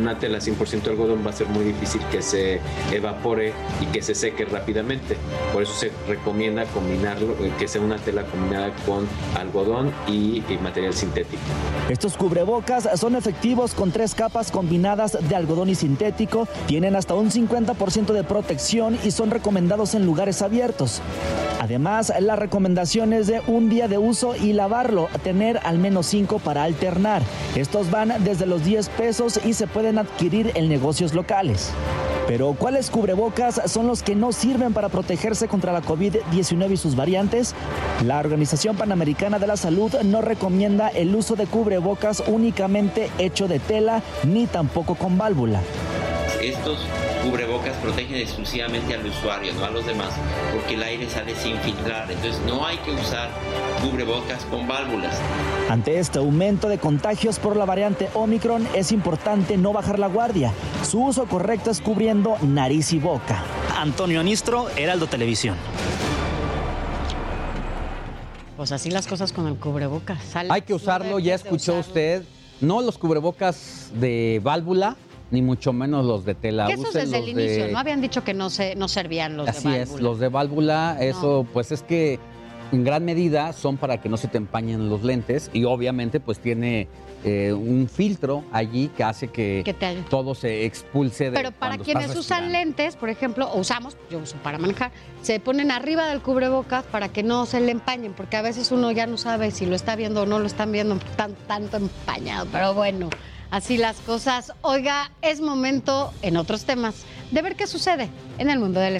una 0.00 0.18
tela 0.18 0.40
100% 0.40 0.88
algodón, 0.88 1.22
va 1.26 1.28
a 1.28 1.34
ser 1.34 1.46
muy 1.48 1.62
difícil 1.62 2.00
que 2.10 2.22
se 2.22 2.58
evapore 2.90 3.52
y 3.82 3.84
que 3.92 4.00
se 4.00 4.14
seque 4.14 4.46
rápidamente. 4.46 5.18
Por 5.52 5.62
eso 5.62 5.74
se 5.74 5.92
recomienda 6.08 6.64
combinarlo, 6.64 7.34
eh, 7.44 7.52
que 7.58 7.68
sea 7.68 7.82
una 7.82 7.96
tela 7.96 8.24
combinada 8.24 8.72
con 8.86 9.06
algodón 9.38 9.92
y 10.08 10.42
material 10.62 10.94
sintético. 10.94 11.42
Estos 11.90 12.16
cubrebocas 12.16 12.88
son 12.98 13.14
efectivos 13.14 13.74
con 13.74 13.90
tres 13.92 14.14
capas 14.14 14.50
combinadas 14.50 15.18
de 15.28 15.36
algodón 15.36 15.68
y 15.68 15.74
sintético, 15.74 16.48
tienen 16.66 16.96
hasta 16.96 17.12
un 17.12 17.30
50% 17.30 18.14
de 18.14 18.24
protección 18.24 18.98
y 19.04 19.10
son 19.10 19.30
recomendados 19.30 19.94
en 19.94 20.06
lugares 20.06 20.40
abiertos. 20.40 21.02
Además, 21.62 22.12
la 22.18 22.34
recomendación 22.34 23.12
es 23.12 23.28
de 23.28 23.40
un 23.46 23.68
día 23.68 23.86
de 23.86 23.96
uso 23.96 24.34
y 24.34 24.52
lavarlo, 24.52 25.08
tener 25.22 25.60
al 25.62 25.78
menos 25.78 26.06
cinco 26.06 26.40
para 26.40 26.64
alternar. 26.64 27.22
Estos 27.54 27.88
van 27.88 28.12
desde 28.24 28.46
los 28.46 28.64
10 28.64 28.88
pesos 28.88 29.38
y 29.44 29.52
se 29.52 29.68
pueden 29.68 29.96
adquirir 29.96 30.50
en 30.56 30.68
negocios 30.68 31.14
locales. 31.14 31.70
Pero 32.26 32.54
¿cuáles 32.54 32.90
cubrebocas 32.90 33.60
son 33.66 33.86
los 33.86 34.02
que 34.02 34.16
no 34.16 34.32
sirven 34.32 34.72
para 34.72 34.88
protegerse 34.88 35.46
contra 35.46 35.72
la 35.72 35.82
COVID-19 35.82 36.72
y 36.72 36.76
sus 36.76 36.96
variantes? 36.96 37.54
La 38.04 38.18
Organización 38.18 38.74
Panamericana 38.74 39.38
de 39.38 39.46
la 39.46 39.56
Salud 39.56 39.94
no 40.02 40.20
recomienda 40.20 40.88
el 40.88 41.14
uso 41.14 41.36
de 41.36 41.46
cubrebocas 41.46 42.24
únicamente 42.26 43.08
hecho 43.18 43.46
de 43.46 43.60
tela 43.60 44.02
ni 44.24 44.48
tampoco 44.48 44.96
con 44.96 45.16
válvula. 45.16 45.60
Estos 46.42 46.78
cubrebocas 47.22 47.76
protegen 47.76 48.16
exclusivamente 48.16 48.94
al 48.94 49.06
usuario, 49.06 49.54
no 49.54 49.64
a 49.64 49.70
los 49.70 49.86
demás, 49.86 50.12
porque 50.52 50.74
el 50.74 50.82
aire 50.82 51.08
sale 51.08 51.36
sin 51.36 51.56
filtrar. 51.58 52.10
Entonces 52.10 52.40
no 52.44 52.66
hay 52.66 52.78
que 52.78 52.90
usar 52.90 53.30
cubrebocas 53.80 54.44
con 54.46 54.66
válvulas. 54.66 55.20
Ante 55.70 56.00
este 56.00 56.18
aumento 56.18 56.68
de 56.68 56.78
contagios 56.78 57.38
por 57.38 57.56
la 57.56 57.64
variante 57.64 58.08
Omicron 58.14 58.66
es 58.74 58.90
importante 58.90 59.56
no 59.56 59.72
bajar 59.72 60.00
la 60.00 60.08
guardia. 60.08 60.52
Su 60.82 61.04
uso 61.04 61.26
correcto 61.26 61.70
es 61.70 61.80
cubriendo 61.80 62.36
nariz 62.42 62.92
y 62.92 62.98
boca. 62.98 63.44
Antonio 63.76 64.18
Anistro, 64.18 64.68
Heraldo 64.76 65.06
Televisión. 65.06 65.56
Pues 68.56 68.72
así 68.72 68.90
las 68.90 69.06
cosas 69.06 69.32
con 69.32 69.46
el 69.46 69.54
cubrebocas. 69.54 70.20
Sale 70.24 70.48
Hay 70.50 70.62
que 70.62 70.74
usarlo, 70.74 71.20
ya 71.20 71.36
escuchó 71.36 71.78
usted, 71.78 72.24
no 72.60 72.82
los 72.82 72.98
cubrebocas 72.98 73.90
de 73.94 74.40
válvula, 74.42 74.96
ni 75.32 75.42
mucho 75.42 75.72
menos 75.72 76.04
los 76.04 76.24
de 76.24 76.34
tela. 76.34 76.66
Que 76.66 76.74
esos 76.74 76.92
desde 76.92 77.18
el 77.18 77.24
de- 77.24 77.30
inicio, 77.30 77.68
¿no? 77.68 77.78
Habían 77.78 78.00
dicho 78.00 78.22
que 78.22 78.34
no, 78.34 78.50
se, 78.50 78.76
no 78.76 78.86
servían 78.86 79.36
los 79.36 79.48
Así 79.48 79.68
de 79.68 79.82
es, 79.82 79.88
válvula. 79.88 80.08
los 80.08 80.18
de 80.20 80.28
válvula, 80.28 80.96
eso 81.00 81.46
pues 81.52 81.72
es 81.72 81.82
que 81.82 82.20
en 82.70 82.84
gran 82.84 83.04
medida 83.04 83.52
son 83.52 83.76
para 83.76 84.00
que 84.00 84.08
no 84.08 84.16
se 84.16 84.28
te 84.28 84.38
empañen 84.38 84.88
los 84.88 85.02
lentes 85.02 85.50
y 85.52 85.64
obviamente 85.64 86.20
pues 86.20 86.38
tiene 86.38 86.88
eh, 87.24 87.52
un 87.52 87.88
filtro 87.88 88.44
allí 88.50 88.88
que 88.88 89.04
hace 89.04 89.28
que, 89.28 90.04
todo 90.10 90.34
se 90.34 90.64
expulse 90.64 91.24
de 91.24 91.32
Pero 91.32 91.52
para 91.52 91.78
quienes 91.78 92.14
usan 92.16 92.52
lentes, 92.52 92.96
por 92.96 93.08
ejemplo, 93.08 93.50
o 93.52 93.60
usamos, 93.60 93.96
yo 94.10 94.18
uso 94.18 94.36
para 94.42 94.58
manejar, 94.58 94.90
se 95.22 95.38
ponen 95.38 95.70
arriba 95.70 96.06
del 96.08 96.20
cubrebocas 96.20 96.84
para 96.84 97.08
que 97.08 97.22
no 97.22 97.46
se 97.46 97.60
le 97.60 97.72
empañen, 97.72 98.12
porque 98.14 98.36
a 98.36 98.42
veces 98.42 98.70
uno 98.70 98.90
ya 98.90 99.06
no 99.06 99.16
sabe 99.16 99.50
si 99.50 99.66
lo 99.66 99.76
está 99.76 99.94
viendo 99.96 100.22
o 100.22 100.26
no 100.26 100.38
lo 100.38 100.46
están 100.46 100.72
viendo 100.72 100.98
tan, 101.16 101.34
tanto 101.46 101.76
empañado. 101.76 102.46
Pero 102.50 102.74
bueno, 102.74 103.08
así 103.52 103.76
las 103.76 103.98
cosas. 103.98 104.52
Oiga, 104.62 105.12
es 105.20 105.40
momento, 105.40 106.12
en 106.22 106.36
otros 106.36 106.64
temas, 106.64 107.04
de 107.30 107.42
ver 107.42 107.54
qué 107.54 107.68
sucede 107.68 108.08
en 108.38 108.50
el 108.50 108.58
mundo 108.58 108.80
del 108.80 108.96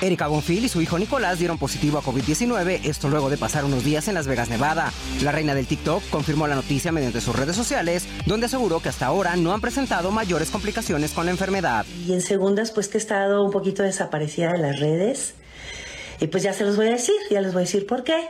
Erika 0.00 0.26
Bonfil 0.26 0.66
y 0.66 0.68
su 0.68 0.82
hijo 0.82 0.98
Nicolás 0.98 1.38
dieron 1.38 1.56
positivo 1.56 1.96
a 1.96 2.02
COVID-19, 2.02 2.80
esto 2.84 3.08
luego 3.08 3.30
de 3.30 3.38
pasar 3.38 3.64
unos 3.64 3.84
días 3.84 4.06
en 4.06 4.12
Las 4.12 4.26
Vegas, 4.26 4.50
Nevada. 4.50 4.92
La 5.22 5.32
reina 5.32 5.54
del 5.54 5.66
TikTok 5.66 6.02
confirmó 6.10 6.46
la 6.46 6.56
noticia 6.56 6.92
mediante 6.92 7.22
sus 7.22 7.34
redes 7.34 7.56
sociales, 7.56 8.06
donde 8.26 8.44
aseguró 8.44 8.80
que 8.80 8.90
hasta 8.90 9.06
ahora 9.06 9.34
no 9.36 9.54
han 9.54 9.62
presentado 9.62 10.10
mayores 10.10 10.50
complicaciones 10.50 11.12
con 11.12 11.24
la 11.24 11.30
enfermedad. 11.30 11.86
Y 12.06 12.12
en 12.12 12.20
segundas, 12.20 12.70
pues 12.70 12.88
que 12.88 12.98
he 12.98 13.00
estado 13.00 13.42
un 13.42 13.50
poquito 13.50 13.82
desaparecida 13.82 14.52
de 14.52 14.58
las 14.58 14.78
redes. 14.78 15.36
Y 16.20 16.26
pues 16.28 16.42
ya 16.42 16.52
se 16.52 16.64
los 16.64 16.76
voy 16.76 16.88
a 16.88 16.92
decir, 16.92 17.14
ya 17.30 17.40
les 17.40 17.52
voy 17.52 17.62
a 17.62 17.64
decir 17.66 17.86
por 17.86 18.04
qué. 18.04 18.28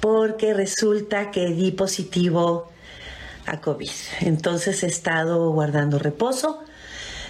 Porque 0.00 0.54
resulta 0.54 1.30
que 1.30 1.46
di 1.46 1.72
positivo 1.72 2.70
a 3.46 3.60
COVID. 3.60 3.90
Entonces 4.20 4.82
he 4.82 4.86
estado 4.86 5.50
guardando 5.50 5.98
reposo. 5.98 6.62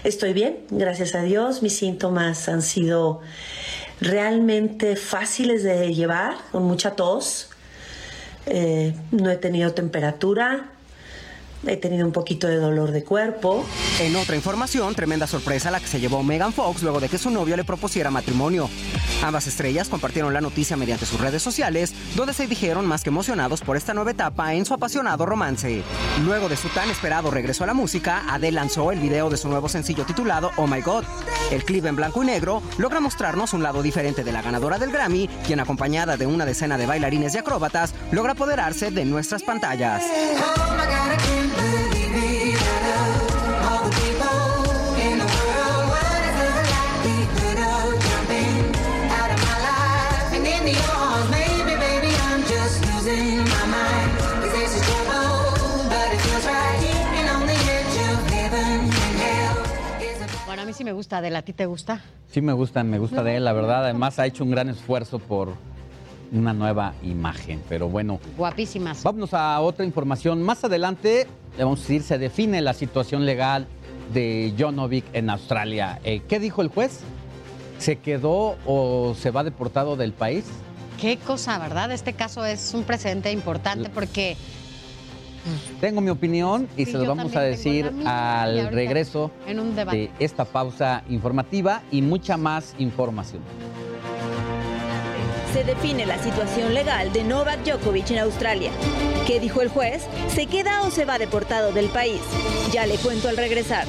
Estoy 0.05 0.33
bien, 0.33 0.65
gracias 0.71 1.15
a 1.15 1.23
Dios. 1.23 1.63
Mis 1.63 1.77
síntomas 1.77 2.49
han 2.49 2.63
sido 2.63 3.21
realmente 4.01 4.97
fáciles 4.97 5.63
de 5.63 5.95
llevar, 5.95 6.35
con 6.53 6.65
mucha 6.65 6.93
tos. 6.93 7.51
Eh, 8.47 8.95
no 9.11 9.31
he 9.31 9.37
tenido 9.37 9.73
temperatura, 9.73 10.71
He 11.67 11.77
tenido 11.77 12.07
un 12.07 12.13
poquito 12.13 12.47
de 12.47 12.57
dolor 12.57 12.93
de 12.93 13.03
cuerpo. 13.03 13.65
En 14.01 14.15
otra 14.17 14.37
información, 14.37 14.95
tremenda 14.95 15.27
sorpresa 15.27 15.71
la 15.71 15.81
que 15.81 15.89
se 15.89 15.99
llevó 15.99 16.23
Megan 16.23 16.53
Fox 16.53 16.83
luego 16.83 17.01
de 17.01 17.09
que 17.09 17.19
su 17.19 17.31
novio 17.31 17.57
le 17.57 17.65
propusiera 17.65 18.11
matrimonio. 18.11 18.69
Ambas 19.23 19.47
estrellas 19.47 19.89
compartieron 19.89 20.33
la 20.33 20.41
noticia 20.41 20.77
mediante 20.77 21.07
sus 21.07 21.21
redes 21.21 21.43
sociales, 21.43 21.93
donde 22.15 22.35
se 22.35 22.47
dijeron 22.47 22.87
más 22.87 23.03
que 23.03 23.11
emocionados 23.11 23.63
por 23.63 23.77
esta 23.77 23.95
nueva 23.95 24.13
etapa 24.13 24.55
en 24.55 24.65
su 24.65 24.75
apasionado 24.75 25.27
romance. 25.27 25.83
Luego 26.25 26.49
de 26.49 26.57
su 26.57 26.69
tan 26.69 26.89
esperado 26.91 27.31
regreso 27.31 27.65
a 27.65 27.67
la 27.67 27.75
música, 27.75 28.25
Adele 28.29 28.53
lanzó 28.53 28.93
el 28.93 29.01
video 29.01 29.29
de 29.31 29.37
su 29.37 29.49
nuevo 29.49 29.69
sencillo 29.69 30.05
titulado 30.05 30.51
Oh 30.57 30.67
My 30.67 30.81
God. 30.83 31.05
El 31.51 31.65
clip 31.65 31.87
en 31.87 31.97
blanco 31.97 32.23
y 32.23 32.27
negro 32.27 32.63
logra 32.79 33.01
mostrarnos 33.01 33.55
un 33.55 33.63
lado 33.63 33.83
diferente 33.83 34.23
de 34.23 34.33
la 34.33 34.43
ganadora 34.43 34.79
del 34.79 34.93
Grammy, 34.93 35.29
quien 35.47 35.61
acompañada 35.61 36.17
de 36.17 36.27
una 36.27 36.45
decena 36.45 36.79
de 36.79 36.87
bailarines 36.87 37.35
y 37.35 37.39
acróbatas 37.39 37.95
logra 38.13 38.33
apoderarse 38.33 38.91
de 38.91 39.05
nuestras 39.05 39.43
pantallas. 39.43 40.03
Mí 60.67 60.73
sí 60.73 60.85
me 60.85 60.93
gusta, 60.93 61.21
¿de 61.21 61.31
la 61.31 61.43
ti 61.43 61.53
te 61.53 61.67
gusta? 61.67 62.03
Sí 62.31 62.41
me 62.41 62.53
gusta, 62.53 62.83
me 62.83 62.99
gusta 62.99 63.23
de 63.23 63.37
él, 63.37 63.45
la 63.45 63.53
verdad. 63.53 63.85
Además 63.85 64.19
ha 64.19 64.27
hecho 64.27 64.45
un 64.45 64.51
gran 64.51 64.69
esfuerzo 64.69 65.19
por 65.19 65.55
una 66.33 66.53
nueva 66.53 66.95
imagen. 67.03 67.63
Pero 67.69 67.89
bueno, 67.89 68.21
Guapísimas. 68.37 69.03
vámonos 69.03 69.33
a 69.33 69.61
otra 69.61 69.85
información. 69.85 70.43
Más 70.43 70.65
adelante, 70.65 71.27
le 71.57 71.65
vamos 71.65 71.79
a 71.81 71.83
decir, 71.83 72.03
se 72.03 72.19
define 72.19 72.61
la 72.61 72.75
situación 72.75 73.25
legal 73.25 73.67
de 74.13 74.55
Jonovic 74.59 75.05
en 75.13 75.31
Australia. 75.31 76.01
Eh, 76.05 76.23
¿Qué 76.29 76.39
dijo 76.41 76.63
el 76.63 76.69
juez? 76.69 77.01
¿Se 77.79 77.97
quedó 77.97 78.57
o 78.67 79.15
se 79.19 79.31
va 79.31 79.45
deportado 79.45 79.97
del 79.97 80.13
país? 80.13 80.45
Qué 81.01 81.19
cosa, 81.19 81.59
¿verdad? 81.59 81.93
Este 81.93 82.15
caso 82.15 82.45
es 82.45 82.73
un 82.75 82.85
precedente 82.85 83.31
importante 83.31 83.91
porque 83.91 84.37
Tengo 85.81 86.01
mi 86.01 86.11
opinión 86.11 86.69
y 86.77 86.85
Sí, 86.85 86.93
se 86.93 86.99
lo 86.99 87.05
yo 87.05 87.15
vamos 87.15 87.35
a 87.37 87.41
decir 87.41 87.91
al 88.05 88.69
regreso 88.73 89.31
en 89.47 89.61
un 89.61 89.77
debate. 89.77 89.97
de 89.97 90.11
esta 90.19 90.45
pausa 90.45 91.03
informativa 91.09 91.83
y 91.91 92.03
mucha 92.03 92.37
más 92.37 92.75
información. 92.79 93.43
Se 95.53 95.65
define 95.65 96.05
la 96.05 96.19
situación 96.19 96.75
legal 96.75 97.13
de 97.13 97.25
Novak 97.25 97.65
Djokovic 97.65 98.11
en 98.11 98.19
Australia. 98.19 98.71
¿Qué 99.27 99.41
dijo 99.41 99.63
el 99.63 99.69
juez? 99.69 100.07
¿Se 100.29 100.47
queda 100.47 100.83
o 100.83 100.91
se 100.91 101.05
va 101.07 101.19
deportado 101.19 101.73
del 101.73 101.87
país? 101.87 102.21
Ya 102.73 102.87
le 102.87 102.97
cuento 102.97 103.29
al 103.29 103.37
regresar. 103.39 103.87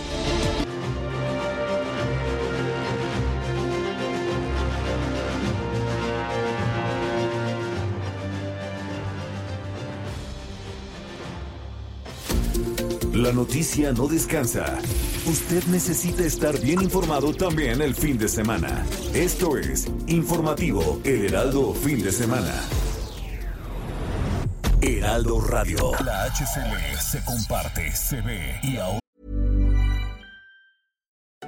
La 13.27 13.33
noticia 13.33 13.91
no 13.91 14.07
descansa. 14.07 14.79
Usted 15.25 15.61
necesita 15.65 16.23
estar 16.23 16.57
bien 16.61 16.81
informado 16.81 17.33
también 17.33 17.81
el 17.81 17.93
fin 17.93 18.17
de 18.17 18.29
semana. 18.29 18.85
Esto 19.13 19.57
es 19.57 19.85
Informativo 20.07 21.01
El 21.03 21.25
Heraldo 21.25 21.73
Fin 21.73 22.01
de 22.01 22.13
Semana. 22.13 22.53
Heraldo 24.81 25.41
Radio. 25.41 25.91
La 26.05 26.29
HCL 26.29 26.97
se 27.01 27.21
comparte, 27.25 27.91
se 27.91 28.21
ve 28.21 28.61
y 28.63 28.77
ahora. 28.77 29.01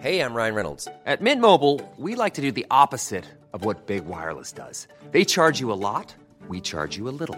Hey, 0.01 0.19
I'm 0.19 0.33
Ryan 0.33 0.55
Reynolds. 0.55 0.89
At 1.05 1.21
Mint 1.21 1.41
Mobile, 1.41 1.79
we 1.97 2.13
like 2.13 2.33
to 2.33 2.41
do 2.41 2.51
the 2.51 2.65
opposite 2.69 3.23
of 3.53 3.63
what 3.63 3.87
Big 3.87 4.05
Wireless 4.05 4.51
does. 4.51 4.89
They 5.13 5.23
charge 5.23 5.61
you 5.61 5.71
a 5.71 5.79
lot, 5.79 6.13
we 6.49 6.59
charge 6.59 6.97
you 6.97 7.07
a 7.07 7.15
little. 7.17 7.37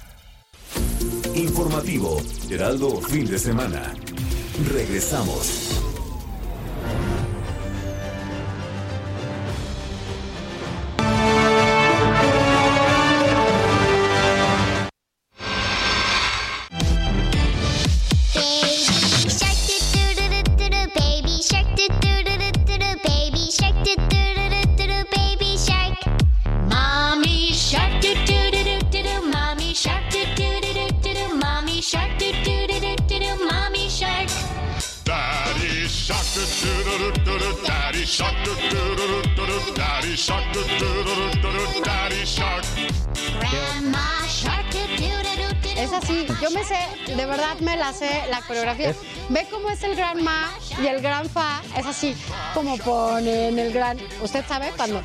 Informativo 1.35 2.21
Heraldo 2.49 3.01
Fin 3.01 3.25
de 3.25 3.39
Semana. 3.39 3.93
Regresamos. 4.73 5.90
Coreografía. 48.51 48.93
Ve 49.29 49.47
cómo 49.49 49.69
es 49.69 49.81
el 49.83 49.95
gran 49.95 50.23
ma 50.23 50.51
y 50.81 50.87
el 50.87 51.01
gran 51.01 51.29
fa, 51.29 51.61
es 51.77 51.85
así, 51.85 52.15
como 52.53 52.77
ponen 52.77 53.57
el 53.57 53.71
gran. 53.71 53.97
Usted 54.21 54.43
sabe 54.45 54.71
cuando 54.75 55.01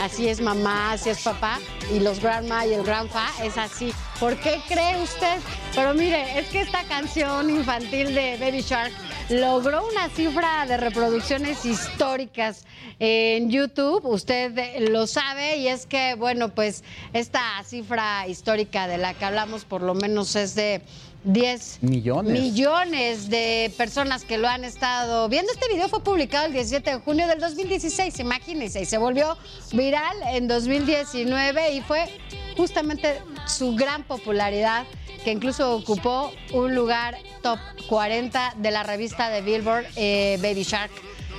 así 0.00 0.28
es 0.28 0.40
mamá, 0.40 0.92
así 0.92 1.10
es 1.10 1.20
papá, 1.22 1.60
y 1.94 2.00
los 2.00 2.20
grandma 2.20 2.66
y 2.66 2.74
el 2.74 2.82
gran 2.82 3.08
fa 3.08 3.28
es 3.42 3.56
así. 3.56 3.92
¿Por 4.18 4.36
qué 4.38 4.60
cree 4.66 5.00
usted? 5.02 5.38
Pero 5.74 5.94
mire, 5.94 6.38
es 6.38 6.48
que 6.48 6.60
esta 6.60 6.82
canción 6.84 7.50
infantil 7.50 8.14
de 8.14 8.36
Baby 8.38 8.62
Shark 8.62 8.92
logró 9.28 9.86
una 9.86 10.08
cifra 10.10 10.66
de 10.66 10.76
reproducciones 10.76 11.64
históricas 11.64 12.64
en 12.98 13.50
YouTube. 13.50 14.04
Usted 14.04 14.88
lo 14.90 15.06
sabe 15.06 15.56
y 15.56 15.68
es 15.68 15.86
que, 15.86 16.14
bueno, 16.14 16.48
pues 16.50 16.82
esta 17.12 17.42
cifra 17.64 18.26
histórica 18.26 18.86
de 18.88 18.98
la 18.98 19.14
que 19.14 19.24
hablamos 19.24 19.64
por 19.64 19.82
lo 19.82 19.94
menos 19.94 20.36
es 20.36 20.54
de 20.54 20.82
10 21.24 21.78
Millones. 21.82 22.32
millones 22.40 23.30
de 23.30 23.72
personas 23.76 24.24
que 24.24 24.38
lo 24.38 24.48
han 24.48 24.64
estado 24.64 25.28
viendo. 25.28 25.52
Este 25.52 25.68
video 25.72 25.88
fue 25.88 26.02
publicado 26.02 26.46
el 26.46 26.52
17 26.52 26.90
de 26.90 26.96
junio 26.98 27.26
del 27.28 27.38
2016, 27.40 28.18
imagínense, 28.20 28.80
y 28.82 28.86
se 28.86 28.98
volvió 28.98 29.36
viral 29.72 30.16
en 30.32 30.48
2019 30.48 31.74
y 31.74 31.80
fue 31.82 32.08
justamente 32.56 33.20
su 33.46 33.74
gran 33.76 34.02
popularidad 34.04 34.84
que 35.24 35.30
incluso 35.30 35.76
ocupó 35.76 36.32
un 36.52 36.74
lugar 36.74 37.16
top 37.42 37.58
40 37.88 38.54
de 38.58 38.70
la 38.72 38.82
revista 38.82 39.28
de 39.30 39.40
Billboard 39.40 39.86
eh, 39.96 40.38
Baby 40.42 40.64
Shark. 40.64 40.90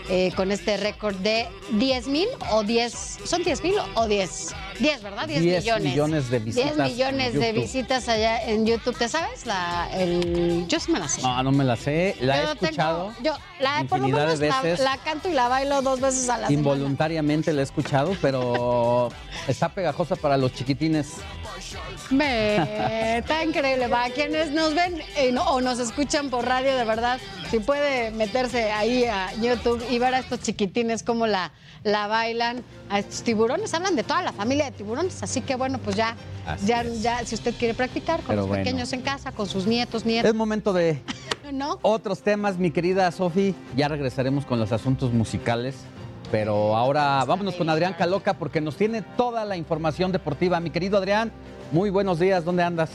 eh, 0.09 0.31
con 0.35 0.51
este 0.51 0.75
récord 0.75 1.15
de 1.17 1.47
10 1.71 2.07
mil 2.07 2.27
o 2.51 2.63
10, 2.63 3.19
¿son 3.23 3.41
10 3.41 3.63
mil 3.63 3.75
o 3.95 4.05
10? 4.07 4.53
10, 4.79 5.03
¿verdad? 5.03 5.27
10, 5.27 5.41
10 5.41 5.63
millones. 5.63 5.83
millones 5.83 6.29
de 6.29 6.39
10 6.39 6.55
visitas 6.55 6.89
millones 6.89 7.33
en 7.35 7.39
de 7.39 7.51
visitas 7.53 8.09
allá 8.09 8.43
en 8.45 8.65
YouTube. 8.65 8.97
¿Te 8.97 9.07
sabes? 9.09 9.45
La, 9.45 9.89
el, 9.93 10.65
yo 10.67 10.79
sí 10.79 10.91
me 10.91 10.99
la 10.99 11.07
sé. 11.07 11.21
No, 11.21 11.43
no 11.43 11.51
me 11.51 11.63
la 11.63 11.75
sé. 11.75 12.15
La 12.21 12.37
he 12.37 12.39
tengo- 12.41 12.53
escuchado. 12.65 13.13
yo 13.23 13.33
la, 13.59 13.85
por 13.87 13.99
lo 13.99 14.07
menos 14.07 14.39
la- 14.39 14.61
veces. 14.61 14.79
La, 14.83 14.97
canto 14.97 15.29
y 15.29 15.33
la 15.33 15.47
bailo 15.47 15.81
dos 15.81 15.99
veces 15.99 16.23
a 16.29 16.37
la 16.37 16.47
semana. 16.47 16.53
Involuntariamente 16.53 17.53
la 17.53 17.61
he 17.61 17.63
escuchado, 17.63 18.15
pero 18.21 19.09
está 19.47 19.69
pegajosa 19.69 20.15
para 20.15 20.37
los 20.37 20.53
chiquitines. 20.53 21.13
Me, 22.09 23.17
está 23.17 23.43
increíble. 23.43 23.87
Para 23.89 24.09
quienes 24.13 24.51
nos 24.51 24.73
ven 24.75 25.01
eh, 25.15 25.31
no- 25.31 25.43
o 25.45 25.61
nos 25.61 25.79
escuchan 25.79 26.29
por 26.29 26.45
radio, 26.45 26.75
de 26.75 26.83
verdad, 26.85 27.19
si 27.49 27.59
puede 27.59 28.11
meterse 28.11 28.71
ahí 28.71 29.05
a 29.05 29.31
YouTube 29.35 29.83
y 29.89 29.99
ver 29.99 30.13
a 30.15 30.19
estos 30.19 30.41
chiquitines 30.41 31.03
cómo 31.03 31.27
la, 31.27 31.51
la 31.83 32.07
bailan, 32.07 32.63
a 32.89 32.99
estos 32.99 33.23
tiburones, 33.23 33.73
hablan 33.73 33.95
de 33.95 34.03
toda 34.03 34.21
la 34.21 34.33
familia 34.33 34.62
de 34.65 34.71
tiburones, 34.71 35.21
así 35.23 35.41
que 35.41 35.55
bueno, 35.55 35.77
pues 35.79 35.95
ya, 35.95 36.15
Así 36.45 36.65
ya, 36.67 36.83
ya 36.83 37.25
si 37.25 37.35
usted 37.35 37.53
quiere 37.57 37.73
practicar 37.73 38.17
con 38.19 38.27
Pero 38.27 38.41
los 38.41 38.47
bueno. 38.47 38.63
pequeños 38.63 38.91
en 38.93 39.01
casa, 39.01 39.31
con 39.31 39.47
sus 39.47 39.65
nietos, 39.67 40.05
nietos, 40.05 40.29
Es 40.29 40.35
momento 40.35 40.73
de 40.73 41.01
¿no? 41.53 41.79
otros 41.81 42.21
temas, 42.21 42.57
mi 42.57 42.71
querida 42.71 43.11
Sofi. 43.11 43.55
Ya 43.75 43.87
regresaremos 43.87 44.45
con 44.45 44.59
los 44.59 44.71
asuntos 44.71 45.11
musicales. 45.13 45.75
Pero 46.31 46.75
ahora 46.75 47.23
vámonos 47.25 47.53
con 47.55 47.69
Adrián 47.69 47.93
Caloca 47.93 48.33
porque 48.33 48.59
nos 48.59 48.75
tiene 48.75 49.03
toda 49.03 49.45
la 49.45 49.55
información 49.55 50.11
deportiva. 50.11 50.59
Mi 50.59 50.71
querido 50.71 50.97
Adrián, 50.97 51.31
muy 51.71 51.91
buenos 51.91 52.17
días. 52.17 52.43
¿Dónde 52.43 52.63
andas? 52.63 52.89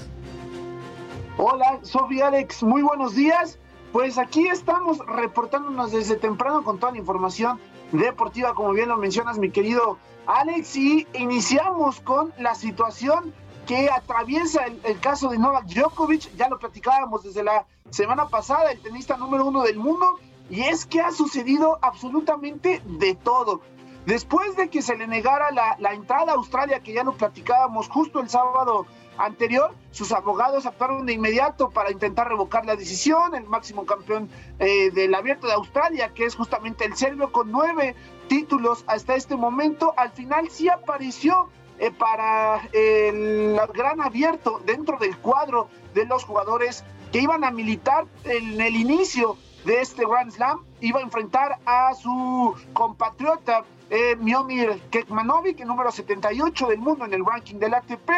Hola, 1.37 1.79
Sofía 1.83 2.29
Alex, 2.29 2.65
muy 2.65 2.83
buenos 2.83 3.15
días. 3.15 3.59
Pues 3.93 4.19
aquí 4.19 4.49
estamos 4.49 4.99
reportándonos 5.07 5.93
desde 5.93 6.17
temprano 6.17 6.65
con 6.65 6.79
toda 6.81 6.93
la 6.93 6.99
información 6.99 7.61
deportiva, 7.93 8.55
como 8.55 8.73
bien 8.73 8.89
lo 8.89 8.97
mencionas, 8.97 9.39
mi 9.39 9.51
querido 9.51 9.99
Alex, 10.29 10.77
y 10.77 11.07
iniciamos 11.15 12.03
con 12.03 12.35
la 12.39 12.55
situación 12.55 13.33
que 13.67 13.89
atraviesa 13.89 14.67
el, 14.67 15.01
caso 15.01 15.31
de 15.31 15.39
Novak 15.39 15.65
Djokovic, 15.65 16.37
ya 16.37 16.51
lo 16.51 16.59
platicábamos 16.59 17.23
desde 17.23 17.43
la 17.43 17.67
semana 17.89 18.29
pasada, 18.29 18.71
el 18.71 18.81
tenista 18.83 19.17
número 19.17 19.47
uno 19.47 19.63
del 19.63 19.79
mundo, 19.79 20.21
y 20.51 20.61
es 20.61 20.85
que 20.85 21.01
ha 21.01 21.13
sucedido 21.13 21.79
absolutamente 21.81 22.83
de 22.85 23.15
todo. 23.15 23.63
Después 24.05 24.55
de 24.55 24.69
que 24.69 24.83
se 24.83 24.97
le 24.97 25.07
negara 25.07 25.51
la, 25.51 25.77
la 25.79 25.95
entrada 25.95 26.33
a 26.33 26.35
Australia, 26.35 26.81
que 26.81 26.93
ya 26.93 27.05
lo 27.05 27.15
platicábamos 27.15 27.89
justo 27.89 28.21
el 28.21 28.29
sábado 28.29 28.85
anterior, 29.19 29.75
sus 29.91 30.13
abogados 30.13 30.65
actuaron 30.67 31.05
de 31.07 31.13
inmediato 31.13 31.71
para 31.71 31.91
intentar 31.91 32.29
revocar 32.29 32.65
la 32.65 32.77
decisión. 32.77 33.35
El 33.35 33.45
máximo 33.45 33.85
campeón 33.85 34.31
eh, 34.59 34.91
del 34.91 35.15
abierto 35.15 35.47
de 35.47 35.55
Australia, 35.55 36.13
que 36.15 36.25
es 36.25 36.37
justamente 36.37 36.85
el 36.85 36.97
serbio, 36.97 37.33
con 37.33 37.51
nueve 37.51 37.95
títulos 38.29 38.85
hasta 38.87 39.15
este 39.15 39.37
momento, 39.37 39.93
al 39.97 40.11
final 40.13 40.49
sí 40.51 40.69
apareció 40.69 41.49
eh, 41.79 41.91
para 41.91 42.69
el 42.73 43.59
gran 43.75 44.01
abierto 44.01 44.61
dentro 44.65 44.99
del 44.99 45.17
cuadro 45.19 45.69
de 45.95 46.07
los 46.07 46.25
jugadores 46.25 46.85
que 47.13 47.21
iban 47.21 47.45
a 47.45 47.51
militar 47.51 48.07
en 48.25 48.61
el 48.61 48.77
inicio 48.77 49.37
de 49.65 49.81
este 49.81 50.05
Grand 50.07 50.31
Slam. 50.31 50.65
Iba 50.81 51.01
a 51.01 51.03
enfrentar 51.03 51.59
a 51.67 51.95
su 51.95 52.55
compatriota 52.73 53.65
eh, 53.91 54.17
Miomir 54.17 54.81
Kekmanovic, 54.91 55.61
número 55.65 55.91
78 55.91 56.67
del 56.69 56.79
mundo 56.79 57.05
en 57.05 57.15
el 57.15 57.25
ranking 57.25 57.57
del 57.57 57.75
ATP. 57.75 58.11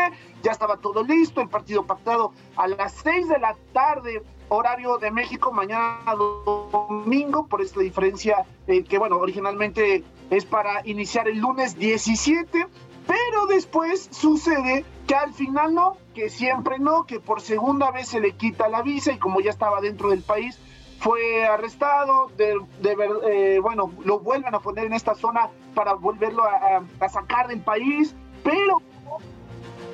Ya 0.42 0.52
estaba 0.52 0.76
todo 0.76 1.02
listo, 1.02 1.40
el 1.40 1.48
partido 1.48 1.86
pactado 1.86 2.32
a 2.56 2.66
las 2.68 2.92
6 3.02 3.28
de 3.28 3.38
la 3.38 3.56
tarde, 3.72 4.22
horario 4.48 4.98
de 4.98 5.10
México, 5.10 5.52
mañana 5.52 6.01
domingo, 6.16 7.47
por 7.47 7.62
esta 7.62 7.80
diferencia 7.80 8.44
eh, 8.66 8.82
que, 8.82 8.98
bueno, 8.98 9.18
originalmente 9.18 10.05
es 10.30 10.44
para 10.44 10.86
iniciar 10.86 11.28
el 11.28 11.38
lunes 11.38 11.78
17. 11.78 12.66
Pero 13.06 13.47
después 13.47 14.09
sucede 14.12 14.84
que 15.09 15.14
al 15.16 15.32
final 15.32 15.74
no, 15.74 15.97
que 16.14 16.30
siempre 16.30 16.78
no, 16.78 17.06
que 17.06 17.18
por 17.18 17.40
segunda 17.40 17.90
vez 17.90 18.09
se 18.09 18.20
le 18.20 18.32
quita 18.32 18.68
la 18.68 18.82
visa 18.82 19.12
y 19.12 19.18
como 19.18 19.40
ya 19.40 19.51
estaba 19.51 19.80
dentro 19.80 20.10
del 20.10 20.22
país, 20.22 20.59
fue 21.01 21.47
arrestado, 21.47 22.31
eh, 22.39 23.59
bueno, 23.62 23.90
lo 24.05 24.20
vuelven 24.20 24.55
a 24.55 24.60
poner 24.60 24.85
en 24.85 24.93
esta 24.93 25.14
zona 25.14 25.48
para 25.74 25.94
volverlo 25.94 26.44
a, 26.44 27.09
sacar 27.09 27.48
del 27.48 27.60
país, 27.60 28.14
pero 28.44 28.82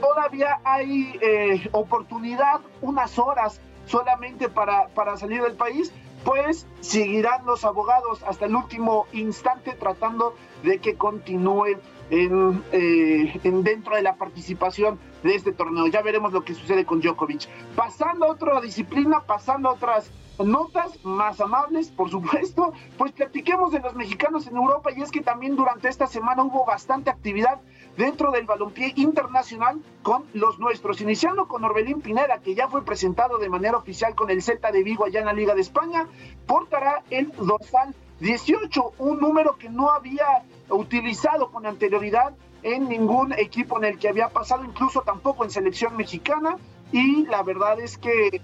todavía 0.01 0.61
hay 0.65 1.17
eh, 1.23 1.69
oportunidad, 1.71 2.61
unas 2.83 3.21
horas 3.21 3.61
solamente 3.87 4.49
para, 4.49 4.89
para 4.89 5.17
salir 5.17 5.43
del 5.43 5.55
país, 5.55 5.93
pues 6.25 6.67
seguirán 6.81 7.47
los 7.47 7.65
abogados 7.65 8.25
hasta 8.25 8.47
el 8.47 8.57
último 8.57 9.07
instante 9.13 9.75
tratando 9.79 10.35
de 10.65 10.79
que 10.79 10.97
continúe 10.97 11.79
en, 12.11 12.65
eh, 12.73 13.39
en 13.45 13.63
dentro 13.63 13.95
de 13.95 14.03
la 14.03 14.17
participación 14.17 14.99
de 15.23 15.37
este 15.37 15.53
torneo. 15.53 15.87
Ya 15.87 16.03
veremos 16.03 16.33
lo 16.33 16.43
que 16.43 16.55
sucede 16.55 16.85
con 16.85 17.01
Djokovic. 17.01 17.49
Pasando 17.77 18.27
a 18.27 18.31
otra 18.31 18.61
disciplina, 18.61 19.21
pasando 19.21 19.69
a 19.69 19.75
otras 19.75 20.11
notas 20.39 21.05
más 21.05 21.41
amables, 21.41 21.89
por 21.89 22.11
supuesto, 22.11 22.73
pues 22.99 23.13
platiquemos 23.13 23.73
de 23.73 23.81
los 23.81 23.95
mexicanos 23.95 24.47
en 24.47 24.57
Europa 24.57 24.91
y 24.95 25.03
es 25.03 25.11
que 25.11 25.21
también 25.21 25.57
durante 25.57 25.89
esta 25.89 26.07
semana 26.07 26.43
hubo 26.45 26.65
bastante 26.65 27.11
actividad 27.11 27.61
dentro 27.97 28.31
del 28.31 28.47
balompié 28.47 28.93
internacional 28.97 29.81
con 30.03 30.25
los 30.35 30.59
nuestros, 30.59 31.01
iniciando 31.01 31.49
con 31.49 31.65
Orbelín 31.65 32.01
Pineda, 32.01 32.39
que 32.39 32.55
ya 32.55 32.69
fue 32.69 32.85
presentado 32.85 33.39
de 33.39 33.49
manera 33.49 33.77
oficial 33.77 34.15
con 34.15 34.31
el 34.31 34.43
Celta 34.43 34.71
de 34.71 34.83
Vigo 34.83 35.05
allá 35.05 35.21
en 35.21 35.27
la 35.27 35.33
Liga 35.33 35.55
de 35.55 35.63
España, 35.63 36.07
portará 36.47 37.03
el 37.11 37.33
dorsal 37.33 37.95
18, 38.21 38.95
un 38.99 39.21
número 39.21 39.57
que 39.57 39.69
no 39.69 39.91
había 39.91 40.27
utilizado 40.69 41.51
con 41.51 41.67
anterioridad 41.67 42.35
en 42.63 42.89
ningún 42.89 43.33
equipo 43.33 43.79
en 43.79 43.85
el 43.85 43.99
que 43.99 44.09
había 44.09 44.29
pasado, 44.29 44.65
incluso 44.65 45.03
tampoco 45.03 45.45
en 45.45 45.51
selección 45.51 45.97
mexicana, 45.97 46.57
y 46.93 47.27
la 47.27 47.43
verdad 47.43 47.79
es 47.81 47.99
que 47.99 48.41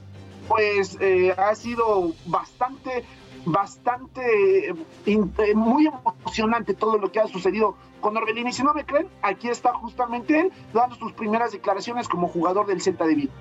pues 0.53 0.99
eh, 1.01 1.35
ha 1.39 1.55
sido 1.55 2.13
bastante, 2.27 3.05
bastante, 3.47 4.69
eh, 4.69 4.75
eh, 5.07 5.55
muy 5.55 5.89
emocionante 5.89 6.75
todo 6.75 6.99
lo 6.99 7.11
que 7.11 7.21
ha 7.21 7.27
sucedido 7.27 7.75
con 8.03 8.15
Orbelín. 8.19 8.49
Y 8.49 8.53
si 8.53 8.63
no 8.63 8.75
me 8.75 8.85
creen, 8.85 9.09
aquí 9.23 9.49
está 9.49 9.73
justamente 9.73 10.39
él 10.39 10.53
dando 10.75 10.95
sus 10.97 11.15
primeras 11.15 11.53
declaraciones 11.53 12.07
como 12.07 12.29
jugador 12.29 12.67
del 12.67 12.83
Celta 12.83 13.07
de 13.07 13.15
Vigo. 13.15 13.33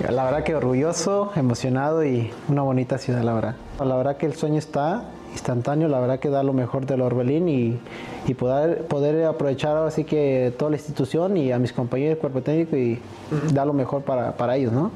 La 0.00 0.24
verdad 0.24 0.42
que 0.42 0.56
orgulloso, 0.56 1.30
emocionado 1.36 2.04
y 2.04 2.32
una 2.48 2.62
bonita 2.62 2.98
ciudad, 2.98 3.22
la 3.22 3.34
verdad. 3.34 3.56
La 3.78 3.96
verdad 3.96 4.16
que 4.16 4.26
el 4.26 4.34
sueño 4.34 4.58
está 4.58 5.04
instantáneo, 5.32 5.88
la 5.88 6.00
verdad 6.00 6.20
que 6.20 6.28
da 6.28 6.42
lo 6.42 6.52
mejor 6.52 6.86
del 6.86 7.00
Orbelín 7.00 7.48
y, 7.48 7.78
y 8.26 8.34
poder, 8.34 8.86
poder 8.86 9.24
aprovechar 9.24 9.76
ahora 9.76 9.90
sí 9.90 10.04
que 10.04 10.52
toda 10.58 10.70
la 10.70 10.76
institución 10.76 11.36
y 11.36 11.52
a 11.52 11.58
mis 11.58 11.72
compañeros 11.72 12.16
del 12.16 12.18
cuerpo 12.18 12.42
técnico 12.42 12.76
y 12.76 13.00
dar 13.52 13.66
lo 13.66 13.72
mejor 13.72 14.02
para, 14.02 14.36
para 14.36 14.56
ellos, 14.56 14.72
¿no? 14.72 14.90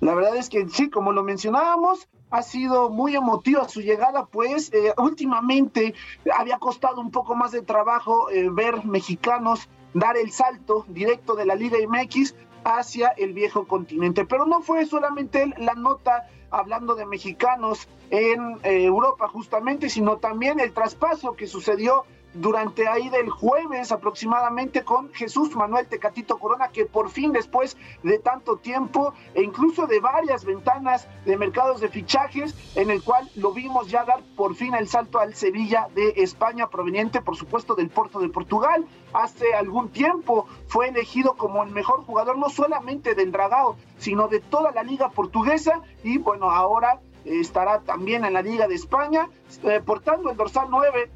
La 0.00 0.14
verdad 0.14 0.36
es 0.36 0.48
que 0.48 0.66
sí, 0.68 0.88
como 0.88 1.12
lo 1.12 1.22
mencionábamos, 1.22 2.08
ha 2.30 2.42
sido 2.42 2.90
muy 2.90 3.16
emotiva 3.16 3.68
su 3.68 3.82
llegada, 3.82 4.26
pues 4.26 4.72
eh, 4.72 4.94
últimamente 4.96 5.94
había 6.38 6.58
costado 6.58 7.00
un 7.00 7.10
poco 7.10 7.34
más 7.34 7.52
de 7.52 7.62
trabajo 7.62 8.30
eh, 8.30 8.48
ver 8.50 8.84
mexicanos 8.84 9.68
dar 9.92 10.16
el 10.16 10.30
salto 10.30 10.84
directo 10.88 11.34
de 11.34 11.44
la 11.44 11.54
Liga 11.54 11.76
MX 11.86 12.34
hacia 12.64 13.08
el 13.08 13.32
viejo 13.32 13.66
continente. 13.66 14.24
Pero 14.24 14.46
no 14.46 14.62
fue 14.62 14.86
solamente 14.86 15.52
la 15.58 15.74
nota 15.74 16.28
hablando 16.50 16.94
de 16.94 17.06
mexicanos 17.06 17.88
en 18.10 18.58
eh, 18.62 18.84
Europa 18.84 19.28
justamente, 19.28 19.88
sino 19.88 20.18
también 20.18 20.60
el 20.60 20.72
traspaso 20.72 21.34
que 21.34 21.46
sucedió 21.46 22.04
durante 22.34 22.88
ahí 22.88 23.08
del 23.08 23.30
jueves 23.30 23.92
aproximadamente 23.92 24.84
con 24.84 25.12
Jesús 25.12 25.54
Manuel 25.56 25.86
Tecatito 25.86 26.38
Corona, 26.38 26.68
que 26.68 26.86
por 26.86 27.10
fin 27.10 27.32
después 27.32 27.76
de 28.02 28.18
tanto 28.18 28.56
tiempo 28.56 29.14
e 29.34 29.42
incluso 29.42 29.86
de 29.86 30.00
varias 30.00 30.44
ventanas 30.44 31.08
de 31.24 31.36
mercados 31.36 31.80
de 31.80 31.88
fichajes, 31.88 32.54
en 32.76 32.90
el 32.90 33.02
cual 33.02 33.28
lo 33.34 33.52
vimos 33.52 33.88
ya 33.88 34.04
dar 34.04 34.22
por 34.36 34.54
fin 34.54 34.74
el 34.74 34.88
salto 34.88 35.18
al 35.18 35.34
Sevilla 35.34 35.88
de 35.94 36.14
España, 36.16 36.68
proveniente 36.68 37.20
por 37.20 37.36
supuesto 37.36 37.74
del 37.74 37.90
Porto 37.90 38.20
de 38.20 38.28
Portugal. 38.28 38.86
Hace 39.12 39.54
algún 39.54 39.90
tiempo 39.90 40.46
fue 40.66 40.88
elegido 40.88 41.34
como 41.36 41.62
el 41.62 41.70
mejor 41.70 42.04
jugador 42.04 42.38
no 42.38 42.48
solamente 42.48 43.14
del 43.14 43.32
Dragao, 43.32 43.76
sino 43.98 44.28
de 44.28 44.40
toda 44.40 44.70
la 44.70 44.82
liga 44.82 45.10
portuguesa 45.10 45.80
y 46.04 46.18
bueno, 46.18 46.50
ahora 46.50 47.00
estará 47.24 47.80
también 47.80 48.24
en 48.24 48.32
la 48.32 48.42
Liga 48.42 48.66
de 48.66 48.74
España, 48.74 49.28
eh, 49.64 49.80
portando 49.84 50.30
el 50.30 50.36
dorsal 50.36 50.68
9 50.70 51.10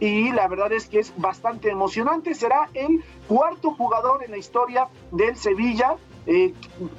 y 0.00 0.32
la 0.32 0.48
verdad 0.48 0.72
es 0.72 0.88
que 0.88 0.98
es 0.98 1.12
bastante 1.16 1.70
emocionante. 1.70 2.34
Será 2.34 2.70
el 2.74 3.04
cuarto 3.28 3.72
jugador 3.72 4.24
en 4.24 4.30
la 4.30 4.38
historia 4.38 4.88
del 5.12 5.36
Sevilla 5.36 5.96
eh, 6.26 6.54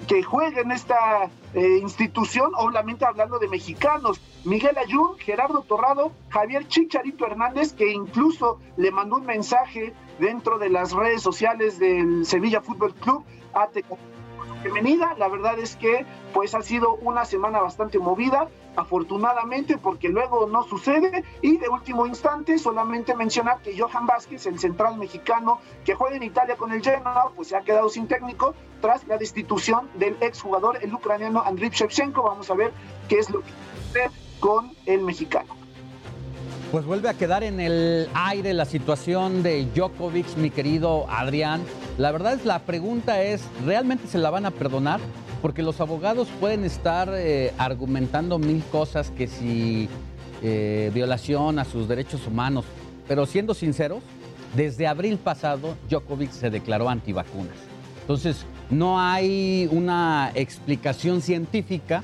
que 0.08 0.24
juegue 0.24 0.62
en 0.62 0.72
esta 0.72 1.30
eh, 1.54 1.80
institución, 1.82 2.52
obviamente 2.56 3.06
hablando 3.06 3.40
de 3.40 3.48
mexicanos. 3.48 4.22
Miguel 4.46 4.78
Ayun, 4.78 5.18
Gerardo 5.18 5.62
Torrado, 5.62 6.12
Javier 6.30 6.68
Chicharito 6.68 7.26
Hernández, 7.26 7.74
que 7.74 7.92
incluso 7.92 8.60
le 8.78 8.92
mandó 8.92 9.18
un 9.18 9.26
mensaje 9.26 9.94
dentro 10.20 10.58
de 10.58 10.70
las 10.70 10.92
redes 10.94 11.22
sociales 11.22 11.80
del 11.80 12.26
Sevilla 12.26 12.62
Fútbol 12.62 12.94
Club 12.96 13.24
a 13.54 13.68
femenina. 14.62 15.14
La 15.18 15.28
verdad 15.28 15.60
es 15.60 15.76
que 15.76 16.06
pues 16.34 16.56
ha 16.56 16.62
sido 16.62 16.96
una 16.96 17.26
semana 17.26 17.60
bastante 17.60 18.00
movida, 18.00 18.48
afortunadamente 18.76 19.78
porque 19.78 20.10
luego 20.10 20.48
no 20.48 20.64
sucede. 20.64 21.24
Y 21.42 21.58
de 21.58 21.70
último 21.70 22.06
instante, 22.06 22.58
solamente 22.58 23.16
mencionar 23.16 23.62
que 23.62 23.78
Johan 23.78 24.06
Vázquez, 24.06 24.46
el 24.46 24.60
central 24.60 24.98
mexicano 24.98 25.60
que 25.86 25.96
juega 25.96 26.16
en 26.16 26.24
Italia 26.24 26.56
con 26.56 26.72
el 26.72 26.82
Genoa, 26.82 27.32
pues 27.36 27.50
se 27.50 27.58
ha 27.58 27.62
quedado 27.62 27.90
sin 27.90 28.08
técnico 28.08 28.54
tras 28.82 29.06
la 29.08 29.18
destitución 29.18 29.90
del 29.96 30.18
exjugador, 30.22 30.78
el 30.82 30.94
ucraniano 30.94 31.42
Andriy 31.42 31.70
Shevchenko. 31.70 32.24
Vamos 32.24 32.50
a 32.50 32.56
ver 32.56 32.72
qué 33.10 33.20
es 33.20 33.30
lo 33.30 33.42
que 33.42 33.52
sucede 33.86 34.12
con 34.40 34.72
el 34.86 35.02
mexicano. 35.02 35.61
Pues 36.72 36.86
vuelve 36.86 37.10
a 37.10 37.14
quedar 37.14 37.44
en 37.44 37.60
el 37.60 38.08
aire 38.14 38.54
la 38.54 38.64
situación 38.64 39.44
de 39.44 39.66
Djokovic, 39.76 40.38
mi 40.38 40.50
querido 40.50 41.06
Adrián. 41.10 41.62
La 41.98 42.14
verdad 42.14 42.36
es, 42.36 42.46
la 42.46 42.60
pregunta 42.60 43.22
es, 43.22 43.44
¿realmente 43.66 44.08
se 44.08 44.18
la 44.18 44.30
van 44.30 44.46
a 44.46 44.52
perdonar? 44.52 45.02
Porque 45.42 45.64
los 45.64 45.82
abogados 45.82 46.30
pueden 46.40 46.64
estar 46.64 47.12
eh, 47.14 47.52
argumentando 47.58 48.40
mil 48.40 48.64
cosas 48.72 49.12
que 49.12 49.28
si 49.28 49.90
eh, 50.42 50.92
violación 50.94 51.60
a 51.60 51.66
sus 51.66 51.90
derechos 51.90 52.26
humanos, 52.26 52.64
pero 53.06 53.26
siendo 53.26 53.54
sinceros, 53.54 54.02
desde 54.56 54.88
abril 54.88 55.18
pasado 55.18 55.76
Djokovic 55.90 56.32
se 56.32 56.50
declaró 56.50 56.88
antivacunas. 56.88 57.56
Entonces, 58.00 58.46
no 58.70 58.98
hay 58.98 59.68
una 59.74 60.32
explicación 60.36 61.22
científica 61.22 62.02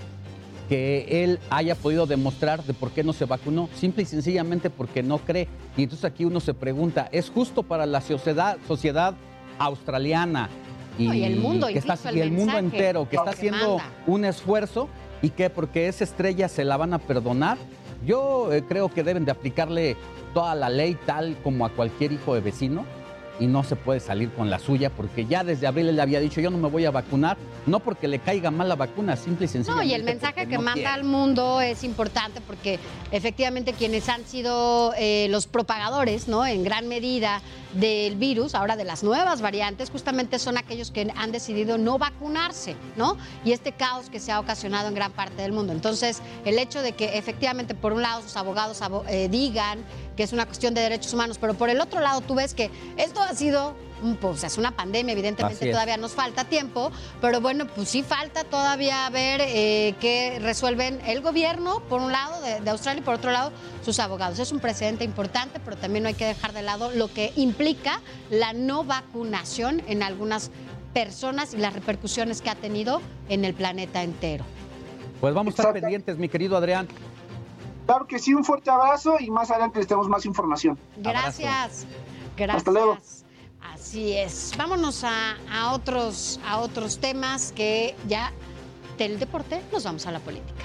que 0.67 1.23
él 1.23 1.39
haya 1.49 1.75
podido 1.75 2.05
demostrar 2.05 2.63
de 2.63 2.73
por 2.73 2.91
qué 2.91 3.03
no 3.03 3.13
se 3.13 3.25
vacunó, 3.25 3.69
simple 3.73 4.03
y 4.03 4.05
sencillamente 4.05 4.69
porque 4.69 5.03
no 5.03 5.19
cree. 5.19 5.47
Y 5.75 5.83
entonces 5.83 6.05
aquí 6.05 6.25
uno 6.25 6.39
se 6.39 6.53
pregunta, 6.53 7.07
¿es 7.11 7.29
justo 7.29 7.63
para 7.63 7.85
la 7.85 8.01
sociedad, 8.01 8.57
sociedad 8.67 9.15
australiana 9.59 10.49
y, 10.97 11.07
No, 11.07 11.13
y 11.13 11.23
el 11.23 11.37
mundo, 11.37 11.67
que 11.67 11.79
está, 11.79 11.93
incluso 11.93 12.09
el 12.09 12.17
y 12.17 12.21
el 12.21 12.31
mundo 12.31 12.53
mensaje 12.53 12.77
entero 12.77 13.09
que 13.09 13.15
está 13.15 13.31
haciendo 13.31 13.77
manda. 13.77 13.93
un 14.07 14.25
esfuerzo 14.25 14.89
y 15.21 15.29
que 15.29 15.49
porque 15.49 15.87
es 15.87 16.01
estrella 16.01 16.47
se 16.47 16.65
la 16.65 16.77
van 16.77 16.93
a 16.93 16.99
perdonar? 16.99 17.57
Yo 18.05 18.53
eh, 18.53 18.63
creo 18.67 18.89
que 18.89 19.03
deben 19.03 19.25
de 19.25 19.31
aplicarle 19.31 19.95
toda 20.33 20.53
la 20.53 20.69
ley 20.69 20.97
tal 21.05 21.35
como 21.43 21.65
a 21.65 21.69
cualquier 21.69 22.11
hijo 22.11 22.35
de 22.35 22.41
vecino 22.41 22.85
y 23.39 23.47
no 23.47 23.63
se 23.63 23.75
puede 23.75 23.99
salir 23.99 24.31
con 24.31 24.49
la 24.49 24.59
suya 24.59 24.89
porque 24.89 25.25
ya 25.25 25.43
desde 25.43 25.67
abril 25.67 25.89
él 25.89 25.95
le 25.95 26.01
había 26.01 26.19
dicho 26.19 26.41
yo 26.41 26.49
no 26.49 26.57
me 26.57 26.69
voy 26.69 26.85
a 26.85 26.91
vacunar, 26.91 27.37
no 27.65 27.79
porque 27.79 28.07
le 28.07 28.19
caiga 28.19 28.51
mal 28.51 28.67
la 28.69 28.75
vacuna, 28.75 29.15
simple 29.15 29.45
y 29.45 29.47
No, 29.47 29.51
sencillamente. 29.53 29.91
y 29.91 29.93
el 29.93 30.03
mensaje 30.03 30.47
que 30.47 30.55
no 30.55 30.61
manda 30.63 30.73
quiere. 30.73 30.89
al 30.89 31.03
mundo 31.03 31.61
es 31.61 31.83
importante 31.83 32.41
porque 32.41 32.79
efectivamente 33.11 33.73
quienes 33.73 34.09
han 34.09 34.25
sido 34.25 34.93
eh, 34.97 35.27
los 35.29 35.47
propagadores, 35.47 36.27
¿no? 36.27 36.45
En 36.45 36.63
gran 36.63 36.87
medida 36.87 37.41
del 37.79 38.15
virus, 38.15 38.55
ahora 38.55 38.75
de 38.75 38.83
las 38.83 39.03
nuevas 39.03 39.41
variantes, 39.41 39.89
justamente 39.89 40.39
son 40.39 40.57
aquellos 40.57 40.91
que 40.91 41.11
han 41.15 41.31
decidido 41.31 41.77
no 41.77 41.97
vacunarse, 41.97 42.75
¿no? 42.95 43.17
Y 43.45 43.51
este 43.51 43.71
caos 43.71 44.09
que 44.09 44.19
se 44.19 44.31
ha 44.31 44.39
ocasionado 44.39 44.87
en 44.87 44.95
gran 44.95 45.11
parte 45.11 45.41
del 45.41 45.51
mundo. 45.51 45.73
Entonces, 45.73 46.21
el 46.45 46.57
hecho 46.59 46.81
de 46.81 46.93
que 46.93 47.17
efectivamente, 47.17 47.75
por 47.75 47.93
un 47.93 48.01
lado, 48.01 48.21
sus 48.23 48.35
abogados 48.35 48.81
abo- 48.81 49.03
eh, 49.07 49.29
digan 49.29 49.83
que 50.15 50.23
es 50.23 50.33
una 50.33 50.45
cuestión 50.45 50.73
de 50.73 50.81
derechos 50.81 51.13
humanos, 51.13 51.37
pero 51.39 51.53
por 51.53 51.69
el 51.69 51.79
otro 51.79 51.99
lado, 52.01 52.21
tú 52.21 52.33
ves 52.35 52.53
que 52.53 52.71
esto 52.97 53.21
ha 53.21 53.33
sido, 53.35 53.75
pues 54.19 54.43
es 54.43 54.57
una 54.57 54.71
pandemia, 54.71 55.13
evidentemente 55.13 55.71
todavía 55.71 55.97
nos 55.97 56.13
falta 56.13 56.45
tiempo, 56.45 56.91
pero 57.21 57.41
bueno, 57.41 57.67
pues 57.67 57.89
sí 57.89 58.03
falta 58.03 58.43
todavía 58.43 59.09
ver 59.09 59.41
eh, 59.43 59.95
qué 59.99 60.39
resuelven 60.41 60.99
el 61.05 61.21
gobierno, 61.21 61.81
por 61.89 62.01
un 62.01 62.11
lado, 62.11 62.41
de, 62.41 62.59
de 62.61 62.69
Australia, 62.69 63.01
y 63.01 63.03
por 63.03 63.15
otro 63.15 63.31
lado, 63.31 63.51
sus 63.83 63.99
abogados. 63.99 64.39
Es 64.39 64.51
un 64.51 64.59
precedente 64.59 65.03
importante, 65.03 65.59
pero 65.63 65.77
también 65.77 66.03
no 66.03 66.09
hay 66.09 66.15
que 66.15 66.25
dejar 66.25 66.53
de 66.53 66.61
lado 66.61 66.91
lo 66.91 67.11
que 67.11 67.33
implica 67.35 68.01
la 68.29 68.53
no 68.53 68.83
vacunación 68.83 69.81
en 69.87 70.03
algunas 70.03 70.51
personas 70.93 71.53
y 71.53 71.57
las 71.57 71.73
repercusiones 71.73 72.41
que 72.41 72.49
ha 72.49 72.55
tenido 72.55 73.01
en 73.29 73.45
el 73.45 73.53
planeta 73.53 74.03
entero. 74.03 74.45
Pues 75.21 75.33
vamos 75.33 75.53
a 75.53 75.61
estar 75.61 75.73
pendientes, 75.73 76.17
mi 76.17 76.29
querido 76.29 76.57
Adrián. 76.57 76.87
Claro 77.85 78.05
que 78.05 78.19
sí, 78.19 78.33
un 78.33 78.43
fuerte 78.43 78.69
abrazo 78.69 79.15
y 79.19 79.29
más 79.29 79.49
adelante 79.49 79.79
les 79.79 79.87
tenemos 79.87 80.09
más 80.09 80.25
información. 80.25 80.77
Gracias. 80.97 81.85
Gracias. 82.35 82.57
Hasta 82.57 82.71
luego. 82.71 82.97
Así 83.61 84.13
es. 84.13 84.53
Vámonos 84.57 85.03
a, 85.03 85.37
a 85.51 85.73
otros, 85.73 86.39
a 86.45 86.59
otros 86.59 86.99
temas 86.99 87.51
que 87.51 87.95
ya 88.07 88.31
del 88.97 89.19
deporte 89.19 89.61
nos 89.71 89.83
vamos 89.83 90.05
a 90.07 90.11
la 90.11 90.19
política. 90.19 90.63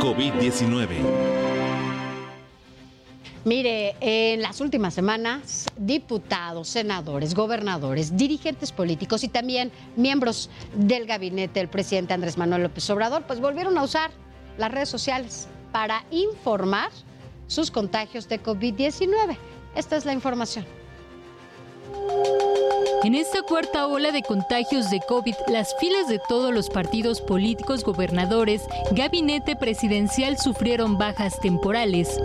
COVID-19. 0.00 1.36
Mire, 3.46 3.94
en 4.00 4.42
las 4.42 4.60
últimas 4.60 4.92
semanas, 4.92 5.66
diputados, 5.76 6.68
senadores, 6.68 7.32
gobernadores, 7.32 8.16
dirigentes 8.16 8.72
políticos 8.72 9.22
y 9.22 9.28
también 9.28 9.70
miembros 9.94 10.50
del 10.74 11.06
gabinete 11.06 11.60
del 11.60 11.68
presidente 11.68 12.12
Andrés 12.12 12.36
Manuel 12.38 12.64
López 12.64 12.90
Obrador, 12.90 13.22
pues 13.24 13.40
volvieron 13.40 13.78
a 13.78 13.84
usar 13.84 14.10
las 14.58 14.72
redes 14.72 14.88
sociales 14.88 15.46
para 15.70 16.04
informar 16.10 16.90
sus 17.46 17.70
contagios 17.70 18.28
de 18.28 18.42
COVID-19. 18.42 19.36
Esta 19.74 19.96
es 19.96 20.04
la 20.04 20.12
información. 20.12 20.64
En 23.04 23.14
esta 23.14 23.42
cuarta 23.42 23.86
ola 23.86 24.10
de 24.10 24.22
contagios 24.22 24.90
de 24.90 25.00
COVID, 25.06 25.34
las 25.48 25.76
filas 25.78 26.08
de 26.08 26.18
todos 26.28 26.52
los 26.52 26.68
partidos 26.70 27.20
políticos, 27.20 27.84
gobernadores, 27.84 28.62
gabinete 28.90 29.54
presidencial 29.54 30.38
sufrieron 30.38 30.98
bajas 30.98 31.38
temporales. 31.38 32.20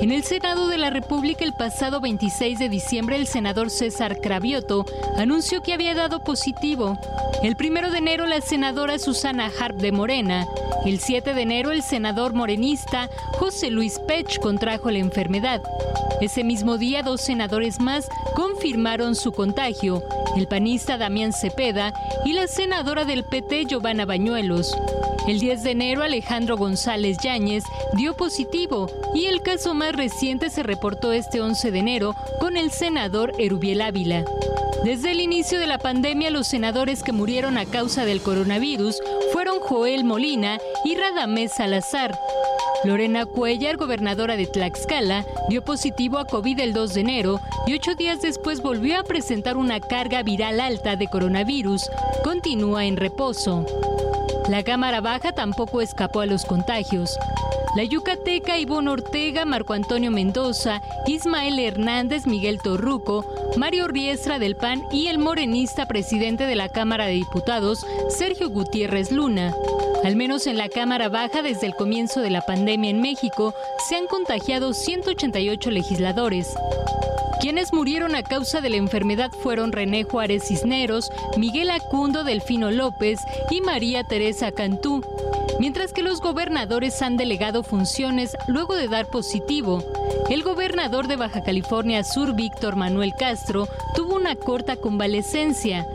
En 0.00 0.12
el 0.12 0.22
Senado 0.22 0.68
de 0.68 0.78
la 0.78 0.90
República 0.90 1.44
el 1.44 1.52
pasado 1.52 2.00
26 2.00 2.58
de 2.58 2.68
diciembre 2.68 3.16
el 3.16 3.26
senador 3.26 3.70
César 3.70 4.20
Cravioto 4.20 4.86
anunció 5.16 5.62
que 5.62 5.72
había 5.72 5.94
dado 5.94 6.22
positivo. 6.22 6.96
El 7.42 7.56
primero 7.56 7.90
de 7.90 7.98
enero 7.98 8.26
la 8.26 8.40
senadora 8.40 8.98
Susana 8.98 9.50
Harp 9.60 9.78
de 9.78 9.90
Morena. 9.90 10.46
El 10.84 10.98
7 10.98 11.34
de 11.34 11.42
enero 11.42 11.72
el 11.72 11.82
senador 11.82 12.32
morenista 12.32 13.10
José 13.32 13.70
Luis 13.70 13.98
Pech 13.98 14.40
contrajo 14.40 14.90
la 14.90 14.98
enfermedad. 14.98 15.62
Ese 16.22 16.42
mismo 16.42 16.78
día 16.78 17.02
dos 17.02 17.20
senadores 17.20 17.80
más 17.80 18.08
confirmaron 18.34 19.14
su 19.14 19.32
contagio, 19.32 20.02
el 20.36 20.46
panista 20.46 20.96
Damián 20.96 21.34
Cepeda 21.34 21.92
y 22.24 22.32
la 22.32 22.46
senadora 22.46 23.04
del 23.04 23.24
PT 23.24 23.66
Giovanna 23.66 24.06
Bañuelos. 24.06 24.74
El 25.28 25.38
10 25.38 25.62
de 25.64 25.70
enero 25.72 26.02
Alejandro 26.02 26.56
González 26.56 27.18
Yáñez 27.22 27.64
dio 27.92 28.16
positivo 28.16 28.90
y 29.14 29.26
el 29.26 29.42
caso 29.42 29.74
más 29.74 29.94
reciente 29.94 30.48
se 30.48 30.62
reportó 30.62 31.12
este 31.12 31.42
11 31.42 31.70
de 31.70 31.78
enero 31.78 32.14
con 32.40 32.56
el 32.56 32.70
senador 32.70 33.32
Erubiel 33.38 33.82
Ávila. 33.82 34.24
Desde 34.84 35.10
el 35.10 35.20
inicio 35.20 35.60
de 35.60 35.66
la 35.66 35.76
pandemia, 35.76 36.30
los 36.30 36.46
senadores 36.48 37.02
que 37.02 37.12
murieron 37.12 37.58
a 37.58 37.66
causa 37.66 38.06
del 38.06 38.22
coronavirus 38.22 38.98
fueron 39.32 39.60
Joel 39.60 40.04
Molina 40.04 40.58
y 40.86 40.94
Radamés 40.94 41.52
Salazar. 41.52 42.18
Lorena 42.84 43.26
Cuellar, 43.26 43.76
gobernadora 43.76 44.36
de 44.36 44.46
Tlaxcala, 44.46 45.26
dio 45.50 45.62
positivo 45.62 46.16
a 46.16 46.24
COVID 46.24 46.60
el 46.60 46.72
2 46.72 46.94
de 46.94 47.00
enero 47.02 47.40
y 47.66 47.74
ocho 47.74 47.94
días 47.94 48.22
después 48.22 48.62
volvió 48.62 48.98
a 48.98 49.04
presentar 49.04 49.58
una 49.58 49.80
carga 49.80 50.22
viral 50.22 50.60
alta 50.60 50.96
de 50.96 51.08
coronavirus. 51.08 51.90
Continúa 52.24 52.86
en 52.86 52.96
reposo. 52.96 53.66
La 54.48 54.62
Cámara 54.62 55.02
Baja 55.02 55.32
tampoco 55.32 55.82
escapó 55.82 56.20
a 56.20 56.26
los 56.26 56.46
contagios. 56.46 57.18
La 57.76 57.84
yucateca 57.84 58.58
Ivonne 58.58 58.90
Ortega, 58.90 59.44
Marco 59.44 59.74
Antonio 59.74 60.10
Mendoza, 60.10 60.82
Ismael 61.06 61.58
Hernández, 61.60 62.26
Miguel 62.26 62.58
Torruco, 62.60 63.24
Mario 63.56 63.86
Riestra 63.86 64.40
del 64.40 64.56
PAN 64.56 64.82
y 64.90 65.06
el 65.06 65.18
morenista 65.18 65.86
presidente 65.86 66.46
de 66.46 66.56
la 66.56 66.68
Cámara 66.68 67.06
de 67.06 67.12
Diputados, 67.12 67.86
Sergio 68.08 68.50
Gutiérrez 68.50 69.12
Luna. 69.12 69.54
Al 70.02 70.16
menos 70.16 70.48
en 70.48 70.58
la 70.58 70.68
Cámara 70.68 71.08
Baja, 71.08 71.42
desde 71.42 71.68
el 71.68 71.74
comienzo 71.74 72.20
de 72.20 72.30
la 72.30 72.40
pandemia 72.40 72.90
en 72.90 73.00
México, 73.00 73.54
se 73.88 73.94
han 73.94 74.08
contagiado 74.08 74.74
188 74.74 75.70
legisladores. 75.70 76.56
Quienes 77.40 77.72
murieron 77.72 78.16
a 78.16 78.22
causa 78.22 78.60
de 78.60 78.68
la 78.68 78.76
enfermedad 78.76 79.30
fueron 79.30 79.72
René 79.72 80.02
Juárez 80.02 80.44
Cisneros, 80.48 81.10
Miguel 81.38 81.70
Acundo 81.70 82.24
Delfino 82.24 82.70
López 82.70 83.20
y 83.50 83.62
María 83.62 84.04
Teresa 84.04 84.52
Cantú, 84.52 85.02
mientras 85.60 85.92
que 85.92 86.02
los 86.02 86.22
gobernadores 86.22 87.02
han 87.02 87.18
delegado 87.18 87.62
funciones 87.62 88.34
luego 88.48 88.76
de 88.76 88.88
dar 88.88 89.06
positivo. 89.06 89.84
El 90.30 90.42
gobernador 90.42 91.06
de 91.06 91.16
Baja 91.16 91.42
California 91.42 92.02
Sur, 92.02 92.34
Víctor 92.34 92.76
Manuel 92.76 93.14
Castro, 93.14 93.68
tuvo 93.94 94.16
una 94.16 94.36
corta 94.36 94.76
convalecencia. 94.76 95.86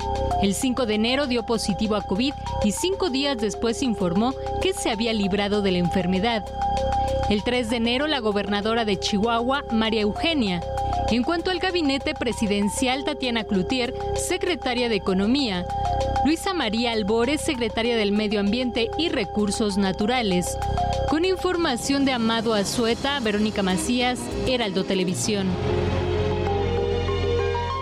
El 0.44 0.54
5 0.54 0.86
de 0.86 0.94
enero 0.94 1.26
dio 1.26 1.48
positivo 1.48 1.96
a 1.96 2.04
COVID 2.04 2.34
y 2.64 2.72
cinco 2.72 3.10
días 3.10 3.38
después 3.38 3.82
informó 3.82 4.36
que 4.62 4.74
se 4.74 4.92
había 4.92 5.14
librado 5.14 5.64
de 5.64 5.72
la 5.72 5.80
enfermedad. 5.80 6.46
El 7.32 7.44
3 7.44 7.72
de 7.72 7.78
enero, 7.78 8.06
la 8.06 8.20
gobernadora 8.20 8.86
de 8.86 9.00
Chihuahua, 9.00 9.64
María 9.72 10.02
Eugenia. 10.02 10.62
En 11.10 11.24
cuanto 11.24 11.50
al 11.50 11.58
gabinete 11.58 12.14
presidencial, 12.14 13.04
Tatiana 13.04 13.44
Cloutier, 13.44 13.96
secretaria 14.16 14.90
de 14.90 14.96
Economía. 14.96 15.66
Luisa 16.26 16.56
María 16.56 16.92
Albores, 16.92 17.40
secretaria 17.40 17.96
del 17.96 18.12
Medio 18.12 18.40
Ambiente 18.40 18.90
y 18.98 19.10
Recursos 19.10 19.78
Naturales. 19.78 20.58
Con 21.08 21.24
información 21.24 22.04
de 22.04 22.14
Amado 22.14 22.56
Azueta, 22.56 23.20
Verónica 23.20 23.62
Macías, 23.62 24.20
Heraldo 24.48 24.84
Televisión. 24.86 25.48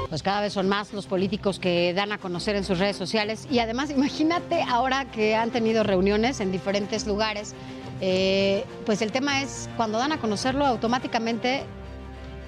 pues 0.09 0.21
cada 0.21 0.41
vez 0.41 0.51
son 0.51 0.67
más 0.67 0.91
los 0.91 1.05
políticos 1.05 1.57
que 1.57 1.93
dan 1.93 2.11
a 2.11 2.17
conocer 2.17 2.57
en 2.57 2.65
sus 2.65 2.79
redes 2.79 2.97
sociales 2.97 3.47
y 3.49 3.59
además 3.59 3.89
imagínate 3.91 4.61
ahora 4.61 5.05
que 5.09 5.35
han 5.35 5.49
tenido 5.51 5.83
reuniones 5.83 6.41
en 6.41 6.51
diferentes 6.51 7.07
lugares, 7.07 7.55
eh, 8.01 8.65
pues 8.85 9.01
el 9.01 9.13
tema 9.13 9.41
es 9.41 9.69
cuando 9.77 9.99
dan 9.99 10.11
a 10.11 10.19
conocerlo 10.19 10.65
automáticamente 10.65 11.63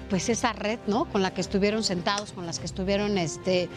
pues 0.08 0.28
esa 0.28 0.52
red, 0.52 0.78
¿no? 0.86 1.04
Con 1.06 1.22
la 1.22 1.32
que 1.32 1.40
estuvieron 1.40 1.82
sentados, 1.82 2.32
con 2.32 2.46
las 2.46 2.58
que 2.58 2.66
estuvieron 2.66 3.18
este, 3.18 3.68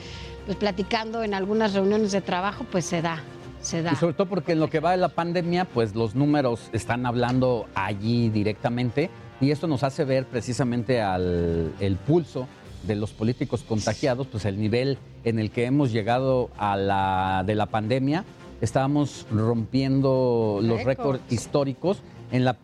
pues 0.45 0.57
platicando 0.57 1.23
en 1.23 1.34
algunas 1.34 1.73
reuniones 1.73 2.11
de 2.11 2.22
trabajo, 2.22 2.65
pues 2.72 2.85
se 2.85 3.01
da, 3.01 3.22
se 3.61 3.81
da. 3.81 3.91
Y 3.93 3.95
sobre 3.95 4.14
todo 4.14 4.27
porque 4.27 4.53
en 4.53 4.60
lo 4.60 4.69
que 4.69 4.80
va 4.80 4.91
de 4.91 4.97
la 4.97 5.10
pandemia, 5.10 5.65
pues 5.65 5.95
los 5.95 6.15
números 6.15 6.69
están 6.73 7.06
hablando 7.06 7.68
allí 7.76 8.30
directamente 8.30 9.10
y 9.41 9.51
esto 9.51 9.68
nos 9.68 9.84
hace 9.84 10.03
ver 10.06 10.26
precisamente 10.26 11.01
al 11.01 11.73
el 11.80 11.95
pulso 11.95 12.47
de 12.84 12.95
los 12.95 13.11
políticos 13.11 13.64
contagiados, 13.68 14.27
pues 14.27 14.45
el 14.45 14.60
nivel 14.60 14.97
en 15.23 15.39
el 15.39 15.51
que 15.51 15.65
hemos 15.65 15.91
llegado 15.91 16.49
a 16.57 16.77
la 16.77 17.43
de 17.45 17.56
la 17.56 17.65
pandemia, 17.65 18.23
estábamos 18.61 19.26
rompiendo 19.31 20.60
los 20.61 20.84
récords 20.84 21.19
Récords. 21.19 21.34
históricos. 21.34 22.01
En 22.31 22.45
la 22.45 22.57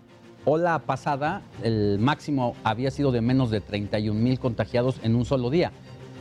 ola 0.45 0.79
pasada, 0.79 1.41
el 1.63 1.97
máximo 1.99 2.55
había 2.63 2.91
sido 2.91 3.11
de 3.11 3.21
menos 3.21 3.49
de 3.49 3.61
31 3.61 4.19
mil 4.19 4.39
contagiados 4.39 4.99
en 5.03 5.15
un 5.15 5.25
solo 5.25 5.49
día. 5.49 5.71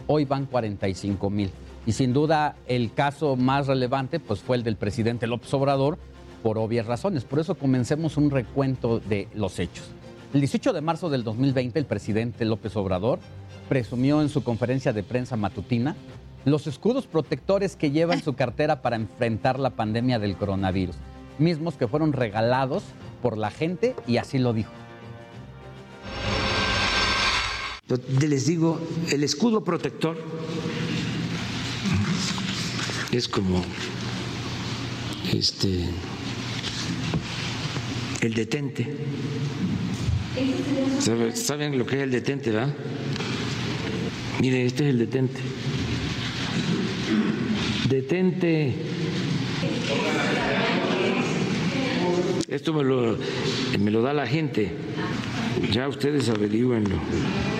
Hoy 0.06 0.24
van 0.24 0.46
45 0.46 1.30
mil. 1.30 1.51
Y 1.86 1.92
sin 1.92 2.12
duda 2.12 2.56
el 2.66 2.92
caso 2.94 3.36
más 3.36 3.66
relevante 3.66 4.18
pues 4.18 4.40
fue 4.40 4.56
el 4.56 4.62
del 4.62 4.76
presidente 4.76 5.26
López 5.26 5.52
Obrador 5.55 5.98
por 6.42 6.59
obvias 6.59 6.86
razones. 6.86 7.24
Por 7.24 7.38
eso 7.38 7.55
comencemos 7.55 8.16
un 8.16 8.30
recuento 8.30 8.98
de 9.01 9.28
los 9.34 9.59
hechos. 9.59 9.84
El 10.32 10.40
18 10.40 10.72
de 10.72 10.80
marzo 10.80 11.10
del 11.10 11.22
2020 11.22 11.78
el 11.78 11.86
presidente 11.86 12.44
López 12.44 12.74
Obrador 12.76 13.18
presumió 13.68 14.20
en 14.20 14.28
su 14.28 14.42
conferencia 14.42 14.92
de 14.92 15.02
prensa 15.02 15.36
matutina 15.36 15.94
los 16.44 16.66
escudos 16.66 17.06
protectores 17.06 17.76
que 17.76 17.90
lleva 17.90 18.14
en 18.14 18.22
su 18.22 18.34
cartera 18.34 18.82
para 18.82 18.96
enfrentar 18.96 19.59
la 19.59 19.70
pandemia 19.70 20.18
del 20.18 20.36
coronavirus, 20.36 20.96
mismos 21.38 21.76
que 21.76 21.88
fueron 21.88 22.12
regalados 22.12 22.82
por 23.24 23.38
la 23.38 23.51
gente 23.51 23.96
y 24.06 24.18
así 24.18 24.38
lo 24.38 24.52
dijo. 24.52 24.70
Les 28.20 28.46
digo, 28.46 28.78
el 29.10 29.24
escudo 29.24 29.64
protector 29.64 30.18
es 33.12 33.26
como 33.26 33.64
este 35.32 35.86
el 38.20 38.34
detente. 38.34 38.94
¿Sabe- 41.01 41.34
¿Saben 41.34 41.78
lo 41.78 41.86
que 41.86 41.96
es 41.96 42.02
el 42.02 42.10
detente, 42.10 42.51
verdad? 42.51 42.74
Miren, 44.38 44.66
este 44.66 44.84
es 44.84 44.90
el 44.90 44.98
detente. 44.98 45.40
Detente. 47.88 48.74
Esto 52.48 52.74
me 52.74 52.84
lo, 52.84 53.16
me 53.78 53.90
lo 53.90 54.02
da 54.02 54.12
la 54.12 54.26
gente. 54.26 54.70
Ya 55.72 55.88
ustedes 55.88 56.28
averigüenlo. 56.28 56.96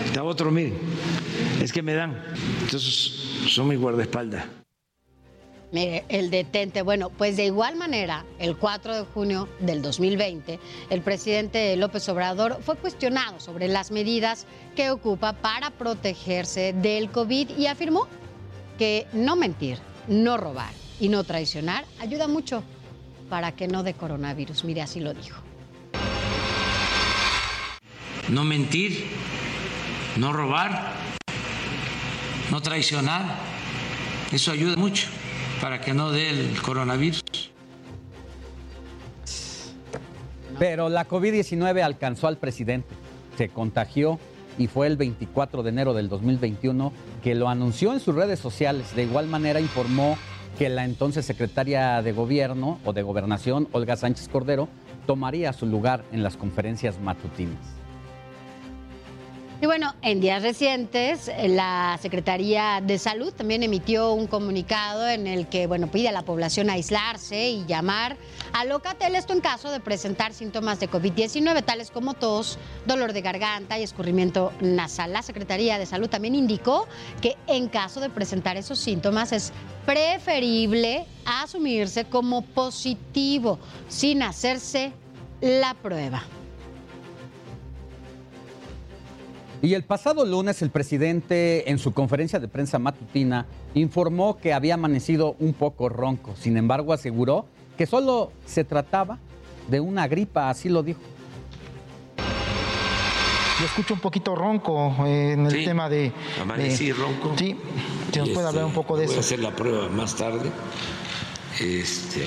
Está 0.05 0.23
otro, 0.23 0.51
miren. 0.51 0.75
Es 1.63 1.73
que 1.73 1.83
me 1.83 1.95
dan. 1.95 2.23
Entonces, 2.63 2.91
son 3.49 3.69
mi 3.69 3.77
guardaespaldas. 3.77 4.45
Mire, 5.73 6.05
el 6.09 6.31
detente. 6.31 6.83
Bueno, 6.83 7.11
pues 7.11 7.37
de 7.37 7.47
igual 7.47 7.77
manera, 7.77 8.25
el 8.39 8.57
4 8.57 8.95
de 8.95 9.05
junio 9.07 9.49
del 9.59 9.83
2020, 9.83 10.61
el 10.91 11.01
presidente 11.01 11.75
López 11.77 12.09
Obrador 12.09 12.59
fue 12.61 12.77
cuestionado 12.77 13.41
sobre 13.41 13.67
las 13.69 13.91
medidas 13.91 14.47
que 14.77 14.91
ocupa 14.91 15.33
para 15.33 15.71
protegerse 15.71 16.75
del 16.75 17.11
COVID 17.11 17.57
y 17.59 17.67
afirmó 17.67 18.07
que 18.79 19.07
no 19.13 19.35
mentir, 19.35 19.79
no 20.07 20.37
robar 20.37 20.73
y 21.01 21.09
no 21.09 21.25
traicionar 21.25 21.85
ayuda 21.99 22.29
mucho 22.29 22.63
para 23.35 23.51
que 23.51 23.67
no 23.67 23.83
dé 23.83 23.95
coronavirus. 23.95 24.63
Mire, 24.63 24.81
así 24.83 25.01
lo 25.01 25.13
dijo. 25.13 25.41
No 28.29 28.45
mentir, 28.45 29.07
no 30.17 30.33
robar, 30.33 30.93
no 32.53 32.63
traicionar. 32.63 33.25
Eso 34.31 34.53
ayuda 34.53 34.77
mucho 34.77 35.09
para 35.61 35.81
que 35.81 35.93
no 35.93 36.13
dé 36.13 36.31
el 36.31 36.63
coronavirus. 36.63 37.25
Pero 40.57 40.89
la 40.89 41.09
COVID-19 41.09 41.83
alcanzó 41.83 42.29
al 42.29 42.37
presidente, 42.37 42.95
se 43.37 43.49
contagió 43.49 44.21
y 44.59 44.69
fue 44.69 44.87
el 44.87 44.97
24 44.97 45.65
de 45.65 45.71
enero 45.71 45.93
del 45.93 46.09
2021 46.09 46.93
que 47.21 47.35
lo 47.35 47.49
anunció 47.49 47.95
en 47.95 47.99
sus 47.99 48.15
redes 48.15 48.39
sociales. 48.39 48.95
De 48.95 49.03
igual 49.03 49.27
manera 49.27 49.59
informó 49.59 50.17
que 50.59 50.69
la 50.69 50.85
entonces 50.85 51.25
secretaria 51.25 52.01
de 52.03 52.13
gobierno 52.13 52.79
o 52.85 52.93
de 52.93 53.03
gobernación, 53.03 53.69
Olga 53.73 53.97
Sánchez 53.97 54.29
Cordero, 54.29 54.69
tomaría 55.07 55.53
su 55.53 55.67
lugar 55.67 56.05
en 56.13 56.23
las 56.23 56.37
conferencias 56.37 57.01
matutinas. 57.01 57.84
Y 59.61 59.67
bueno, 59.67 59.95
en 60.03 60.21
días 60.21 60.43
recientes, 60.43 61.31
la 61.47 61.97
Secretaría 62.03 62.83
de 62.85 62.99
Salud 62.99 63.33
también 63.33 63.63
emitió 63.63 64.13
un 64.13 64.27
comunicado 64.27 65.09
en 65.09 65.27
el 65.27 65.49
que, 65.49 65.67
bueno, 65.67 65.87
pide 65.87 66.09
a 66.09 66.13
la 66.13 66.23
población 66.23 66.71
aislarse 66.71 67.51
y 67.51 67.65
llamar 67.65 68.17
a 68.53 68.65
Locatel, 68.65 69.15
esto 69.15 69.33
en 69.33 69.41
caso 69.41 69.71
de 69.71 69.79
presentar 69.79 70.35
síntomas 70.35 70.81
de 70.81 70.91
COVID-19, 70.91 71.65
tales 71.65 71.93
como 71.93 72.15
tos, 72.15 72.59
dolor 72.85 73.13
de 73.13 73.23
garganta 73.23 73.79
y 73.79 73.85
escurrimiento 73.85 74.53
nasal. 74.61 75.13
La 75.13 75.23
Secretaría 75.23 75.79
de 75.79 75.87
Salud 75.87 76.09
también 76.09 76.35
indicó 76.35 76.89
que 77.23 77.37
en 77.47 77.69
caso 77.69 78.01
de 78.01 78.11
presentar 78.11 78.57
esos 78.57 78.81
síntomas 78.81 79.33
es 79.33 79.53
preferible 79.87 81.07
asumirse 81.25 82.05
como 82.05 82.43
positivo 82.43 83.61
sin 83.89 84.23
hacerse 84.25 84.93
la 85.41 85.75
prueba. 85.75 86.25
Y 89.65 89.73
el 89.73 89.83
pasado 89.85 90.27
lunes 90.27 90.61
el 90.61 90.69
presidente 90.71 91.71
en 91.71 91.79
su 91.79 91.93
conferencia 91.95 92.39
de 92.39 92.49
prensa 92.49 92.79
matutina 92.79 93.47
informó 93.73 94.37
que 94.37 94.53
había 94.53 94.75
amanecido 94.75 95.37
un 95.39 95.55
poco 95.55 95.89
ronco. 95.89 96.35
Sin 96.39 96.59
embargo, 96.59 96.93
aseguró 96.93 97.47
que 97.79 97.87
solo 97.87 98.31
se 98.45 98.65
trataba 98.65 99.19
de 99.69 99.81
una 99.81 100.07
gripa, 100.07 100.51
así 100.51 100.69
lo 100.69 100.83
dijo. 100.83 101.01
Lo 103.61 103.67
escucho 103.67 103.95
un 103.95 104.01
poquito 104.01 104.35
ronco 104.35 104.95
eh, 105.07 105.33
en 105.33 105.47
el 105.47 105.53
Sí, 105.53 105.65
tema 105.65 105.89
de... 105.89 106.13
Amanecí 106.43 106.89
de- 106.89 106.93
ronco. 106.93 107.33
Sí, 107.39 107.57
si 108.13 108.19
nos 108.19 108.29
puede 108.31 108.47
hablar 108.49 108.65
este, 108.65 108.67
un 108.67 108.73
poco 108.75 108.97
de 108.99 109.05
Voy 109.07 109.13
eso. 109.13 109.21
a 109.21 109.25
hacer 109.25 109.39
la 109.39 109.57
prueba 109.57 109.89
más 109.89 110.15
tarde. 110.15 110.51
Este, 111.59 112.27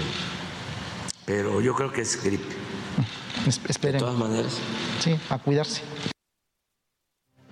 pero 1.26 1.61
yo 1.61 1.76
creo 1.76 1.91
que 1.91 2.01
es 2.01 2.23
gripe. 2.23 2.45
Esperen. 3.45 3.93
De 3.93 3.99
todas 3.99 4.18
maneras. 4.18 4.57
Sí, 5.01 5.15
a 5.30 5.38
cuidarse. 5.38 5.81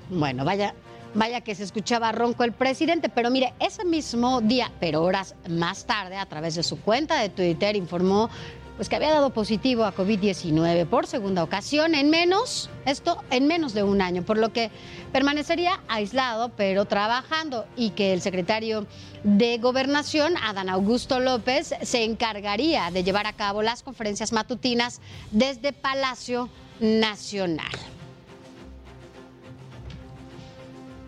Bueno, 0.10 0.46
vaya, 0.46 0.74
vaya 1.14 1.42
que 1.42 1.56
se 1.56 1.64
escuchaba 1.64 2.12
ronco 2.12 2.44
el 2.44 2.52
presidente, 2.52 3.10
pero 3.10 3.32
mire, 3.32 3.54
ese 3.60 3.86
mismo 3.86 4.42
día, 4.42 4.72
pero 4.80 5.04
horas 5.04 5.36
más 5.50 5.86
tarde, 5.86 6.18
a 6.18 6.26
través 6.26 6.56
de 6.56 6.64
su 6.64 6.80
cuenta 6.80 7.20
de 7.20 7.30
Twitter, 7.30 7.76
informó 7.76 8.30
pues 8.76 8.90
que 8.90 8.96
había 8.98 9.12
dado 9.12 9.30
positivo 9.30 9.86
a 9.86 9.96
COVID-19 9.96 10.86
por 10.86 11.08
segunda 11.08 11.44
ocasión 11.44 11.96
en 11.96 12.10
menos, 12.10 12.70
esto 12.86 13.24
en 13.30 13.48
menos 13.48 13.74
de 13.74 13.84
un 13.84 14.02
año, 14.02 14.24
por 14.24 14.38
lo 14.38 14.52
que 14.52 14.70
permanecería 15.14 15.80
aislado 15.88 16.50
pero 16.58 16.86
trabajando 16.86 17.66
y 17.78 17.92
que 17.92 18.12
el 18.12 18.22
secretario 18.22 18.86
de 19.24 19.58
Gobernación, 19.60 20.36
Adán 20.38 20.70
Augusto 20.70 21.20
López, 21.20 21.74
se 21.82 22.04
encargaría 22.04 22.92
de 22.92 23.04
llevar 23.04 23.28
a 23.28 23.34
cabo 23.34 23.62
las 23.62 23.82
conferencias 23.82 24.34
matutinas 24.34 25.00
desde 25.32 25.72
Palacio 25.72 26.50
Nacional. 26.82 27.95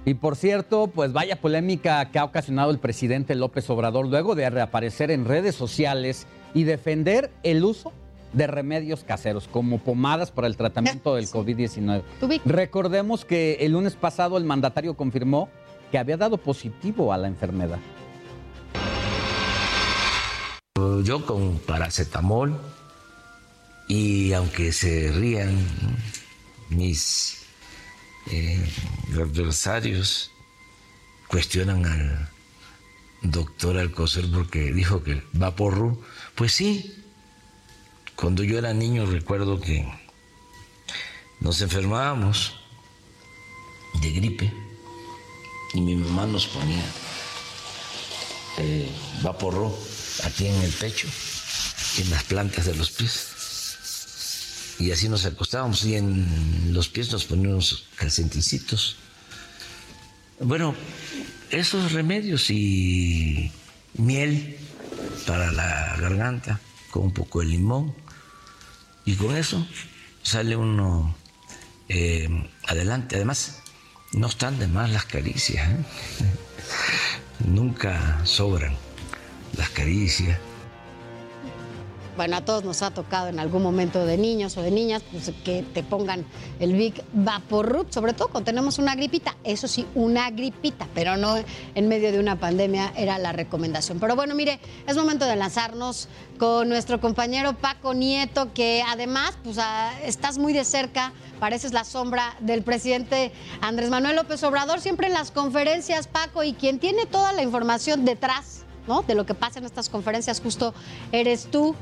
Y 0.07 0.13
por 0.13 0.37
cierto, 0.37 0.87
pues 0.87 1.11
vaya 1.11 1.41
polémica 1.41 2.09
que 2.11 2.17
ha 2.17 2.23
ocasionado 2.23 2.71
el 2.71 2.79
presidente 2.79 3.35
López 3.35 3.69
Obrador 3.69 4.07
luego 4.07 4.35
de 4.35 4.49
reaparecer 4.49 5.11
en 5.11 5.25
redes 5.25 5.53
sociales 5.53 6.27
y 6.53 6.63
defender 6.63 7.29
el 7.43 7.65
uso 7.65 7.91
de 8.31 8.47
remedios 8.47 9.03
caseros 9.03 9.49
como 9.49 9.79
pomadas 9.79 10.31
para 10.31 10.47
el 10.47 10.55
tratamiento 10.55 11.15
del 11.15 11.27
COVID-19. 11.27 12.03
Recordemos 12.45 13.25
que 13.25 13.55
el 13.59 13.73
lunes 13.73 13.95
pasado 13.95 14.37
el 14.37 14.45
mandatario 14.45 14.95
confirmó 14.95 15.49
que 15.91 15.97
había 15.97 16.15
dado 16.15 16.37
positivo 16.37 17.11
a 17.11 17.17
la 17.17 17.27
enfermedad. 17.27 17.79
Yo 21.03 21.25
con 21.25 21.57
paracetamol 21.59 22.57
y 23.89 24.31
aunque 24.31 24.71
se 24.71 25.11
rían 25.11 25.57
mis 26.69 27.36
eh, 28.31 28.69
adversarios, 29.13 30.31
cuestionan 31.27 31.85
al 31.85 32.29
doctor 33.21 33.77
Alcocer 33.77 34.25
porque 34.31 34.71
dijo 34.73 35.03
que 35.03 35.21
va 35.41 35.55
por 35.55 35.75
RU. 35.75 36.03
Pues 36.35 36.53
sí, 36.53 37.03
cuando 38.15 38.43
yo 38.43 38.57
era 38.57 38.73
niño 38.73 39.05
recuerdo 39.05 39.59
que 39.59 39.87
nos 41.39 41.61
enfermábamos 41.61 42.55
de 44.01 44.11
gripe 44.11 44.53
y 45.73 45.81
mi 45.81 45.95
mamá 45.95 46.25
nos 46.25 46.47
ponía 46.47 46.83
eh, 48.57 48.89
vaporro 49.21 49.77
aquí 50.23 50.47
en 50.47 50.61
el 50.61 50.71
pecho, 50.71 51.07
en 51.99 52.09
las 52.09 52.23
plantas 52.23 52.65
de 52.65 52.75
los 52.75 52.91
pies. 52.91 53.36
Y 54.79 54.91
así 54.91 55.09
nos 55.09 55.25
acostábamos 55.25 55.83
y 55.85 55.95
en 55.95 56.73
los 56.73 56.87
pies 56.87 57.11
nos 57.11 57.25
poníamos 57.25 57.85
calceticitos. 57.95 58.97
Bueno, 60.39 60.75
esos 61.49 61.93
remedios 61.93 62.49
y 62.51 63.51
miel 63.95 64.57
para 65.25 65.51
la 65.51 65.97
garganta 65.99 66.59
con 66.91 67.03
un 67.03 67.11
poco 67.11 67.39
de 67.39 67.47
limón 67.47 67.95
y 69.05 69.15
con 69.15 69.35
eso 69.35 69.65
sale 70.21 70.55
uno 70.55 71.15
eh, 71.89 72.29
adelante. 72.67 73.15
Además, 73.15 73.61
no 74.13 74.27
están 74.27 74.59
de 74.59 74.67
más 74.67 74.91
las 74.91 75.05
caricias, 75.05 75.69
¿eh? 75.69 75.77
nunca 77.47 78.25
sobran 78.25 78.75
las 79.57 79.69
caricias. 79.69 80.37
Bueno, 82.17 82.35
a 82.35 82.41
todos 82.41 82.63
nos 82.63 82.81
ha 82.81 82.89
tocado 82.89 83.27
en 83.27 83.39
algún 83.39 83.61
momento 83.61 84.03
de 84.03 84.17
niños 84.17 84.57
o 84.57 84.63
de 84.63 84.71
niñas 84.71 85.03
pues, 85.11 85.31
que 85.45 85.61
te 85.61 85.83
pongan 85.83 86.25
el 86.59 86.73
Big 86.73 87.03
Vaporrup, 87.13 87.91
sobre 87.91 88.13
todo 88.13 88.29
cuando 88.29 88.45
tenemos 88.45 88.79
una 88.79 88.95
gripita. 88.95 89.37
Eso 89.43 89.67
sí, 89.67 89.85
una 89.93 90.31
gripita, 90.31 90.87
pero 90.95 91.15
no 91.15 91.35
en 91.75 91.87
medio 91.87 92.11
de 92.11 92.19
una 92.19 92.39
pandemia 92.39 92.91
era 92.95 93.19
la 93.19 93.33
recomendación. 93.33 93.99
Pero 93.99 94.15
bueno, 94.15 94.33
mire, 94.33 94.59
es 94.87 94.97
momento 94.97 95.25
de 95.25 95.35
lanzarnos 95.35 96.09
con 96.39 96.69
nuestro 96.69 96.99
compañero 96.99 97.53
Paco 97.53 97.93
Nieto, 97.93 98.51
que 98.51 98.83
además, 98.87 99.37
pues 99.43 99.59
ah, 99.59 99.93
estás 100.03 100.39
muy 100.39 100.53
de 100.53 100.65
cerca, 100.65 101.13
pareces 101.39 101.71
la 101.71 101.83
sombra 101.83 102.35
del 102.39 102.63
presidente 102.63 103.31
Andrés 103.61 103.91
Manuel 103.91 104.15
López 104.15 104.41
Obrador, 104.41 104.81
siempre 104.81 105.05
en 105.05 105.13
las 105.13 105.29
conferencias, 105.29 106.07
Paco, 106.07 106.43
y 106.43 106.53
quien 106.53 106.79
tiene 106.79 107.05
toda 107.05 107.31
la 107.31 107.43
información 107.43 108.05
detrás, 108.05 108.63
¿no? 108.87 109.03
De 109.03 109.13
lo 109.13 109.27
que 109.27 109.35
pasa 109.35 109.59
en 109.59 109.65
estas 109.65 109.87
conferencias, 109.87 110.41
justo 110.41 110.73
eres 111.11 111.45
tú. 111.51 111.75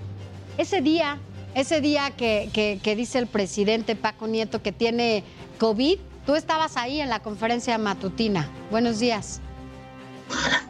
Ese 0.57 0.81
día, 0.81 1.17
ese 1.53 1.81
día 1.81 2.11
que, 2.11 2.79
dice 2.97 3.19
el 3.19 3.27
presidente 3.27 3.95
Paco 3.97 4.25
Nieto 4.27 4.61
que 4.61 4.71
tiene 4.71 5.23
COVID, 5.59 5.99
tú 6.25 6.35
estabas 6.35 6.77
ahí 6.77 7.01
en 7.01 7.09
la 7.09 7.21
conferencia 7.21 7.77
matutina. 7.77 8.49
Buenos 8.71 8.99
días. 8.99 9.41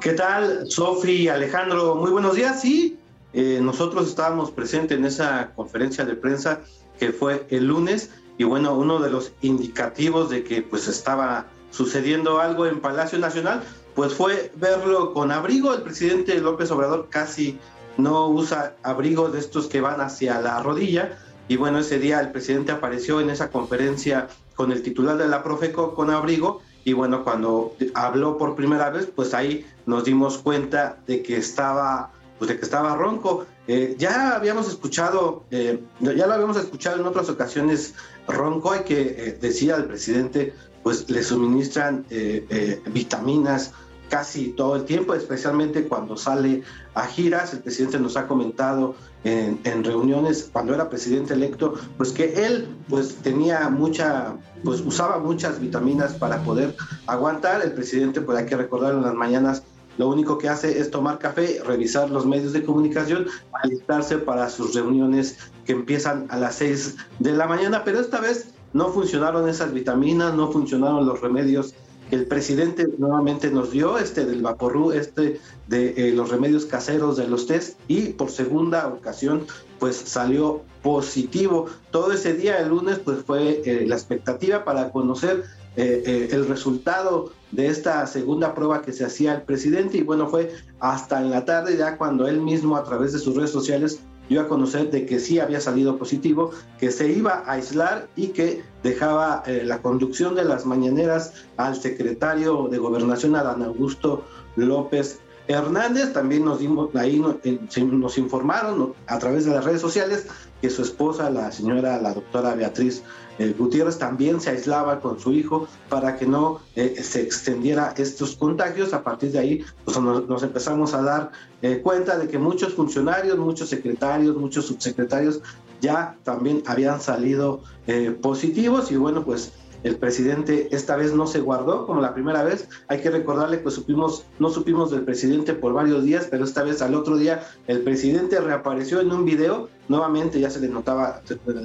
¿Qué 0.02 0.14
tal, 0.14 0.66
Sofri, 0.70 1.28
Alejandro? 1.28 1.96
Muy 1.96 2.10
buenos 2.10 2.36
días. 2.36 2.62
Sí, 2.62 2.98
eh, 3.34 3.60
nosotros 3.62 4.08
estábamos 4.08 4.50
presentes 4.50 4.98
en 4.98 5.06
esa 5.06 5.52
conferencia 5.56 6.04
de 6.04 6.16
prensa 6.16 6.62
que 7.00 7.12
fue 7.12 7.46
el 7.52 7.68
lunes 7.68 8.10
y 8.40 8.44
bueno, 8.44 8.74
uno 8.74 9.00
de 9.00 9.12
los 9.12 9.34
indicativos 9.42 10.32
de 10.32 10.44
que 10.44 10.64
pues 10.64 10.88
estaba 10.88 11.46
sucediendo 11.70 12.40
algo 12.40 12.66
en 12.66 12.82
Palacio 12.82 13.20
Nacional, 13.20 13.62
pues 13.94 14.14
fue 14.14 14.52
verlo 14.56 15.14
con 15.14 15.32
abrigo. 15.32 15.74
El 15.76 15.84
presidente 15.84 16.40
López 16.42 16.72
Obrador 16.72 17.08
casi 17.10 17.60
no 17.98 18.28
usa 18.28 18.76
abrigos 18.84 19.34
de 19.34 19.40
estos 19.40 19.68
que 19.68 19.82
van 19.82 20.02
hacia 20.02 20.40
la 20.42 20.62
rodilla. 20.62 21.18
Y 21.48 21.58
bueno, 21.58 21.80
ese 21.80 22.00
día 22.00 22.20
el 22.20 22.32
presidente 22.32 22.72
apareció 22.72 23.22
en 23.22 23.30
esa 23.30 23.50
conferencia 23.50 24.28
con 24.56 24.72
el 24.72 24.82
titular 24.82 25.18
de 25.18 25.28
la 25.28 25.44
Profeco 25.44 25.94
con 25.94 26.10
abrigo. 26.10 26.62
Y 26.84 26.94
bueno, 26.94 27.24
cuando 27.24 27.76
habló 27.94 28.38
por 28.38 28.56
primera 28.56 28.90
vez, 28.90 29.10
pues 29.16 29.34
ahí 29.34 29.66
nos 29.86 30.04
dimos 30.06 30.38
cuenta 30.38 30.98
de 31.08 31.24
que 31.24 31.38
estaba, 31.38 32.12
pues 32.38 32.50
de 32.50 32.58
que 32.58 32.66
estaba 32.66 32.96
ronco. 32.96 33.46
Eh, 33.68 33.96
ya 33.98 34.36
habíamos 34.36 34.68
escuchado, 34.68 35.44
eh, 35.50 35.82
ya 36.00 36.28
lo 36.28 36.34
habíamos 36.34 36.58
escuchado 36.58 37.00
en 37.00 37.08
otras 37.08 37.30
ocasiones 37.30 37.96
ronco 38.28 38.76
y 38.76 38.80
que 38.84 39.02
eh, 39.02 39.38
decía 39.42 39.76
el 39.76 39.86
presidente, 39.86 40.54
pues 40.84 41.10
le 41.10 41.24
suministran 41.24 42.06
eh, 42.12 42.80
vitaminas 42.94 43.74
casi 44.10 44.50
todo 44.50 44.76
el 44.76 44.86
tiempo, 44.86 45.14
especialmente 45.14 45.88
cuando 45.88 46.18
sale 46.18 46.64
a 46.94 47.06
giras. 47.06 47.54
El 47.54 47.60
presidente 47.60 48.00
nos 48.00 48.18
ha 48.18 48.28
comentado 48.28 48.96
en, 49.24 49.84
reuniones 49.84 50.50
cuando 50.52 50.74
era 50.74 50.90
presidente 50.90 51.34
electo, 51.34 51.74
pues 51.98 52.12
que 52.12 52.46
él 52.46 52.68
pues 52.88 53.16
tenía 53.16 53.70
mucha, 53.70 54.36
pues 54.64 54.82
usaba 54.82 55.20
muchas 55.20 55.60
vitaminas 55.60 56.14
para 56.14 56.44
poder 56.44 56.76
aguantar. 57.08 57.62
El 57.64 57.74
presidente, 57.74 58.22
pues 58.22 58.38
hay 58.38 58.46
que 58.46 58.56
recordarlo 58.56 59.00
en 59.00 59.06
las 59.06 59.16
mañanas, 59.16 59.64
lo 59.98 60.10
único 60.10 60.38
que 60.38 60.50
hace 60.50 60.80
es 60.80 60.92
tomar 60.92 61.20
café, 61.20 61.62
revisar 61.66 62.10
los 62.10 62.26
medios 62.26 62.54
de 62.54 62.64
comunicación, 62.64 63.28
alistarse 63.64 64.18
para 64.18 64.50
sus 64.50 64.76
reuniones 64.76 65.38
que 65.66 65.72
empiezan 65.72 66.28
a 66.30 66.38
las 66.38 66.56
6 66.56 66.98
de 67.20 67.32
la 67.32 67.48
mañana, 67.48 67.84
pero 67.84 68.00
esta 68.00 68.20
vez 68.20 68.50
no 68.74 68.90
funcionaron 68.90 69.48
esas 69.48 69.74
vitaminas, 69.74 70.34
no 70.34 70.52
funcionaron 70.52 71.06
los 71.06 71.22
remedios 71.22 71.74
el 72.12 72.26
presidente 72.28 72.88
nuevamente 72.98 73.50
nos 73.50 73.72
dio, 73.72 73.98
este 73.98 74.26
del 74.26 74.42
Vaporru, 74.42 74.92
este 74.92 75.40
de 75.68 75.94
eh, 75.98 76.12
los 76.14 76.30
remedios 76.30 76.66
caseros 76.66 77.18
de 77.18 77.28
los 77.28 77.48
test, 77.48 77.80
y 77.88 78.14
por 78.14 78.30
segunda 78.30 78.88
ocasión, 78.88 79.46
pues 79.80 79.96
salió 79.96 80.62
positivo. 80.84 81.66
Todo 81.92 82.12
ese 82.12 82.34
día, 82.34 82.60
el 82.60 82.70
lunes, 82.70 83.00
pues 83.00 83.20
fue 83.26 83.62
eh, 83.66 83.86
la 83.88 83.96
expectativa 83.96 84.64
para 84.64 84.92
conocer 84.92 85.44
eh, 85.78 86.30
el 86.32 86.48
resultado 86.48 87.32
de 87.52 87.68
esta 87.68 88.06
segunda 88.08 88.54
prueba 88.54 88.82
que 88.82 88.94
se 88.94 89.04
hacía 89.04 89.36
el 89.36 89.42
presidente, 89.42 89.98
y 89.98 90.02
bueno, 90.04 90.28
fue 90.28 90.52
hasta 90.80 91.22
en 91.22 91.32
la 91.32 91.46
tarde, 91.46 91.78
ya 91.78 91.98
cuando 91.98 92.28
él 92.28 92.40
mismo 92.42 92.78
a 92.78 92.84
través 92.84 93.14
de 93.14 93.20
sus 93.20 93.36
redes 93.36 93.52
sociales 93.52 94.00
dio 94.30 94.42
a 94.42 94.48
conocer 94.48 94.92
de 94.92 95.06
que 95.06 95.20
sí 95.20 95.40
había 95.40 95.62
salido 95.62 95.98
positivo, 95.98 96.52
que 96.80 96.92
se 96.92 97.12
iba 97.12 97.44
a 97.46 97.54
aislar 97.54 98.08
y 98.16 98.30
que 98.30 98.64
dejaba 98.84 99.44
eh, 99.46 99.64
la 99.66 99.82
conducción 99.82 100.36
de 100.36 100.46
las 100.46 100.66
mañaneras 100.66 101.34
al 101.58 101.76
secretario 101.76 102.68
de 102.70 102.78
Gobernación, 102.78 103.36
Adán 103.36 103.64
Augusto 103.64 104.26
López 104.56 105.20
Hernández. 105.48 106.14
También 106.14 106.46
nos 106.46 106.60
dimos, 106.60 106.94
ahí 106.96 107.20
nos 107.20 108.18
informaron 108.18 108.94
a 109.08 109.20
través 109.20 109.46
de 109.46 109.52
las 109.52 109.64
redes 109.64 109.82
sociales 109.82 110.28
que 110.62 110.70
su 110.70 110.82
esposa, 110.82 111.30
la 111.30 111.52
señora, 111.52 112.02
la 112.02 112.14
doctora 112.14 112.56
Beatriz 112.56 113.04
eh, 113.38 113.56
Gutiérrez, 113.58 113.98
también 113.98 114.40
se 114.40 114.50
aislaba 114.50 115.00
con 115.00 115.20
su 115.20 115.34
hijo 115.34 115.68
para 115.90 116.18
que 116.18 116.26
no 116.26 116.62
eh, 116.76 117.02
se 117.04 117.22
extendiera 117.22 117.94
estos 117.98 118.36
contagios. 118.36 118.94
A 118.94 119.04
partir 119.04 119.32
de 119.32 119.40
ahí, 119.40 119.66
pues 119.84 120.00
nos, 120.00 120.44
empezamos 120.44 120.94
a 120.94 121.02
dar 121.02 121.32
eh, 121.62 121.82
cuenta 121.82 122.18
de 122.18 122.28
que 122.28 122.38
muchos 122.38 122.74
funcionarios, 122.74 123.38
muchos 123.38 123.70
secretarios, 123.70 124.36
muchos 124.36 124.66
subsecretarios 124.66 125.42
ya 125.82 126.18
también 126.24 126.64
habían 126.66 127.02
salido 127.02 127.62
eh, 127.88 128.12
positivos 128.12 128.92
y 128.92 128.96
bueno, 128.96 129.24
pues 129.24 129.52
el 129.84 129.98
presidente 129.98 130.68
esta 130.72 130.96
vez 130.96 131.14
no 131.14 131.28
se 131.28 131.42
guardó 131.42 131.86
como 131.86 132.02
la 132.02 132.16
primera 132.16 132.44
vez. 132.44 132.68
Hay 132.88 133.02
que 133.02 133.12
recordarle 133.12 133.62
que 133.62 133.70
supimos, 133.70 134.26
no 134.40 134.50
supimos 134.50 134.90
del 134.90 135.04
presidente 135.04 135.54
por 135.54 135.74
varios 135.74 136.04
días, 136.04 136.28
pero 136.30 136.44
esta 136.44 136.64
vez 136.64 136.82
al 136.82 136.96
otro 136.96 137.18
día 137.18 137.44
el 137.68 137.82
presidente 137.82 138.40
reapareció 138.40 139.00
en 139.00 139.12
un 139.12 139.26
video. 139.26 139.70
Nuevamente 139.88 140.40
ya 140.40 140.50
se 140.50 140.60
le 140.60 140.70
notaba 140.70 141.22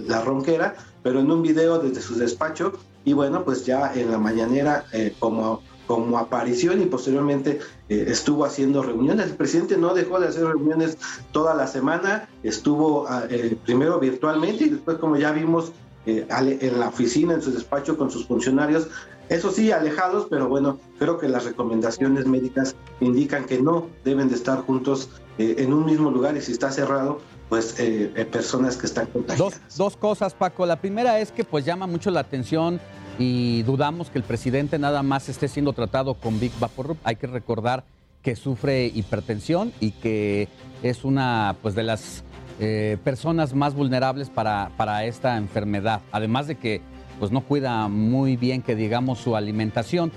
la 0.06 0.20
ronquera, 0.20 0.74
pero 1.02 1.20
en 1.20 1.30
un 1.30 1.42
video 1.42 1.78
desde 1.78 2.00
su 2.00 2.16
despacho. 2.16 2.72
Y 3.04 3.12
bueno, 3.12 3.44
pues 3.44 3.64
ya 3.64 3.92
en 3.94 4.10
la 4.10 4.18
mañanera 4.18 4.84
eh, 4.92 5.14
como 5.18 5.62
como 5.86 6.18
aparición 6.18 6.80
y 6.80 6.86
posteriormente 6.86 7.58
eh, 7.88 8.04
estuvo 8.06 8.44
haciendo 8.44 8.80
reuniones. 8.80 9.26
El 9.26 9.36
presidente 9.36 9.76
no 9.76 9.92
dejó 9.92 10.20
de 10.20 10.28
hacer 10.28 10.44
reuniones 10.44 10.96
toda 11.32 11.52
la 11.52 11.66
semana, 11.66 12.28
estuvo 12.44 13.08
ah, 13.08 13.24
eh, 13.28 13.56
primero 13.64 13.98
virtualmente 13.98 14.66
y 14.66 14.68
después 14.68 14.98
como 14.98 15.16
ya 15.16 15.32
vimos 15.32 15.72
en 16.06 16.78
la 16.78 16.88
oficina, 16.88 17.34
en 17.34 17.42
su 17.42 17.50
despacho 17.52 17.98
con 17.98 18.08
sus 18.08 18.24
funcionarios, 18.26 18.86
eso 19.28 19.50
sí, 19.50 19.72
alejados, 19.72 20.28
pero 20.30 20.48
bueno, 20.48 20.78
creo 21.00 21.18
que 21.18 21.28
las 21.28 21.44
recomendaciones 21.44 22.24
médicas 22.24 22.76
indican 23.00 23.44
que 23.44 23.60
no 23.60 23.88
deben 24.04 24.28
de 24.28 24.36
estar 24.36 24.60
juntos 24.60 25.10
en 25.38 25.72
un 25.72 25.84
mismo 25.84 26.10
lugar 26.10 26.36
y 26.36 26.40
si 26.40 26.52
está 26.52 26.70
cerrado, 26.70 27.18
pues 27.50 27.78
eh, 27.80 28.12
eh, 28.14 28.24
personas 28.24 28.76
que 28.76 28.86
están 28.86 29.06
contagiadas. 29.06 29.60
Dos, 29.68 29.76
dos 29.76 29.96
cosas, 29.96 30.32
Paco. 30.32 30.64
La 30.64 30.76
primera 30.76 31.18
es 31.18 31.32
que 31.32 31.44
pues 31.44 31.64
llama 31.66 31.86
mucho 31.86 32.10
la 32.10 32.20
atención 32.20 32.80
y 33.18 33.64
dudamos 33.64 34.08
que 34.08 34.18
el 34.18 34.24
presidente 34.24 34.78
nada 34.78 35.02
más 35.02 35.28
esté 35.28 35.48
siendo 35.48 35.72
tratado 35.74 36.14
con 36.14 36.40
Big 36.40 36.52
Vaporub. 36.58 36.96
Hay 37.04 37.16
que 37.16 37.26
recordar 37.26 37.84
que 38.22 38.36
sufre 38.36 38.86
hipertensión 38.86 39.72
y 39.80 39.90
que 39.90 40.48
es 40.82 41.04
una 41.04 41.56
pues 41.60 41.74
de 41.74 41.82
las 41.82 42.22
eh, 42.60 42.98
personas 43.02 43.52
más 43.52 43.74
vulnerables 43.74 44.30
para, 44.30 44.70
para 44.76 45.04
esta 45.04 45.36
enfermedad. 45.36 46.00
Además 46.12 46.46
de 46.46 46.54
que 46.54 46.80
pues 47.18 47.32
no 47.32 47.40
cuida 47.42 47.88
muy 47.88 48.36
bien 48.36 48.62
que 48.62 48.76
digamos 48.76 49.18
su 49.18 49.34
alimentación. 49.34 50.12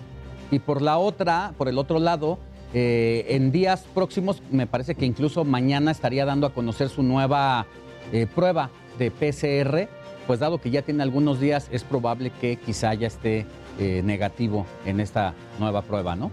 Y 0.52 0.60
por 0.60 0.84
la 0.84 1.00
otra, 1.00 1.54
por 1.58 1.68
el 1.68 1.80
otro 1.80 1.98
lado, 1.98 2.38
eh, 2.74 3.26
en 3.30 3.52
días 3.52 3.86
próximos, 3.94 4.42
me 4.50 4.66
parece 4.66 4.96
que 4.96 5.06
incluso 5.06 5.44
mañana 5.46 5.92
estaría 5.92 6.26
dando 6.26 6.48
a 6.48 6.54
conocer 6.54 6.90
su 6.90 7.04
nueva 7.04 7.68
eh, 8.12 8.26
prueba 8.34 8.72
de 8.98 9.12
PCR, 9.12 9.88
pues 10.26 10.40
dado 10.40 10.60
que 10.60 10.72
ya 10.72 10.82
tiene 10.82 11.04
algunos 11.04 11.40
días, 11.40 11.68
es 11.72 11.84
probable 11.84 12.32
que 12.42 12.56
quizá 12.56 12.94
ya 12.94 13.08
esté 13.08 13.46
eh, 13.80 14.02
negativo 14.04 14.66
en 14.86 15.00
esta 15.00 15.34
nueva 15.60 15.84
prueba, 15.84 16.16
¿no? 16.16 16.32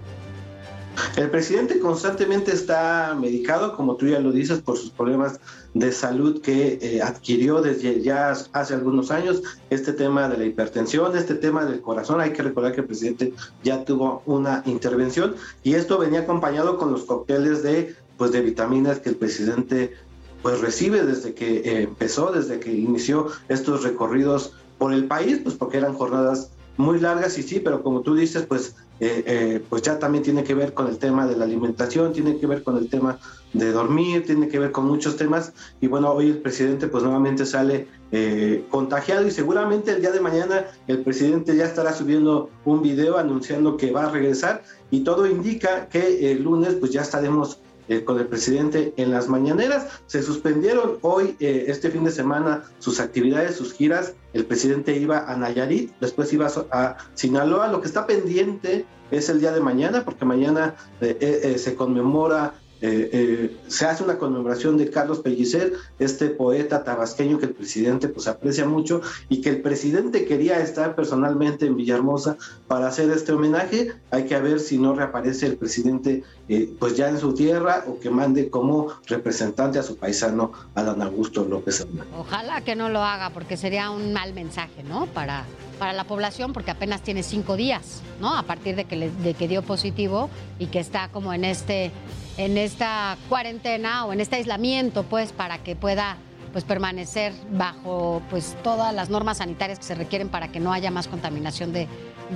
El 1.17 1.31
presidente 1.31 1.79
constantemente 1.79 2.53
está 2.53 3.17
medicado, 3.19 3.77
como 3.77 3.97
tú 3.97 4.07
ya 4.07 4.21
lo 4.21 4.33
dices, 4.33 4.61
por 4.61 4.77
sus 4.77 4.91
problemas 4.91 5.41
de 5.75 5.93
salud 5.93 6.41
que 6.41 6.79
eh, 6.81 7.03
adquirió 7.03 7.61
desde 7.63 8.01
ya 8.03 8.31
hace 8.31 8.75
algunos 8.75 9.11
años, 9.11 9.43
este 9.71 9.93
tema 9.93 10.29
de 10.29 10.39
la 10.39 10.45
hipertensión, 10.45 11.17
este 11.17 11.35
tema 11.35 11.65
del 11.65 11.81
corazón, 11.81 12.21
hay 12.21 12.33
que 12.33 12.43
recordar 12.43 12.75
que 12.75 12.81
el 12.81 12.87
presidente 12.87 13.35
ya 13.63 13.85
tuvo 13.85 14.23
una 14.27 14.63
intervención 14.67 15.35
y 15.63 15.75
esto 15.75 15.99
venía 15.99 16.21
acompañado 16.21 16.77
con 16.79 16.91
los 16.93 17.05
cócteles 17.05 17.63
de, 17.63 17.95
pues, 18.17 18.33
de 18.33 18.41
vitaminas 18.41 18.99
que 18.99 19.11
el 19.11 19.17
presidente 19.17 19.95
pues 20.43 20.61
recibe 20.61 21.05
desde 21.05 21.35
que 21.35 21.59
eh, 21.59 21.83
empezó, 21.83 22.33
desde 22.33 22.61
que 22.61 22.73
inició 22.73 23.29
estos 23.49 23.83
recorridos 23.83 24.55
por 24.79 24.93
el 24.93 25.05
país, 25.05 25.41
pues 25.43 25.55
porque 25.55 25.77
eran 25.77 25.93
jornadas 25.93 26.51
muy 26.79 26.99
largas 26.99 27.37
y 27.37 27.43
sí, 27.43 27.61
pero 27.61 27.83
como 27.83 28.01
tú 28.01 28.15
dices, 28.15 28.47
pues, 28.47 28.75
eh, 29.01 29.25
eh, 29.27 29.65
pues 29.69 29.83
ya 29.83 29.99
también 29.99 30.23
tiene 30.23 30.45
que 30.45 30.55
ver 30.55 30.75
con 30.75 30.87
el 30.87 30.99
tema 30.99 31.27
de 31.27 31.35
la 31.35 31.45
alimentación, 31.45 32.13
tiene 32.13 32.39
que 32.39 32.47
ver 32.47 32.63
con 32.63 32.77
el 32.77 32.91
tema 32.91 33.19
de 33.55 33.73
dormir, 33.73 34.27
tiene 34.27 34.49
que 34.49 34.59
ver 34.59 34.73
con 34.73 34.87
muchos 34.87 35.17
temas. 35.17 35.53
Y 35.81 35.87
bueno, 35.87 36.13
hoy 36.13 36.29
el 36.29 36.39
presidente 36.39 36.87
pues 36.87 37.03
nuevamente 37.03 37.47
sale 37.47 37.89
eh, 38.13 38.65
contagiado 38.71 39.27
y 39.27 39.31
seguramente 39.31 39.93
el 39.93 40.03
día 40.03 40.13
de 40.13 40.21
mañana 40.21 40.67
el 40.87 41.03
presidente 41.03 41.57
ya 41.57 41.65
estará 41.65 41.95
subiendo 41.95 42.51
un 42.67 42.83
video 42.83 43.17
anunciando 43.17 43.79
que 43.79 43.91
va 43.91 44.05
a 44.05 44.11
regresar. 44.11 44.63
Y 44.91 45.01
todo 45.01 45.27
indica 45.27 45.89
que 45.89 46.33
el 46.33 46.43
lunes 46.43 46.75
pues 46.75 46.93
ya 46.93 47.01
estaremos 47.01 47.59
eh, 47.91 48.05
con 48.05 48.19
el 48.19 48.27
presidente 48.27 48.95
en 48.97 49.11
las 49.11 49.29
mañaneras. 49.29 49.89
Se 50.07 50.23
suspendieron 50.23 50.99
hoy, 51.03 51.37
eh, 51.41 51.65
este 51.67 51.91
fin 51.91 52.05
de 52.05 52.13
semana, 52.13 52.63
sus 52.79 53.01
actividades, 53.01 53.57
sus 53.57 53.73
giras. 53.73 54.15
El 54.33 54.47
presidente 54.47 54.97
iba 54.97 55.31
a 55.31 55.37
Nayarit, 55.37 55.93
después 56.01 56.33
iba 56.33 56.49
a 56.71 56.97
Sinaloa. 57.15 57.67
Lo 57.67 57.81
que 57.81 57.89
está 57.89 58.07
pendiente 58.07 58.87
es 59.11 59.29
el 59.29 59.41
día 59.41 59.53
de 59.53 59.61
mañana, 59.61 60.05
porque 60.05 60.25
mañana 60.25 60.77
eh, 61.01 61.19
eh, 61.21 61.59
se 61.59 61.75
conmemora 61.75 62.55
eh, 62.83 63.11
eh, 63.13 63.57
se 63.69 63.87
hace 63.87 64.03
una 64.03 64.17
conmemoración 64.17 64.79
de 64.79 64.91
Carlos 64.91 65.21
Pellicer, 65.21 65.75
este 65.99 66.31
poeta 66.31 66.83
tabasqueño 66.83 67.39
que 67.39 67.47
el 67.47 67.53
presidente 67.53 68.09
pues 68.09 68.27
aprecia 68.27 68.65
mucho 68.67 69.03
y 69.29 69.43
que 69.43 69.51
el 69.51 69.61
presidente 69.61 70.25
quería 70.25 70.61
estar 70.61 70.95
personalmente 70.95 71.67
en 71.67 71.77
Villahermosa 71.77 72.39
para 72.69 72.89
hacer 72.89 73.11
este 73.11 73.33
homenaje. 73.33 73.93
Hay 74.11 74.25
que 74.25 74.39
ver 74.41 74.61
si 74.61 74.79
no 74.79 74.95
reaparece 74.95 75.47
el 75.47 75.57
presidente 75.57 76.23
eh, 76.49 76.73
pues 76.79 76.97
ya 76.97 77.11
en 77.11 77.19
su 77.19 77.35
tierra 77.35 77.85
o 77.87 78.01
que 78.01 78.09
mande 78.09 78.49
como 78.49 78.89
representante 79.07 79.79
a 79.79 79.83
su 79.83 79.97
paisano 79.97 80.53
Adán 80.75 81.03
Augusto 81.03 81.45
López 81.45 81.81
Hernández. 81.81 82.07
Ojalá 82.17 82.63
que 82.63 82.77
no 82.77 82.89
lo 82.89 83.03
haga 83.03 83.31
porque 83.31 83.57
sería 83.57 83.91
un 83.91 84.13
mal 84.15 84.33
mensaje, 84.33 84.83
¿no? 84.85 85.07
Para, 85.07 85.45
para 85.79 85.93
la 85.93 86.05
población 86.05 86.55
porque 86.55 86.71
apenas 86.71 87.03
tiene 87.03 87.23
cinco 87.23 87.57
días, 87.57 88.03
¿no? 88.21 88.35
A 88.35 88.43
partir 88.45 88.75
de 88.75 88.87
que, 88.87 89.11
de 89.11 89.35
que 89.35 89.49
dio 89.49 89.63
positivo 89.63 90.31
y 90.59 90.67
que 90.67 90.81
está 90.81 91.09
como 91.09 91.35
en 91.35 91.45
este 91.45 91.93
en 92.37 92.57
esta 92.59 93.17
cuarentena 93.29 94.07
o 94.07 94.13
en 94.13 94.21
este 94.21 94.37
aislamiento, 94.37 95.03
pues, 95.05 95.33
para 95.33 95.59
que 95.59 95.77
pueda 95.77 96.17
pues 96.53 96.65
permanecer 96.65 97.33
bajo 97.53 98.21
pues 98.29 98.57
todas 98.65 98.93
las 98.93 99.09
normas 99.09 99.39
sanitarias 99.39 99.79
que 99.79 99.85
se 99.85 99.95
requieren 99.95 100.29
para 100.29 100.51
que 100.51 100.59
no 100.59 100.73
haya 100.73 100.91
más 100.91 101.07
contaminación 101.07 101.73
de, 101.73 101.87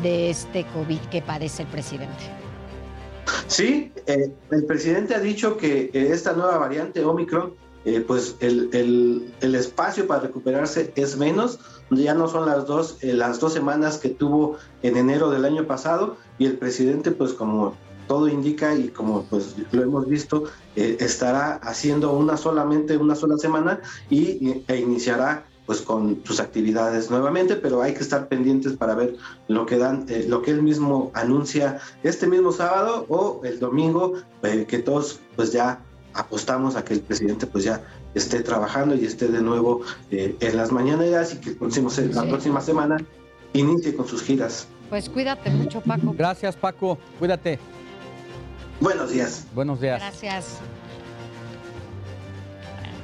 de 0.04 0.30
este 0.30 0.64
COVID 0.66 0.98
que 1.10 1.20
padece 1.20 1.62
el 1.62 1.68
presidente. 1.68 2.22
Sí, 3.48 3.92
eh, 4.06 4.32
el 4.52 4.64
presidente 4.66 5.16
ha 5.16 5.18
dicho 5.18 5.56
que 5.56 5.90
esta 5.92 6.32
nueva 6.32 6.58
variante 6.58 7.04
Omicron, 7.04 7.54
eh, 7.84 8.04
pues 8.06 8.36
el, 8.38 8.70
el- 8.72 9.34
el 9.40 9.54
espacio 9.56 10.06
para 10.06 10.20
recuperarse 10.20 10.92
es 10.94 11.16
menos, 11.16 11.58
ya 11.90 12.14
no 12.14 12.28
son 12.28 12.46
las 12.46 12.66
dos, 12.66 12.98
eh, 13.02 13.14
las 13.14 13.40
dos 13.40 13.52
semanas 13.52 13.98
que 13.98 14.10
tuvo 14.10 14.58
en 14.84 14.96
enero 14.96 15.28
del 15.30 15.44
año 15.44 15.66
pasado 15.66 16.16
y 16.38 16.46
el 16.46 16.56
presidente, 16.56 17.10
pues 17.10 17.32
como 17.32 17.74
todo 18.06 18.28
indica 18.28 18.74
y 18.74 18.88
como 18.88 19.24
pues 19.24 19.54
lo 19.72 19.82
hemos 19.82 20.06
visto, 20.08 20.44
eh, 20.76 20.96
estará 21.00 21.56
haciendo 21.56 22.12
una 22.12 22.36
solamente 22.36 22.96
una 22.96 23.14
sola 23.14 23.36
semana 23.38 23.80
y, 24.10 24.62
e 24.66 24.76
iniciará 24.76 25.46
pues 25.66 25.80
con 25.80 26.20
sus 26.24 26.40
actividades 26.40 27.10
nuevamente, 27.10 27.56
pero 27.56 27.80
hay 27.80 27.94
que 27.94 28.00
estar 28.00 28.28
pendientes 28.28 28.74
para 28.74 28.94
ver 28.94 29.16
lo 29.48 29.64
que 29.64 29.78
dan, 29.78 30.04
eh, 30.10 30.26
lo 30.28 30.42
que 30.42 30.50
él 30.50 30.62
mismo 30.62 31.10
anuncia 31.14 31.78
este 32.02 32.26
mismo 32.26 32.52
sábado 32.52 33.06
o 33.08 33.40
el 33.44 33.58
domingo, 33.60 34.12
eh, 34.42 34.66
que 34.68 34.78
todos 34.80 35.20
pues 35.36 35.52
ya 35.52 35.80
apostamos 36.12 36.76
a 36.76 36.84
que 36.84 36.92
el 36.94 37.00
presidente 37.00 37.46
pues 37.46 37.64
ya 37.64 37.82
esté 38.14 38.40
trabajando 38.42 38.94
y 38.94 39.04
esté 39.06 39.28
de 39.28 39.40
nuevo 39.40 39.80
eh, 40.10 40.36
en 40.40 40.56
las 40.56 40.70
mañaneras 40.70 41.34
y 41.34 41.38
que 41.38 41.50
el 41.50 41.56
próximo 41.56 41.88
se- 41.88 42.08
la 42.08 42.24
próxima 42.28 42.60
semana 42.60 42.98
inicie 43.54 43.96
con 43.96 44.06
sus 44.06 44.22
giras. 44.22 44.68
Pues 44.90 45.08
cuídate 45.08 45.48
mucho, 45.50 45.80
Paco. 45.80 46.14
Gracias, 46.16 46.54
Paco. 46.56 46.98
Cuídate. 47.18 47.58
Buenos 48.80 49.10
días. 49.10 49.46
Buenos 49.54 49.80
días. 49.80 50.00
Gracias. 50.00 50.58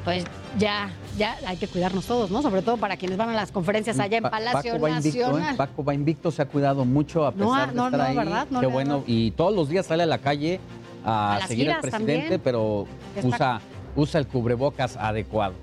Pues 0.04 0.24
ya, 0.58 0.90
ya 1.18 1.36
hay 1.46 1.56
que 1.58 1.68
cuidarnos 1.68 2.06
todos, 2.06 2.30
¿no? 2.30 2.40
Sobre 2.42 2.62
todo 2.62 2.78
para 2.78 2.96
quienes 2.96 3.18
van 3.18 3.28
a 3.28 3.34
las 3.34 3.52
conferencias 3.52 3.98
allá 4.00 4.16
en 4.18 4.22
Pa- 4.22 4.30
Palacio 4.30 4.72
Paco 4.72 4.82
va 4.82 4.90
invicto, 4.90 5.38
¿eh? 5.38 5.42
Paco 5.56 5.84
va 5.84 5.94
invicto, 5.94 6.30
se 6.30 6.42
ha 6.42 6.46
cuidado 6.46 6.84
mucho 6.84 7.26
a 7.26 7.32
pesar 7.32 7.46
No, 7.46 7.54
de 7.66 7.72
no, 7.74 7.84
estar 7.86 8.00
no, 8.00 8.04
ahí. 8.06 8.16
¿verdad? 8.16 8.46
No 8.50 8.60
Qué 8.60 8.66
bueno. 8.66 9.04
Y 9.06 9.30
todos 9.32 9.54
los 9.54 9.68
días 9.68 9.86
sale 9.86 10.02
a 10.02 10.06
la 10.06 10.18
calle 10.18 10.58
a, 11.04 11.40
seguir 11.46 11.70
al 11.70 11.80
presidente, 11.80 12.20
también. 12.22 12.40
pero 12.42 12.86
usa, 13.22 13.60
usa 13.94 14.20
el 14.20 14.26
cubrebocas 14.26 14.96
adecuado. 14.96 15.54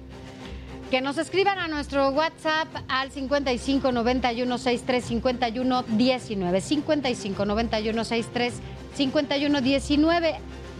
Que 0.89 1.01
nos 1.01 1.17
escriban 1.17 1.59
a 1.59 1.67
nuestro 1.67 2.09
WhatsApp 2.11 2.67
al 2.87 3.11
55 3.11 3.91
91 3.91 4.57
63 4.57 5.03
51 5.03 5.83
19. 5.83 6.61
55 6.61 7.45
91 7.45 8.03
63 8.05 8.53
51 8.95 9.61
19. 9.61 10.35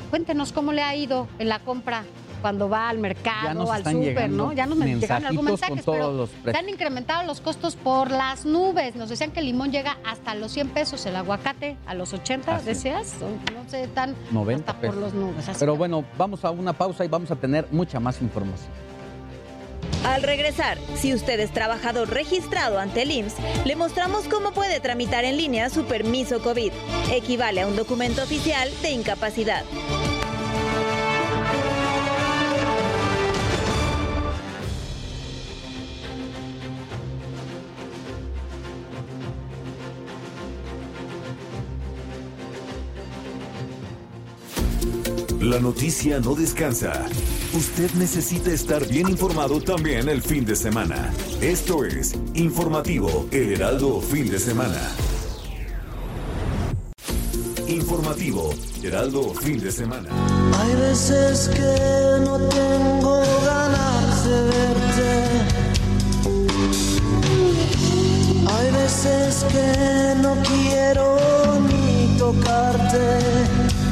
Cuéntenos 0.10 0.54
cómo 0.54 0.72
le 0.72 0.82
ha 0.82 0.96
ido 0.96 1.28
en 1.40 1.50
la 1.50 1.60
compra 1.60 2.04
cuando 2.42 2.70
va 2.70 2.88
al 2.88 3.00
mercado, 3.00 3.70
al 3.70 3.84
súper, 3.84 4.30
¿no? 4.30 4.54
Ya 4.54 4.66
nos 4.66 4.78
llegaron 4.78 5.26
algunos 5.26 5.60
mensajes, 5.60 5.84
pero 5.86 6.28
se 6.46 6.58
han 6.58 6.70
incrementado 6.70 7.26
los 7.26 7.42
costos 7.42 7.76
por 7.76 8.10
las 8.10 8.46
nubes. 8.46 8.96
Nos 8.96 9.10
decían 9.10 9.32
que 9.32 9.42
el 9.42 9.48
limón 9.48 9.72
llega 9.72 9.98
hasta 10.06 10.36
los 10.36 10.54
100 10.54 10.70
pesos, 10.70 11.06
el 11.08 11.18
aguacate 11.18 11.76
a 11.86 11.96
los 11.96 12.14
80, 12.14 12.56
Así. 12.56 12.66
decías. 12.68 13.16
No 13.22 13.70
sé, 13.70 13.88
tan 13.88 14.16
90 14.32 14.72
hasta 14.72 14.88
por 14.88 14.96
los 14.96 15.14
nubes. 15.14 15.50
así 15.50 15.60
Pero 15.60 15.74
que- 15.74 15.78
bueno, 15.80 16.06
vamos 16.18 16.46
a 16.46 16.52
una 16.52 16.72
pausa 16.72 17.04
y 17.04 17.10
vamos 17.10 17.30
a 17.32 17.36
tener 17.36 17.68
mucha 17.72 18.00
más 18.00 18.22
información. 18.22 18.70
Al 20.08 20.24
regresar, 20.24 20.78
si 20.96 21.14
usted 21.14 21.38
es 21.42 21.52
trabajador 21.52 22.10
registrado 22.10 22.80
ante 22.80 23.02
el 23.02 23.12
IMSS, 23.12 23.36
le 23.66 23.76
mostramos 23.76 24.30
cómo 24.30 24.54
puede 24.54 24.80
tramitar 24.80 25.26
en 25.26 25.36
línea 25.36 25.70
su 25.70 25.84
permiso 25.84 26.42
COVID. 26.42 26.72
Equivale 27.12 27.62
a 27.62 27.68
un 27.68 27.76
documento 27.76 28.24
oficial 28.24 28.72
de 28.82 28.92
incapacidad. 28.92 29.66
La 45.58 45.64
noticia 45.64 46.20
no 46.20 46.36
descansa. 46.36 47.08
Usted 47.52 47.90
necesita 47.96 48.52
estar 48.52 48.88
bien 48.88 49.10
informado 49.10 49.60
también 49.60 50.08
el 50.08 50.22
fin 50.22 50.46
de 50.46 50.56
semana. 50.56 51.12
Esto 51.42 51.84
es 51.84 52.14
Informativo 52.36 53.28
El 53.32 53.54
Heraldo 53.54 54.00
Fin 54.00 54.30
de 54.30 54.38
Semana. 54.38 54.80
Informativo 57.68 58.54
Heraldo 58.84 59.34
Fin 59.34 59.60
de 59.60 59.72
Semana. 59.72 60.10
Hay 60.60 60.76
veces 60.76 61.50
que 61.50 62.24
no 62.24 62.38
tengo 62.38 63.20
ganas 63.44 64.26
de 64.26 64.42
verte. 64.44 65.28
Hay 68.48 68.72
veces 68.74 69.44
que 69.52 70.22
no 70.22 70.36
quiero 70.44 71.18
ni 71.62 72.16
tocarte. 72.20 73.87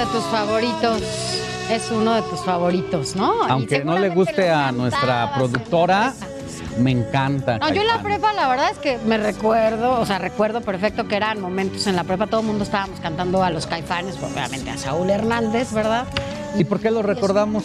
De 0.00 0.06
tus 0.06 0.24
favoritos. 0.24 1.02
Es 1.70 1.90
uno 1.90 2.14
de 2.14 2.22
tus 2.22 2.40
favoritos, 2.40 3.14
¿no? 3.16 3.46
Y 3.46 3.50
Aunque 3.50 3.84
no 3.84 3.98
le 3.98 4.08
guste 4.08 4.48
a 4.48 4.72
nuestra 4.72 5.34
productora, 5.34 6.14
me 6.78 6.90
encanta. 6.90 7.58
No, 7.58 7.68
yo 7.68 7.82
en 7.82 7.86
la 7.86 8.00
prepa 8.02 8.32
la 8.32 8.48
verdad 8.48 8.70
es 8.70 8.78
que 8.78 8.96
me 9.04 9.18
recuerdo, 9.18 10.00
o 10.00 10.06
sea, 10.06 10.18
recuerdo 10.18 10.62
perfecto 10.62 11.06
que 11.06 11.16
eran 11.16 11.38
momentos 11.40 11.86
en 11.86 11.96
la 11.96 12.04
prepa, 12.04 12.26
todo 12.26 12.40
el 12.40 12.46
mundo 12.46 12.64
estábamos 12.64 12.98
cantando 13.00 13.44
a 13.44 13.50
los 13.50 13.66
caifanes, 13.66 14.16
obviamente 14.16 14.70
a 14.70 14.78
Saúl 14.78 15.10
Hernández, 15.10 15.70
¿verdad? 15.74 16.06
¿Y 16.58 16.64
por 16.64 16.80
qué 16.80 16.90
lo 16.90 17.02
recordamos? 17.02 17.64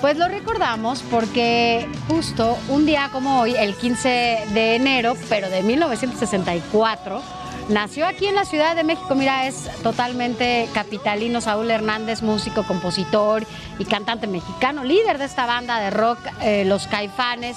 Pues 0.00 0.16
lo 0.18 0.28
recordamos 0.28 1.02
porque 1.10 1.88
justo 2.06 2.56
un 2.68 2.86
día 2.86 3.10
como 3.12 3.40
hoy, 3.40 3.56
el 3.56 3.74
15 3.74 4.08
de 4.54 4.76
enero, 4.76 5.16
pero 5.28 5.50
de 5.50 5.64
1964, 5.64 7.20
Nació 7.68 8.06
aquí 8.06 8.26
en 8.26 8.36
la 8.36 8.44
Ciudad 8.44 8.76
de 8.76 8.84
México, 8.84 9.14
mira, 9.16 9.48
es 9.48 9.68
totalmente 9.82 10.68
capitalino. 10.72 11.40
Saúl 11.40 11.68
Hernández, 11.68 12.22
músico, 12.22 12.64
compositor 12.64 13.44
y 13.78 13.84
cantante 13.84 14.28
mexicano, 14.28 14.84
líder 14.84 15.18
de 15.18 15.24
esta 15.24 15.46
banda 15.46 15.80
de 15.80 15.90
rock, 15.90 16.18
eh, 16.42 16.64
Los 16.64 16.86
Caifanes 16.86 17.56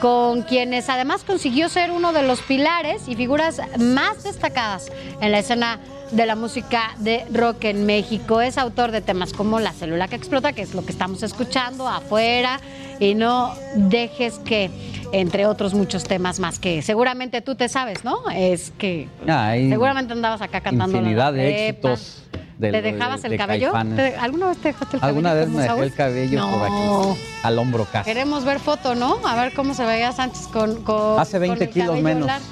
con 0.00 0.42
quienes 0.42 0.88
además 0.88 1.24
consiguió 1.24 1.68
ser 1.68 1.90
uno 1.90 2.12
de 2.12 2.22
los 2.22 2.40
pilares 2.42 3.08
y 3.08 3.16
figuras 3.16 3.60
más 3.78 4.22
destacadas 4.22 4.92
en 5.20 5.32
la 5.32 5.40
escena 5.40 5.80
de 6.10 6.26
la 6.26 6.34
música 6.36 6.94
de 6.98 7.24
rock 7.32 7.64
en 7.64 7.86
México. 7.86 8.40
Es 8.40 8.58
autor 8.58 8.90
de 8.92 9.00
temas 9.00 9.32
como 9.32 9.60
La 9.60 9.72
célula 9.72 10.08
que 10.08 10.16
explota, 10.16 10.52
que 10.52 10.62
es 10.62 10.74
lo 10.74 10.84
que 10.84 10.92
estamos 10.92 11.22
escuchando 11.22 11.86
afuera, 11.88 12.60
y 13.00 13.14
no 13.14 13.54
dejes 13.74 14.38
que, 14.40 14.70
entre 15.12 15.46
otros 15.46 15.72
muchos 15.74 16.04
temas 16.04 16.38
más 16.40 16.58
que 16.58 16.82
seguramente 16.82 17.40
tú 17.40 17.54
te 17.54 17.68
sabes, 17.68 18.04
¿no? 18.04 18.28
Es 18.34 18.72
que 18.76 19.08
Hay 19.26 19.68
seguramente 19.70 20.12
andabas 20.12 20.42
acá 20.42 20.60
cantando. 20.60 20.96
infinidad 20.98 21.32
de 21.32 21.68
éxitos. 21.68 22.22
de- 22.58 22.72
¿Te 22.72 22.82
dejabas 22.82 23.22
de- 23.22 23.28
el 23.28 23.32
de 23.32 23.38
cabello? 23.38 23.70
Caifanes. 23.72 23.96
¿Te- 23.96 24.16
¿Alguna 24.18 24.48
vez 24.48 24.58
te 24.58 24.68
dejaste 24.68 24.96
el 24.96 25.00
cabello? 25.00 25.06
Alguna 25.16 25.32
vez 25.34 25.48
me 25.48 25.62
dejé 25.62 25.80
el 25.84 25.94
cabello 25.94 26.40
por 26.50 26.70
No. 26.70 27.10
aquí, 27.12 27.20
al 27.44 27.58
hombro 27.60 27.86
casi. 27.92 28.04
Queremos 28.10 28.44
ver 28.44 28.58
foto, 28.58 28.96
¿no? 28.96 29.18
A 29.24 29.36
ver 29.40 29.52
cómo 29.54 29.74
se 29.74 29.84
veía 29.84 30.10
Sánchez 30.10 30.48
con. 30.48 30.82
con 30.82 31.20
Hace 31.20 31.38
20 31.38 31.58
con 31.58 31.68
el 31.68 31.72
kilos 31.72 32.00
menos. 32.02 32.26
largo. 32.26 32.46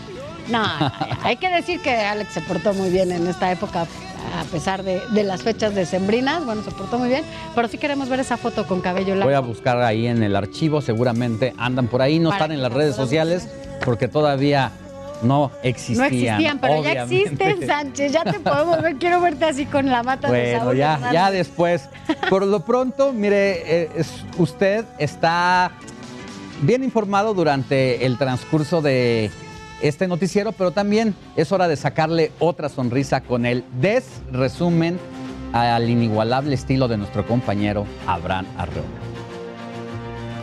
No, 0.49 0.63
hay 1.23 1.37
que 1.37 1.49
decir 1.49 1.81
que 1.81 1.91
Alex 1.95 2.33
se 2.35 2.41
portó 2.41 2.73
muy 2.75 2.91
bien 2.91 3.11
en 3.13 3.27
esta 3.27 3.51
época, 3.51 3.83
a 3.83 4.45
pesar 4.53 4.83
de, 4.83 5.01
de 5.11 5.25
las 5.25 5.43
fechas 5.43 5.75
decembrinas. 5.75 6.45
Bueno, 6.45 6.63
se 6.63 6.71
portó 6.71 6.99
muy 6.99 7.09
bien, 7.09 7.25
pero 7.55 7.69
sí 7.69 7.79
queremos 7.79 8.09
ver 8.09 8.21
esa 8.21 8.37
foto 8.37 8.67
con 8.67 8.81
cabello 8.81 9.15
largo. 9.15 9.25
Voy 9.27 9.35
a 9.35 9.41
buscar 9.41 9.81
ahí 9.83 10.07
en 10.07 10.23
el 10.23 10.37
archivo, 10.37 10.81
seguramente 10.81 11.53
andan 11.59 11.89
por 11.89 12.03
ahí, 12.03 12.19
no 12.19 12.31
Para 12.31 12.45
están 12.45 12.53
en 12.53 12.63
las 12.63 12.73
redes 12.73 12.95
sociales 12.95 13.49
porque 13.85 14.09
todavía 14.09 14.71
no 15.23 15.51
existían. 15.63 15.99
no 15.99 16.05
existían, 16.05 16.59
pero 16.59 16.75
ya 16.75 16.81
obviamente. 17.05 17.23
existen, 17.23 17.67
Sánchez. 17.67 18.13
Ya 18.13 18.23
te 18.25 18.39
podemos 18.39 18.83
ver. 18.83 18.97
Quiero 18.97 19.21
verte 19.21 19.47
así 19.47 19.65
con 19.67 19.87
la 19.91 20.03
mata 20.03 20.31
de 20.31 20.39
Bueno, 20.53 20.59
Saúl 20.65 20.77
ya, 20.77 20.93
Hernández. 20.95 21.13
ya 21.15 21.31
después. 21.31 21.83
Por 22.29 22.47
lo 22.47 22.61
pronto, 22.65 23.13
mire, 23.13 23.83
eh, 23.85 23.91
es- 23.97 24.25
usted 24.39 24.85
está 24.99 25.73
bien 26.63 26.85
informado 26.85 27.33
durante 27.35 28.05
el 28.07 28.17
transcurso 28.19 28.83
de 28.83 29.31
este 29.81 30.09
noticiero, 30.09 30.53
pero 30.53 30.71
también 30.71 31.15
es 31.37 31.53
hora 31.53 31.69
de 31.69 31.77
sacarle 31.77 32.33
otra 32.39 32.69
sonrisa 32.69 33.21
con 33.21 33.47
el 33.47 33.65
desresumen 33.81 34.99
al 35.53 35.89
inigualable 35.89 36.55
estilo 36.55 36.89
de 36.89 36.99
nuestro 36.99 37.27
compañero 37.27 37.87
Abraham 38.07 38.47
Arreola. 38.57 39.06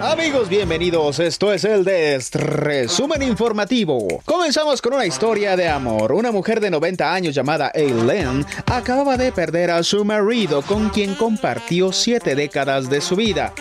Amigos, 0.06 0.50
bienvenidos. 0.50 1.20
Esto 1.20 1.54
es 1.54 1.64
el 1.64 1.86
Dest 1.86 2.36
Resumen 2.36 3.24
Informativo. 3.24 4.22
Comenzamos 4.26 4.82
con 4.82 4.96
una 4.96 5.06
historia 5.06 5.56
de 5.56 5.70
amor. 5.70 6.12
Una 6.12 6.30
mujer 6.30 6.60
de 6.60 6.70
90 6.70 7.14
años 7.14 7.34
llamada 7.34 7.72
Eileen 7.74 8.46
acababa 8.66 9.16
de 9.16 9.32
perder 9.32 9.72
a 9.72 9.82
su 9.82 10.04
marido 10.04 10.62
con 10.62 10.90
quien 10.90 11.16
compartió 11.16 11.94
siete 11.94 12.36
décadas 12.36 12.90
de 12.90 13.00
su 13.00 13.16
vida. 13.16 13.54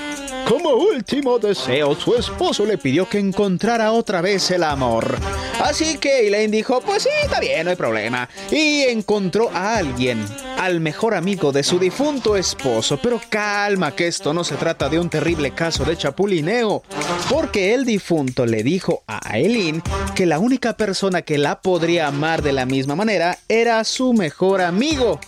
Como 0.48 0.70
último 0.70 1.38
deseo, 1.38 1.94
su 1.94 2.16
esposo 2.16 2.66
le 2.66 2.76
pidió 2.76 3.08
que 3.08 3.20
encontrara 3.20 3.92
otra 3.92 4.20
vez 4.20 4.50
el 4.50 4.64
amor. 4.64 5.16
Así 5.62 5.96
que 5.98 6.22
Eileen 6.22 6.50
dijo, 6.50 6.80
pues 6.80 7.04
sí, 7.04 7.08
está 7.22 7.38
bien, 7.38 7.64
no 7.64 7.70
hay 7.70 7.76
problema. 7.76 8.28
Y 8.50 8.82
encontró 8.82 9.48
a 9.50 9.76
alguien, 9.76 10.24
al 10.58 10.80
mejor 10.80 11.14
amigo 11.14 11.52
de 11.52 11.62
su 11.62 11.78
difunto 11.78 12.36
esposo. 12.36 12.98
Pero 13.00 13.20
calma, 13.28 13.94
que 13.94 14.08
esto 14.08 14.34
no 14.34 14.42
se 14.42 14.56
trata 14.56 14.88
de 14.88 14.98
un 14.98 15.08
terrible 15.08 15.52
caso 15.52 15.84
de 15.84 15.96
Porque 17.28 17.74
el 17.74 17.84
difunto 17.84 18.46
le 18.46 18.62
dijo 18.62 19.02
a 19.06 19.36
Eileen 19.36 19.82
que 20.14 20.26
la 20.26 20.38
única 20.38 20.76
persona 20.76 21.22
que 21.22 21.38
la 21.38 21.60
podría 21.60 22.06
amar 22.06 22.42
de 22.42 22.52
la 22.52 22.66
misma 22.66 22.96
manera 22.96 23.38
era 23.48 23.82
su 23.84 24.12
mejor 24.12 24.60
amigo. 24.60 25.20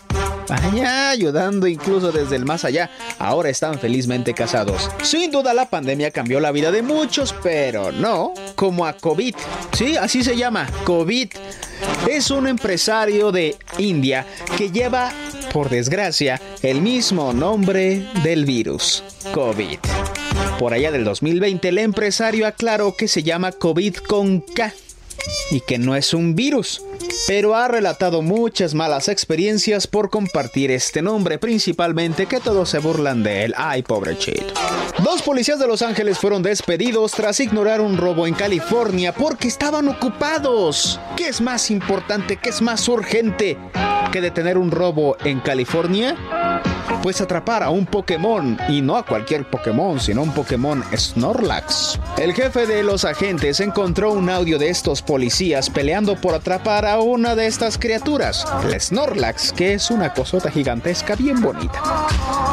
Vaya, 0.49 1.11
ayudando 1.11 1.67
incluso 1.67 2.13
desde 2.13 2.37
el 2.37 2.45
más 2.45 2.65
allá. 2.65 2.91
Ahora 3.19 3.49
están 3.49 3.79
felizmente 3.79 4.35
casados. 4.35 4.91
Sin 5.03 5.31
duda 5.31 5.55
la 5.55 5.71
pandemia 5.71 6.11
cambió 6.11 6.41
la 6.41 6.53
vida 6.53 6.71
de 6.71 6.83
muchos, 6.83 7.35
pero 7.43 7.93
no 7.93 8.35
como 8.55 8.87
a 8.87 8.93
COVID. 8.95 9.35
Sí, 9.73 9.97
así 9.97 10.23
se 10.23 10.37
llama, 10.37 10.69
COVID. 10.85 11.29
Es 12.09 12.31
un 12.31 12.47
empresario 12.47 13.33
de 13.33 13.57
India 13.79 14.27
que 14.59 14.71
lleva, 14.71 15.11
por 15.53 15.71
desgracia, 15.71 16.41
el 16.63 16.83
mismo 16.83 17.33
nombre 17.33 18.07
del 18.23 18.45
virus, 18.45 19.03
COVID. 19.33 19.79
Por 20.59 20.73
allá 20.73 20.93
del 20.93 21.05
2020, 21.05 21.69
el 21.69 21.79
empresario 21.79 22.47
aclaró 22.47 22.95
que 22.97 23.09
se 23.09 23.23
llama 23.23 23.53
COVID 23.53 23.97
con 23.97 24.41
K 24.41 24.73
y 25.51 25.61
que 25.61 25.79
no 25.79 25.97
es 25.97 26.15
un 26.15 26.35
virus, 26.35 26.83
pero 27.27 27.55
ha 27.55 27.69
relatado 27.69 28.23
muchas 28.23 28.75
malas 28.75 29.09
experiencias 29.09 29.87
por 29.87 30.11
compartir 30.11 30.71
este 30.71 31.03
nombre, 31.03 31.39
principalmente 31.39 32.27
que 32.27 32.41
todos 32.41 32.69
se 32.69 32.79
burlan 32.79 33.23
de 33.23 33.45
él. 33.45 33.55
Ay, 33.57 33.83
pobre 33.83 34.17
chito. 34.17 34.55
Dos 35.03 35.23
policías 35.23 35.59
de 35.59 35.67
Los 35.67 35.83
Ángeles 35.83 36.19
fueron 36.19 36.43
despedidos 36.43 37.13
tras 37.13 37.41
ignorar 37.41 37.81
un 37.81 37.97
robo 37.97 38.27
en 38.27 38.35
California 38.35 39.13
porque 39.13 39.49
estaban 39.49 39.89
ocupados. 39.89 41.01
¿Qué 41.17 41.29
es 41.29 41.41
más 41.41 41.71
importante, 41.71 42.37
qué 42.37 42.51
es 42.51 42.63
más 42.63 42.89
urgente 42.89 43.59
que 44.13 44.21
detener 44.21 44.57
un 44.57 44.71
robo 44.71 45.17
en 45.25 45.41
California? 45.41 46.17
Pues 47.05 47.21
atrapar 47.21 47.63
a 47.63 47.69
un 47.69 47.85
Pokémon, 47.85 48.57
y 48.67 48.81
no 48.81 48.97
a 48.97 49.05
cualquier 49.05 49.45
Pokémon, 49.51 50.01
sino 50.01 50.23
un 50.23 50.33
Pokémon 50.33 50.83
Snorlax. 50.97 52.01
El 52.17 52.33
jefe 52.33 52.67
de 52.67 52.83
los 52.83 53.05
agentes 53.05 53.61
encontró 53.61 54.11
un 54.13 54.31
audio 54.31 54.59
de 54.59 54.71
estos 54.71 55.03
policías 55.03 55.69
peleando 55.69 56.17
por 56.19 56.35
atrapar 56.35 56.87
a 56.87 57.01
una 57.01 57.35
de 57.35 57.47
estas 57.47 57.77
criaturas, 57.77 58.47
el 58.65 58.81
Snorlax, 58.81 59.53
que 59.53 59.75
es 59.75 59.91
una 59.91 60.15
cosota 60.15 60.51
gigantesca 60.51 61.15
bien 61.15 61.43
bonita. 61.43 61.79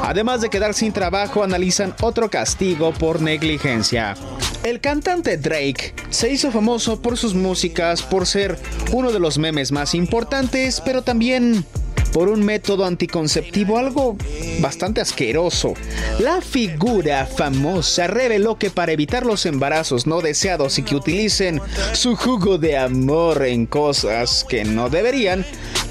Además 0.03 0.41
de 0.41 0.49
quedar 0.49 0.73
sin 0.73 0.91
trabajo, 0.91 1.45
analizan 1.45 1.95
otro 2.02 2.30
castigo 2.30 2.91
por 2.91 3.22
negligencia. 3.22 4.18
El 4.65 4.82
cantante 4.82 5.38
Drake 5.38 5.95
se 6.10 6.30
hizo 6.30 6.52
famoso 6.52 7.02
por 7.02 7.18
sus 7.18 7.36
músicas, 7.36 8.03
por 8.03 8.28
ser 8.28 8.60
uno 8.91 9.14
de 9.14 9.19
los 9.22 9.38
memes 9.38 9.72
más 9.72 9.95
importantes, 9.95 10.82
pero 10.82 11.03
también 11.03 11.65
por 12.12 12.30
un 12.30 12.44
método 12.44 12.86
anticonceptivo 12.86 13.78
algo 13.78 14.18
bastante 14.60 15.02
asqueroso. 15.02 15.74
La 16.20 16.42
figura 16.42 17.26
famosa 17.26 18.08
reveló 18.08 18.58
que 18.58 18.70
para 18.70 18.92
evitar 18.92 19.26
los 19.26 19.46
embarazos 19.46 20.08
no 20.08 20.22
deseados 20.22 20.78
y 20.78 20.84
que 20.84 20.96
utilicen 20.96 21.62
su 21.94 22.16
jugo 22.16 22.58
de 22.58 22.78
amor 22.78 23.46
en 23.46 23.66
cosas 23.66 24.46
que 24.48 24.64
no 24.64 24.90
deberían, 24.90 25.46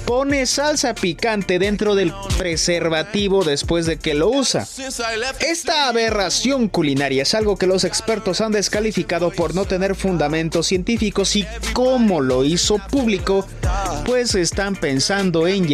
pone 0.05 0.45
salsa 0.45 0.93
picante 0.93 1.57
dentro 1.57 1.95
del 1.95 2.13
preservativo 2.37 3.45
después 3.45 3.85
de 3.85 3.97
que 3.97 4.13
lo 4.13 4.29
usa. 4.29 4.67
Esta 5.39 5.87
aberración 5.87 6.67
culinaria 6.67 7.23
es 7.23 7.33
algo 7.33 7.55
que 7.55 7.67
los 7.67 7.83
expertos 7.83 8.41
han 8.41 8.51
descalificado 8.51 9.31
por 9.31 9.55
no 9.55 9.65
tener 9.65 9.95
fundamentos 9.95 10.67
científicos 10.67 11.35
y 11.35 11.45
como 11.73 12.19
lo 12.19 12.43
hizo 12.43 12.77
público, 12.89 13.47
pues 14.05 14.35
están 14.35 14.75
pensando 14.75 15.47
en 15.47 15.65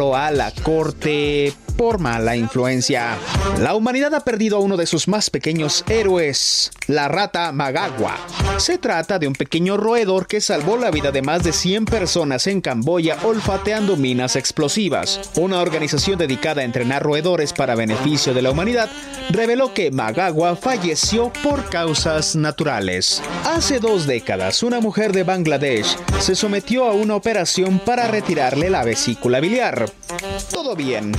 a 0.00 0.30
la 0.30 0.50
corte 0.62 1.52
por 1.76 1.98
mala 1.98 2.36
influencia. 2.36 3.16
La 3.60 3.74
humanidad 3.74 4.14
ha 4.14 4.20
perdido 4.20 4.56
a 4.56 4.60
uno 4.60 4.76
de 4.76 4.86
sus 4.86 5.08
más 5.08 5.30
pequeños 5.30 5.84
héroes, 5.88 6.70
la 6.86 7.08
rata 7.08 7.52
Magagua. 7.52 8.16
Se 8.58 8.78
trata 8.78 9.18
de 9.18 9.26
un 9.26 9.34
pequeño 9.34 9.76
roedor 9.76 10.26
que 10.26 10.40
salvó 10.40 10.76
la 10.76 10.90
vida 10.90 11.10
de 11.10 11.22
más 11.22 11.42
de 11.42 11.52
100 11.52 11.86
personas 11.86 12.46
en 12.46 12.60
Camboya 12.60 13.16
olfateando 13.24 13.96
minas 13.96 14.36
explosivas. 14.36 15.20
Una 15.36 15.60
organización 15.60 16.18
dedicada 16.18 16.62
a 16.62 16.64
entrenar 16.64 17.02
roedores 17.02 17.52
para 17.52 17.74
beneficio 17.74 18.34
de 18.34 18.42
la 18.42 18.50
humanidad 18.50 18.88
reveló 19.30 19.74
que 19.74 19.90
Magagua 19.90 20.56
falleció 20.56 21.32
por 21.42 21.68
causas 21.68 22.36
naturales. 22.36 23.22
Hace 23.44 23.80
dos 23.80 24.06
décadas, 24.06 24.62
una 24.62 24.80
mujer 24.80 25.12
de 25.12 25.24
Bangladesh 25.24 25.96
se 26.20 26.34
sometió 26.34 26.86
a 26.86 26.92
una 26.92 27.16
operación 27.16 27.78
para 27.78 28.08
retirarle 28.08 28.70
la 28.70 28.84
vesícula 28.84 29.40
biliar. 29.40 29.90
Todo 30.50 30.76
bien. 30.76 31.12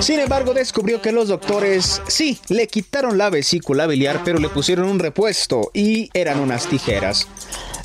Sin 0.00 0.18
embargo, 0.18 0.52
descubrió 0.52 1.00
que 1.00 1.12
los 1.12 1.28
doctores 1.28 2.02
sí 2.08 2.38
le 2.48 2.66
quitaron 2.66 3.18
la 3.18 3.30
vesícula 3.30 3.86
biliar, 3.86 4.22
pero 4.24 4.38
le 4.38 4.48
pusieron 4.48 4.88
un 4.88 4.98
repuesto 4.98 5.70
y 5.72 6.10
eran 6.12 6.40
unas 6.40 6.66
tijeras. 6.66 7.28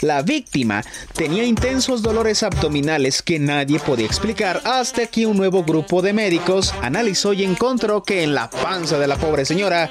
La 0.01 0.21
víctima 0.21 0.83
tenía 1.13 1.43
intensos 1.43 2.03
dolores 2.03 2.43
abdominales 2.43 3.23
que 3.23 3.39
nadie 3.39 3.79
podía 3.79 4.05
explicar 4.05 4.61
hasta 4.63 5.07
que 5.07 5.25
un 5.25 5.37
nuevo 5.37 5.63
grupo 5.63 6.03
de 6.03 6.13
médicos 6.13 6.73
analizó 6.83 7.33
y 7.33 7.43
encontró 7.43 8.03
que 8.03 8.23
en 8.23 8.35
la 8.35 8.49
panza 8.49 8.99
de 8.99 9.07
la 9.07 9.17
pobre 9.17 9.45
señora 9.45 9.89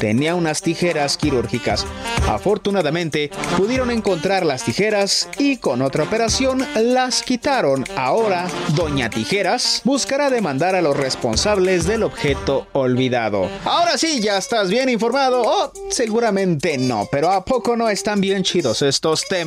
tenía 0.00 0.34
unas 0.34 0.62
tijeras 0.62 1.18
quirúrgicas. 1.18 1.84
Afortunadamente 2.28 3.30
pudieron 3.58 3.90
encontrar 3.90 4.46
las 4.46 4.64
tijeras 4.64 5.28
y 5.38 5.58
con 5.58 5.82
otra 5.82 6.04
operación 6.04 6.66
las 6.76 7.22
quitaron. 7.22 7.84
Ahora, 7.96 8.46
Doña 8.74 9.10
Tijeras 9.10 9.82
buscará 9.84 10.30
demandar 10.30 10.74
a 10.74 10.82
los 10.82 10.96
responsables 10.96 11.86
del 11.86 12.04
objeto 12.04 12.68
olvidado. 12.72 13.50
Ahora 13.64 13.98
sí, 13.98 14.20
ya 14.20 14.38
estás 14.38 14.70
bien 14.70 14.88
informado. 14.88 15.42
Oh, 15.44 15.72
seguramente 15.90 16.78
no, 16.78 17.06
pero 17.10 17.30
¿a 17.30 17.44
poco 17.44 17.76
no 17.76 17.90
están 17.90 18.20
bien 18.20 18.44
chidos 18.44 18.80
estos 18.80 19.26
temas? 19.28 19.41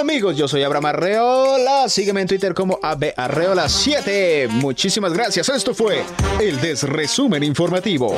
Amigos, 0.00 0.36
yo 0.36 0.48
soy 0.48 0.62
Abraham 0.62 0.86
Arreola. 0.86 1.88
Sígueme 1.88 2.22
en 2.22 2.28
Twitter 2.28 2.54
como 2.54 2.80
abarreola7. 2.80 4.48
Muchísimas 4.48 5.12
gracias. 5.12 5.48
Esto 5.48 5.74
fue 5.74 6.04
el 6.40 6.60
Desresumen 6.60 7.42
Informativo. 7.42 8.14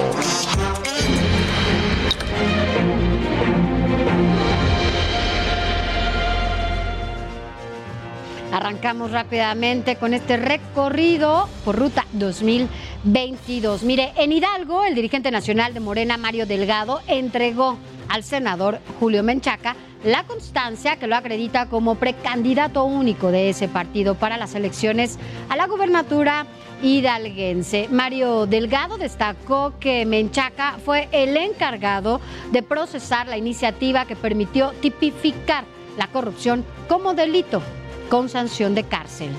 Arrancamos 8.54 9.10
rápidamente 9.10 9.96
con 9.96 10.14
este 10.14 10.36
recorrido 10.36 11.48
por 11.64 11.76
ruta 11.76 12.06
2022. 12.12 13.82
Mire, 13.82 14.12
en 14.16 14.30
Hidalgo, 14.30 14.84
el 14.84 14.94
dirigente 14.94 15.32
nacional 15.32 15.74
de 15.74 15.80
Morena, 15.80 16.16
Mario 16.18 16.46
Delgado, 16.46 17.00
entregó 17.08 17.76
al 18.08 18.22
senador 18.22 18.78
Julio 19.00 19.24
Menchaca 19.24 19.74
la 20.04 20.24
constancia 20.24 20.96
que 20.96 21.06
lo 21.06 21.16
acredita 21.16 21.66
como 21.66 21.94
precandidato 21.94 22.84
único 22.84 23.30
de 23.30 23.48
ese 23.48 23.68
partido 23.68 24.14
para 24.14 24.36
las 24.36 24.54
elecciones 24.54 25.18
a 25.48 25.56
la 25.56 25.66
gubernatura 25.66 26.46
hidalguense. 26.82 27.88
Mario 27.90 28.46
Delgado 28.46 28.98
destacó 28.98 29.72
que 29.80 30.04
Menchaca 30.04 30.76
fue 30.84 31.08
el 31.10 31.36
encargado 31.36 32.20
de 32.52 32.62
procesar 32.62 33.28
la 33.28 33.38
iniciativa 33.38 34.04
que 34.04 34.14
permitió 34.14 34.72
tipificar 34.80 35.64
la 35.96 36.08
corrupción 36.08 36.64
como 36.86 37.14
delito 37.14 37.62
con 38.10 38.28
sanción 38.28 38.74
de 38.74 38.84
cárcel. 38.84 39.30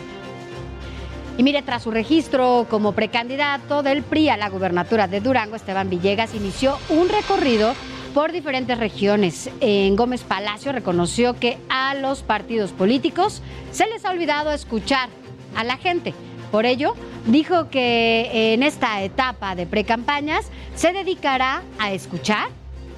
Y 1.37 1.43
mire, 1.43 1.61
tras 1.61 1.83
su 1.83 1.91
registro 1.91 2.65
como 2.69 2.93
precandidato 2.93 3.83
del 3.83 4.03
PRI 4.03 4.29
a 4.29 4.37
la 4.37 4.49
gubernatura 4.49 5.07
de 5.07 5.19
Durango, 5.19 5.57
Esteban 5.57 5.89
Villegas 5.89 6.33
inició 6.33 6.77
un 6.89 7.09
recorrido 7.09 7.75
por 8.15 8.31
diferentes 8.31 8.77
regiones. 8.77 9.49
En 9.59 9.97
Gómez 9.97 10.23
Palacio 10.23 10.71
reconoció 10.71 11.37
que 11.37 11.57
a 11.67 11.93
los 11.95 12.23
partidos 12.23 12.71
políticos 12.71 13.41
se 13.71 13.87
les 13.87 14.05
ha 14.05 14.11
olvidado 14.11 14.53
escuchar 14.53 15.09
a 15.53 15.65
la 15.65 15.75
gente. 15.75 16.13
Por 16.49 16.65
ello, 16.65 16.95
dijo 17.25 17.69
que 17.69 18.53
en 18.53 18.63
esta 18.63 19.03
etapa 19.03 19.53
de 19.55 19.65
precampañas 19.67 20.45
se 20.75 20.93
dedicará 20.93 21.61
a 21.77 21.91
escuchar 21.91 22.47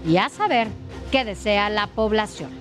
y 0.07 0.17
a 0.17 0.29
saber 0.29 0.67
qué 1.11 1.25
desea 1.25 1.71
la 1.71 1.87
población. 1.87 2.51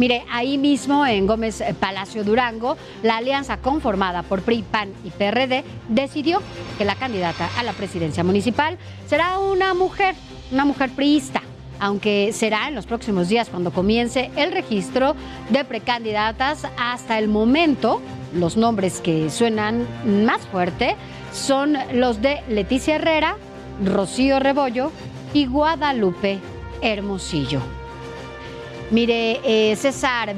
Mire, 0.00 0.24
ahí 0.30 0.58
mismo 0.58 1.06
en 1.06 1.26
Gómez 1.26 1.62
Palacio 1.80 2.22
Durango, 2.22 2.76
la 3.02 3.16
alianza 3.16 3.56
conformada 3.56 4.22
por 4.22 4.42
PRI, 4.42 4.62
PAN 4.62 4.92
y 5.04 5.10
PRD 5.10 5.64
decidió 5.88 6.40
que 6.76 6.84
la 6.84 6.94
candidata 6.94 7.48
a 7.56 7.64
la 7.64 7.72
presidencia 7.72 8.22
municipal 8.22 8.78
será 9.06 9.38
una 9.38 9.74
mujer, 9.74 10.14
una 10.50 10.64
mujer 10.64 10.90
priista, 10.90 11.42
aunque 11.80 12.32
será 12.32 12.68
en 12.68 12.74
los 12.74 12.86
próximos 12.86 13.28
días 13.28 13.48
cuando 13.48 13.72
comience 13.72 14.30
el 14.36 14.52
registro 14.52 15.14
de 15.50 15.64
precandidatas. 15.64 16.66
Hasta 16.76 17.18
el 17.18 17.28
momento, 17.28 18.00
los 18.34 18.56
nombres 18.56 19.00
que 19.00 19.30
suenan 19.30 19.86
más 20.24 20.46
fuerte 20.46 20.96
son 21.32 21.76
los 21.92 22.20
de 22.22 22.42
Leticia 22.48 22.96
Herrera, 22.96 23.36
Rocío 23.84 24.40
Rebollo 24.40 24.90
y 25.34 25.46
Guadalupe 25.46 26.38
Hermosillo. 26.80 27.60
Mire, 28.90 29.40
eh, 29.44 29.76
César 29.76 30.34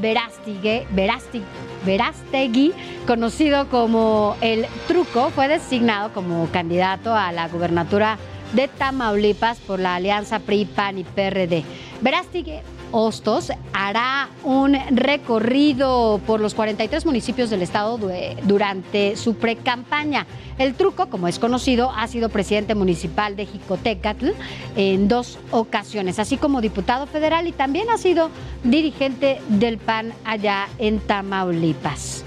Verástegui, 1.85 2.73
conocido 3.07 3.69
como 3.69 4.37
el 4.41 4.67
Truco, 4.89 5.31
fue 5.31 5.47
designado 5.47 6.13
como 6.13 6.49
candidato 6.51 7.15
a 7.15 7.31
la 7.31 7.47
gubernatura 7.47 8.19
de 8.53 8.69
Tamaulipas 8.69 9.59
por 9.59 9.79
la 9.79 9.95
alianza 9.97 10.39
PRI, 10.41 10.65
PAN 10.65 10.99
y 10.99 11.05
PRD. 11.05 11.65
Verástegui 12.01 12.55
Hostos 12.93 13.53
hará 13.73 14.29
un 14.43 14.77
recorrido 14.91 16.21
por 16.27 16.41
los 16.41 16.55
43 16.55 17.07
municipios 17.07 17.49
del 17.49 17.63
estado 17.63 17.99
du- 17.99 18.11
durante 18.43 19.17
su 19.17 19.35
precampaña. 19.37 20.27
El 20.59 20.75
truco, 20.75 21.07
como 21.09 21.29
es 21.29 21.39
conocido, 21.39 21.93
ha 21.97 22.09
sido 22.09 22.31
presidente 22.31 22.75
municipal 22.75 23.37
de 23.37 23.47
Jicotecatl 23.47 24.31
en 24.77 25.07
dos 25.07 25.39
ocasiones, 25.53 26.19
así 26.19 26.37
como 26.37 26.61
diputado 26.61 27.07
federal 27.07 27.47
y 27.47 27.53
también 27.53 27.89
ha 27.91 27.97
sido 27.97 28.29
dirigente 28.65 29.41
del 29.49 29.79
PAN 29.79 30.13
allá 30.25 30.67
en 30.79 30.99
Tamaulipas. 30.99 32.25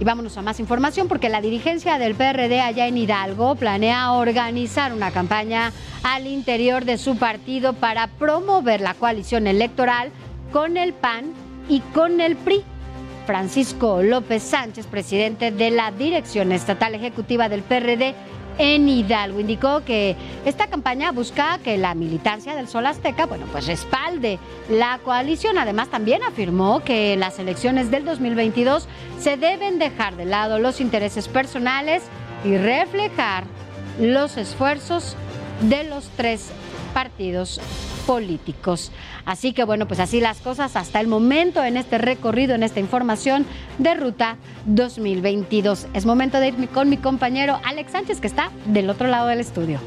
Y 0.00 0.04
vámonos 0.04 0.36
a 0.36 0.42
más 0.42 0.58
información 0.58 1.06
porque 1.06 1.28
la 1.28 1.40
dirigencia 1.40 1.98
del 1.98 2.14
PRD 2.14 2.60
allá 2.60 2.88
en 2.88 2.98
Hidalgo 2.98 3.54
planea 3.54 4.12
organizar 4.12 4.92
una 4.92 5.12
campaña 5.12 5.72
al 6.02 6.26
interior 6.26 6.84
de 6.84 6.98
su 6.98 7.16
partido 7.16 7.74
para 7.74 8.08
promover 8.08 8.80
la 8.80 8.94
coalición 8.94 9.46
electoral 9.46 10.10
con 10.52 10.76
el 10.76 10.94
PAN 10.94 11.32
y 11.68 11.80
con 11.80 12.20
el 12.20 12.36
PRI. 12.36 12.64
Francisco 13.26 14.02
López 14.02 14.42
Sánchez, 14.42 14.86
presidente 14.86 15.50
de 15.50 15.70
la 15.70 15.90
Dirección 15.92 16.52
Estatal 16.52 16.94
Ejecutiva 16.94 17.48
del 17.48 17.62
PRD 17.62 18.14
en 18.58 18.88
Hidalgo, 18.88 19.40
indicó 19.40 19.84
que 19.84 20.16
esta 20.44 20.66
campaña 20.66 21.12
busca 21.12 21.58
que 21.58 21.76
la 21.78 21.94
militancia 21.94 22.54
del 22.54 22.68
Sol 22.68 22.86
Azteca, 22.86 23.26
bueno, 23.26 23.46
pues 23.50 23.66
respalde 23.66 24.38
la 24.68 24.98
coalición. 25.04 25.58
Además, 25.58 25.88
también 25.88 26.22
afirmó 26.22 26.80
que 26.84 27.14
en 27.14 27.20
las 27.20 27.38
elecciones 27.38 27.90
del 27.90 28.04
2022 28.04 28.86
se 29.18 29.36
deben 29.36 29.78
dejar 29.78 30.16
de 30.16 30.24
lado 30.24 30.58
los 30.58 30.80
intereses 30.80 31.28
personales 31.28 32.02
y 32.44 32.56
reflejar 32.56 33.44
los 34.00 34.36
esfuerzos 34.36 35.16
de 35.62 35.84
los 35.84 36.08
tres 36.16 36.50
partidos 36.92 37.60
políticos. 38.06 38.92
Así 39.24 39.52
que 39.52 39.64
bueno, 39.64 39.86
pues 39.86 40.00
así 40.00 40.20
las 40.20 40.40
cosas 40.40 40.76
hasta 40.76 41.00
el 41.00 41.08
momento 41.08 41.62
en 41.64 41.76
este 41.76 41.98
recorrido, 41.98 42.54
en 42.54 42.62
esta 42.62 42.80
información 42.80 43.46
de 43.78 43.94
Ruta 43.94 44.36
2022. 44.66 45.88
Es 45.94 46.06
momento 46.06 46.40
de 46.40 46.48
ir 46.48 46.68
con 46.68 46.88
mi 46.88 46.96
compañero 46.96 47.60
Alex 47.64 47.92
Sánchez, 47.92 48.20
que 48.20 48.26
está 48.26 48.50
del 48.66 48.90
otro 48.90 49.08
lado 49.08 49.28
del 49.28 49.40
estudio. 49.40 49.80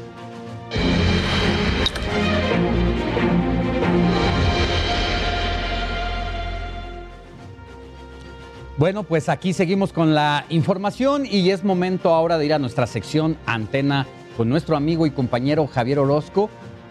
Bueno, 8.78 9.02
pues 9.02 9.28
aquí 9.28 9.54
seguimos 9.54 9.92
con 9.92 10.14
la 10.14 10.44
información 10.50 11.26
y 11.26 11.50
es 11.50 11.64
momento 11.64 12.14
ahora 12.14 12.38
de 12.38 12.46
ir 12.46 12.54
a 12.54 12.60
nuestra 12.60 12.86
sección 12.86 13.36
Antena 13.44 14.06
con 14.36 14.48
nuestro 14.48 14.76
amigo 14.76 15.04
y 15.04 15.10
compañero 15.10 15.66
Javier 15.66 15.98
Orozco, 15.98 16.48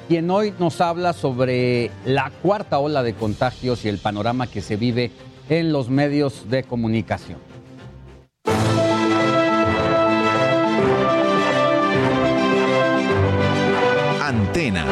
quien 0.08 0.30
hoy 0.32 0.54
nos 0.58 0.80
habla 0.80 1.12
sobre 1.12 1.92
la 2.06 2.32
cuarta 2.42 2.80
ola 2.80 3.04
de 3.04 3.14
contagios 3.14 3.84
y 3.84 3.90
el 3.90 3.98
panorama 3.98 4.48
que 4.48 4.62
se 4.62 4.78
vive 4.78 5.12
en 5.50 5.74
los 5.74 5.90
medios 5.90 6.50
de 6.50 6.64
comunicación. 6.64 7.40
Antena. 14.22 14.86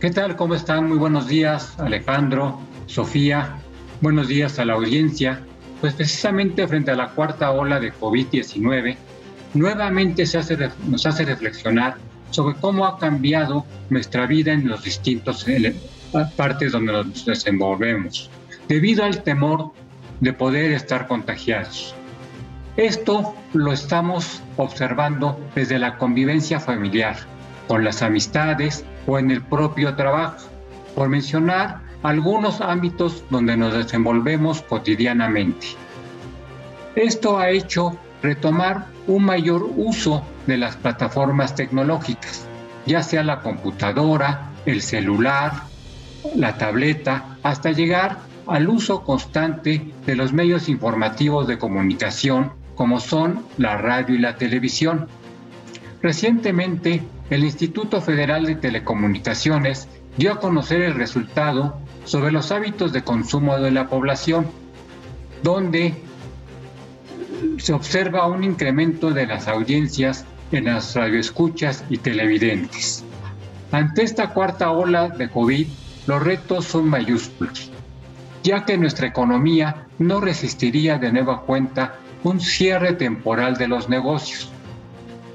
¿Qué 0.00 0.10
tal? 0.10 0.34
¿Cómo 0.36 0.54
están? 0.54 0.88
Muy 0.88 0.98
buenos 0.98 1.28
días, 1.28 1.78
Alejandro, 1.78 2.58
Sofía. 2.86 3.58
Buenos 4.00 4.28
días 4.28 4.58
a 4.58 4.64
la 4.64 4.72
audiencia. 4.72 5.40
Pues 5.80 5.94
precisamente 5.94 6.66
frente 6.66 6.90
a 6.92 6.96
la 6.96 7.10
cuarta 7.10 7.50
ola 7.50 7.78
de 7.78 7.92
COVID-19, 7.92 8.96
nuevamente 9.54 10.26
se 10.26 10.38
hace, 10.38 10.56
nos 10.86 11.06
hace 11.06 11.24
reflexionar 11.24 11.96
sobre 12.32 12.56
cómo 12.56 12.84
ha 12.86 12.98
cambiado 12.98 13.64
nuestra 13.90 14.26
vida 14.26 14.52
en 14.52 14.68
los 14.68 14.82
distintos 14.82 15.46
partes 16.36 16.72
donde 16.72 16.92
nos 16.92 17.24
desenvolvemos, 17.24 18.28
debido 18.68 19.04
al 19.04 19.22
temor 19.22 19.70
de 20.20 20.32
poder 20.32 20.72
estar 20.72 21.06
contagiados. 21.06 21.94
Esto 22.76 23.34
lo 23.52 23.72
estamos 23.72 24.42
observando 24.56 25.38
desde 25.54 25.78
la 25.78 25.98
convivencia 25.98 26.58
familiar, 26.58 27.16
con 27.68 27.84
las 27.84 28.02
amistades 28.02 28.84
o 29.06 29.18
en 29.18 29.30
el 29.30 29.42
propio 29.42 29.94
trabajo, 29.94 30.48
por 30.94 31.08
mencionar 31.08 31.80
algunos 32.02 32.60
ámbitos 32.60 33.22
donde 33.30 33.56
nos 33.56 33.74
desenvolvemos 33.74 34.62
cotidianamente. 34.62 35.68
Esto 36.96 37.38
ha 37.38 37.50
hecho 37.50 37.96
retomar 38.22 38.86
un 39.06 39.24
mayor 39.24 39.68
uso 39.76 40.22
de 40.46 40.56
las 40.56 40.76
plataformas 40.76 41.54
tecnológicas, 41.54 42.46
ya 42.86 43.02
sea 43.02 43.22
la 43.22 43.40
computadora, 43.40 44.50
el 44.66 44.82
celular, 44.82 45.52
la 46.34 46.56
tableta, 46.56 47.36
hasta 47.42 47.72
llegar 47.72 48.18
al 48.46 48.68
uso 48.68 49.02
constante 49.02 49.92
de 50.06 50.16
los 50.16 50.32
medios 50.32 50.68
informativos 50.68 51.46
de 51.46 51.58
comunicación 51.58 52.52
como 52.74 53.00
son 53.00 53.44
la 53.58 53.76
radio 53.76 54.14
y 54.14 54.18
la 54.18 54.36
televisión. 54.36 55.06
Recientemente, 56.02 57.02
el 57.30 57.44
Instituto 57.44 58.00
Federal 58.00 58.44
de 58.44 58.56
Telecomunicaciones 58.56 59.88
dio 60.16 60.32
a 60.32 60.40
conocer 60.40 60.82
el 60.82 60.94
resultado 60.94 61.78
sobre 62.04 62.32
los 62.32 62.50
hábitos 62.50 62.92
de 62.92 63.04
consumo 63.04 63.58
de 63.58 63.70
la 63.70 63.88
población, 63.88 64.46
donde 65.42 65.94
se 67.58 67.72
observa 67.72 68.26
un 68.26 68.44
incremento 68.44 69.10
de 69.10 69.26
las 69.26 69.48
audiencias 69.48 70.24
en 70.52 70.66
las 70.66 70.94
radioescuchas 70.94 71.84
y 71.90 71.98
televidentes. 71.98 73.04
Ante 73.72 74.02
esta 74.02 74.30
cuarta 74.30 74.70
ola 74.70 75.08
de 75.08 75.28
COVID, 75.28 75.66
los 76.06 76.22
retos 76.22 76.66
son 76.66 76.88
mayúsculos, 76.88 77.70
ya 78.42 78.64
que 78.64 78.76
nuestra 78.76 79.06
economía 79.06 79.86
no 79.98 80.20
resistiría 80.20 80.98
de 80.98 81.12
nueva 81.12 81.42
cuenta 81.42 81.96
un 82.22 82.40
cierre 82.40 82.92
temporal 82.92 83.56
de 83.56 83.68
los 83.68 83.88
negocios. 83.88 84.50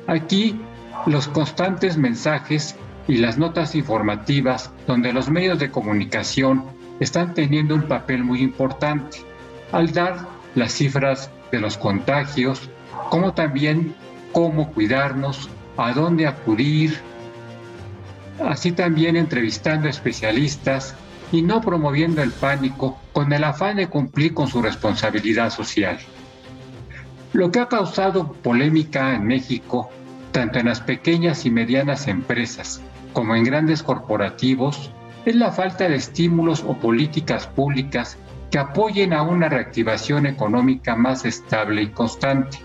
Aquí 0.08 0.60
los 1.06 1.28
constantes 1.28 1.98
mensajes 1.98 2.76
y 3.08 3.18
las 3.18 3.38
notas 3.38 3.76
informativas 3.76 4.72
donde 4.86 5.14
los 5.14 5.30
medios 5.30 5.60
de 5.60 5.72
comunicación 5.72 6.64
están 7.00 7.34
teniendo 7.34 7.76
un 7.76 7.84
papel 7.84 8.24
muy 8.24 8.42
importante 8.42 9.20
al 9.72 9.92
dar 9.92 10.28
las 10.56 10.74
cifras 10.74 11.30
de 11.52 11.60
los 11.60 11.78
contagios, 11.78 12.70
como 13.10 13.34
también 13.34 13.96
cómo 14.38 14.72
cuidarnos, 14.72 15.50
a 15.78 15.94
dónde 15.94 16.28
acudir, 16.28 16.96
así 18.48 18.72
también 18.72 19.16
entrevistando 19.16 19.90
especialistas 19.90 20.94
y 21.32 21.42
no 21.42 21.60
promoviendo 21.60 22.22
el 22.22 22.30
pánico 22.30 23.00
con 23.14 23.34
el 23.34 23.44
afán 23.44 23.78
de 23.78 23.88
cumplir 23.88 24.36
con 24.36 24.48
su 24.48 24.62
responsabilidad 24.62 25.50
social. 25.50 25.98
Lo 27.34 27.50
que 27.50 27.62
ha 27.62 27.68
causado 27.68 28.32
polémica 28.32 29.16
en 29.16 29.26
México, 29.26 29.90
tanto 30.32 30.60
en 30.60 30.68
las 30.68 30.82
pequeñas 30.82 31.48
y 31.48 31.50
medianas 31.50 32.08
empresas 32.08 32.80
como 33.14 33.36
en 33.36 33.44
grandes 33.44 33.82
corporativos, 33.82 34.92
es 35.26 35.36
la 35.36 35.52
falta 35.52 35.90
de 35.90 35.96
estímulos 35.96 36.64
o 36.68 36.78
políticas 36.78 37.48
públicas 37.48 38.20
que 38.52 38.60
apoyen 38.60 39.14
a 39.14 39.24
una 39.24 39.50
reactivación 39.50 40.28
económica 40.28 40.96
más 40.96 41.26
estable 41.26 41.82
y 41.82 41.88
constante, 41.88 42.60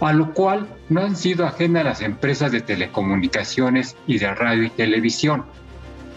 a 0.00 0.12
lo 0.12 0.32
cual 0.32 0.66
no 0.88 1.00
han 1.00 1.16
sido 1.16 1.46
ajenas 1.46 1.84
las 1.84 2.00
empresas 2.02 2.52
de 2.52 2.60
telecomunicaciones 2.60 3.96
y 4.06 4.18
de 4.18 4.34
radio 4.34 4.64
y 4.64 4.70
televisión. 4.70 5.44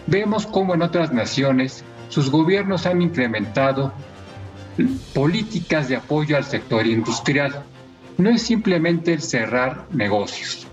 Vemos 0.06 0.46
cómo 0.46 0.74
en 0.74 0.82
otras 0.82 1.12
naciones 1.12 1.84
sus 2.08 2.30
gobiernos 2.30 2.86
han 2.86 3.00
incrementado 3.02 3.92
políticas 5.14 5.88
de 5.88 5.96
apoyo 5.96 6.36
al 6.36 6.44
sector 6.44 6.86
industrial. 6.86 7.62
No 8.18 8.30
es 8.30 8.42
simplemente 8.42 9.12
el 9.12 9.22
cerrar 9.22 9.86
negocios. 9.92 10.66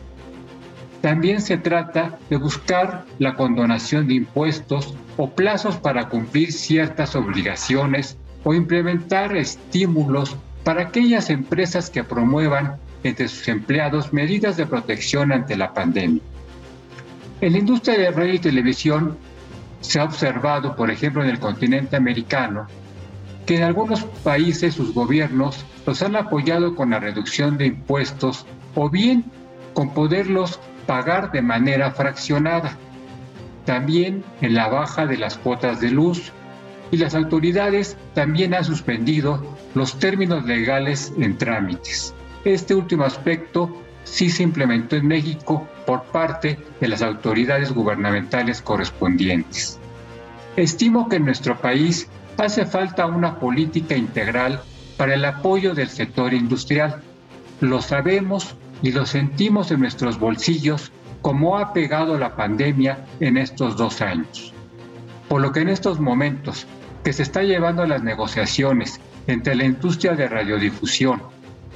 También 1.01 1.41
se 1.41 1.57
trata 1.57 2.17
de 2.29 2.37
buscar 2.37 3.05
la 3.19 3.35
condonación 3.35 4.07
de 4.07 4.15
impuestos 4.15 4.95
o 5.15 5.29
plazos 5.29 5.77
para 5.77 6.09
cumplir 6.09 6.51
ciertas 6.51 7.15
obligaciones 7.15 8.17
o 8.43 8.53
implementar 8.53 9.35
estímulos 9.37 10.35
para 10.63 10.83
aquellas 10.83 11.29
empresas 11.29 11.89
que 11.89 12.03
promuevan 12.03 12.77
entre 13.03 13.27
sus 13.27 13.47
empleados 13.47 14.13
medidas 14.13 14.57
de 14.57 14.65
protección 14.65 15.31
ante 15.31 15.55
la 15.55 15.73
pandemia. 15.73 16.21
En 17.39 17.53
la 17.53 17.59
industria 17.59 17.97
de 17.97 18.11
radio 18.11 18.33
y 18.33 18.39
televisión 18.39 19.17
se 19.81 19.99
ha 19.99 20.05
observado, 20.05 20.75
por 20.75 20.89
ejemplo, 20.89 21.23
en 21.23 21.29
el 21.29 21.39
continente 21.39 21.95
americano, 21.95 22.67
que 23.45 23.57
en 23.57 23.63
algunos 23.63 24.03
países 24.23 24.75
sus 24.75 24.93
gobiernos 24.93 25.65
los 25.85 26.01
han 26.01 26.15
apoyado 26.15 26.75
con 26.75 26.89
la 26.89 26.99
reducción 26.99 27.57
de 27.57 27.67
impuestos 27.67 28.45
o 28.75 28.89
bien 28.89 29.25
con 29.73 29.93
poderlos 29.93 30.59
pagar 30.85 31.31
de 31.31 31.41
manera 31.41 31.91
fraccionada. 31.91 32.75
También 33.65 34.23
en 34.41 34.55
la 34.55 34.67
baja 34.67 35.05
de 35.05 35.17
las 35.17 35.37
cuotas 35.37 35.79
de 35.79 35.91
luz 35.91 36.31
y 36.91 36.97
las 36.97 37.15
autoridades 37.15 37.97
también 38.13 38.53
han 38.53 38.63
suspendido 38.63 39.55
los 39.75 39.99
términos 39.99 40.45
legales 40.45 41.13
en 41.17 41.37
trámites. 41.37 42.13
Este 42.47 42.73
último 42.73 43.03
aspecto 43.03 43.69
sí 44.05 44.29
se 44.29 44.41
implementó 44.41 44.95
en 44.95 45.05
México 45.05 45.67
por 45.85 46.03
parte 46.03 46.57
de 46.79 46.87
las 46.87 47.01
autoridades 47.01 47.73
gubernamentales 47.73 48.61
correspondientes. 48.61 49.77
Estimo 50.55 51.09
que 51.09 51.17
en 51.17 51.25
nuestro 51.25 51.59
país 51.59 52.07
hace 52.37 52.65
falta 52.65 53.05
una 53.05 53.37
política 53.37 53.97
integral 53.97 54.61
para 54.95 55.15
el 55.15 55.25
apoyo 55.25 55.73
del 55.73 55.89
sector 55.89 56.33
industrial. 56.33 57.01
Lo 57.59 57.81
sabemos 57.81 58.55
y 58.81 58.93
lo 58.93 59.05
sentimos 59.05 59.69
en 59.71 59.81
nuestros 59.81 60.17
bolsillos 60.17 60.93
como 61.21 61.57
ha 61.57 61.73
pegado 61.73 62.17
la 62.17 62.37
pandemia 62.37 63.05
en 63.19 63.35
estos 63.35 63.75
dos 63.75 63.99
años. 63.99 64.53
Por 65.27 65.41
lo 65.41 65.51
que 65.51 65.59
en 65.59 65.67
estos 65.67 65.99
momentos 65.99 66.65
que 67.03 67.11
se 67.11 67.23
está 67.23 67.43
llevando 67.43 67.85
las 67.85 68.03
negociaciones 68.03 69.01
entre 69.27 69.53
la 69.53 69.65
industria 69.65 70.13
de 70.13 70.29
radiodifusión 70.29 71.21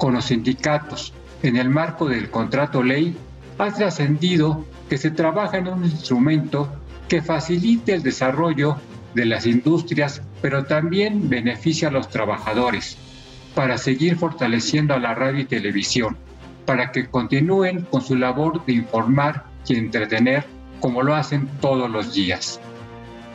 con 0.02 0.16
los 0.16 0.26
sindicatos 0.26 1.14
en 1.44 1.58
el 1.58 1.70
marco 1.70 2.08
del 2.10 2.32
contrato 2.32 2.82
ley, 2.82 3.16
ha 3.60 3.72
trascendido 3.72 4.66
que 4.90 4.98
se 4.98 5.12
trabaja 5.12 5.60
en 5.60 5.68
un 5.68 5.86
instrumento 5.86 6.68
que 7.08 7.22
facilite 7.22 7.94
el 7.94 8.02
desarrollo 8.02 8.78
de 9.14 9.26
las 9.26 9.46
industrias, 9.46 10.24
pero 10.42 10.66
también 10.66 11.30
beneficia 11.30 11.90
a 11.90 11.92
los 11.92 12.10
trabajadores, 12.10 12.98
para 13.54 13.78
seguir 13.78 14.18
fortaleciendo 14.18 14.96
a 14.96 15.00
la 15.00 15.14
radio 15.14 15.42
y 15.42 15.46
televisión, 15.46 16.18
para 16.66 16.92
que 16.92 17.06
continúen 17.06 17.82
con 17.82 18.02
su 18.02 18.16
labor 18.16 18.66
de 18.66 18.74
informar 18.74 19.46
y 19.68 19.76
entretener 19.76 20.46
como 20.80 21.04
lo 21.04 21.14
hacen 21.14 21.48
todos 21.62 21.92
los 21.92 22.16
días. 22.16 22.60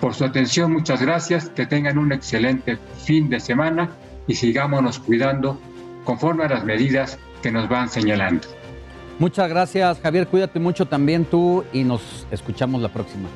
Por 0.01 0.15
su 0.15 0.25
atención, 0.25 0.73
muchas 0.73 1.01
gracias, 1.01 1.49
que 1.49 1.67
tengan 1.67 1.97
un 1.97 2.11
excelente 2.11 2.77
fin 3.05 3.29
de 3.29 3.39
semana 3.39 3.91
y 4.27 4.35
sigámonos 4.35 4.99
cuidando 4.99 5.61
conforme 6.07 6.45
a 6.45 6.49
las 6.49 6.65
medidas 6.65 7.19
que 7.43 7.53
nos 7.53 7.69
van 7.69 7.91
señalando. 7.91 8.49
Muchas 9.19 9.49
gracias, 9.51 10.01
Javier. 10.01 10.27
Cuídate 10.29 10.59
mucho 10.59 10.87
también 10.87 11.27
tú 11.27 11.65
y 11.73 11.85
nos 11.85 12.27
escuchamos 12.31 12.81
la 12.81 12.89
próxima. 12.89 13.29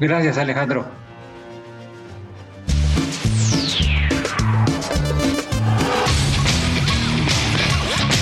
Gracias, 0.00 0.38
Alejandro. 0.38 0.86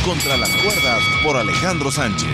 Contra 0.04 0.36
las 0.36 0.50
cuerdas 0.56 1.00
por 1.22 1.36
Alejandro 1.36 1.90
Sánchez. 1.90 2.28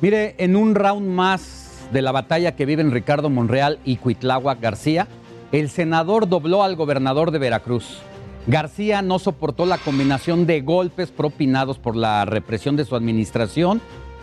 Mire, 0.00 0.34
en 0.38 0.56
un 0.56 0.74
round 0.74 1.08
más 1.08 1.86
de 1.92 2.02
la 2.02 2.10
batalla 2.10 2.56
que 2.56 2.66
viven 2.66 2.90
Ricardo 2.90 3.30
Monreal 3.30 3.78
y 3.84 3.96
Cuitláhuac 3.96 4.60
García, 4.60 5.06
el 5.52 5.68
senador 5.68 6.28
dobló 6.28 6.62
al 6.62 6.76
gobernador 6.76 7.30
de 7.30 7.38
Veracruz. 7.38 7.98
García 8.46 9.02
no 9.02 9.18
soportó 9.18 9.66
la 9.66 9.78
combinación 9.78 10.46
de 10.46 10.62
golpes 10.62 11.10
propinados 11.10 11.78
por 11.78 11.94
la 11.94 12.24
represión 12.24 12.74
de 12.74 12.86
su 12.86 12.96
administración 12.96 13.80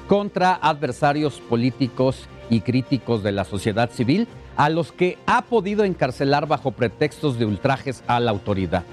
contra 0.07 0.56
adversarios 0.56 1.39
políticos 1.39 2.27
y 2.49 2.61
críticos 2.61 3.22
de 3.22 3.31
la 3.31 3.45
sociedad 3.45 3.91
civil, 3.91 4.27
a 4.57 4.69
los 4.69 4.91
que 4.91 5.19
ha 5.27 5.43
podido 5.43 5.84
encarcelar 5.85 6.47
bajo 6.47 6.72
pretextos 6.72 7.38
de 7.38 7.45
ultrajes 7.45 8.03
a 8.07 8.19
la 8.19 8.31
autoridad. 8.31 8.84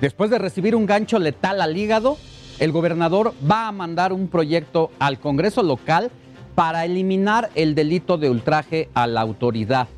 Después 0.00 0.30
de 0.30 0.38
recibir 0.38 0.76
un 0.76 0.86
gancho 0.86 1.18
letal 1.18 1.60
al 1.60 1.76
hígado, 1.76 2.16
el 2.60 2.70
gobernador 2.70 3.34
va 3.50 3.66
a 3.66 3.72
mandar 3.72 4.12
un 4.12 4.28
proyecto 4.28 4.90
al 5.00 5.18
Congreso 5.18 5.64
local 5.64 6.12
para 6.54 6.84
eliminar 6.84 7.50
el 7.56 7.74
delito 7.74 8.18
de 8.18 8.30
ultraje 8.30 8.88
a 8.94 9.08
la 9.08 9.20
autoridad, 9.20 9.88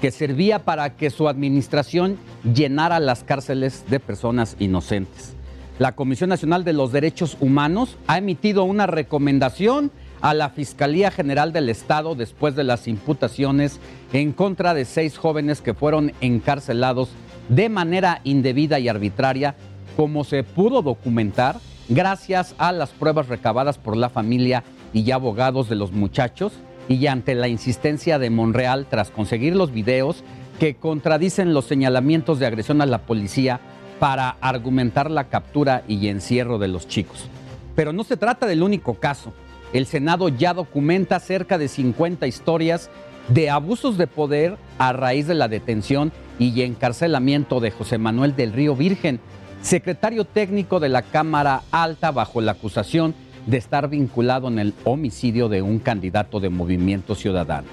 que 0.00 0.10
servía 0.10 0.60
para 0.60 0.96
que 0.96 1.10
su 1.10 1.28
administración 1.28 2.18
llenara 2.54 3.00
las 3.00 3.22
cárceles 3.22 3.84
de 3.88 4.00
personas 4.00 4.56
inocentes. 4.58 5.34
La 5.78 5.92
Comisión 5.92 6.30
Nacional 6.30 6.64
de 6.64 6.72
los 6.72 6.92
Derechos 6.92 7.36
Humanos 7.40 7.96
ha 8.06 8.18
emitido 8.18 8.64
una 8.64 8.86
recomendación 8.86 9.90
a 10.20 10.34
la 10.34 10.50
Fiscalía 10.50 11.10
General 11.10 11.52
del 11.52 11.68
Estado 11.68 12.14
después 12.14 12.54
de 12.54 12.64
las 12.64 12.86
imputaciones 12.86 13.80
en 14.12 14.32
contra 14.32 14.74
de 14.74 14.84
seis 14.84 15.16
jóvenes 15.16 15.62
que 15.62 15.74
fueron 15.74 16.12
encarcelados 16.20 17.10
de 17.48 17.68
manera 17.68 18.20
indebida 18.24 18.78
y 18.78 18.88
arbitraria, 18.88 19.54
como 19.96 20.24
se 20.24 20.44
pudo 20.44 20.82
documentar 20.82 21.56
gracias 21.88 22.54
a 22.58 22.72
las 22.72 22.90
pruebas 22.90 23.28
recabadas 23.28 23.78
por 23.78 23.96
la 23.96 24.10
familia 24.10 24.62
y 24.92 25.10
abogados 25.10 25.68
de 25.68 25.76
los 25.76 25.92
muchachos 25.92 26.52
y 26.90 27.06
ante 27.06 27.36
la 27.36 27.46
insistencia 27.46 28.18
de 28.18 28.30
Monreal 28.30 28.86
tras 28.90 29.10
conseguir 29.10 29.54
los 29.54 29.70
videos 29.70 30.24
que 30.58 30.74
contradicen 30.74 31.54
los 31.54 31.66
señalamientos 31.66 32.40
de 32.40 32.46
agresión 32.46 32.82
a 32.82 32.86
la 32.86 33.02
policía 33.02 33.60
para 34.00 34.30
argumentar 34.40 35.08
la 35.08 35.28
captura 35.28 35.84
y 35.86 36.08
encierro 36.08 36.58
de 36.58 36.66
los 36.66 36.88
chicos. 36.88 37.28
Pero 37.76 37.92
no 37.92 38.02
se 38.02 38.16
trata 38.16 38.44
del 38.46 38.64
único 38.64 38.94
caso. 38.94 39.32
El 39.72 39.86
Senado 39.86 40.30
ya 40.30 40.52
documenta 40.52 41.20
cerca 41.20 41.58
de 41.58 41.68
50 41.68 42.26
historias 42.26 42.90
de 43.28 43.50
abusos 43.50 43.96
de 43.96 44.08
poder 44.08 44.56
a 44.78 44.92
raíz 44.92 45.28
de 45.28 45.34
la 45.34 45.46
detención 45.46 46.10
y 46.40 46.60
encarcelamiento 46.62 47.60
de 47.60 47.70
José 47.70 47.98
Manuel 47.98 48.34
del 48.34 48.52
Río 48.52 48.74
Virgen, 48.74 49.20
secretario 49.62 50.24
técnico 50.24 50.80
de 50.80 50.88
la 50.88 51.02
Cámara 51.02 51.62
Alta 51.70 52.10
bajo 52.10 52.40
la 52.40 52.52
acusación 52.52 53.14
de 53.46 53.56
estar 53.56 53.88
vinculado 53.88 54.48
en 54.48 54.58
el 54.58 54.74
homicidio 54.84 55.48
de 55.48 55.62
un 55.62 55.78
candidato 55.78 56.40
de 56.40 56.50
Movimiento 56.50 57.14
Ciudadano. 57.14 57.68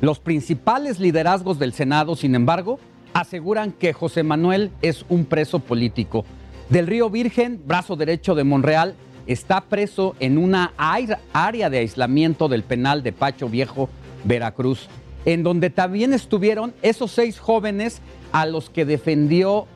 Los 0.00 0.18
principales 0.18 1.00
liderazgos 1.00 1.58
del 1.58 1.72
Senado, 1.72 2.16
sin 2.16 2.34
embargo, 2.34 2.78
aseguran 3.14 3.72
que 3.72 3.92
José 3.92 4.22
Manuel 4.22 4.70
es 4.82 5.06
un 5.08 5.24
preso 5.24 5.60
político. 5.60 6.24
Del 6.68 6.86
Río 6.86 7.08
Virgen, 7.08 7.62
brazo 7.64 7.96
derecho 7.96 8.34
de 8.34 8.44
Monreal, 8.44 8.94
está 9.26 9.62
preso 9.62 10.14
en 10.20 10.38
una 10.38 10.72
área 10.76 11.70
de 11.70 11.78
aislamiento 11.78 12.48
del 12.48 12.62
penal 12.62 13.02
de 13.02 13.12
Pacho 13.12 13.48
Viejo 13.48 13.88
Veracruz, 14.24 14.88
en 15.24 15.42
donde 15.42 15.70
también 15.70 16.12
estuvieron 16.12 16.74
esos 16.82 17.10
seis 17.10 17.38
jóvenes 17.38 18.00
a 18.32 18.46
los 18.46 18.68
que 18.70 18.84
defendió 18.84 19.66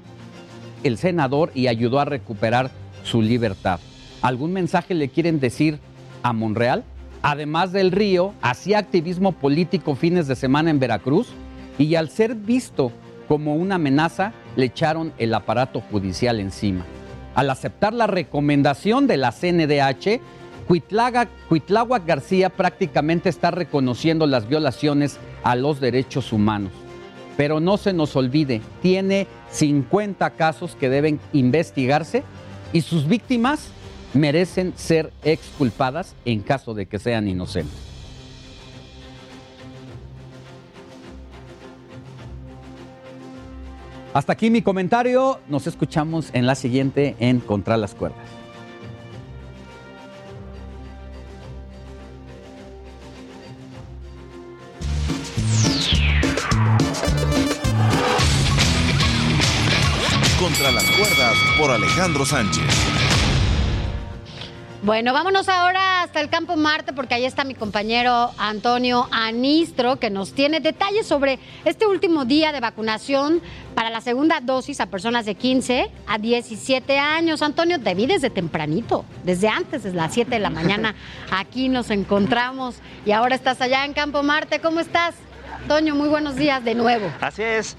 el 0.84 0.98
senador 0.98 1.50
y 1.54 1.66
ayudó 1.66 1.98
a 1.98 2.04
recuperar 2.04 2.70
su 3.04 3.22
libertad. 3.22 3.80
¿Algún 4.22 4.52
mensaje 4.52 4.94
le 4.94 5.08
quieren 5.08 5.40
decir 5.40 5.78
a 6.22 6.32
Monreal? 6.32 6.84
Además 7.22 7.72
del 7.72 7.90
río, 7.90 8.34
hacía 8.42 8.78
activismo 8.78 9.32
político 9.32 9.94
fines 9.94 10.26
de 10.26 10.36
semana 10.36 10.70
en 10.70 10.78
Veracruz 10.78 11.28
y 11.78 11.94
al 11.94 12.08
ser 12.10 12.34
visto 12.34 12.92
como 13.28 13.54
una 13.54 13.76
amenaza, 13.76 14.32
le 14.56 14.66
echaron 14.66 15.12
el 15.18 15.32
aparato 15.34 15.80
judicial 15.80 16.40
encima. 16.40 16.84
Al 17.34 17.48
aceptar 17.48 17.92
la 17.94 18.06
recomendación 18.08 19.06
de 19.06 19.16
la 19.16 19.30
CNDH, 19.30 20.20
Cuitlaga- 20.68 21.28
García 22.06 22.50
prácticamente 22.50 23.28
está 23.28 23.50
reconociendo 23.50 24.26
las 24.26 24.48
violaciones 24.48 25.18
a 25.44 25.54
los 25.56 25.80
derechos 25.80 26.32
humanos. 26.32 26.72
Pero 27.36 27.60
no 27.60 27.76
se 27.76 27.92
nos 27.92 28.16
olvide, 28.16 28.60
tiene 28.82 29.26
50 29.50 30.30
casos 30.30 30.74
que 30.74 30.90
deben 30.90 31.20
investigarse 31.32 32.24
y 32.72 32.80
sus 32.82 33.06
víctimas 33.06 33.70
merecen 34.14 34.72
ser 34.76 35.12
exculpadas 35.22 36.14
en 36.24 36.40
caso 36.40 36.74
de 36.74 36.86
que 36.86 36.98
sean 36.98 37.28
inocentes. 37.28 37.90
Hasta 44.12 44.32
aquí 44.32 44.50
mi 44.50 44.62
comentario. 44.62 45.38
Nos 45.48 45.66
escuchamos 45.66 46.30
en 46.32 46.46
la 46.46 46.56
siguiente 46.56 47.14
en 47.20 47.38
Contra 47.38 47.76
las 47.76 47.94
Cuerdas. 47.94 48.18
Contra 60.40 60.72
las 60.72 60.84
cuerdas 60.90 61.34
por 61.56 61.70
Alejandro 61.70 62.26
Sánchez. 62.26 63.19
Bueno, 64.82 65.12
vámonos 65.12 65.50
ahora 65.50 66.02
hasta 66.02 66.22
el 66.22 66.30
campo 66.30 66.56
Marte 66.56 66.94
porque 66.94 67.12
ahí 67.12 67.26
está 67.26 67.44
mi 67.44 67.54
compañero 67.54 68.30
Antonio 68.38 69.08
Anistro 69.10 69.96
que 69.96 70.08
nos 70.08 70.32
tiene 70.32 70.60
detalles 70.60 71.06
sobre 71.06 71.38
este 71.66 71.86
último 71.86 72.24
día 72.24 72.50
de 72.50 72.60
vacunación 72.60 73.42
para 73.74 73.90
la 73.90 74.00
segunda 74.00 74.40
dosis 74.40 74.80
a 74.80 74.86
personas 74.86 75.26
de 75.26 75.34
15 75.34 75.90
a 76.06 76.16
17 76.16 76.98
años. 76.98 77.42
Antonio, 77.42 77.78
te 77.78 77.94
vi 77.94 78.06
desde 78.06 78.30
tempranito, 78.30 79.04
desde 79.22 79.48
antes, 79.48 79.82
desde 79.82 79.98
las 79.98 80.14
7 80.14 80.30
de 80.30 80.38
la 80.38 80.48
mañana. 80.48 80.94
Aquí 81.30 81.68
nos 81.68 81.90
encontramos 81.90 82.76
y 83.04 83.12
ahora 83.12 83.34
estás 83.34 83.60
allá 83.60 83.84
en 83.84 83.92
Campo 83.92 84.22
Marte. 84.22 84.60
¿Cómo 84.60 84.80
estás? 84.80 85.14
Antonio, 85.60 85.94
muy 85.94 86.08
buenos 86.08 86.36
días 86.36 86.64
de 86.64 86.74
nuevo. 86.74 87.12
Así 87.20 87.42
es. 87.42 87.76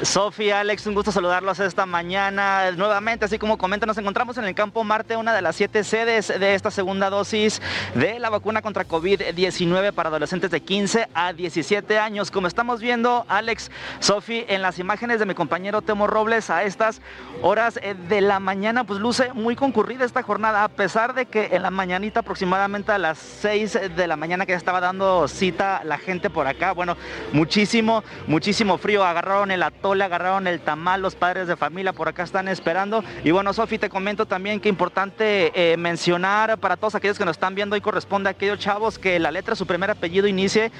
Sofía, 0.00 0.60
Alex, 0.60 0.86
un 0.86 0.94
gusto 0.94 1.12
saludarlos 1.12 1.60
esta 1.60 1.86
mañana 1.86 2.70
nuevamente. 2.72 3.24
Así 3.24 3.38
como 3.38 3.58
comentan, 3.58 3.86
nos 3.86 3.98
encontramos 3.98 4.36
en 4.38 4.44
el 4.44 4.54
Campo 4.54 4.82
Marte, 4.82 5.16
una 5.16 5.34
de 5.34 5.42
las 5.42 5.54
siete 5.54 5.84
sedes 5.84 6.28
de 6.28 6.54
esta 6.54 6.70
segunda 6.70 7.10
dosis 7.10 7.60
de 7.94 8.18
la 8.18 8.30
vacuna 8.30 8.62
contra 8.62 8.86
COVID-19 8.86 9.92
para 9.92 10.08
adolescentes 10.08 10.50
de 10.50 10.60
15 10.60 11.08
a 11.14 11.32
17 11.32 11.98
años. 11.98 12.30
Como 12.30 12.48
estamos 12.48 12.80
viendo, 12.80 13.24
Alex, 13.28 13.70
Sofi, 14.00 14.44
en 14.48 14.62
las 14.62 14.78
imágenes 14.78 15.20
de 15.20 15.26
mi 15.26 15.34
compañero 15.34 15.82
Temo 15.82 16.06
Robles, 16.06 16.50
a 16.50 16.64
estas 16.64 17.00
horas 17.42 17.78
eh, 17.82 17.94
de 18.08 18.20
la 18.20 18.40
mañana, 18.40 18.84
pues 18.84 18.98
luce 18.98 19.32
muy 19.34 19.54
concurrida 19.54 20.04
esta 20.04 20.22
jornada, 20.22 20.64
a 20.64 20.68
pesar 20.68 21.14
de 21.14 21.26
que 21.26 21.50
en 21.52 21.62
la 21.62 21.70
mañanita, 21.70 22.20
aproximadamente 22.20 22.90
a 22.90 22.98
las 22.98 23.18
6 23.18 23.94
de 23.94 24.06
la 24.06 24.16
mañana, 24.16 24.46
que 24.46 24.54
estaba 24.54 24.80
dando 24.80 25.28
cita 25.28 25.82
la 25.84 25.98
gente 25.98 26.30
por 26.30 26.46
acá, 26.46 26.72
bueno, 26.72 26.96
muchísimo, 27.32 28.02
muchísimo 28.26 28.78
frío. 28.78 29.04
Agarraron 29.04 29.50
el 29.50 29.62
atole, 29.82 30.04
agarraron 30.04 30.46
el 30.46 30.60
tamal, 30.60 31.02
los 31.02 31.16
padres 31.16 31.48
de 31.48 31.56
familia 31.56 31.92
por 31.92 32.06
acá 32.06 32.22
están 32.22 32.46
esperando. 32.46 33.02
Y 33.24 33.32
bueno, 33.32 33.52
Sofi, 33.52 33.78
te 33.78 33.88
comento 33.88 34.26
también 34.26 34.60
que 34.60 34.68
importante 34.68 35.50
eh, 35.54 35.76
mencionar 35.76 36.56
para 36.58 36.76
todos 36.76 36.94
aquellos 36.94 37.18
que 37.18 37.24
nos 37.24 37.34
están 37.34 37.56
viendo, 37.56 37.74
y 37.74 37.80
corresponde 37.80 38.28
a 38.28 38.32
aquellos 38.32 38.60
chavos 38.60 39.00
que 39.00 39.18
la 39.18 39.32
letra 39.32 39.56
su 39.56 39.66
primer 39.66 39.90
apellido 39.90 40.28
inicie 40.28 40.70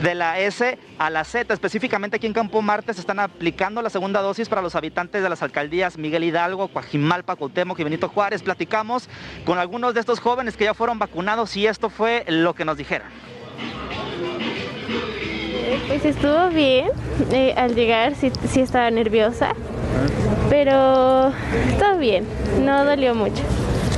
de 0.00 0.14
la 0.14 0.38
S 0.38 0.78
a 0.98 1.10
la 1.10 1.24
Z. 1.24 1.52
Específicamente 1.52 2.16
aquí 2.16 2.28
en 2.28 2.32
Campo 2.32 2.62
Marte 2.62 2.94
se 2.94 3.00
están 3.00 3.18
aplicando 3.18 3.82
la 3.82 3.90
segunda 3.90 4.22
dosis 4.22 4.48
para 4.48 4.62
los 4.62 4.76
habitantes 4.76 5.22
de 5.22 5.28
las 5.28 5.42
alcaldías 5.42 5.98
Miguel 5.98 6.22
Hidalgo, 6.22 6.68
Coajimalpa, 6.68 7.34
Cuauhtémoc 7.34 7.80
y 7.80 7.84
Benito 7.84 8.08
Juárez. 8.08 8.42
Platicamos 8.42 9.08
con 9.44 9.58
algunos 9.58 9.94
de 9.94 10.00
estos 10.00 10.20
jóvenes 10.20 10.56
que 10.56 10.64
ya 10.64 10.74
fueron 10.74 11.00
vacunados 11.00 11.56
y 11.56 11.66
esto 11.66 11.90
fue 11.90 12.24
lo 12.28 12.54
que 12.54 12.64
nos 12.64 12.76
dijeron. 12.76 13.08
Pues 15.88 16.04
estuvo 16.04 16.48
bien. 16.48 16.88
Eh, 17.32 17.54
al 17.56 17.74
llegar 17.74 18.14
sí, 18.14 18.30
sí 18.50 18.60
estaba 18.60 18.90
nerviosa, 18.90 19.54
pero 20.50 21.32
todo 21.78 21.98
bien. 21.98 22.24
No 22.64 22.84
dolió 22.84 23.14
mucho. 23.14 23.42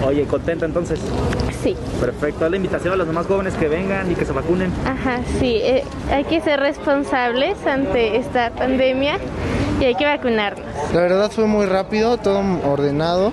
Oye, 0.05 0.25
¿contenta 0.25 0.67
entonces? 0.67 1.01
Sí. 1.63 1.75
Perfecto. 2.01 2.49
La 2.49 2.57
invitación 2.57 2.93
a 2.93 2.97
los 2.97 3.07
demás 3.07 3.27
jóvenes 3.27 3.55
que 3.55 3.69
vengan 3.69 4.11
y 4.11 4.15
que 4.15 4.25
se 4.25 4.33
vacunen. 4.33 4.71
Ajá, 4.85 5.21
sí. 5.41 5.57
eh, 5.63 5.85
hay 6.13 6.25
que 6.25 6.41
ser 6.41 6.61
responsables 6.61 7.57
ante 7.67 8.17
esta 8.19 8.51
pandemia 8.51 9.19
y 9.81 9.85
hay 9.85 9.95
que 9.95 10.05
vacunarnos. 10.05 10.65
La 10.93 11.01
verdad 11.01 11.31
fue 11.31 11.47
muy 11.47 11.67
rápido, 11.67 12.19
todo 12.19 12.43
ordenado 12.65 13.33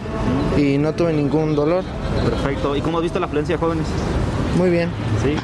y 0.57 0.77
no 0.77 0.93
tuve 0.93 1.13
ningún 1.13 1.55
dolor. 1.55 1.83
Perfecto. 2.23 2.75
¿Y 2.75 2.81
cómo 2.81 2.97
has 2.97 3.03
visto 3.03 3.19
la 3.19 3.25
afluencia 3.25 3.55
de 3.55 3.59
jóvenes? 3.59 3.85
Muy 4.57 4.69
bien. 4.69 4.89
Sí. 5.21 5.35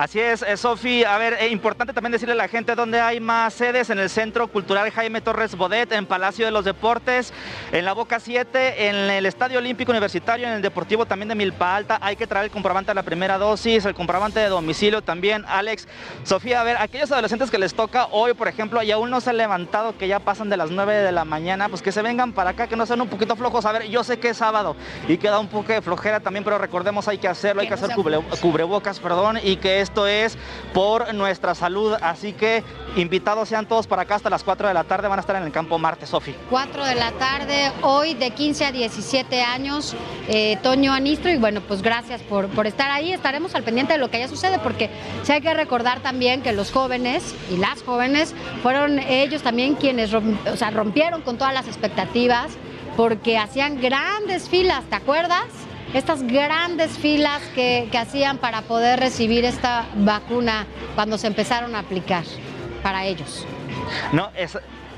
Así 0.00 0.18
es, 0.18 0.40
eh, 0.40 0.56
Sofi. 0.56 1.04
A 1.04 1.18
ver, 1.18 1.34
es 1.34 1.52
importante 1.52 1.92
también 1.92 2.12
decirle 2.12 2.32
a 2.32 2.36
la 2.36 2.48
gente 2.48 2.74
dónde 2.74 2.98
hay 3.02 3.20
más 3.20 3.52
sedes 3.52 3.90
en 3.90 3.98
el 3.98 4.08
Centro 4.08 4.48
Cultural 4.48 4.90
Jaime 4.90 5.20
Torres 5.20 5.54
Bodet, 5.54 5.92
en 5.92 6.06
Palacio 6.06 6.46
de 6.46 6.50
los 6.50 6.64
Deportes, 6.64 7.34
en 7.70 7.84
la 7.84 7.92
Boca 7.92 8.18
7, 8.18 8.88
en 8.88 8.96
el 8.96 9.26
Estadio 9.26 9.58
Olímpico 9.58 9.90
Universitario, 9.92 10.46
en 10.46 10.54
el 10.54 10.62
Deportivo 10.62 11.04
también 11.04 11.28
de 11.28 11.34
Milpa 11.34 11.76
Alta. 11.76 11.98
Hay 12.00 12.16
que 12.16 12.26
traer 12.26 12.46
el 12.46 12.50
comprobante 12.50 12.92
de 12.92 12.94
la 12.94 13.02
primera 13.02 13.36
dosis, 13.36 13.84
el 13.84 13.92
comprobante 13.94 14.40
de 14.40 14.48
domicilio 14.48 15.02
también. 15.02 15.44
Alex, 15.46 15.86
Sofía, 16.22 16.62
a 16.62 16.64
ver, 16.64 16.78
aquellos 16.78 17.12
adolescentes 17.12 17.50
que 17.50 17.58
les 17.58 17.74
toca 17.74 18.06
hoy, 18.10 18.32
por 18.32 18.48
ejemplo, 18.48 18.82
y 18.82 18.90
aún 18.92 19.10
no 19.10 19.20
se 19.20 19.28
han 19.28 19.36
levantado, 19.36 19.98
que 19.98 20.08
ya 20.08 20.18
pasan 20.18 20.48
de 20.48 20.56
las 20.56 20.70
9 20.70 20.94
de 20.94 21.12
la 21.12 21.26
mañana, 21.26 21.68
pues 21.68 21.82
que 21.82 21.92
se 21.92 22.00
vengan 22.00 22.32
para 22.32 22.50
acá, 22.50 22.68
que 22.68 22.76
no 22.76 22.86
sean 22.86 23.02
un 23.02 23.08
poquito 23.08 23.36
flojos. 23.36 23.66
A 23.66 23.72
ver, 23.72 23.86
yo 23.90 24.02
sé 24.02 24.18
que 24.18 24.30
es 24.30 24.38
sábado 24.38 24.76
y 25.08 25.18
queda 25.18 25.38
un 25.38 25.48
poco 25.48 25.74
de 25.74 25.82
flojera 25.82 26.20
también, 26.20 26.42
pero 26.42 26.56
recordemos 26.56 27.06
hay 27.06 27.18
que 27.18 27.28
hacerlo, 27.28 27.60
hay 27.60 27.68
que 27.68 27.74
hacer 27.74 27.90
cubre- 27.90 28.24
cubrebocas, 28.40 28.98
perdón, 28.98 29.38
y 29.42 29.56
que 29.56 29.89
esto 29.90 30.06
es 30.06 30.38
por 30.72 31.12
nuestra 31.14 31.56
salud. 31.56 31.94
Así 32.00 32.32
que 32.32 32.62
invitados 32.94 33.48
sean 33.48 33.66
todos 33.66 33.88
para 33.88 34.02
acá 34.02 34.14
hasta 34.14 34.30
las 34.30 34.44
4 34.44 34.68
de 34.68 34.74
la 34.74 34.84
tarde, 34.84 35.08
van 35.08 35.18
a 35.18 35.20
estar 35.20 35.34
en 35.34 35.42
el 35.42 35.50
campo 35.50 35.78
Marte, 35.78 36.06
Sofi. 36.06 36.32
4 36.48 36.84
de 36.84 36.94
la 36.94 37.10
tarde, 37.12 37.72
hoy 37.82 38.14
de 38.14 38.30
15 38.30 38.66
a 38.66 38.72
17 38.72 39.42
años, 39.42 39.96
eh, 40.28 40.58
Toño 40.62 40.92
Anistro. 40.92 41.28
Y 41.30 41.38
bueno, 41.38 41.60
pues 41.60 41.82
gracias 41.82 42.22
por, 42.22 42.46
por 42.48 42.68
estar 42.68 42.88
ahí. 42.92 43.12
Estaremos 43.12 43.56
al 43.56 43.64
pendiente 43.64 43.94
de 43.94 43.98
lo 43.98 44.10
que 44.10 44.18
haya 44.18 44.28
sucede, 44.28 44.60
porque 44.60 44.90
sí 45.24 45.32
hay 45.32 45.40
que 45.40 45.52
recordar 45.54 45.98
también 46.00 46.42
que 46.42 46.52
los 46.52 46.70
jóvenes 46.70 47.34
y 47.50 47.56
las 47.56 47.82
jóvenes 47.82 48.32
fueron 48.62 49.00
ellos 49.00 49.42
también 49.42 49.74
quienes 49.74 50.14
o 50.14 50.22
sea, 50.56 50.70
rompieron 50.70 51.22
con 51.22 51.36
todas 51.36 51.52
las 51.52 51.66
expectativas, 51.66 52.52
porque 52.96 53.38
hacían 53.38 53.80
grandes 53.80 54.48
filas, 54.48 54.84
¿te 54.84 54.94
acuerdas? 54.94 55.46
Estas 55.94 56.22
grandes 56.22 56.98
filas 56.98 57.42
que, 57.54 57.88
que 57.90 57.98
hacían 57.98 58.38
para 58.38 58.62
poder 58.62 59.00
recibir 59.00 59.44
esta 59.44 59.86
vacuna 59.96 60.66
cuando 60.94 61.18
se 61.18 61.26
empezaron 61.26 61.74
a 61.74 61.80
aplicar 61.80 62.24
para 62.82 63.04
ellos. 63.04 63.44
No, 64.12 64.30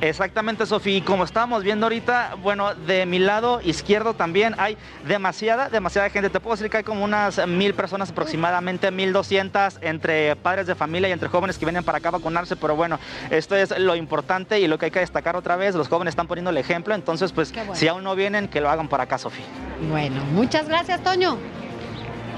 exactamente, 0.02 0.66
Sofi. 0.66 0.96
Y 0.96 1.00
como 1.00 1.24
estábamos 1.24 1.62
viendo 1.62 1.86
ahorita, 1.86 2.36
bueno, 2.42 2.74
de 2.74 3.06
mi 3.06 3.18
lado 3.18 3.60
izquierdo 3.62 4.14
también 4.14 4.54
hay 4.58 4.76
demasiada, 5.06 5.70
demasiada 5.70 6.10
gente. 6.10 6.28
Te 6.28 6.40
puedo 6.40 6.56
decir 6.56 6.70
que 6.70 6.78
hay 6.78 6.82
como 6.82 7.04
unas 7.04 7.46
mil 7.46 7.72
personas 7.74 8.10
aproximadamente, 8.10 8.90
mil 8.90 9.12
doscientas 9.12 9.78
entre 9.80 10.36
padres 10.36 10.66
de 10.66 10.74
familia 10.74 11.08
y 11.08 11.12
entre 11.12 11.28
jóvenes 11.28 11.58
que 11.58 11.64
vienen 11.64 11.84
para 11.84 11.98
acá 11.98 12.08
a 12.08 12.12
vacunarse. 12.12 12.56
Pero 12.56 12.76
bueno, 12.76 12.98
esto 13.30 13.56
es 13.56 13.78
lo 13.78 13.96
importante 13.96 14.60
y 14.60 14.66
lo 14.66 14.78
que 14.78 14.86
hay 14.86 14.90
que 14.90 15.00
destacar 15.00 15.36
otra 15.36 15.56
vez. 15.56 15.74
Los 15.74 15.88
jóvenes 15.88 16.12
están 16.12 16.26
poniendo 16.26 16.50
el 16.50 16.58
ejemplo. 16.58 16.94
Entonces, 16.94 17.32
pues, 17.32 17.52
bueno. 17.52 17.74
si 17.74 17.88
aún 17.88 18.04
no 18.04 18.14
vienen, 18.14 18.48
que 18.48 18.60
lo 18.60 18.68
hagan 18.68 18.88
por 18.88 19.00
acá, 19.00 19.18
Sofi. 19.18 19.42
Bueno, 19.88 20.22
muchas 20.32 20.68
gracias, 20.68 21.02
Toño. 21.02 21.38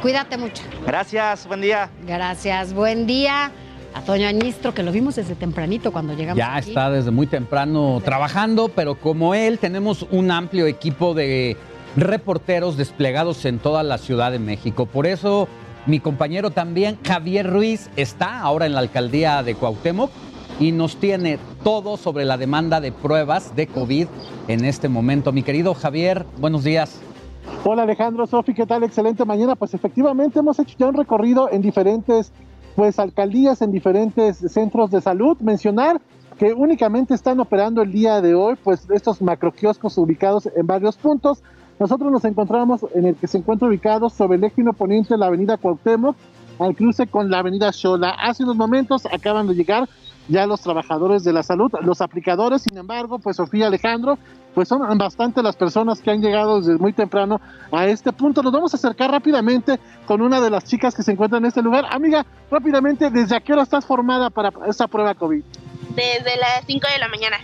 Cuídate 0.02 0.36
mucho. 0.36 0.62
Gracias, 0.86 1.46
buen 1.46 1.62
día. 1.62 1.88
Gracias, 2.06 2.74
buen 2.74 3.06
día. 3.06 3.50
A 3.94 4.02
Toño 4.02 4.26
Añistro, 4.26 4.74
que 4.74 4.82
lo 4.82 4.90
vimos 4.90 5.14
desde 5.14 5.36
tempranito 5.36 5.92
cuando 5.92 6.14
llegamos 6.14 6.38
Ya 6.38 6.56
aquí. 6.56 6.70
está 6.70 6.90
desde 6.90 7.12
muy 7.12 7.28
temprano 7.28 8.00
trabajando, 8.04 8.68
pero 8.68 8.96
como 8.96 9.34
él 9.34 9.58
tenemos 9.60 10.04
un 10.10 10.32
amplio 10.32 10.66
equipo 10.66 11.14
de 11.14 11.56
reporteros 11.96 12.76
desplegados 12.76 13.44
en 13.44 13.60
toda 13.60 13.84
la 13.84 13.98
Ciudad 13.98 14.32
de 14.32 14.40
México. 14.40 14.86
Por 14.86 15.06
eso 15.06 15.46
mi 15.86 16.00
compañero 16.00 16.50
también, 16.50 16.98
Javier 17.06 17.48
Ruiz, 17.48 17.88
está 17.94 18.40
ahora 18.40 18.66
en 18.66 18.74
la 18.74 18.80
alcaldía 18.80 19.44
de 19.44 19.54
Cuauhtémoc 19.54 20.10
y 20.58 20.72
nos 20.72 20.96
tiene 20.96 21.38
todo 21.62 21.96
sobre 21.96 22.24
la 22.24 22.36
demanda 22.36 22.80
de 22.80 22.90
pruebas 22.90 23.54
de 23.54 23.68
COVID 23.68 24.08
en 24.48 24.64
este 24.64 24.88
momento. 24.88 25.30
Mi 25.30 25.44
querido 25.44 25.72
Javier, 25.72 26.26
buenos 26.38 26.64
días. 26.64 27.00
Hola 27.62 27.82
Alejandro, 27.84 28.26
Sofi, 28.26 28.54
¿qué 28.54 28.66
tal? 28.66 28.82
Excelente 28.82 29.24
mañana. 29.24 29.54
Pues 29.54 29.72
efectivamente 29.74 30.38
hemos 30.40 30.58
hecho 30.58 30.74
ya 30.78 30.86
un 30.86 30.94
recorrido 30.94 31.48
en 31.52 31.62
diferentes 31.62 32.32
pues 32.74 32.98
alcaldías, 32.98 33.62
en 33.62 33.72
diferentes 33.72 34.38
centros 34.38 34.90
de 34.90 35.00
salud. 35.00 35.36
Mencionar 35.40 36.00
que 36.38 36.52
únicamente 36.52 37.14
están 37.14 37.40
operando 37.40 37.82
el 37.82 37.92
día 37.92 38.20
de 38.20 38.34
hoy 38.34 38.56
pues 38.62 38.88
estos 38.90 39.22
macroquioscos 39.22 39.96
ubicados 39.98 40.48
en 40.54 40.66
varios 40.66 40.96
puntos. 40.96 41.42
Nosotros 41.78 42.10
nos 42.10 42.24
encontramos 42.24 42.84
en 42.94 43.06
el 43.06 43.16
que 43.16 43.26
se 43.26 43.38
encuentra 43.38 43.68
ubicado 43.68 44.08
sobre 44.08 44.38
el 44.38 44.44
eje 44.44 44.62
poniente 44.76 45.14
de 45.14 45.18
la 45.18 45.26
avenida 45.26 45.56
Cuauhtémoc 45.56 46.16
al 46.58 46.76
cruce 46.76 47.06
con 47.06 47.30
la 47.30 47.38
avenida 47.40 47.72
Xola. 47.72 48.10
Hace 48.10 48.44
unos 48.44 48.56
momentos 48.56 49.06
acaban 49.06 49.46
de 49.46 49.54
llegar 49.54 49.88
ya 50.28 50.46
los 50.46 50.60
trabajadores 50.60 51.24
de 51.24 51.32
la 51.32 51.42
salud, 51.42 51.70
los 51.82 52.00
aplicadores, 52.00 52.62
sin 52.62 52.78
embargo, 52.78 53.18
pues 53.18 53.36
Sofía 53.36 53.66
Alejandro, 53.66 54.18
pues 54.54 54.68
son 54.68 54.96
bastante 54.96 55.42
las 55.42 55.56
personas 55.56 56.00
que 56.00 56.10
han 56.10 56.20
llegado 56.20 56.60
desde 56.60 56.78
muy 56.78 56.92
temprano 56.92 57.40
a 57.72 57.86
este 57.86 58.12
punto. 58.12 58.42
Nos 58.42 58.52
vamos 58.52 58.72
a 58.72 58.76
acercar 58.76 59.10
rápidamente 59.10 59.80
con 60.06 60.22
una 60.22 60.40
de 60.40 60.50
las 60.50 60.64
chicas 60.64 60.94
que 60.94 61.02
se 61.02 61.12
encuentran 61.12 61.42
en 61.42 61.48
este 61.48 61.62
lugar. 61.62 61.86
Amiga, 61.90 62.24
rápidamente, 62.50 63.10
¿desde 63.10 63.36
a 63.36 63.40
qué 63.40 63.52
hora 63.52 63.62
estás 63.62 63.84
formada 63.84 64.30
para 64.30 64.52
esta 64.68 64.86
prueba 64.86 65.14
COVID? 65.14 65.42
Desde 65.90 66.36
las 66.38 66.64
5 66.66 66.86
de 66.92 66.98
la 66.98 67.08
mañana. 67.08 67.36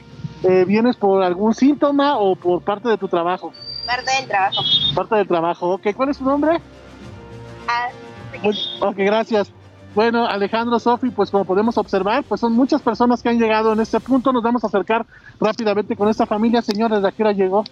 Eh, 0.43 0.65
¿Vienes 0.67 0.97
por 0.97 1.23
algún 1.23 1.55
síntoma 1.55 2.19
o 2.19 2.37
por 2.37 2.63
parte 2.63 2.89
de 2.89 2.97
tu 2.97 3.09
trabajo? 3.09 3.53
Parte 3.87 4.11
del 4.19 4.29
trabajo. 4.29 4.63
Parte 4.95 5.15
del 5.17 5.29
trabajo, 5.29 5.75
ok. 5.75 5.89
¿Cuál 5.95 6.11
es 6.11 6.19
tu 6.19 6.25
nombre? 6.25 6.61
Ah, 7.69 7.89
Ok, 8.81 8.97
gracias. 8.97 9.53
Bueno, 9.95 10.27
Alejandro, 10.27 10.79
Sofi, 10.79 11.11
pues 11.11 11.31
como 11.31 11.45
podemos 11.45 11.77
observar, 11.77 12.23
pues 12.25 12.41
son 12.41 12.53
muchas 12.53 12.81
personas 12.81 13.23
que 13.23 13.29
han 13.29 13.39
llegado 13.39 13.73
en 13.73 13.81
este 13.81 13.99
punto. 13.99 14.33
Nos 14.33 14.43
vamos 14.43 14.63
a 14.63 14.69
acercar 14.69 15.05
rápidamente 15.41 15.97
con 15.97 16.09
esta 16.09 16.27
familia. 16.27 16.63
Señor, 16.63 16.93
¿desde 16.93 17.13
qué 17.13 17.23
hora 17.23 17.33
llegó? 17.33 17.65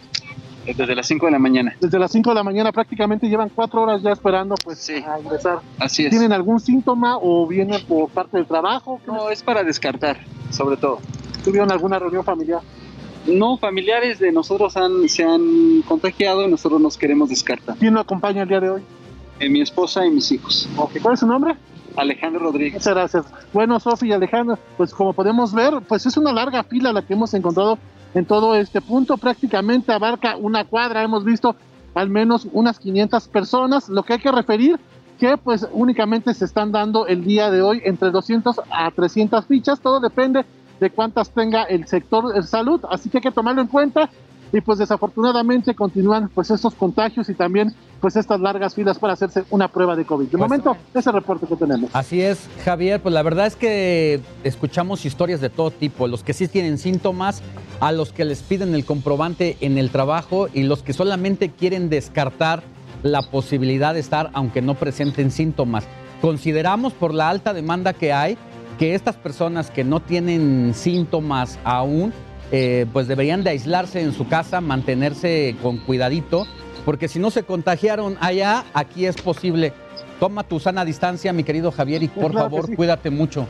Desde 0.76 0.94
las 0.94 1.06
5 1.06 1.26
de 1.26 1.32
la 1.32 1.38
mañana. 1.38 1.76
Desde 1.80 1.98
las 1.98 2.12
5 2.12 2.30
de 2.30 2.34
la 2.34 2.42
mañana 2.42 2.72
prácticamente 2.72 3.28
llevan 3.28 3.48
cuatro 3.48 3.82
horas 3.82 4.02
ya 4.02 4.12
esperando 4.12 4.54
pues 4.62 4.90
a 4.90 5.18
ingresar. 5.18 5.60
Así 5.78 6.04
es. 6.04 6.10
¿Tienen 6.10 6.32
algún 6.32 6.60
síntoma 6.60 7.16
o 7.16 7.46
vienen 7.46 7.80
por 7.86 8.10
parte 8.10 8.36
del 8.36 8.46
trabajo? 8.46 9.00
No, 9.06 9.30
es 9.30 9.42
para 9.42 9.62
descartar, 9.62 10.18
sobre 10.50 10.76
todo. 10.76 10.98
¿Tuvieron 11.42 11.72
alguna 11.72 11.98
reunión 11.98 12.24
familiar? 12.24 12.60
No, 13.26 13.56
familiares 13.56 14.18
de 14.18 14.32
nosotros 14.32 14.76
han, 14.76 15.08
se 15.08 15.24
han 15.24 15.82
contagiado 15.82 16.42
y 16.46 16.50
nosotros 16.50 16.80
nos 16.80 16.98
queremos 16.98 17.28
descartar. 17.28 17.76
¿Quién 17.76 17.94
lo 17.94 18.00
acompaña 18.00 18.42
el 18.42 18.48
día 18.48 18.60
de 18.60 18.70
hoy? 18.70 18.82
Eh, 19.40 19.48
mi 19.48 19.60
esposa 19.60 20.04
y 20.04 20.10
mis 20.10 20.30
hijos. 20.32 20.68
¿Cuál 21.00 21.14
es 21.14 21.20
su 21.20 21.26
nombre? 21.26 21.54
Alejandro 21.98 22.40
Rodríguez. 22.40 22.74
Muchas 22.74 22.94
gracias. 22.94 23.26
Bueno, 23.52 23.78
Sofi 23.80 24.08
y 24.08 24.12
Alejandro, 24.12 24.58
pues 24.76 24.94
como 24.94 25.12
podemos 25.12 25.52
ver, 25.52 25.74
pues 25.86 26.06
es 26.06 26.16
una 26.16 26.32
larga 26.32 26.62
fila 26.62 26.92
la 26.92 27.02
que 27.02 27.14
hemos 27.14 27.34
encontrado 27.34 27.78
en 28.14 28.24
todo 28.24 28.54
este 28.54 28.80
punto. 28.80 29.16
Prácticamente 29.16 29.92
abarca 29.92 30.36
una 30.36 30.64
cuadra. 30.64 31.02
Hemos 31.02 31.24
visto 31.24 31.56
al 31.94 32.08
menos 32.08 32.46
unas 32.52 32.78
500 32.78 33.28
personas. 33.28 33.88
Lo 33.88 34.02
que 34.02 34.14
hay 34.14 34.18
que 34.20 34.32
referir 34.32 34.78
que 35.18 35.36
pues 35.36 35.66
únicamente 35.72 36.32
se 36.32 36.44
están 36.44 36.70
dando 36.70 37.06
el 37.06 37.24
día 37.24 37.50
de 37.50 37.60
hoy 37.60 37.82
entre 37.84 38.10
200 38.10 38.60
a 38.70 38.90
300 38.90 39.46
fichas. 39.46 39.80
Todo 39.80 40.00
depende 40.00 40.44
de 40.78 40.90
cuántas 40.90 41.30
tenga 41.30 41.64
el 41.64 41.86
sector 41.86 42.32
de 42.32 42.42
salud. 42.44 42.80
Así 42.90 43.10
que 43.10 43.18
hay 43.18 43.22
que 43.22 43.32
tomarlo 43.32 43.60
en 43.60 43.66
cuenta. 43.66 44.08
Y 44.52 44.60
pues 44.60 44.78
desafortunadamente 44.78 45.74
continúan 45.74 46.30
pues 46.34 46.50
estos 46.50 46.74
contagios 46.74 47.28
y 47.28 47.34
también 47.34 47.74
pues 48.00 48.16
estas 48.16 48.40
largas 48.40 48.74
filas 48.74 48.98
para 48.98 49.12
hacerse 49.12 49.44
una 49.50 49.68
prueba 49.68 49.96
de 49.96 50.04
COVID. 50.04 50.28
De 50.28 50.36
momento, 50.36 50.76
ese 50.94 51.12
reporte 51.12 51.46
que 51.46 51.56
tenemos. 51.56 51.90
Así 51.92 52.20
es, 52.20 52.48
Javier, 52.64 53.00
pues 53.00 53.12
la 53.12 53.22
verdad 53.22 53.46
es 53.46 53.56
que 53.56 54.20
escuchamos 54.44 55.04
historias 55.04 55.40
de 55.40 55.50
todo 55.50 55.70
tipo, 55.70 56.06
los 56.06 56.22
que 56.22 56.32
sí 56.32 56.48
tienen 56.48 56.78
síntomas, 56.78 57.42
a 57.80 57.92
los 57.92 58.12
que 58.12 58.24
les 58.24 58.42
piden 58.42 58.74
el 58.74 58.84
comprobante 58.84 59.56
en 59.60 59.78
el 59.78 59.90
trabajo 59.90 60.48
y 60.52 60.64
los 60.64 60.82
que 60.82 60.92
solamente 60.92 61.50
quieren 61.50 61.90
descartar 61.90 62.62
la 63.02 63.22
posibilidad 63.22 63.94
de 63.94 64.00
estar 64.00 64.30
aunque 64.32 64.62
no 64.62 64.74
presenten 64.74 65.30
síntomas. 65.30 65.84
Consideramos 66.20 66.92
por 66.92 67.14
la 67.14 67.28
alta 67.28 67.54
demanda 67.54 67.92
que 67.92 68.12
hay 68.12 68.36
que 68.78 68.94
estas 68.94 69.16
personas 69.16 69.70
que 69.70 69.84
no 69.84 70.00
tienen 70.00 70.72
síntomas 70.74 71.58
aún, 71.64 72.12
eh, 72.52 72.86
pues 72.92 73.08
deberían 73.08 73.42
de 73.42 73.50
aislarse 73.50 74.00
en 74.00 74.12
su 74.12 74.28
casa, 74.28 74.60
mantenerse 74.60 75.56
con 75.62 75.78
cuidadito, 75.78 76.46
porque 76.84 77.08
si 77.08 77.18
no 77.18 77.30
se 77.30 77.42
contagiaron 77.42 78.16
allá, 78.20 78.64
aquí 78.74 79.06
es 79.06 79.16
posible. 79.16 79.72
Toma 80.20 80.42
tu 80.42 80.58
sana 80.58 80.84
distancia, 80.84 81.32
mi 81.32 81.44
querido 81.44 81.70
Javier, 81.70 82.02
y 82.02 82.08
por 82.08 82.32
Claro 82.32 82.50
favor, 82.50 82.66
sí. 82.66 82.76
cuídate 82.76 83.10
mucho. 83.10 83.46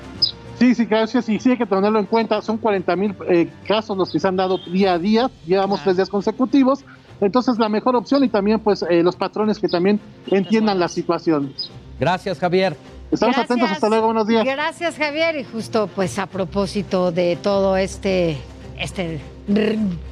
Sí, 0.58 0.74
sí, 0.74 0.84
gracias. 0.86 1.28
Y 1.28 1.38
sí 1.38 1.52
hay 1.52 1.56
que 1.58 1.66
tenerlo 1.66 1.98
en 1.98 2.06
cuenta. 2.06 2.42
Son 2.42 2.58
40 2.58 2.96
mil 2.96 3.14
eh, 3.28 3.48
casos 3.66 3.96
los 3.96 4.10
que 4.10 4.18
se 4.18 4.26
han 4.26 4.36
dado 4.36 4.58
día 4.58 4.94
a 4.94 4.98
día. 4.98 5.30
Llevamos 5.46 5.82
tres 5.84 5.96
días 5.96 6.08
consecutivos. 6.10 6.84
Entonces, 7.20 7.58
la 7.58 7.68
mejor 7.68 7.94
opción 7.96 8.24
y 8.24 8.28
también, 8.28 8.58
pues, 8.60 8.84
eh, 8.88 9.02
los 9.02 9.14
patrones 9.16 9.58
que 9.58 9.68
también 9.68 10.00
entiendan 10.26 10.78
la 10.80 10.88
situación. 10.88 11.54
Gracias, 12.00 12.38
Javier. 12.38 12.76
Estamos 13.10 13.36
Gracias. 13.36 13.50
atentos. 13.50 13.70
Hasta 13.72 13.88
luego. 13.88 14.06
Buenos 14.06 14.26
días. 14.26 14.44
Gracias, 14.44 14.96
Javier. 14.96 15.36
Y 15.36 15.44
justo 15.44 15.88
pues 15.94 16.18
a 16.18 16.26
propósito 16.26 17.10
de 17.12 17.36
todo 17.40 17.76
este, 17.76 18.36
este 18.80 19.20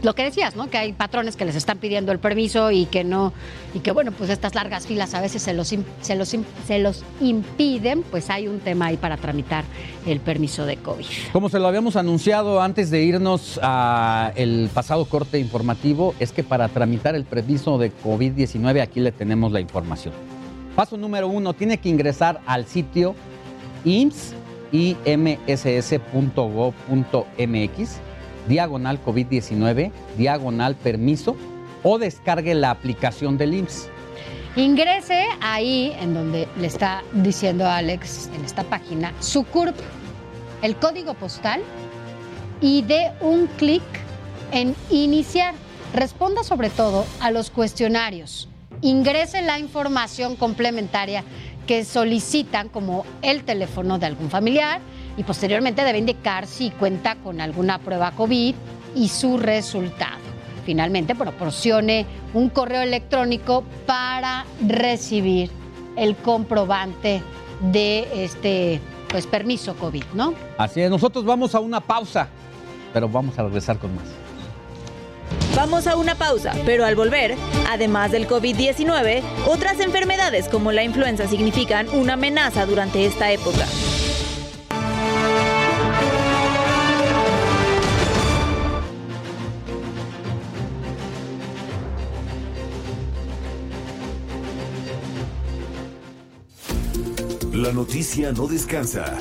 lo 0.02 0.14
que 0.14 0.24
decías, 0.24 0.56
¿no? 0.56 0.70
Que 0.70 0.78
hay 0.78 0.93
patrones 0.93 1.36
que 1.36 1.44
les 1.44 1.55
están 1.55 1.78
pidiendo 1.78 2.10
el 2.10 2.18
permiso 2.18 2.70
y 2.70 2.86
que 2.86 3.05
no, 3.05 3.32
y 3.74 3.80
que 3.80 3.93
bueno, 3.93 4.12
pues 4.12 4.30
estas 4.30 4.55
largas 4.55 4.86
filas 4.86 5.14
a 5.14 5.20
veces 5.20 5.43
se 5.43 5.52
los, 5.52 5.68
se 6.01 6.14
los, 6.14 6.34
se 6.66 6.78
los 6.78 7.05
impiden, 7.20 8.02
pues 8.02 8.30
hay 8.30 8.48
un 8.48 8.60
tema 8.60 8.86
ahí 8.86 8.97
para 8.97 9.16
tramitar 9.16 9.64
el 10.06 10.20
permiso 10.20 10.64
de 10.64 10.76
COVID. 10.78 11.05
Como 11.32 11.48
se 11.48 11.59
lo 11.59 11.68
habíamos 11.68 11.97
anunciado 11.97 12.62
antes 12.62 12.90
de 12.90 13.02
irnos 13.02 13.60
a 13.62 14.32
el 14.36 14.70
pasado 14.72 15.05
corte 15.05 15.38
informativo, 15.38 16.14
es 16.18 16.32
que 16.32 16.43
para 16.43 16.68
tramitar 16.68 17.14
el 17.14 17.24
permiso 17.24 17.78
de 17.78 17.93
COVID-19 17.93 18.80
aquí 18.80 19.01
le 19.01 19.12
tenemos 19.12 19.52
la 19.52 19.60
información. 19.60 20.14
Paso 20.74 20.97
número 20.97 21.28
uno, 21.28 21.55
tiene 21.55 21.78
que 21.78 21.88
ingresar 21.88 22.40
al 22.47 22.66
sitio 22.66 23.14
IMSS, 23.84 24.34
imss.gov.mx, 24.72 25.90
diagonal 28.48 29.02
COVID-19, 29.05 29.90
diagonal 30.16 30.74
permiso, 30.74 31.36
o 31.82 31.98
descargue 31.98 32.55
la 32.55 32.70
aplicación 32.70 33.39
del 33.39 33.55
IMSS. 33.55 33.89
Ingrese 34.56 35.27
ahí 35.43 35.94
en 36.01 36.14
donde 36.14 36.48
le 36.59 36.66
está 36.66 37.02
diciendo 37.12 37.66
Alex 37.66 38.31
en 38.35 38.44
esta 38.44 38.64
página 38.64 39.12
su 39.20 39.44
CURP, 39.44 39.77
el 40.62 40.77
código 40.77 41.14
postal 41.14 41.60
y 42.60 42.82
dé 42.82 43.12
un 43.20 43.47
clic 43.59 43.82
en 44.52 44.74
iniciar. 44.90 45.55
Responda 45.93 46.43
sobre 46.43 46.70
todo 46.70 47.05
a 47.20 47.31
los 47.31 47.51
cuestionarios. 47.51 48.48
Ingrese 48.81 49.43
la 49.43 49.59
información 49.59 50.36
complementaria 50.36 51.23
que 51.66 51.85
solicitan 51.85 52.68
como 52.68 53.05
el 53.23 53.44
teléfono 53.44 53.98
de 53.98 54.06
algún 54.06 54.31
familiar 54.31 54.81
y 55.16 55.24
posteriormente 55.24 55.84
debe 55.84 55.98
indicar 55.98 56.47
si 56.47 56.70
cuenta 56.70 57.16
con 57.16 57.40
alguna 57.40 57.78
prueba 57.78 58.12
COVID 58.12 58.55
y 58.94 59.09
su 59.09 59.38
resultado. 59.38 60.26
Finalmente, 60.64 61.14
proporcione 61.14 62.06
un 62.34 62.48
correo 62.48 62.82
electrónico 62.82 63.62
para 63.86 64.44
recibir 64.66 65.51
el 65.97 66.16
comprobante 66.16 67.22
de 67.60 68.24
este 68.24 68.80
pues, 69.09 69.26
permiso 69.26 69.76
COVID, 69.76 70.05
¿no? 70.14 70.34
Así 70.59 70.80
es, 70.80 70.90
nosotros 70.90 71.24
vamos 71.24 71.55
a 71.55 71.60
una 71.60 71.80
pausa, 71.80 72.28
pero 72.93 73.09
vamos 73.09 73.38
a 73.38 73.44
regresar 73.44 73.78
con 73.78 73.94
más. 73.94 74.05
Vamos 75.55 75.86
a 75.86 75.97
una 75.97 76.16
pausa, 76.16 76.52
pero 76.66 76.84
al 76.84 76.97
volver, 76.97 77.34
además 77.70 78.10
del 78.10 78.28
COVID-19, 78.28 79.22
otras 79.47 79.80
enfermedades 79.80 80.48
como 80.48 80.70
la 80.70 80.82
influenza 80.82 81.26
significan 81.26 81.88
una 81.90 82.14
amenaza 82.14 82.66
durante 82.66 83.06
esta 83.06 83.30
época. 83.32 83.66
La 97.66 97.72
noticia 97.72 98.30
no 98.30 98.47
descansa. 98.47 99.18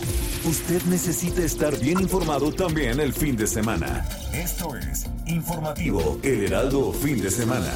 Usted 0.48 0.80
necesita 0.84 1.42
estar 1.42 1.76
bien 1.80 2.00
informado 2.00 2.52
también 2.52 3.00
el 3.00 3.12
fin 3.12 3.36
de 3.36 3.48
semana. 3.48 4.08
Esto 4.32 4.76
es 4.76 5.08
Informativo 5.26 6.20
El 6.22 6.44
Heraldo 6.44 6.94
Fin 6.94 7.20
de 7.20 7.32
Semana. 7.32 7.74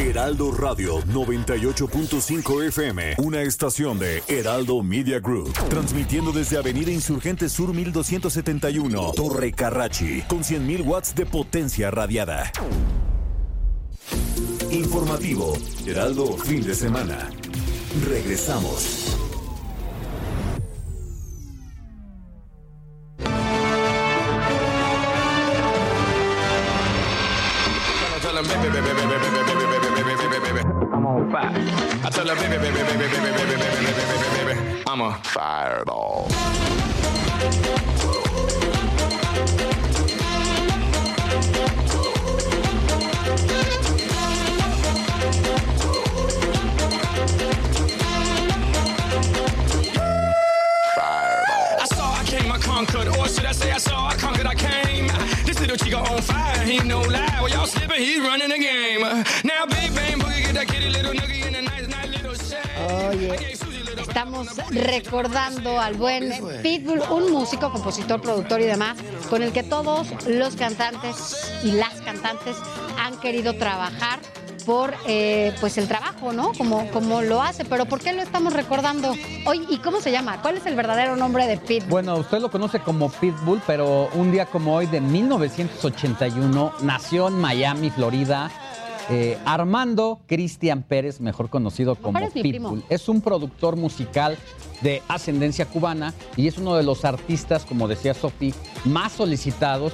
Heraldo 0.00 0.50
Radio 0.50 1.00
98.5 1.02 2.66
FM, 2.66 3.14
una 3.18 3.42
estación 3.42 4.00
de 4.00 4.20
Heraldo 4.26 4.82
Media 4.82 5.20
Group, 5.20 5.52
transmitiendo 5.68 6.32
desde 6.32 6.58
Avenida 6.58 6.90
Insurgente 6.90 7.48
Sur 7.48 7.72
1271, 7.72 9.12
Torre 9.12 9.52
Carrachi, 9.52 10.22
con 10.22 10.40
100.000 10.40 10.84
watts 10.84 11.14
de 11.14 11.24
potencia 11.24 11.88
radiada. 11.92 12.50
Informativo 14.72 15.52
Heraldo 15.86 16.36
Fin 16.36 16.64
de 16.64 16.74
Semana. 16.74 17.30
Regresamos. 18.02 19.14
I'm 30.92 31.06
on 31.06 31.30
fire. 31.30 31.52
I 32.04 32.10
tell 32.10 32.24
them, 32.24 32.36
baby, 32.36 32.56
baby, 32.58 32.74
baby, 32.74 32.98
baby, 32.98 33.16
baby, 33.16 33.34
baby, 33.34 33.64
baby, 33.64 33.84
baby, 33.84 34.14
baby, 34.44 34.54
baby. 34.54 34.82
I'm 34.86 35.00
a 35.00 35.14
fireball. 35.22 36.28
I 53.74 53.78
saw, 53.78 54.06
I 54.06 54.14
conquered, 54.14 54.46
I 54.46 54.54
came. 54.54 55.08
This 55.44 55.58
little 55.58 55.76
chico 55.76 55.98
on 55.98 56.22
fire, 56.22 56.64
he 56.64 56.78
no 56.78 57.00
lie. 57.00 57.38
Well, 57.40 57.48
y'all 57.48 57.66
slipping, 57.66 57.98
he's 57.98 58.20
running 58.20 58.48
the 58.48 58.58
game. 58.58 59.00
Now, 59.42 59.66
big 59.66 59.92
bang 59.92 60.20
boogie, 60.20 60.42
get 60.42 60.54
that 60.54 60.68
kitty 60.68 60.90
little 60.90 61.12
noogie 61.12 61.44
in 61.44 61.56
a 61.56 61.62
nice, 61.62 61.88
nice 61.88 62.08
little 62.08 62.34
shack. 62.34 63.10
Oye, 63.10 63.52
estamos 63.98 64.46
recordando 64.70 65.80
al 65.80 65.94
buen 65.94 66.32
Pitbull, 66.62 67.02
un 67.10 67.32
músico, 67.32 67.72
compositor, 67.72 68.20
productor 68.20 68.60
y 68.60 68.66
demás, 68.66 68.96
con 69.28 69.42
el 69.42 69.52
que 69.52 69.64
todos 69.64 70.06
los 70.24 70.54
cantantes 70.54 71.52
y 71.64 71.72
las 71.72 72.00
cantantes 72.02 72.56
han 72.96 73.18
querido 73.18 73.54
trabajar 73.54 74.20
por 74.66 74.94
eh, 75.06 75.52
pues 75.60 75.78
el 75.78 75.88
trabajo, 75.88 76.32
¿no? 76.32 76.52
Como, 76.56 76.90
como 76.90 77.22
lo 77.22 77.42
hace. 77.42 77.64
Pero 77.64 77.86
¿por 77.86 78.00
qué 78.00 78.12
lo 78.12 78.22
estamos 78.22 78.52
recordando 78.52 79.14
hoy? 79.46 79.66
¿Y 79.68 79.78
cómo 79.78 80.00
se 80.00 80.10
llama? 80.10 80.40
¿Cuál 80.42 80.56
es 80.56 80.66
el 80.66 80.74
verdadero 80.76 81.16
nombre 81.16 81.46
de 81.46 81.56
Pitbull? 81.56 81.90
Bueno, 81.90 82.16
usted 82.16 82.40
lo 82.40 82.50
conoce 82.50 82.80
como 82.80 83.10
Pitbull, 83.10 83.60
pero 83.66 84.08
un 84.14 84.32
día 84.32 84.46
como 84.46 84.74
hoy 84.74 84.86
de 84.86 85.00
1981 85.00 86.72
nació 86.82 87.28
en 87.28 87.40
Miami, 87.40 87.90
Florida. 87.90 88.50
eh, 89.10 89.36
Armando 89.44 90.20
Cristian 90.26 90.82
Pérez, 90.82 91.20
mejor 91.20 91.50
conocido 91.50 91.94
como 91.94 92.18
Pitbull, 92.30 92.84
es 92.88 93.08
un 93.08 93.20
productor 93.20 93.76
musical 93.76 94.38
de 94.80 95.02
ascendencia 95.08 95.66
cubana 95.66 96.14
y 96.36 96.48
es 96.48 96.56
uno 96.58 96.74
de 96.74 96.82
los 96.82 97.04
artistas, 97.04 97.64
como 97.64 97.86
decía 97.86 98.14
Sofi, 98.14 98.54
más 98.84 99.12
solicitados 99.12 99.92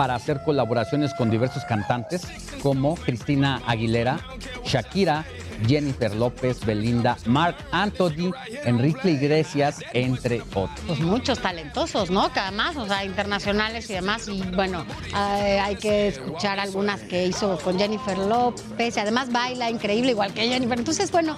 para 0.00 0.14
hacer 0.14 0.40
colaboraciones 0.42 1.12
con 1.12 1.28
diversos 1.28 1.66
cantantes 1.66 2.22
como 2.62 2.94
Cristina 2.94 3.60
Aguilera, 3.66 4.18
Shakira, 4.64 5.26
Jennifer 5.66 6.14
López, 6.14 6.64
Belinda, 6.64 7.16
Mark 7.26 7.56
Anthony, 7.70 8.32
Enrique 8.64 9.10
Iglesias, 9.10 9.80
entre 9.92 10.42
otros. 10.54 10.80
Pues 10.86 11.00
muchos 11.00 11.38
talentosos, 11.40 12.10
¿no? 12.10 12.32
Que 12.32 12.40
además, 12.40 12.76
o 12.76 12.86
sea, 12.86 13.04
internacionales 13.04 13.88
y 13.90 13.94
demás. 13.94 14.28
Y 14.28 14.42
bueno, 14.54 14.84
eh, 15.08 15.60
hay 15.60 15.76
que 15.76 16.08
escuchar 16.08 16.60
algunas 16.60 17.00
que 17.02 17.26
hizo 17.26 17.58
con 17.58 17.78
Jennifer 17.78 18.18
López. 18.18 18.96
Y 18.96 19.00
además 19.00 19.30
baila 19.30 19.70
increíble, 19.70 20.12
igual 20.12 20.32
que 20.32 20.48
Jennifer. 20.48 20.78
Entonces, 20.78 21.10
bueno, 21.10 21.36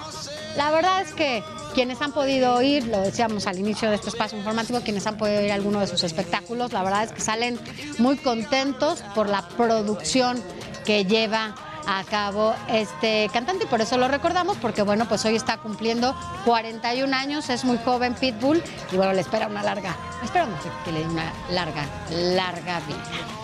la 0.56 0.70
verdad 0.70 1.02
es 1.02 1.12
que 1.12 1.42
quienes 1.74 2.00
han 2.02 2.12
podido 2.12 2.60
ir, 2.62 2.86
lo 2.86 3.00
decíamos 3.00 3.46
al 3.46 3.58
inicio 3.58 3.88
de 3.88 3.96
este 3.96 4.10
espacio 4.10 4.38
informativo, 4.38 4.80
quienes 4.80 5.06
han 5.06 5.16
podido 5.16 5.42
ir 5.42 5.50
a 5.50 5.54
alguno 5.54 5.80
de 5.80 5.86
sus 5.86 6.04
espectáculos, 6.04 6.72
la 6.72 6.82
verdad 6.82 7.04
es 7.04 7.12
que 7.12 7.20
salen 7.20 7.58
muy 7.98 8.16
contentos 8.16 9.02
por 9.14 9.28
la 9.28 9.48
producción 9.48 10.42
que 10.84 11.04
lleva 11.04 11.54
a 11.86 12.04
cabo 12.04 12.54
este 12.68 13.28
cantante 13.32 13.64
y 13.64 13.66
por 13.66 13.80
eso 13.80 13.96
lo 13.96 14.08
recordamos 14.08 14.56
porque 14.58 14.82
bueno 14.82 15.06
pues 15.08 15.24
hoy 15.24 15.36
está 15.36 15.58
cumpliendo 15.58 16.14
41 16.44 17.14
años 17.14 17.50
es 17.50 17.64
muy 17.64 17.78
joven 17.78 18.14
Pitbull 18.14 18.62
y 18.92 18.96
bueno 18.96 19.12
le 19.12 19.20
espera 19.20 19.48
una 19.48 19.62
larga 19.62 19.96
esperamos 20.22 20.60
que 20.84 20.92
le 20.92 21.00
dé 21.00 21.06
una 21.06 21.32
larga 21.50 21.84
larga 22.10 22.80
vida. 22.80 23.42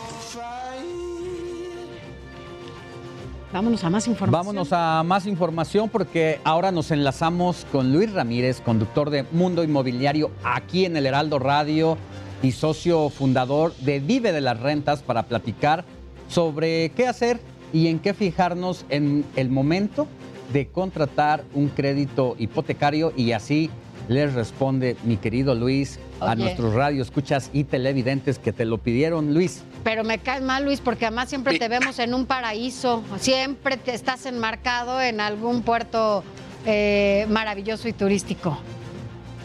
Vámonos 3.51 3.83
a 3.83 3.89
más 3.89 4.07
información. 4.07 4.47
Vámonos 4.47 4.73
a 4.73 5.03
más 5.05 5.27
información 5.27 5.89
porque 5.89 6.39
ahora 6.45 6.71
nos 6.71 6.91
enlazamos 6.91 7.67
con 7.73 7.95
Luis 7.95 8.13
Ramírez, 8.13 8.61
conductor 8.61 9.09
de 9.09 9.25
Mundo 9.33 9.65
Inmobiliario 9.65 10.31
aquí 10.45 10.85
en 10.85 10.99
el 10.99 11.07
Heraldo 11.07 11.39
Radio 11.39 11.97
y 12.43 12.53
socio 12.53 13.09
fundador 13.09 13.75
de 13.77 14.01
Vive 14.01 14.33
de 14.33 14.43
las 14.43 14.61
Rentas 14.61 15.03
para 15.03 15.23
platicar 15.23 15.87
sobre 16.29 16.91
qué 16.91 17.09
hacer 17.09 17.41
y 17.73 17.89
en 17.89 17.99
qué 17.99 18.15
fijarnos 18.15 18.85
en 18.89 19.25
el 19.37 19.51
momento 19.51 20.07
de 20.53 20.69
contratar 20.69 21.45
un 21.55 21.69
crédito 21.69 22.37
hipotecario. 22.39 23.13
Y 23.17 23.33
así 23.33 23.71
les 24.09 24.33
responde 24.35 24.97
mi 25.05 25.17
querido 25.17 25.55
Luis 25.55 25.99
a 26.21 26.35
nuestros 26.35 26.75
radioescuchas 26.75 27.51
y 27.53 27.65
televidentes 27.65 28.39
que 28.39 28.53
te 28.53 28.65
lo 28.65 28.79
pidieron, 28.79 29.35
Luis. 29.35 29.63
pero 29.85 30.03
me 30.03 30.19
caes 30.19 30.43
mal 30.43 30.65
Luis 30.65 30.81
porque 30.81 31.07
además 31.07 31.29
siempre 31.29 31.59
te 31.59 31.69
vemos 31.69 31.99
en 31.99 32.15
un 32.15 32.27
paraíso. 32.27 33.03
Siempre 33.21 33.77
te 33.77 33.95
estás 33.95 34.27
enmarcado 34.27 35.01
en 35.01 35.21
algún 35.21 35.63
puerto 35.63 36.25
eh, 36.67 37.27
maravilloso 37.29 37.89
y 37.89 37.93
turístico 37.93 38.59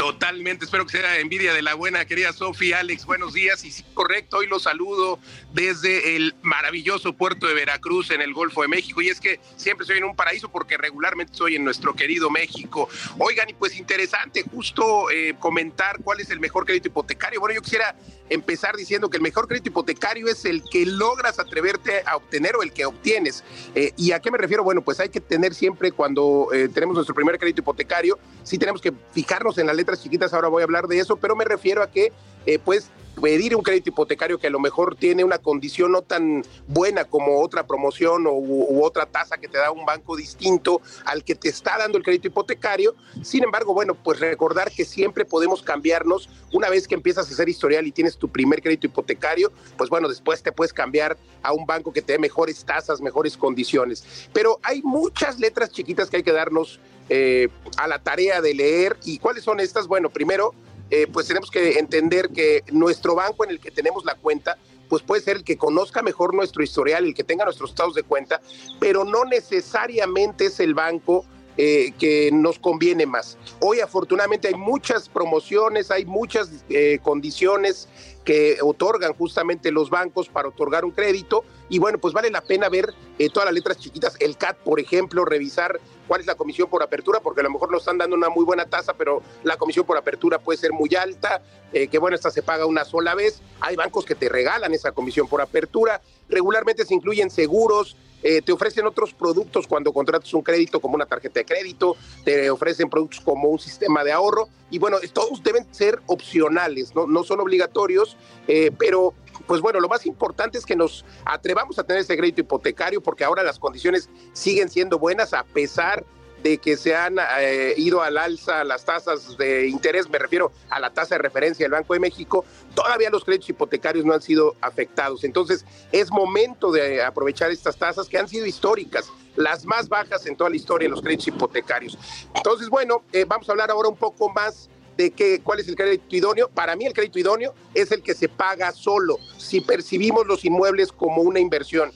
Totalmente, 0.03 0.65
espero 0.65 0.85
que 0.85 0.97
sea 0.97 1.17
envidia 1.19 1.53
de 1.53 1.61
la 1.61 1.75
buena 1.75 2.03
querida 2.03 2.33
Sofía, 2.33 2.79
Alex, 2.79 3.05
buenos 3.05 3.31
días. 3.31 3.63
Y 3.63 3.71
sí, 3.71 3.85
correcto, 3.93 4.39
hoy 4.39 4.47
los 4.47 4.63
saludo 4.63 5.17
desde 5.53 6.17
el 6.17 6.35
maravilloso 6.41 7.13
puerto 7.13 7.47
de 7.47 7.53
Veracruz 7.53 8.11
en 8.11 8.19
el 8.19 8.33
Golfo 8.33 8.63
de 8.63 8.67
México. 8.67 9.01
Y 9.01 9.07
es 9.07 9.21
que 9.21 9.39
siempre 9.55 9.85
estoy 9.85 9.99
en 9.99 10.03
un 10.03 10.13
paraíso 10.13 10.49
porque 10.49 10.75
regularmente 10.75 11.31
estoy 11.31 11.55
en 11.55 11.63
nuestro 11.63 11.95
querido 11.95 12.29
México. 12.29 12.89
Oigan, 13.17 13.49
y 13.49 13.53
pues 13.53 13.77
interesante 13.77 14.43
justo 14.43 15.09
eh, 15.09 15.35
comentar 15.39 15.99
cuál 16.03 16.19
es 16.19 16.29
el 16.31 16.41
mejor 16.41 16.65
crédito 16.65 16.89
hipotecario. 16.89 17.39
Bueno, 17.39 17.55
yo 17.55 17.61
quisiera 17.61 17.95
empezar 18.33 18.75
diciendo 18.75 19.09
que 19.09 19.17
el 19.17 19.23
mejor 19.23 19.47
crédito 19.47 19.69
hipotecario 19.69 20.27
es 20.27 20.45
el 20.45 20.63
que 20.63 20.85
logras 20.85 21.39
atreverte 21.39 22.03
a 22.05 22.15
obtener 22.15 22.55
o 22.55 22.63
el 22.63 22.73
que 22.73 22.85
obtienes. 22.85 23.43
Eh, 23.75 23.93
¿Y 23.95 24.11
a 24.11 24.19
qué 24.19 24.31
me 24.31 24.37
refiero? 24.37 24.63
Bueno, 24.63 24.81
pues 24.81 24.99
hay 24.99 25.09
que 25.09 25.21
tener 25.21 25.53
siempre 25.53 25.91
cuando 25.91 26.49
eh, 26.53 26.69
tenemos 26.69 26.95
nuestro 26.95 27.15
primer 27.15 27.37
crédito 27.37 27.61
hipotecario, 27.61 28.17
sí 28.43 28.57
tenemos 28.57 28.81
que 28.81 28.93
fijarnos 29.11 29.57
en 29.57 29.67
las 29.67 29.75
letras 29.75 30.01
chiquitas, 30.01 30.33
ahora 30.33 30.47
voy 30.47 30.61
a 30.61 30.65
hablar 30.65 30.87
de 30.87 30.99
eso, 30.99 31.17
pero 31.17 31.35
me 31.35 31.45
refiero 31.45 31.83
a 31.83 31.89
que 31.89 32.11
eh, 32.45 32.59
pues 32.63 32.89
pedir 33.21 33.55
un 33.55 33.61
crédito 33.61 33.89
hipotecario 33.89 34.39
que 34.39 34.47
a 34.47 34.49
lo 34.49 34.59
mejor 34.59 34.95
tiene 34.95 35.23
una 35.23 35.37
condición 35.37 35.91
no 35.91 36.01
tan 36.01 36.43
buena 36.67 37.05
como 37.05 37.41
otra 37.41 37.65
promoción 37.65 38.25
o, 38.27 38.33
u 38.33 38.83
otra 38.83 39.05
tasa 39.05 39.37
que 39.37 39.47
te 39.47 39.57
da 39.57 39.71
un 39.71 39.85
banco 39.85 40.15
distinto 40.15 40.81
al 41.05 41.23
que 41.23 41.35
te 41.35 41.49
está 41.49 41.77
dando 41.77 41.97
el 41.97 42.03
crédito 42.03 42.27
hipotecario. 42.27 42.95
Sin 43.21 43.43
embargo, 43.43 43.73
bueno, 43.73 43.95
pues 43.95 44.19
recordar 44.19 44.71
que 44.71 44.85
siempre 44.85 45.25
podemos 45.25 45.61
cambiarnos 45.61 46.29
una 46.51 46.69
vez 46.69 46.87
que 46.87 46.95
empiezas 46.95 47.29
a 47.29 47.33
hacer 47.33 47.49
historial 47.49 47.85
y 47.87 47.91
tienes 47.91 48.17
tu 48.17 48.29
primer 48.29 48.61
crédito 48.61 48.87
hipotecario, 48.87 49.51
pues 49.77 49.89
bueno, 49.89 50.07
después 50.09 50.41
te 50.41 50.51
puedes 50.51 50.73
cambiar 50.73 51.17
a 51.41 51.53
un 51.53 51.65
banco 51.65 51.93
que 51.93 52.01
te 52.01 52.13
dé 52.13 52.19
mejores 52.19 52.65
tasas, 52.65 53.01
mejores 53.01 53.37
condiciones. 53.37 54.29
Pero 54.33 54.59
hay 54.63 54.81
muchas 54.81 55.39
letras 55.39 55.71
chiquitas 55.71 56.09
que 56.09 56.17
hay 56.17 56.23
que 56.23 56.31
darnos 56.31 56.79
eh, 57.09 57.49
a 57.77 57.87
la 57.87 57.99
tarea 57.99 58.41
de 58.41 58.53
leer. 58.53 58.97
¿Y 59.03 59.19
cuáles 59.19 59.43
son 59.43 59.59
estas? 59.59 59.87
Bueno, 59.87 60.09
primero, 60.09 60.53
eh, 60.89 61.07
pues 61.11 61.27
tenemos 61.27 61.49
que 61.49 61.79
entender 61.79 62.29
que 62.29 62.63
nuestro 62.71 63.15
banco 63.15 63.43
en 63.43 63.51
el 63.51 63.59
que 63.59 63.71
tenemos 63.71 64.05
la 64.05 64.15
cuenta, 64.15 64.57
pues 64.89 65.01
puede 65.01 65.21
ser 65.21 65.37
el 65.37 65.43
que 65.43 65.57
conozca 65.57 66.01
mejor 66.01 66.33
nuestro 66.33 66.63
historial, 66.63 67.05
el 67.05 67.15
que 67.15 67.23
tenga 67.23 67.45
nuestros 67.45 67.71
estados 67.71 67.95
de 67.95 68.03
cuenta, 68.03 68.41
pero 68.79 69.03
no 69.03 69.25
necesariamente 69.25 70.45
es 70.45 70.59
el 70.59 70.73
banco 70.73 71.25
eh, 71.57 71.93
que 71.97 72.31
nos 72.31 72.59
conviene 72.59 73.05
más. 73.05 73.37
Hoy 73.59 73.79
afortunadamente 73.79 74.49
hay 74.49 74.55
muchas 74.55 75.09
promociones, 75.09 75.89
hay 75.89 76.05
muchas 76.05 76.63
eh, 76.69 76.99
condiciones 77.01 77.87
que 78.23 78.57
otorgan 78.61 79.13
justamente 79.13 79.71
los 79.71 79.89
bancos 79.89 80.29
para 80.29 80.47
otorgar 80.47 80.85
un 80.85 80.91
crédito 80.91 81.43
y 81.69 81.79
bueno, 81.79 81.97
pues 81.97 82.13
vale 82.13 82.29
la 82.29 82.41
pena 82.41 82.69
ver 82.69 82.93
todas 83.33 83.45
las 83.45 83.53
letras 83.53 83.77
chiquitas, 83.77 84.15
el 84.19 84.37
CAT, 84.37 84.57
por 84.57 84.79
ejemplo, 84.79 85.25
revisar 85.25 85.79
cuál 86.07 86.21
es 86.21 86.27
la 86.27 86.35
comisión 86.35 86.69
por 86.69 86.83
apertura, 86.83 87.19
porque 87.19 87.41
a 87.41 87.43
lo 87.43 87.49
mejor 87.49 87.71
nos 87.71 87.81
están 87.81 87.97
dando 87.97 88.15
una 88.15 88.29
muy 88.29 88.45
buena 88.45 88.65
tasa, 88.65 88.93
pero 88.93 89.21
la 89.43 89.57
comisión 89.57 89.85
por 89.85 89.97
apertura 89.97 90.39
puede 90.39 90.57
ser 90.57 90.71
muy 90.71 90.93
alta, 90.95 91.41
eh, 91.71 91.87
que 91.87 91.97
bueno, 91.97 92.15
esta 92.15 92.31
se 92.31 92.43
paga 92.43 92.65
una 92.65 92.85
sola 92.85 93.15
vez, 93.15 93.41
hay 93.59 93.75
bancos 93.75 94.05
que 94.05 94.15
te 94.15 94.29
regalan 94.29 94.73
esa 94.73 94.91
comisión 94.91 95.27
por 95.27 95.41
apertura, 95.41 96.01
regularmente 96.29 96.85
se 96.85 96.93
incluyen 96.93 97.29
seguros, 97.29 97.95
eh, 98.23 98.41
te 98.41 98.51
ofrecen 98.51 98.85
otros 98.87 99.13
productos 99.13 99.67
cuando 99.67 99.91
contratas 99.91 100.33
un 100.33 100.41
crédito 100.41 100.79
como 100.79 100.95
una 100.95 101.05
tarjeta 101.05 101.41
de 101.41 101.45
crédito, 101.45 101.95
te 102.23 102.49
ofrecen 102.49 102.89
productos 102.89 103.19
como 103.19 103.49
un 103.49 103.59
sistema 103.59 104.03
de 104.03 104.11
ahorro 104.11 104.49
y 104.69 104.79
bueno, 104.79 104.97
todos 105.11 105.43
deben 105.43 105.67
ser 105.71 106.01
opcionales, 106.07 106.95
no, 106.95 107.05
no 107.05 107.23
son 107.23 107.39
obligatorios, 107.41 108.17
eh, 108.47 108.71
pero 108.77 109.13
pues 109.45 109.61
bueno, 109.61 109.79
lo 109.79 109.89
más 109.89 110.05
importante 110.05 110.57
es 110.57 110.65
que 110.65 110.75
nos 110.75 111.05
atrevamos 111.25 111.77
a 111.79 111.83
tener 111.83 112.01
ese 112.01 112.15
crédito 112.17 112.41
hipotecario 112.41 113.01
porque 113.01 113.23
ahora 113.23 113.43
las 113.43 113.59
condiciones 113.59 114.09
siguen 114.31 114.69
siendo 114.69 114.97
buenas 114.99 115.33
a 115.33 115.43
pesar 115.43 116.03
de 116.03 116.13
que 116.43 116.77
se 116.77 116.95
han 116.95 117.17
eh, 117.39 117.73
ido 117.77 118.01
al 118.01 118.17
alza 118.17 118.63
las 118.63 118.83
tasas 118.83 119.37
de 119.37 119.67
interés, 119.67 120.09
me 120.09 120.19
refiero 120.19 120.51
a 120.69 120.79
la 120.79 120.93
tasa 120.93 121.15
de 121.15 121.19
referencia 121.19 121.63
del 121.63 121.71
Banco 121.71 121.93
de 121.93 122.01
México, 122.01 122.43
todavía 122.75 123.09
los 123.09 123.23
créditos 123.23 123.49
hipotecarios 123.49 124.05
no 124.05 124.13
han 124.13 124.21
sido 124.21 124.55
afectados. 124.59 125.23
Entonces, 125.23 125.65
es 125.91 126.11
momento 126.11 126.71
de 126.71 127.01
aprovechar 127.01 127.49
estas 127.51 127.77
tasas 127.77 128.07
que 128.09 128.17
han 128.17 128.27
sido 128.27 128.45
históricas, 128.45 129.09
las 129.35 129.65
más 129.65 129.87
bajas 129.87 130.25
en 130.25 130.35
toda 130.35 130.49
la 130.49 130.57
historia 130.57 130.87
de 130.87 130.91
los 130.91 131.01
créditos 131.01 131.29
hipotecarios. 131.29 131.97
Entonces, 132.35 132.69
bueno, 132.69 133.03
eh, 133.13 133.25
vamos 133.25 133.47
a 133.47 133.53
hablar 133.53 133.71
ahora 133.71 133.89
un 133.89 133.97
poco 133.97 134.29
más 134.29 134.69
de 134.97 135.11
qué, 135.11 135.41
cuál 135.41 135.59
es 135.59 135.67
el 135.67 135.75
crédito 135.75 136.15
idóneo. 136.15 136.49
Para 136.49 136.75
mí 136.75 136.85
el 136.85 136.93
crédito 136.93 137.19
idóneo 137.19 137.53
es 137.73 137.91
el 137.91 138.03
que 138.03 138.13
se 138.13 138.29
paga 138.29 138.71
solo, 138.73 139.17
si 139.37 139.61
percibimos 139.61 140.27
los 140.27 140.43
inmuebles 140.45 140.91
como 140.91 141.21
una 141.21 141.39
inversión. 141.39 141.91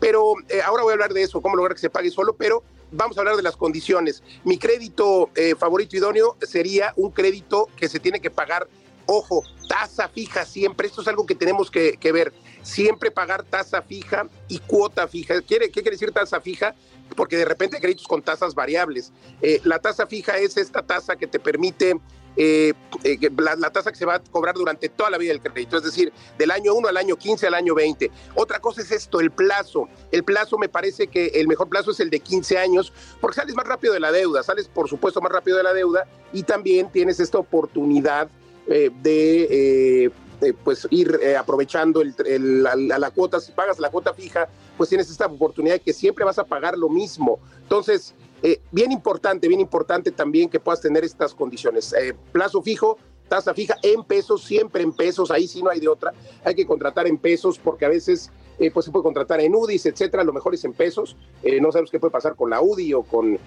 Pero 0.00 0.32
eh, 0.48 0.62
ahora 0.64 0.82
voy 0.82 0.92
a 0.92 0.94
hablar 0.94 1.12
de 1.12 1.22
eso, 1.22 1.42
cómo 1.42 1.56
lograr 1.56 1.74
que 1.74 1.82
se 1.82 1.90
pague 1.90 2.10
solo, 2.10 2.34
pero 2.34 2.62
vamos 2.90 3.16
a 3.16 3.20
hablar 3.20 3.36
de 3.36 3.42
las 3.42 3.56
condiciones. 3.56 4.22
Mi 4.44 4.58
crédito 4.58 5.30
eh, 5.34 5.54
favorito 5.56 5.96
idóneo 5.96 6.36
sería 6.42 6.92
un 6.96 7.10
crédito 7.10 7.68
que 7.76 7.88
se 7.88 8.00
tiene 8.00 8.20
que 8.20 8.30
pagar, 8.30 8.68
ojo, 9.06 9.42
tasa 9.68 10.08
fija 10.08 10.44
siempre. 10.44 10.86
Esto 10.86 11.02
es 11.02 11.08
algo 11.08 11.26
que 11.26 11.34
tenemos 11.34 11.70
que, 11.70 11.96
ver. 12.12 12.32
Siempre 12.62 13.10
pagar 13.10 13.44
tasa 13.44 13.82
fija 13.82 14.28
y 14.48 14.58
cuota 14.58 15.08
fija. 15.08 15.40
¿Quiere, 15.42 15.66
¿Qué 15.66 15.82
quiere 15.82 15.92
decir 15.92 16.12
tasa 16.12 16.40
fija? 16.40 16.74
Porque 17.16 17.36
de 17.36 17.44
repente 17.44 17.76
hay 17.76 17.82
créditos 17.82 18.06
con 18.06 18.22
tasas 18.22 18.54
variables. 18.54 19.12
Eh, 19.42 19.60
la 19.64 19.78
tasa 19.78 20.06
fija 20.06 20.36
es 20.38 20.56
esta 20.56 20.82
tasa 20.82 21.16
que 21.16 21.26
te 21.26 21.40
permite 21.40 22.00
eh, 22.42 22.72
eh, 23.04 23.18
la, 23.36 23.70
tasa 23.70 23.92
que 23.92 23.98
se 23.98 24.06
va 24.06 24.14
a 24.14 24.18
cobrar 24.18 24.54
durante 24.54 24.88
toda 24.88 25.10
la 25.10 25.18
vida 25.18 25.32
del 25.32 25.42
crédito, 25.42 25.76
es 25.76 25.82
decir, 25.82 26.10
del 26.38 26.50
año 26.50 26.72
1 26.72 26.88
al 26.88 26.96
año 26.96 27.16
15 27.16 27.46
al 27.46 27.52
año 27.52 27.74
20. 27.74 28.10
Otra 28.34 28.60
cosa 28.60 28.80
es 28.80 28.90
esto, 28.92 29.20
el 29.20 29.30
plazo. 29.30 29.90
El 30.10 30.24
plazo 30.24 30.56
me 30.56 30.70
parece 30.70 31.08
que 31.08 31.26
el 31.34 31.48
mejor 31.48 31.68
plazo 31.68 31.90
es 31.90 32.00
el 32.00 32.08
de 32.08 32.20
15 32.20 32.56
años, 32.56 32.94
porque 33.20 33.34
sales 33.34 33.54
más 33.54 33.66
rápido 33.66 33.92
de 33.92 34.00
la 34.00 34.10
deuda, 34.10 34.42
sales 34.42 34.68
por 34.68 34.88
supuesto 34.88 35.20
más 35.20 35.30
rápido 35.30 35.58
de 35.58 35.64
la 35.64 35.74
deuda 35.74 36.06
y 36.32 36.42
también 36.42 36.90
tienes 36.90 37.20
esta 37.20 37.36
oportunidad 37.36 38.30
eh, 38.68 38.90
de... 39.02 40.10
Pues 40.64 40.88
ir 40.88 41.20
aprovechando 41.38 42.00
el, 42.00 42.14
el, 42.24 42.62
la, 42.62 42.74
la, 42.74 43.10
cuota, 43.10 43.40
si 43.40 43.52
pagas 43.52 43.78
la 43.78 43.90
cuota 43.90 44.14
fija, 44.14 44.48
pues 44.78 44.88
tienes 44.88 45.10
esta 45.10 45.26
oportunidad 45.26 45.74
de 45.74 45.80
que 45.80 45.92
siempre 45.92 46.24
vas 46.24 46.38
a 46.38 46.44
pagar 46.44 46.78
lo 46.78 46.88
mismo. 46.88 47.40
Entonces, 47.60 48.14
eh, 48.42 48.60
bien 48.70 48.92
importante, 48.92 49.48
bien 49.48 49.60
importante 49.60 50.10
también 50.10 50.48
que 50.48 50.60
puedas 50.60 50.80
tener 50.80 51.04
estas 51.04 51.34
condiciones. 51.34 51.92
Eh, 51.92 52.14
plazo 52.32 52.62
fijo, 52.62 52.98
tasa 53.28 53.54
fija 53.54 53.76
en 53.82 54.02
pesos, 54.04 54.44
siempre 54.44 54.82
en 54.82 54.92
pesos, 54.92 55.30
ahí 55.30 55.46
sí 55.46 55.62
no 55.62 55.70
hay 55.70 55.80
de 55.80 55.88
otra. 55.88 56.12
Hay 56.44 56.54
que 56.54 56.66
contratar 56.66 57.06
en 57.06 57.18
pesos 57.18 57.58
porque 57.58 57.84
a 57.84 57.88
veces 57.88 58.30
eh, 58.60 58.70
pues 58.70 58.84
se 58.84 58.92
puede 58.92 59.04
contratar 59.04 59.40
en 59.40 59.54
UDIs, 59.54 59.86
etcétera, 59.86 60.22
lo 60.22 60.34
mejor 60.34 60.52
es 60.52 60.62
en 60.64 60.74
pesos. 60.74 61.16
Eh, 61.42 61.60
no 61.62 61.72
sabemos 61.72 61.90
qué 61.90 61.98
puede 61.98 62.10
pasar 62.10 62.36
con 62.36 62.50
la 62.50 62.60
UDI 62.60 62.92
o 62.92 63.02
con, 63.02 63.38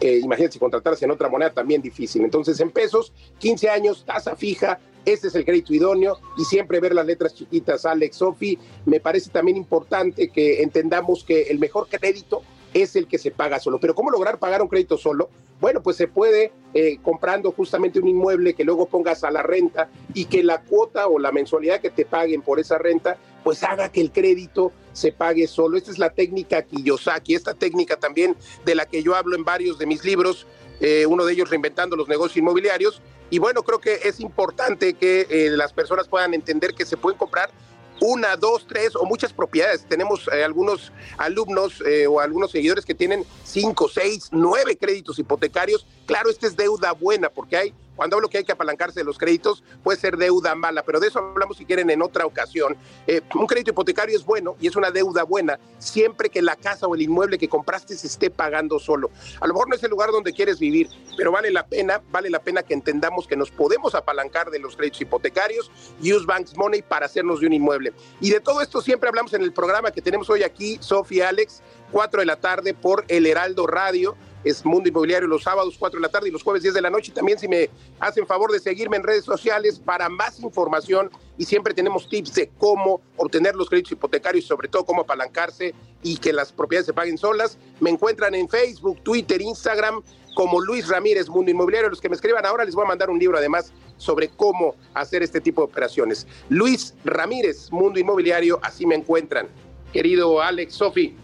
eh, 0.00 0.20
imagínate, 0.22 0.52
si 0.52 0.58
contratarse 0.60 1.04
en 1.04 1.10
otra 1.10 1.28
moneda 1.28 1.52
también 1.52 1.82
difícil. 1.82 2.22
Entonces, 2.22 2.60
en 2.60 2.70
pesos, 2.70 3.12
15 3.38 3.68
años, 3.68 4.04
tasa 4.06 4.36
fija, 4.36 4.78
este 5.04 5.26
es 5.26 5.34
el 5.34 5.44
crédito 5.44 5.74
idóneo 5.74 6.18
y 6.38 6.44
siempre 6.44 6.78
ver 6.78 6.94
las 6.94 7.04
letras 7.04 7.34
chiquitas, 7.34 7.84
Alex, 7.84 8.18
Sofi. 8.18 8.56
Me 8.86 9.00
parece 9.00 9.30
también 9.30 9.56
importante 9.56 10.28
que 10.28 10.62
entendamos 10.62 11.24
que 11.24 11.42
el 11.42 11.58
mejor 11.58 11.88
crédito 11.88 12.42
es 12.74 12.96
el 12.96 13.06
que 13.06 13.18
se 13.18 13.30
paga 13.30 13.58
solo. 13.58 13.78
Pero 13.80 13.94
¿cómo 13.94 14.10
lograr 14.10 14.38
pagar 14.38 14.62
un 14.62 14.68
crédito 14.68 14.96
solo? 14.96 15.30
Bueno, 15.60 15.82
pues 15.82 15.96
se 15.96 16.08
puede 16.08 16.52
eh, 16.72 16.98
comprando 17.02 17.52
justamente 17.52 18.00
un 18.00 18.08
inmueble 18.08 18.54
que 18.54 18.64
luego 18.64 18.86
pongas 18.86 19.24
a 19.24 19.30
la 19.30 19.42
renta 19.42 19.90
y 20.14 20.26
que 20.26 20.42
la 20.42 20.62
cuota 20.62 21.06
o 21.08 21.18
la 21.18 21.32
mensualidad 21.32 21.80
que 21.80 21.90
te 21.90 22.06
paguen 22.06 22.42
por 22.42 22.58
esa 22.58 22.78
renta, 22.78 23.18
pues 23.44 23.62
haga 23.62 23.90
que 23.90 24.00
el 24.00 24.10
crédito 24.10 24.72
se 24.92 25.12
pague 25.12 25.46
solo. 25.46 25.76
Esta 25.76 25.90
es 25.90 25.98
la 25.98 26.10
técnica 26.10 26.62
Kiyosaki, 26.62 27.34
esta 27.34 27.54
técnica 27.54 27.96
también 27.96 28.36
de 28.64 28.74
la 28.74 28.86
que 28.86 29.02
yo 29.02 29.14
hablo 29.14 29.36
en 29.36 29.44
varios 29.44 29.78
de 29.78 29.86
mis 29.86 30.04
libros, 30.04 30.46
eh, 30.80 31.06
uno 31.06 31.24
de 31.24 31.34
ellos 31.34 31.50
reinventando 31.50 31.96
los 31.96 32.08
negocios 32.08 32.38
inmobiliarios. 32.38 33.02
Y 33.28 33.38
bueno, 33.38 33.62
creo 33.62 33.78
que 33.78 34.00
es 34.04 34.18
importante 34.20 34.94
que 34.94 35.26
eh, 35.30 35.50
las 35.50 35.72
personas 35.72 36.08
puedan 36.08 36.34
entender 36.34 36.74
que 36.74 36.84
se 36.84 36.96
pueden 36.96 37.18
comprar 37.18 37.50
una, 38.00 38.36
dos, 38.36 38.66
tres 38.66 38.96
o 38.96 39.04
muchas 39.04 39.32
propiedades. 39.32 39.84
Tenemos 39.88 40.28
eh, 40.32 40.44
algunos 40.44 40.92
alumnos 41.18 41.82
eh, 41.86 42.06
o 42.06 42.20
algunos 42.20 42.50
seguidores 42.50 42.84
que 42.84 42.94
tienen 42.94 43.24
cinco, 43.44 43.88
seis, 43.88 44.28
nueve 44.32 44.76
créditos 44.76 45.18
hipotecarios. 45.18 45.86
Claro, 46.06 46.30
esta 46.30 46.46
es 46.46 46.56
deuda 46.56 46.92
buena 46.92 47.28
porque 47.30 47.56
hay, 47.56 47.74
cuando 48.00 48.16
hablo 48.16 48.30
que 48.30 48.38
hay 48.38 48.44
que 48.44 48.52
apalancarse 48.52 49.00
de 49.00 49.04
los 49.04 49.18
créditos, 49.18 49.62
puede 49.82 50.00
ser 50.00 50.16
deuda 50.16 50.54
mala, 50.54 50.82
pero 50.82 51.00
de 51.00 51.08
eso 51.08 51.18
hablamos 51.18 51.58
si 51.58 51.66
quieren 51.66 51.90
en 51.90 52.00
otra 52.00 52.24
ocasión. 52.24 52.74
Eh, 53.06 53.20
un 53.34 53.46
crédito 53.46 53.72
hipotecario 53.72 54.16
es 54.16 54.24
bueno 54.24 54.56
y 54.58 54.68
es 54.68 54.74
una 54.74 54.90
deuda 54.90 55.22
buena 55.22 55.60
siempre 55.76 56.30
que 56.30 56.40
la 56.40 56.56
casa 56.56 56.86
o 56.86 56.94
el 56.94 57.02
inmueble 57.02 57.36
que 57.36 57.46
compraste 57.46 57.94
se 57.98 58.06
esté 58.06 58.30
pagando 58.30 58.78
solo. 58.78 59.10
A 59.38 59.46
lo 59.46 59.52
mejor 59.52 59.68
no 59.68 59.74
es 59.74 59.82
el 59.82 59.90
lugar 59.90 60.12
donde 60.12 60.32
quieres 60.32 60.58
vivir, 60.58 60.88
pero 61.14 61.30
vale 61.30 61.50
la 61.50 61.66
pena, 61.66 62.00
vale 62.10 62.30
la 62.30 62.38
pena 62.38 62.62
que 62.62 62.72
entendamos 62.72 63.26
que 63.26 63.36
nos 63.36 63.50
podemos 63.50 63.94
apalancar 63.94 64.50
de 64.50 64.60
los 64.60 64.76
créditos 64.76 65.02
hipotecarios, 65.02 65.70
use 66.00 66.24
banks 66.24 66.56
money 66.56 66.80
para 66.80 67.04
hacernos 67.04 67.40
de 67.40 67.48
un 67.48 67.52
inmueble. 67.52 67.92
Y 68.18 68.30
de 68.30 68.40
todo 68.40 68.62
esto 68.62 68.80
siempre 68.80 69.10
hablamos 69.10 69.34
en 69.34 69.42
el 69.42 69.52
programa 69.52 69.90
que 69.90 70.00
tenemos 70.00 70.30
hoy 70.30 70.42
aquí, 70.42 70.78
Sofía 70.80 71.28
Alex, 71.28 71.60
4 71.92 72.20
de 72.20 72.26
la 72.26 72.36
tarde 72.36 72.72
por 72.72 73.04
El 73.08 73.26
Heraldo 73.26 73.66
Radio. 73.66 74.16
Es 74.42 74.64
Mundo 74.64 74.88
Inmobiliario 74.88 75.28
los 75.28 75.42
sábados 75.42 75.76
4 75.78 75.98
de 75.98 76.02
la 76.02 76.08
tarde 76.10 76.28
y 76.28 76.32
los 76.32 76.42
jueves 76.42 76.62
10 76.62 76.74
de 76.74 76.80
la 76.80 76.90
noche. 76.90 77.12
También 77.12 77.38
si 77.38 77.46
me 77.46 77.68
hacen 77.98 78.26
favor 78.26 78.50
de 78.50 78.58
seguirme 78.58 78.96
en 78.96 79.02
redes 79.02 79.24
sociales 79.24 79.78
para 79.78 80.08
más 80.08 80.40
información 80.40 81.10
y 81.36 81.44
siempre 81.44 81.74
tenemos 81.74 82.08
tips 82.08 82.34
de 82.34 82.50
cómo 82.58 83.00
obtener 83.16 83.54
los 83.54 83.68
créditos 83.68 83.92
hipotecarios 83.92 84.44
y 84.44 84.48
sobre 84.48 84.68
todo 84.68 84.84
cómo 84.84 85.02
apalancarse 85.02 85.74
y 86.02 86.16
que 86.16 86.32
las 86.32 86.52
propiedades 86.52 86.86
se 86.86 86.92
paguen 86.92 87.18
solas. 87.18 87.58
Me 87.80 87.90
encuentran 87.90 88.34
en 88.34 88.48
Facebook, 88.48 89.02
Twitter, 89.02 89.40
Instagram 89.42 90.02
como 90.34 90.60
Luis 90.60 90.88
Ramírez 90.88 91.28
Mundo 91.28 91.50
Inmobiliario. 91.50 91.90
Los 91.90 92.00
que 92.00 92.08
me 92.08 92.14
escriban 92.14 92.46
ahora 92.46 92.64
les 92.64 92.74
voy 92.74 92.84
a 92.84 92.88
mandar 92.88 93.10
un 93.10 93.18
libro 93.18 93.36
además 93.36 93.72
sobre 93.98 94.28
cómo 94.28 94.74
hacer 94.94 95.22
este 95.22 95.40
tipo 95.40 95.60
de 95.60 95.66
operaciones. 95.66 96.26
Luis 96.48 96.94
Ramírez 97.04 97.70
Mundo 97.70 98.00
Inmobiliario, 98.00 98.58
así 98.62 98.86
me 98.86 98.94
encuentran. 98.94 99.48
Querido 99.92 100.40
Alex, 100.40 100.74
Sofi. 100.74 101.16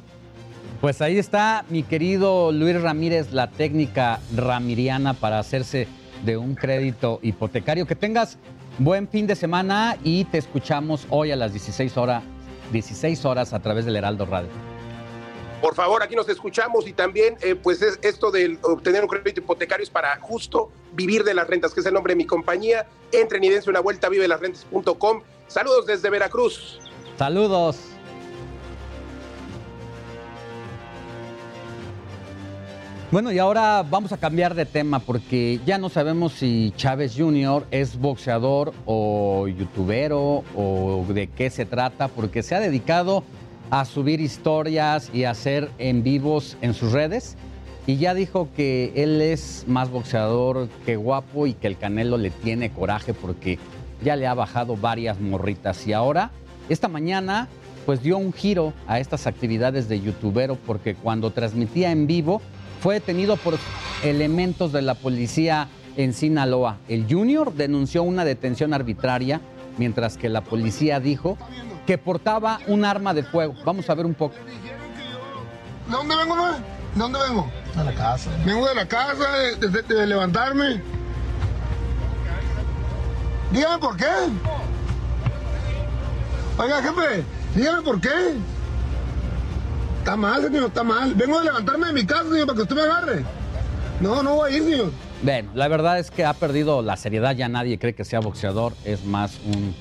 Pues 0.80 1.00
ahí 1.00 1.18
está 1.18 1.64
mi 1.68 1.82
querido 1.82 2.52
Luis 2.52 2.80
Ramírez, 2.80 3.32
la 3.32 3.50
técnica 3.50 4.20
ramiriana 4.34 5.14
para 5.14 5.38
hacerse 5.38 5.88
de 6.24 6.36
un 6.36 6.54
crédito 6.54 7.18
hipotecario. 7.22 7.86
Que 7.86 7.94
tengas 7.94 8.38
buen 8.78 9.08
fin 9.08 9.26
de 9.26 9.36
semana 9.36 9.96
y 10.02 10.24
te 10.24 10.38
escuchamos 10.38 11.06
hoy 11.08 11.30
a 11.30 11.36
las 11.36 11.52
16 11.52 11.96
horas, 11.96 12.22
16 12.72 13.24
horas 13.24 13.52
a 13.54 13.60
través 13.60 13.84
del 13.86 13.96
Heraldo 13.96 14.26
Radio. 14.26 14.50
Por 15.62 15.74
favor, 15.74 16.02
aquí 16.02 16.14
nos 16.14 16.28
escuchamos 16.28 16.86
y 16.86 16.92
también, 16.92 17.36
eh, 17.40 17.54
pues 17.54 17.80
es 17.80 17.98
esto 18.02 18.30
de 18.30 18.58
obtener 18.62 19.02
un 19.02 19.08
crédito 19.08 19.40
hipotecario 19.40 19.82
es 19.82 19.90
para 19.90 20.16
justo 20.20 20.70
vivir 20.92 21.24
de 21.24 21.32
las 21.32 21.46
rentas, 21.46 21.72
que 21.72 21.80
es 21.80 21.86
el 21.86 21.94
nombre 21.94 22.12
de 22.12 22.16
mi 22.18 22.26
compañía. 22.26 22.86
Entren 23.12 23.42
y 23.42 23.48
dense 23.48 23.70
una 23.70 23.80
vuelta 23.80 24.08
a 24.08 24.10
vivelasrentas.com. 24.10 25.22
Saludos 25.48 25.86
desde 25.86 26.10
Veracruz. 26.10 26.80
Saludos. 27.16 27.95
Bueno, 33.16 33.32
y 33.32 33.38
ahora 33.38 33.82
vamos 33.82 34.12
a 34.12 34.18
cambiar 34.18 34.54
de 34.54 34.66
tema 34.66 34.98
porque 34.98 35.58
ya 35.64 35.78
no 35.78 35.88
sabemos 35.88 36.34
si 36.34 36.74
Chávez 36.76 37.14
Jr. 37.16 37.66
es 37.70 37.98
boxeador 37.98 38.74
o 38.84 39.48
youtubero 39.48 40.44
o 40.54 41.02
de 41.08 41.26
qué 41.26 41.48
se 41.48 41.64
trata, 41.64 42.08
porque 42.08 42.42
se 42.42 42.54
ha 42.54 42.60
dedicado 42.60 43.24
a 43.70 43.86
subir 43.86 44.20
historias 44.20 45.08
y 45.14 45.24
hacer 45.24 45.70
en 45.78 46.02
vivos 46.02 46.58
en 46.60 46.74
sus 46.74 46.92
redes. 46.92 47.38
Y 47.86 47.96
ya 47.96 48.12
dijo 48.12 48.50
que 48.54 48.92
él 48.94 49.22
es 49.22 49.64
más 49.66 49.88
boxeador 49.88 50.68
que 50.84 50.96
guapo 50.96 51.46
y 51.46 51.54
que 51.54 51.68
el 51.68 51.78
Canelo 51.78 52.18
le 52.18 52.28
tiene 52.28 52.68
coraje 52.68 53.14
porque 53.14 53.58
ya 54.04 54.14
le 54.16 54.26
ha 54.26 54.34
bajado 54.34 54.76
varias 54.76 55.18
morritas. 55.20 55.86
Y 55.86 55.94
ahora, 55.94 56.32
esta 56.68 56.88
mañana, 56.88 57.48
pues 57.86 58.02
dio 58.02 58.18
un 58.18 58.34
giro 58.34 58.74
a 58.86 59.00
estas 59.00 59.26
actividades 59.26 59.88
de 59.88 60.02
youtubero 60.02 60.58
porque 60.66 60.94
cuando 60.94 61.30
transmitía 61.30 61.92
en 61.92 62.06
vivo 62.06 62.42
fue 62.86 62.94
detenido 62.94 63.36
por 63.36 63.58
elementos 64.04 64.70
de 64.70 64.80
la 64.80 64.94
policía 64.94 65.66
en 65.96 66.12
Sinaloa. 66.12 66.76
El 66.86 67.12
Junior 67.12 67.52
denunció 67.52 68.04
una 68.04 68.24
detención 68.24 68.72
arbitraria, 68.72 69.40
mientras 69.76 70.16
que 70.16 70.28
la 70.28 70.42
policía 70.44 71.00
dijo 71.00 71.36
que 71.84 71.98
portaba 71.98 72.60
un 72.68 72.84
arma 72.84 73.12
de 73.12 73.24
fuego. 73.24 73.56
Vamos 73.64 73.90
a 73.90 73.94
ver 73.96 74.06
un 74.06 74.14
poco. 74.14 74.36
¿De 74.36 75.90
dónde 75.90 76.14
vengo, 76.14 76.36
no? 76.36 76.52
¿De 76.52 76.58
dónde 76.94 77.18
vengo? 77.28 77.50
De 77.74 77.82
la 77.82 77.92
casa. 77.92 78.30
Vengo 78.44 78.68
de 78.68 78.74
la 78.76 78.86
casa, 78.86 79.32
de, 79.32 79.68
de, 79.68 79.82
de 79.82 80.06
levantarme. 80.06 80.80
Dígame 83.50 83.78
por 83.78 83.96
qué. 83.96 84.06
Oiga, 86.56 86.82
jefe, 86.82 87.24
dígame 87.56 87.82
por 87.82 88.00
qué. 88.00 88.36
Está 90.06 90.16
mal, 90.16 90.40
señor, 90.40 90.66
está 90.68 90.84
mal. 90.84 91.14
Vengo 91.14 91.40
de 91.40 91.46
levantarme 91.46 91.88
de 91.88 91.92
mi 91.92 92.06
casa, 92.06 92.22
señor, 92.30 92.46
para 92.46 92.54
que 92.54 92.62
usted 92.62 92.76
me 92.76 92.82
agarre. 92.82 93.24
No, 94.00 94.22
no 94.22 94.36
voy 94.36 94.52
a 94.52 94.56
ir, 94.56 94.62
señor. 94.62 94.92
Bueno, 95.20 95.50
la 95.52 95.66
verdad 95.66 95.98
es 95.98 96.12
que 96.12 96.24
ha 96.24 96.32
perdido 96.32 96.80
la 96.80 96.96
seriedad, 96.96 97.34
ya 97.34 97.48
nadie 97.48 97.76
cree 97.76 97.92
que 97.92 98.04
sea 98.04 98.20
boxeador, 98.20 98.72
es 98.84 99.04
más 99.04 99.36
un 99.44 99.74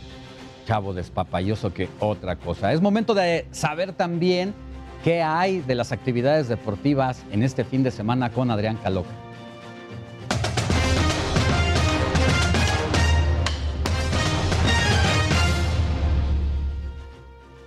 chavo 0.66 0.96
despapayoso 0.96 1.76
que 1.76 1.90
otra 2.00 2.38
cosa. 2.38 2.74
Es 2.74 2.82
momento 2.82 3.14
de 3.14 3.46
saber 3.52 3.94
también 3.94 4.56
qué 5.04 5.22
hay 5.22 5.60
de 5.60 5.76
las 5.76 5.92
actividades 5.92 6.48
deportivas 6.48 7.24
en 7.32 7.44
este 7.44 7.64
fin 7.64 7.84
de 7.84 7.92
semana 7.92 8.32
con 8.32 8.50
Adrián 8.50 8.78
Caloca. 8.78 9.25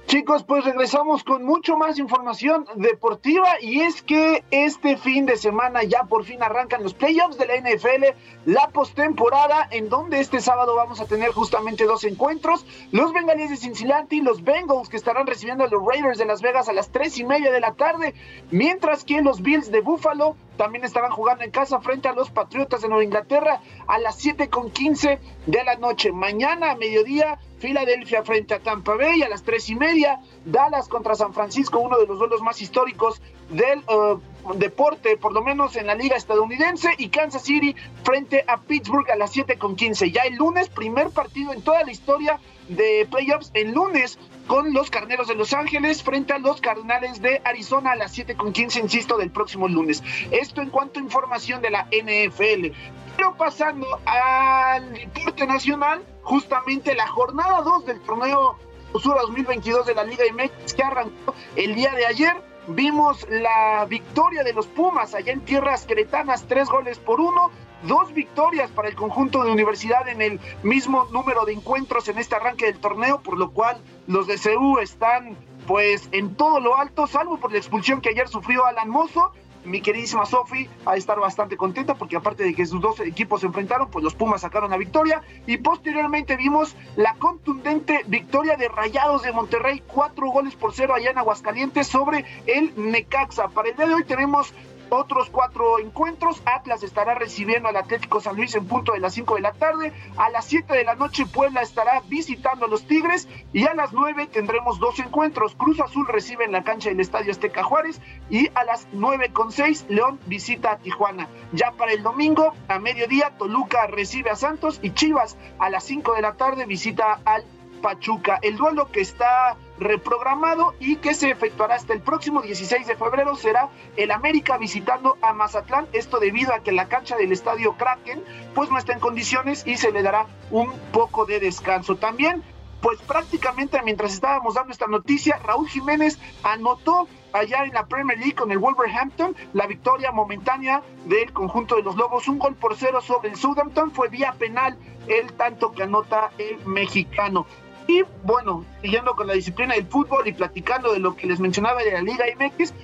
Chicos, 0.09 0.43
pues 0.43 0.65
regresamos 0.65 1.23
con 1.23 1.45
mucho 1.45 1.77
más 1.77 1.99
información 1.99 2.65
deportiva 2.77 3.61
y 3.61 3.83
es 3.83 4.01
que 4.01 4.43
este 4.51 4.97
fin 4.97 5.27
de 5.27 5.37
semana 5.37 5.83
ya 5.83 6.05
por 6.05 6.25
fin 6.25 6.43
arrancan 6.43 6.83
los 6.83 6.95
playoffs 6.95 7.37
de 7.37 7.47
la 7.47 7.57
NFL, 7.57 8.17
la 8.47 8.69
postemporada, 8.69 9.69
en 9.71 9.91
donde 9.91 10.21
este 10.21 10.41
sábado 10.41 10.75
vamos 10.77 11.03
a 11.03 11.05
tener 11.05 11.33
justamente 11.33 11.85
dos 11.85 12.05
encuentros, 12.05 12.65
los 12.91 13.13
Bengalíes 13.13 13.51
de 13.51 13.59
Cincinnati, 13.59 14.23
los 14.23 14.43
Bengals 14.43 14.89
que 14.89 14.97
estarán 14.97 15.27
recibiendo 15.27 15.65
a 15.65 15.69
los 15.69 15.85
Raiders 15.85 16.17
de 16.17 16.25
Las 16.25 16.41
Vegas 16.41 16.71
a 16.71 16.73
las 16.73 16.89
tres 16.89 17.19
y 17.19 17.25
media 17.27 17.53
de 17.53 17.61
la 17.61 17.75
tarde, 17.75 18.15
mientras 18.51 19.05
que 19.05 19.21
los 19.21 19.43
Bills 19.43 19.71
de 19.71 19.83
Buffalo 19.83 20.37
también 20.59 20.85
estarán 20.85 21.13
jugando 21.13 21.45
en 21.45 21.51
casa 21.51 21.81
frente 21.81 22.09
a 22.09 22.13
los 22.13 22.31
Patriotas 22.31 22.83
de 22.83 22.89
Nueva 22.89 23.05
Inglaterra 23.05 23.63
a 23.87 23.99
las 23.99 24.17
7 24.17 24.51
con 24.51 24.71
15 24.71 25.19
de 25.47 25.65
la 25.65 25.77
noche. 25.77 26.13
Mañana 26.13 26.73
a 26.73 26.77
mediodía, 26.77 27.39
Filadelfia 27.61 28.25
frente 28.25 28.55
a 28.55 28.59
Tampa 28.59 28.95
Bay 28.97 29.23
a 29.23 29.29
las 29.29 29.45
tres 29.45 29.71
y 29.71 29.77
media, 29.77 30.21
Dallas 30.45 30.89
contra 30.89 31.15
San 31.15 31.33
Francisco, 31.33 31.79
uno 31.79 31.97
de 31.99 32.07
los 32.07 32.19
duelos 32.19 32.43
más 32.43 32.61
históricos 32.61 33.23
del 33.49 33.79
uh, 33.89 34.21
deporte, 34.55 35.17
por 35.17 35.33
lo 35.33 35.43
menos 35.43 35.77
en 35.77 35.87
la 35.87 35.95
liga 35.95 36.17
estadounidense, 36.17 36.91
y 36.99 37.09
Kansas 37.09 37.43
City 37.43 37.75
frente 38.03 38.45
a 38.47 38.59
Pittsburgh 38.59 39.11
a 39.11 39.17
las 39.17 39.33
7 39.33 39.59
con 39.59 39.77
15. 39.77 40.11
Ya 40.11 40.23
el 40.23 40.35
lunes, 40.35 40.69
primer 40.69 41.11
partido 41.11 41.53
en 41.53 41.63
toda 41.63 41.83
la 41.85 41.93
historia 41.93 42.41
de 42.69 43.07
playoffs, 43.11 43.51
el 43.55 43.73
lunes 43.73 44.19
con 44.49 44.73
los 44.73 44.91
Carneros 44.91 45.29
de 45.29 45.37
Los 45.37 45.53
Ángeles 45.53 46.03
frente 46.03 46.33
a 46.33 46.39
los 46.39 46.61
Cardenales 46.61 47.23
de 47.23 47.41
Arizona 47.45 47.93
a 47.93 47.97
las 47.97 48.13
7 48.13 48.35
con 48.35 48.53
15, 48.53 48.81
insisto, 48.81 49.17
del 49.17 49.31
próximo 49.31 49.69
lunes. 49.69 50.03
Esto 50.33 50.63
en 50.63 50.71
cuanto 50.71 50.99
a 50.99 51.03
información 51.03 51.63
de 51.63 51.71
la 51.71 51.87
NFL. 51.93 52.75
Pero 53.17 53.37
pasando 53.37 53.87
al 54.07 54.93
deporte 54.95 55.47
nacional, 55.47 56.03
justamente 56.23 56.95
la 56.95 57.07
jornada 57.07 57.63
2 57.63 57.87
del 57.87 58.01
torneo 58.01 58.57
Sur 58.99 59.19
2022 59.21 59.85
de 59.85 59.95
la 59.95 60.03
Liga 60.03 60.25
MX 60.33 60.73
que 60.73 60.83
arrancó 60.83 61.35
el 61.55 61.75
día 61.75 61.93
de 61.93 62.07
ayer. 62.07 62.48
Vimos 62.69 63.27
la 63.31 63.87
victoria 63.89 64.45
de 64.45 64.53
los 64.53 64.67
Pumas 64.67 65.15
allá 65.15 65.33
en 65.33 65.41
tierras 65.41 65.87
queretanas, 65.87 66.45
tres 66.47 66.69
goles 66.69 66.99
por 66.99 67.19
uno, 67.19 67.51
dos 67.85 68.13
victorias 68.13 68.71
para 68.71 68.89
el 68.89 68.95
conjunto 68.95 69.43
de 69.43 69.51
universidad 69.51 70.07
en 70.07 70.21
el 70.21 70.41
mismo 70.63 71.07
número 71.11 71.47
de 71.47 71.55
encuentros 71.55 72.09
en 72.09 72.19
este 72.19 72.37
arranque 72.37 72.67
del 72.67 72.79
torneo, 72.79 73.21
por 73.23 73.39
lo 73.39 73.53
cual 73.53 73.81
los 74.07 74.27
de 74.27 74.37
CEU 74.37 74.79
están 74.81 75.37
pues 75.67 76.09
en 76.13 76.35
todo 76.35 76.61
lo 76.61 76.77
alto, 76.77 77.07
salvo 77.07 77.39
por 77.39 77.53
la 77.53 77.59
expulsión 77.59 78.01
que 78.03 78.11
ayer 78.11 78.29
sufrió 78.29 78.67
Alan 78.67 78.91
Mozo, 78.91 79.33
mi 79.69 79.81
queridísima 79.81 80.27
Sofi 80.27 80.69
a 80.87 80.97
estar 80.97 81.19
bastante 81.21 81.57
contenta 81.57 81.95
porque 81.95 82.17
aparte 82.17 82.45
de 82.45 82.55
que 82.55 82.67
sus 82.67 82.81
dos 82.81 83.01
equipos 83.01 83.41
se 83.41 83.47
enfrentaron, 83.47 83.91
pues 83.91 84.03
los 84.03 84.15
Pumas 84.15 84.41
sacaron 84.41 84.71
la 84.71 84.77
victoria 84.77 85.23
y 85.47 85.59
posteriormente 85.59 86.37
vimos 86.37 86.77
la 86.97 87.15
contundente 87.15 88.03
victoria 88.07 88.57
de 88.57 88.69
Rayados 88.69 89.23
de 89.23 89.33
Monterrey, 89.33 89.83
cuatro 89.87 90.31
goles 90.31 90.55
por 90.55 90.75
cero 90.75 90.95
allá 90.95 91.11
en 91.11 91.19
Aguascalientes 91.19 91.87
sobre 91.87 92.25
el 92.47 92.73
Necaxa. 92.77 93.49
Para 93.49 93.69
el 93.69 93.77
día 93.77 93.87
de 93.87 93.95
hoy 93.95 94.05
tenemos 94.05 94.55
otros 94.91 95.31
cuatro 95.31 95.79
encuentros. 95.79 96.43
Atlas 96.45 96.83
estará 96.83 97.15
recibiendo 97.15 97.69
al 97.69 97.77
Atlético 97.77 98.21
San 98.21 98.37
Luis 98.37 98.55
en 98.55 98.67
punto 98.67 98.93
de 98.93 99.01
las 99.01 99.15
5 99.15 99.37
de 99.37 99.41
la 99.41 99.53
tarde. 99.53 99.93
A 100.17 100.31
las 100.31 100.47
7 100.47 100.73
de 100.75 100.85
la 100.85 100.95
noche 100.95 101.27
Puebla 101.27 101.63
estará 101.63 102.03
visitando 102.09 102.67
a 102.67 102.69
los 102.69 102.87
Tigres 102.87 103.29
y 103.53 103.67
a 103.67 103.75
las 103.75 103.93
9 103.93 104.27
tendremos 104.27 104.79
dos 104.79 104.99
encuentros. 104.99 105.55
Cruz 105.55 105.81
Azul 105.81 106.07
recibe 106.07 106.45
en 106.45 106.53
la 106.53 106.65
cancha 106.65 106.91
del 106.91 107.01
Estadio 107.01 107.33
Azteca 107.33 107.63
Juárez 107.63 108.01
y 108.31 108.49
a 108.55 108.65
las 108.65 108.87
9 108.93 109.31
con 109.33 109.53
6 109.53 109.87
León 109.89 110.19
visita 110.27 110.73
a 110.73 110.79
Tijuana. 110.79 111.29
Ya 111.53 111.73
para 111.73 111.93
el 111.93 112.03
domingo 112.03 112.55
a 112.69 112.79
mediodía 112.79 113.33
Toluca 113.39 113.87
recibe 113.87 114.31
a 114.31 114.37
Santos 114.37 114.81
y 114.83 114.91
Chivas 114.91 115.37
a 115.59 115.71
las 115.71 115.85
5 115.85 116.15
de 116.15 116.23
la 116.23 116.35
tarde 116.35 116.67
visita 116.67 117.21
al 117.25 117.45
Pachuca. 117.81 118.39
El 118.43 118.57
duelo 118.57 118.91
que 118.91 119.01
está 119.01 119.57
reprogramado 119.79 120.75
y 120.81 120.97
que 120.97 121.15
se 121.15 121.31
efectuará 121.31 121.77
hasta 121.77 121.93
el 121.93 122.01
próximo 122.01 122.43
16 122.43 122.87
de 122.87 122.97
febrero 122.97 123.37
será 123.37 123.69
el 123.97 124.11
América 124.11 124.59
visitando 124.59 125.17
a 125.23 125.33
Mazatlán. 125.33 125.87
Esto 125.93 126.19
debido 126.19 126.53
a 126.53 126.61
que 126.61 126.73
la 126.73 126.89
cancha 126.89 127.17
del 127.17 127.33
estadio 127.33 127.75
Kraken 127.77 128.23
pues 128.55 128.71
no 128.71 128.79
está 128.79 128.93
en 128.93 129.01
condiciones 129.01 129.67
y 129.67 129.77
se 129.77 129.93
le 129.93 130.03
dará 130.03 130.27
un 130.51 130.73
poco 130.93 131.27
de 131.27 131.41
descanso. 131.41 131.97
También 131.97 132.43
pues 132.81 133.01
prácticamente 133.03 133.81
mientras 133.83 134.15
estábamos 134.15 134.55
dando 134.55 134.73
esta 134.73 134.87
noticia, 134.87 135.41
Raúl 135.45 135.69
Jiménez 135.69 136.19
anotó 136.43 137.09
allá 137.33 137.65
en 137.65 137.75
la 137.75 137.87
Premier 137.87 138.19
League 138.19 138.35
con 138.35 138.51
el 138.53 138.59
Wolverhampton 138.59 139.35
la 139.53 139.67
victoria 139.67 140.13
momentánea 140.13 140.83
del 141.07 141.33
conjunto 141.33 141.77
de 141.77 141.83
los 141.83 141.97
Lobos, 141.97 142.29
un 142.29 142.39
gol 142.39 142.55
por 142.55 142.77
cero 142.77 143.01
sobre 143.01 143.31
el 143.31 143.37
Southampton, 143.37 143.91
fue 143.91 144.09
vía 144.09 144.33
penal 144.39 144.79
el 145.09 145.33
tanto 145.35 145.73
que 145.73 145.83
anota 145.85 146.31
el 146.39 146.65
mexicano. 146.67 147.47
Y 147.89 148.05
bueno, 148.23 148.67
siguiendo 148.83 149.17
con 149.17 149.27
la 149.27 149.33
disciplina 149.33 149.75
del 149.75 149.87
fútbol 149.87 150.29
y 150.29 150.33
platicando 150.35 150.93
de 150.93 150.99
lo 150.99 151.17
que 151.17 151.27
les 151.27 151.41
mencionaba 151.41 151.83
de 151.83 151.93
la 151.93 152.03
Liga 152.03 152.27
MX, 152.39 152.75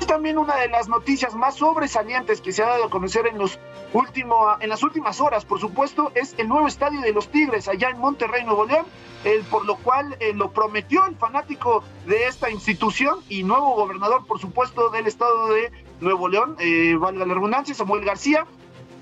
es 0.00 0.06
también 0.06 0.38
una 0.38 0.56
de 0.56 0.68
las 0.68 0.88
noticias 0.88 1.34
más 1.34 1.56
sobresalientes 1.56 2.40
que 2.40 2.50
se 2.50 2.62
ha 2.62 2.68
dado 2.68 2.84
a 2.84 2.90
conocer 2.90 3.26
en, 3.26 3.36
los 3.36 3.58
último, 3.92 4.56
en 4.60 4.70
las 4.70 4.82
últimas 4.82 5.20
horas, 5.20 5.44
por 5.44 5.60
supuesto, 5.60 6.12
es 6.14 6.34
el 6.38 6.48
nuevo 6.48 6.66
estadio 6.66 7.02
de 7.02 7.12
los 7.12 7.28
Tigres 7.28 7.68
allá 7.68 7.90
en 7.90 7.98
Monterrey, 7.98 8.42
Nuevo 8.44 8.64
León, 8.64 8.86
el, 9.24 9.42
por 9.42 9.66
lo 9.66 9.76
cual 9.76 10.16
eh, 10.18 10.32
lo 10.32 10.50
prometió 10.50 11.04
el 11.04 11.16
fanático 11.16 11.84
de 12.06 12.26
esta 12.26 12.48
institución 12.48 13.18
y 13.28 13.42
nuevo 13.42 13.74
gobernador, 13.74 14.26
por 14.26 14.40
supuesto, 14.40 14.88
del 14.88 15.06
estado 15.06 15.48
de 15.48 15.72
Nuevo 16.00 16.26
León, 16.26 16.56
eh, 16.58 16.96
valga 16.98 17.26
la 17.26 17.34
redundancia, 17.34 17.74
Samuel 17.74 18.02
García, 18.02 18.46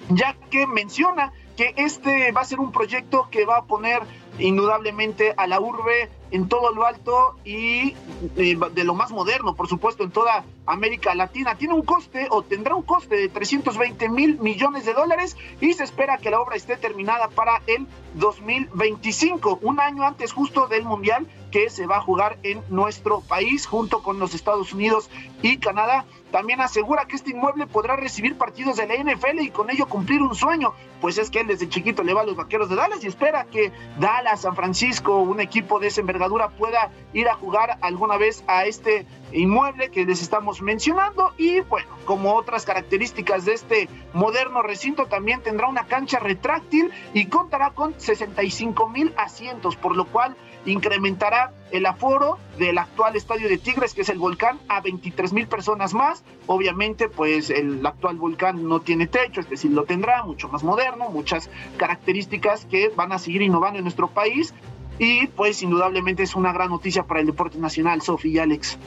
ya 0.08 0.34
que 0.50 0.66
menciona 0.66 1.32
que 1.56 1.74
este 1.76 2.32
va 2.32 2.42
a 2.42 2.44
ser 2.44 2.60
un 2.60 2.72
proyecto 2.72 3.28
que 3.31 3.44
va 3.44 3.58
a 3.58 3.64
poner 3.64 4.02
indudablemente 4.39 5.34
a 5.36 5.47
la 5.47 5.60
urbe 5.60 6.08
en 6.31 6.48
todo 6.48 6.72
lo 6.72 6.86
alto 6.86 7.36
y 7.44 7.94
eh, 8.36 8.58
de 8.72 8.84
lo 8.84 8.94
más 8.94 9.10
moderno, 9.10 9.55
por 9.55 9.68
supuesto, 9.68 10.02
en 10.02 10.10
toda 10.10 10.44
América 10.64 11.14
Latina. 11.14 11.56
Tiene 11.56 11.74
un 11.74 11.82
coste 11.82 12.26
o 12.31 12.42
tendrá 12.42 12.74
un 12.74 12.82
coste 12.82 13.16
de 13.16 13.28
320 13.28 14.08
mil 14.08 14.39
millones 14.40 14.86
de 14.86 14.94
dólares 14.94 15.36
y 15.60 15.74
se 15.74 15.84
espera 15.84 16.16
que 16.16 16.31
la 16.31 16.40
obra 16.40 16.56
esté 16.56 16.76
terminada 16.78 17.28
para 17.28 17.60
el 17.66 17.86
2025, 18.14 19.58
un 19.62 19.81
año 19.81 20.05
antes 20.05 20.32
justo 20.32 20.66
del 20.66 20.84
Mundial 20.84 21.26
que 21.50 21.68
se 21.68 21.86
va 21.86 21.98
a 21.98 22.00
jugar 22.00 22.39
en 22.42 22.62
nuestro 22.70 23.20
país 23.20 23.66
junto 23.66 24.02
con 24.02 24.18
los 24.18 24.34
Estados 24.34 24.72
Unidos 24.72 25.10
y 25.42 25.58
Canadá. 25.58 26.06
También 26.33 26.62
asegura 26.62 27.05
que 27.05 27.15
este 27.15 27.31
inmueble 27.31 27.67
podrá 27.67 27.94
recibir 27.94 28.39
partidos 28.39 28.78
de 28.78 28.86
la 28.86 28.94
NFL 28.94 29.41
y 29.41 29.51
con 29.51 29.70
ello 29.70 29.86
cumplir 29.86 30.23
un 30.23 30.35
sueño, 30.35 30.73
pues 31.02 31.19
es 31.19 31.31
que 31.31 31.41
él 31.41 31.47
desde 31.47 31.69
chiquito 31.69 32.02
le 32.02 32.15
va 32.15 32.23
a 32.23 32.25
los 32.25 32.36
vaqueros 32.36 32.70
de 32.70 32.75
Dallas 32.75 33.05
y 33.05 33.07
espera 33.07 33.44
que 33.44 33.70
Dallas, 34.01 34.41
San 34.41 34.57
Francisco, 34.57 35.19
un 35.19 35.41
equipo 35.41 35.78
de 35.78 35.89
esa 35.89 36.01
envergadura 36.01 36.49
pueda 36.49 36.91
ir 37.12 37.28
a 37.28 37.35
jugar 37.35 37.77
alguna 37.83 38.17
vez 38.17 38.43
a 38.47 38.65
este 38.65 39.07
inmueble 39.33 39.91
que 39.91 40.07
les 40.07 40.23
estamos 40.23 40.62
mencionando. 40.62 41.35
Y 41.36 41.61
bueno, 41.61 41.89
como 42.07 42.35
otras 42.35 42.65
características 42.65 43.44
de 43.44 43.52
este 43.52 43.89
moderno 44.15 44.62
recinto 44.62 45.07
también 45.07 45.43
tendrá 45.43 45.69
una 45.69 45.86
cancha 45.86 46.19
retráctil 46.19 46.91
y 47.12 47.27
contará 47.27 47.70
con 47.70 47.94
65 48.01 48.89
mil 48.89 49.12
asientos, 49.19 49.77
por 49.77 49.94
lo 49.97 50.07
cual 50.07 50.35
incrementará 50.66 51.52
el 51.70 51.86
aforo 51.86 52.39
del 52.58 52.78
actual 52.78 53.16
estadio 53.16 53.49
de 53.49 53.58
Tigres, 53.58 53.94
que 53.94 54.02
es 54.02 54.08
el 54.08 54.18
volcán, 54.18 54.58
a 54.68 54.81
23 54.81 55.32
mil 55.32 55.47
personas 55.47 55.94
más. 55.94 56.23
Obviamente, 56.47 57.08
pues 57.08 57.50
el 57.50 57.84
actual 57.84 58.16
volcán 58.16 58.68
no 58.68 58.81
tiene 58.81 59.07
techo, 59.07 59.41
es 59.41 59.49
decir, 59.49 59.70
lo 59.70 59.84
tendrá, 59.84 60.23
mucho 60.24 60.49
más 60.49 60.62
moderno, 60.62 61.08
muchas 61.10 61.50
características 61.76 62.66
que 62.66 62.89
van 62.91 63.12
a 63.12 63.18
seguir 63.18 63.42
innovando 63.42 63.78
en 63.78 63.84
nuestro 63.84 64.08
país. 64.08 64.55
Y 64.99 65.26
pues 65.28 65.62
indudablemente 65.62 66.23
es 66.23 66.34
una 66.36 66.52
gran 66.52 66.70
noticia 66.70 67.05
para 67.05 67.20
el 67.20 67.26
deporte 67.26 67.58
nacional, 67.58 68.02
Sofía 68.02 68.32
y 68.32 68.39
Alex. 68.39 68.78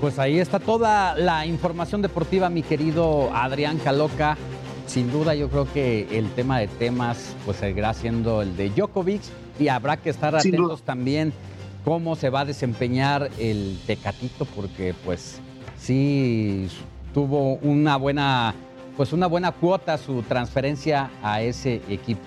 Pues 0.00 0.18
ahí 0.18 0.38
está 0.38 0.58
toda 0.58 1.14
la 1.14 1.46
información 1.46 2.02
deportiva, 2.02 2.50
mi 2.50 2.62
querido 2.62 3.30
Adrián 3.32 3.78
Caloca. 3.78 4.36
Sin 4.86 5.10
duda 5.10 5.34
yo 5.34 5.48
creo 5.48 5.72
que 5.72 6.18
el 6.18 6.30
tema 6.32 6.58
de 6.58 6.66
temas 6.66 7.34
pues 7.46 7.56
seguirá 7.56 7.94
siendo 7.94 8.42
el 8.42 8.54
de 8.56 8.68
Djokovic 8.68 9.22
y 9.58 9.68
habrá 9.68 9.96
que 9.96 10.10
estar 10.10 10.34
atentos 10.34 10.82
también 10.82 11.32
cómo 11.84 12.16
se 12.16 12.30
va 12.30 12.40
a 12.40 12.44
desempeñar 12.44 13.30
el 13.38 13.78
Tecatito 13.86 14.44
porque 14.46 14.94
pues 15.04 15.40
sí 15.78 16.68
tuvo 17.12 17.54
una 17.56 17.96
buena 17.96 18.54
pues 18.96 19.12
una 19.12 19.26
buena 19.26 19.52
cuota 19.52 19.98
su 19.98 20.22
transferencia 20.22 21.10
a 21.22 21.42
ese 21.42 21.82
equipo. 21.88 22.22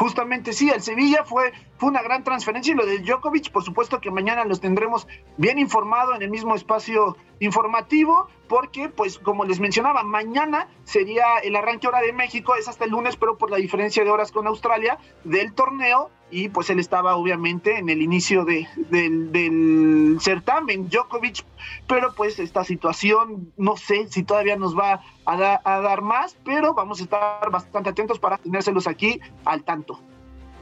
Justamente 0.00 0.54
sí, 0.54 0.70
el 0.70 0.80
Sevilla 0.80 1.24
fue, 1.24 1.52
fue 1.76 1.90
una 1.90 2.00
gran 2.00 2.24
transferencia 2.24 2.72
y 2.72 2.74
lo 2.74 2.86
de 2.86 3.00
Djokovic, 3.00 3.52
por 3.52 3.62
supuesto 3.62 4.00
que 4.00 4.10
mañana 4.10 4.46
los 4.46 4.58
tendremos 4.58 5.06
bien 5.36 5.58
informado 5.58 6.14
en 6.14 6.22
el 6.22 6.30
mismo 6.30 6.54
espacio 6.54 7.18
informativo, 7.38 8.26
porque 8.48 8.88
pues 8.88 9.18
como 9.18 9.44
les 9.44 9.60
mencionaba, 9.60 10.02
mañana 10.02 10.68
sería 10.84 11.36
el 11.42 11.54
arranque 11.54 11.86
hora 11.86 12.00
de 12.00 12.14
México, 12.14 12.54
es 12.54 12.66
hasta 12.66 12.86
el 12.86 12.92
lunes, 12.92 13.16
pero 13.16 13.36
por 13.36 13.50
la 13.50 13.58
diferencia 13.58 14.02
de 14.02 14.08
horas 14.08 14.32
con 14.32 14.46
Australia 14.46 14.96
del 15.24 15.52
torneo 15.52 16.10
y 16.30 16.48
pues 16.48 16.70
él 16.70 16.78
estaba 16.78 17.16
obviamente 17.16 17.78
en 17.78 17.88
el 17.88 18.02
inicio 18.02 18.44
de, 18.44 18.66
del, 18.90 19.32
del 19.32 20.18
certamen, 20.20 20.88
Djokovic, 20.88 21.44
pero 21.86 22.12
pues 22.14 22.38
esta 22.38 22.64
situación 22.64 23.52
no 23.56 23.76
sé 23.76 24.08
si 24.08 24.22
todavía 24.22 24.56
nos 24.56 24.76
va 24.76 25.02
a, 25.24 25.36
da, 25.36 25.60
a 25.64 25.80
dar 25.80 26.02
más, 26.02 26.36
pero 26.44 26.74
vamos 26.74 27.00
a 27.00 27.04
estar 27.04 27.50
bastante 27.50 27.90
atentos 27.90 28.18
para 28.18 28.38
tenérselos 28.38 28.86
aquí 28.86 29.20
al 29.44 29.62
tanto. 29.64 30.00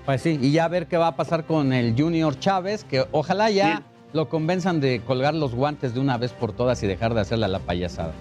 Pues 0.07 0.23
sí, 0.23 0.39
y 0.41 0.53
ya 0.53 0.69
ver 0.69 0.89
qué 0.89 0.97
va 0.97 1.09
a 1.09 1.17
pasar 1.17 1.45
con 1.45 1.73
el 1.73 1.95
Junior 1.97 2.39
Chávez, 2.39 2.85
que 2.85 3.05
ojalá 3.13 3.51
ya 3.51 3.83
lo 4.13 4.29
convenzan 4.29 4.81
de 4.81 5.03
colgar 5.03 5.35
los 5.35 5.55
guantes 5.55 5.93
de 5.93 6.01
una 6.01 6.17
vez 6.17 6.33
por 6.33 6.53
todas 6.53 6.83
y 6.83 6.87
dejar 6.87 7.13
de 7.13 7.21
hacerle 7.21 7.49
la 7.49 7.59
payasada. 7.59 8.15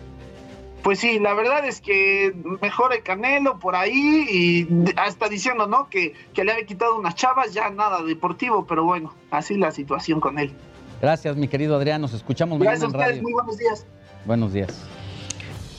Pues 0.87 0.99
sí, 0.99 1.19
la 1.19 1.33
verdad 1.33 1.65
es 1.65 1.81
que 1.81 2.33
mejor 2.61 2.93
el 2.93 3.03
Canelo 3.03 3.59
por 3.59 3.75
ahí 3.75 4.25
y 4.31 4.67
hasta 4.95 5.27
diciendo, 5.27 5.67
¿no? 5.67 5.89
Que, 5.89 6.13
que 6.33 6.45
le 6.45 6.53
había 6.53 6.65
quitado 6.65 6.97
unas 6.97 7.13
chavas, 7.13 7.53
ya 7.53 7.69
nada 7.69 8.01
deportivo, 8.03 8.65
pero 8.65 8.85
bueno, 8.85 9.13
así 9.29 9.57
la 9.57 9.71
situación 9.71 10.21
con 10.21 10.39
él. 10.39 10.53
Gracias, 11.01 11.35
mi 11.35 11.49
querido 11.49 11.75
Adrián. 11.75 11.99
Nos 11.99 12.13
escuchamos 12.13 12.57
Gracias 12.57 12.85
a 12.85 12.87
mañana 12.87 13.03
en 13.03 13.17
ustedes, 13.17 13.17
radio. 13.17 13.23
muy 13.23 13.33
buenos 13.33 13.57
días. 13.57 13.85
Buenos 14.25 14.53
días. 14.53 14.85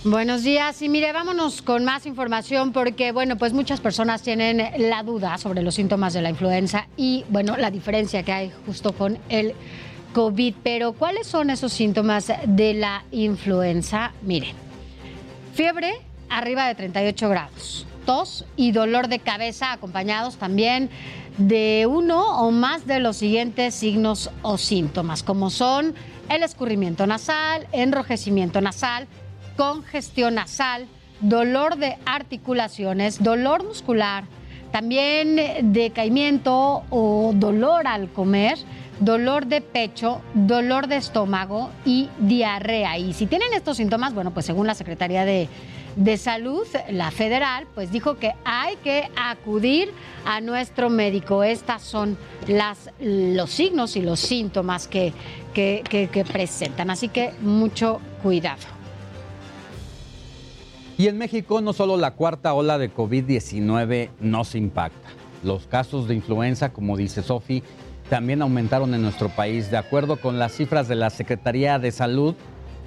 Buenos 0.04 0.42
días 0.42 0.82
y 0.82 0.90
mire, 0.90 1.10
vámonos 1.14 1.62
con 1.62 1.86
más 1.86 2.04
información 2.04 2.74
porque, 2.74 3.10
bueno, 3.10 3.38
pues 3.38 3.54
muchas 3.54 3.80
personas 3.80 4.20
tienen 4.20 4.62
la 4.76 5.02
duda 5.04 5.38
sobre 5.38 5.62
los 5.62 5.74
síntomas 5.74 6.12
de 6.12 6.20
la 6.20 6.28
influenza 6.28 6.86
y, 6.98 7.24
bueno, 7.30 7.56
la 7.56 7.70
diferencia 7.70 8.22
que 8.24 8.32
hay 8.32 8.52
justo 8.66 8.92
con 8.92 9.16
el 9.30 9.54
COVID. 10.12 10.54
Pero, 10.62 10.92
¿cuáles 10.92 11.26
son 11.26 11.48
esos 11.48 11.72
síntomas 11.72 12.30
de 12.44 12.74
la 12.74 13.04
influenza? 13.10 14.12
Mire, 14.20 14.54
fiebre 15.58 15.92
arriba 16.28 16.68
de 16.68 16.76
38 16.76 17.28
grados, 17.28 17.84
tos 18.06 18.44
y 18.54 18.70
dolor 18.70 19.08
de 19.08 19.18
cabeza 19.18 19.72
acompañados 19.72 20.36
también 20.36 20.88
de 21.36 21.84
uno 21.90 22.46
o 22.46 22.52
más 22.52 22.86
de 22.86 23.00
los 23.00 23.16
siguientes 23.16 23.74
signos 23.74 24.30
o 24.42 24.56
síntomas, 24.56 25.24
como 25.24 25.50
son 25.50 25.96
el 26.28 26.44
escurrimiento 26.44 27.08
nasal, 27.08 27.66
enrojecimiento 27.72 28.60
nasal, 28.60 29.08
congestión 29.56 30.36
nasal, 30.36 30.86
dolor 31.22 31.76
de 31.76 31.98
articulaciones, 32.06 33.20
dolor 33.20 33.64
muscular, 33.64 34.26
también 34.70 35.72
decaimiento 35.72 36.84
o 36.88 37.32
dolor 37.34 37.88
al 37.88 38.12
comer, 38.12 38.58
dolor 39.00 39.46
de 39.46 39.60
pecho, 39.60 40.20
dolor 40.34 40.86
de 40.88 40.96
estómago 40.96 41.70
y 41.84 42.08
diarrea. 42.18 42.98
Y 42.98 43.12
si 43.12 43.26
tienen 43.26 43.52
estos 43.54 43.76
síntomas, 43.76 44.14
bueno, 44.14 44.32
pues 44.32 44.46
según 44.46 44.66
la 44.66 44.74
Secretaría 44.74 45.24
de, 45.24 45.48
de 45.96 46.16
Salud, 46.16 46.66
la 46.90 47.10
federal, 47.10 47.66
pues 47.74 47.90
dijo 47.92 48.16
que 48.16 48.32
hay 48.44 48.76
que 48.76 49.08
acudir 49.16 49.90
a 50.24 50.40
nuestro 50.40 50.90
médico. 50.90 51.42
Estas 51.44 51.82
son 51.82 52.16
las, 52.46 52.90
los 53.00 53.50
signos 53.50 53.96
y 53.96 54.02
los 54.02 54.20
síntomas 54.20 54.88
que, 54.88 55.12
que, 55.54 55.82
que- 55.88 56.24
presentan. 56.24 56.90
Así 56.90 57.08
que 57.08 57.32
mucho 57.40 58.00
cuidado. 58.22 58.62
Y 60.96 61.06
en 61.06 61.16
México 61.16 61.60
no 61.60 61.72
solo 61.72 61.96
la 61.96 62.12
cuarta 62.14 62.52
ola 62.54 62.76
de 62.78 62.92
COVID-19 62.92 64.10
nos 64.20 64.54
impacta. 64.56 65.08
Los 65.44 65.66
casos 65.68 66.08
de 66.08 66.16
influenza, 66.16 66.72
como 66.72 66.96
dice 66.96 67.22
Sofi, 67.22 67.62
también 68.08 68.42
aumentaron 68.42 68.94
en 68.94 69.02
nuestro 69.02 69.28
país. 69.28 69.70
De 69.70 69.76
acuerdo 69.76 70.16
con 70.16 70.38
las 70.38 70.52
cifras 70.52 70.88
de 70.88 70.94
la 70.94 71.10
Secretaría 71.10 71.78
de 71.78 71.92
Salud, 71.92 72.34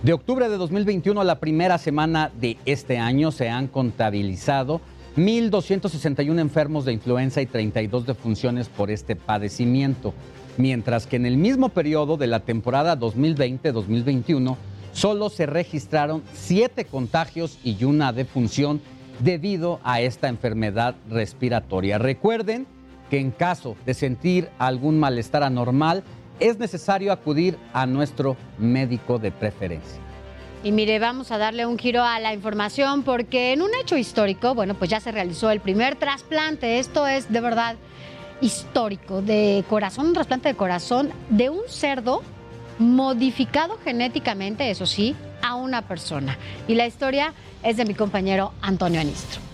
de 0.03 0.13
octubre 0.13 0.49
de 0.49 0.57
2021 0.57 1.21
a 1.21 1.23
la 1.23 1.39
primera 1.39 1.77
semana 1.77 2.31
de 2.39 2.57
este 2.65 2.97
año 2.97 3.31
se 3.31 3.49
han 3.49 3.67
contabilizado 3.67 4.81
1.261 5.15 6.39
enfermos 6.39 6.85
de 6.85 6.93
influenza 6.93 7.41
y 7.41 7.45
32 7.45 8.07
defunciones 8.07 8.67
por 8.67 8.89
este 8.89 9.15
padecimiento, 9.15 10.13
mientras 10.57 11.05
que 11.05 11.17
en 11.17 11.25
el 11.25 11.37
mismo 11.37 11.69
periodo 11.69 12.17
de 12.17 12.27
la 12.27 12.39
temporada 12.39 12.97
2020-2021 12.97 14.55
solo 14.91 15.29
se 15.29 15.45
registraron 15.45 16.23
siete 16.33 16.85
contagios 16.85 17.59
y 17.63 17.83
una 17.83 18.11
defunción 18.11 18.81
debido 19.19 19.79
a 19.83 20.01
esta 20.01 20.29
enfermedad 20.29 20.95
respiratoria. 21.09 21.97
Recuerden 21.97 22.65
que 23.11 23.19
en 23.19 23.31
caso 23.31 23.75
de 23.85 23.93
sentir 23.93 24.49
algún 24.57 24.97
malestar 24.97 25.43
anormal, 25.43 26.01
es 26.39 26.57
necesario 26.57 27.11
acudir 27.11 27.57
a 27.73 27.85
nuestro 27.85 28.37
médico 28.57 29.19
de 29.19 29.31
preferencia. 29.31 29.99
Y 30.63 30.71
mire, 30.71 30.97
vamos 30.97 31.29
a 31.31 31.37
darle 31.37 31.65
un 31.65 31.77
giro 31.77 32.03
a 32.03 32.21
la 32.21 32.33
información 32.33 33.03
porque 33.03 33.51
en 33.51 33.61
un 33.61 33.71
hecho 33.81 33.97
histórico, 33.97 34.55
bueno, 34.55 34.75
pues 34.75 34.89
ya 34.89 35.01
se 35.01 35.11
realizó 35.11 35.51
el 35.51 35.59
primer 35.59 35.97
trasplante. 35.97 36.79
Esto 36.79 37.05
es 37.05 37.29
de 37.29 37.41
verdad 37.41 37.75
histórico 38.39 39.21
de 39.21 39.65
corazón, 39.67 40.07
un 40.07 40.13
trasplante 40.13 40.47
de 40.47 40.55
corazón 40.55 41.11
de 41.29 41.49
un 41.49 41.67
cerdo 41.67 42.21
modificado 42.79 43.77
genéticamente, 43.83 44.71
eso 44.71 44.85
sí, 44.85 45.17
a 45.41 45.55
una 45.55 45.81
persona. 45.81 46.37
Y 46.65 46.75
la 46.75 46.87
historia 46.87 47.33
es 47.61 47.75
de 47.75 47.83
mi 47.83 47.93
compañero 47.93 48.53
Antonio 48.61 49.01
Anistro. 49.01 49.50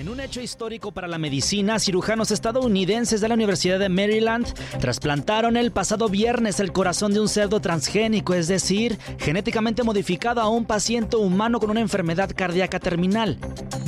En 0.00 0.08
un 0.08 0.18
hecho 0.18 0.40
histórico 0.40 0.92
para 0.92 1.08
la 1.08 1.18
medicina, 1.18 1.78
cirujanos 1.78 2.30
estadounidenses 2.30 3.20
de 3.20 3.28
la 3.28 3.34
Universidad 3.34 3.78
de 3.78 3.90
Maryland 3.90 4.46
trasplantaron 4.80 5.58
el 5.58 5.72
pasado 5.72 6.08
viernes 6.08 6.58
el 6.58 6.72
corazón 6.72 7.12
de 7.12 7.20
un 7.20 7.28
cerdo 7.28 7.60
transgénico, 7.60 8.32
es 8.32 8.48
decir, 8.48 8.98
genéticamente 9.18 9.82
modificado 9.82 10.40
a 10.40 10.48
un 10.48 10.64
paciente 10.64 11.18
humano 11.18 11.60
con 11.60 11.68
una 11.68 11.82
enfermedad 11.82 12.30
cardíaca 12.34 12.80
terminal. 12.80 13.36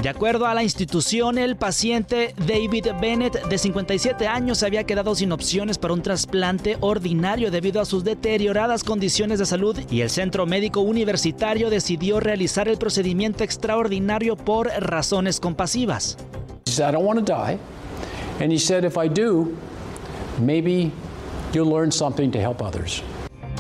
De 0.02 0.08
acuerdo 0.08 0.46
a 0.46 0.54
la 0.54 0.62
institución, 0.62 1.38
el 1.38 1.56
paciente 1.56 2.34
David 2.46 2.88
Bennett, 3.00 3.46
de 3.46 3.56
57 3.56 4.26
años, 4.26 4.58
se 4.58 4.66
había 4.66 4.84
quedado 4.84 5.14
sin 5.14 5.32
opciones 5.32 5.78
para 5.78 5.94
un 5.94 6.02
trasplante 6.02 6.76
ordinario 6.80 7.50
debido 7.50 7.80
a 7.80 7.84
sus 7.84 8.02
deterioradas 8.02 8.84
condiciones 8.84 9.38
de 9.38 9.46
salud 9.46 9.78
y 9.90 10.00
el 10.00 10.10
centro 10.10 10.44
médico 10.44 10.80
universitario 10.80 11.70
decidió 11.70 12.20
realizar 12.20 12.68
el 12.68 12.78
procedimiento 12.78 13.44
extraordinario 13.44 14.36
por 14.36 14.66
razones 14.66 15.40
compasivas. 15.40 16.01
He 16.64 16.72
said, 16.72 16.88
I 16.88 16.90
don't 16.92 17.04
want 17.04 17.18
to 17.18 17.24
die. 17.24 17.58
And 18.40 18.50
he 18.50 18.58
said, 18.58 18.84
if 18.84 18.96
I 18.96 19.08
do, 19.08 19.56
maybe 20.38 20.92
you'll 21.52 21.70
learn 21.70 21.90
something 21.90 22.32
to 22.32 22.40
help 22.40 22.62
others. 22.62 23.02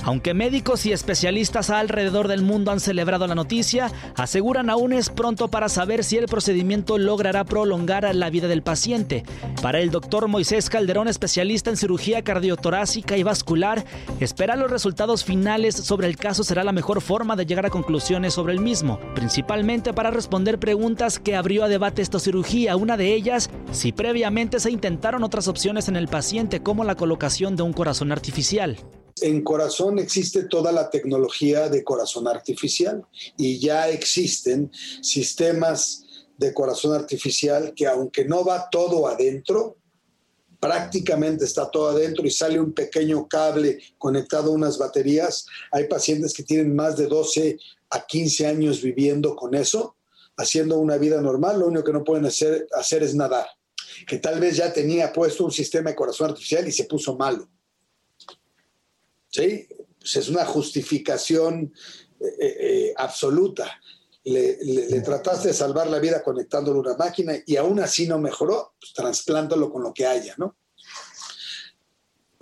Aunque 0.04 0.34
médicos 0.34 0.84
y 0.86 0.92
especialistas 0.92 1.70
alrededor 1.70 2.26
del 2.28 2.42
mundo 2.42 2.72
han 2.72 2.80
celebrado 2.80 3.26
la 3.26 3.34
noticia, 3.34 3.90
aseguran 4.16 4.68
aún 4.68 4.92
es 4.92 5.08
pronto 5.10 5.48
para 5.48 5.68
saber 5.68 6.02
si 6.02 6.16
el 6.16 6.26
procedimiento 6.26 6.98
logrará 6.98 7.44
prolongar 7.44 8.12
la 8.14 8.30
vida 8.30 8.48
del 8.48 8.62
paciente. 8.62 9.22
Para 9.60 9.80
el 9.80 9.90
doctor 9.90 10.26
Moisés 10.26 10.68
Calderón, 10.68 11.06
especialista 11.06 11.70
en 11.70 11.76
cirugía 11.76 12.22
cardiotorácica 12.22 13.16
y 13.16 13.22
vascular, 13.22 13.84
esperar 14.18 14.58
los 14.58 14.70
resultados 14.70 15.24
finales 15.24 15.76
sobre 15.76 16.08
el 16.08 16.16
caso 16.16 16.42
será 16.42 16.64
la 16.64 16.72
mejor 16.72 17.00
forma 17.00 17.36
de 17.36 17.46
llegar 17.46 17.66
a 17.66 17.70
conclusiones 17.70 18.34
sobre 18.34 18.54
el 18.54 18.60
mismo, 18.60 18.98
principalmente 19.14 19.92
para 19.92 20.10
responder 20.10 20.58
preguntas 20.58 21.18
que 21.18 21.36
abrió 21.36 21.64
a 21.64 21.68
debate 21.68 22.02
esta 22.02 22.18
cirugía. 22.18 22.76
Una 22.76 22.96
de 22.96 23.14
ellas, 23.14 23.50
si 23.70 23.92
previamente 23.92 24.58
se 24.58 24.70
intentaron 24.70 25.22
otras 25.22 25.46
opciones 25.46 25.88
en 25.88 25.96
el 25.96 26.08
paciente, 26.08 26.60
como 26.60 26.82
la 26.84 26.96
colocación 26.96 27.54
de 27.54 27.62
un 27.62 27.72
corazón 27.72 28.10
artificial. 28.10 28.78
En 29.20 29.42
corazón 29.42 29.98
existe 29.98 30.44
toda 30.44 30.72
la 30.72 30.90
tecnología 30.90 31.68
de 31.68 31.84
corazón 31.84 32.26
artificial 32.26 33.04
y 33.36 33.58
ya 33.60 33.88
existen 33.88 34.70
sistemas 35.02 36.04
de 36.38 36.54
corazón 36.54 36.94
artificial 36.94 37.72
que 37.74 37.86
aunque 37.86 38.24
no 38.24 38.44
va 38.44 38.68
todo 38.70 39.06
adentro, 39.06 39.76
prácticamente 40.58 41.44
está 41.44 41.70
todo 41.70 41.88
adentro 41.88 42.24
y 42.24 42.30
sale 42.30 42.60
un 42.60 42.72
pequeño 42.72 43.26
cable 43.28 43.80
conectado 43.98 44.52
a 44.52 44.54
unas 44.54 44.78
baterías. 44.78 45.44
Hay 45.72 45.88
pacientes 45.88 46.32
que 46.32 46.44
tienen 46.44 46.74
más 46.74 46.96
de 46.96 47.06
12 47.06 47.58
a 47.90 48.06
15 48.06 48.46
años 48.46 48.80
viviendo 48.80 49.34
con 49.34 49.54
eso, 49.54 49.96
haciendo 50.36 50.78
una 50.78 50.96
vida 50.96 51.20
normal, 51.20 51.58
lo 51.58 51.66
único 51.66 51.84
que 51.84 51.92
no 51.92 52.04
pueden 52.04 52.26
hacer, 52.26 52.66
hacer 52.74 53.02
es 53.02 53.14
nadar, 53.14 53.46
que 54.06 54.18
tal 54.18 54.40
vez 54.40 54.56
ya 54.56 54.72
tenía 54.72 55.12
puesto 55.12 55.44
un 55.44 55.50
sistema 55.50 55.90
de 55.90 55.96
corazón 55.96 56.30
artificial 56.30 56.66
y 56.66 56.72
se 56.72 56.84
puso 56.84 57.16
malo. 57.16 57.48
¿Sí? 59.32 59.66
Pues 59.98 60.16
es 60.16 60.28
una 60.28 60.44
justificación 60.44 61.72
eh, 62.20 62.36
eh, 62.40 62.94
absoluta. 62.96 63.80
Le, 64.24 64.58
le- 64.62 64.88
le 64.88 65.00
trataste 65.00 65.48
de 65.48 65.54
salvar 65.54 65.88
la 65.88 65.98
vida 65.98 66.22
conectándolo 66.22 66.78
una 66.78 66.96
máquina 66.96 67.34
y 67.44 67.56
aún 67.56 67.80
así 67.80 68.06
no 68.06 68.18
mejoró, 68.20 68.74
pues 68.80 68.92
trasplántalo 68.94 69.72
con 69.72 69.82
lo 69.82 69.92
que 69.92 70.06
haya, 70.06 70.34
¿no? 70.38 70.56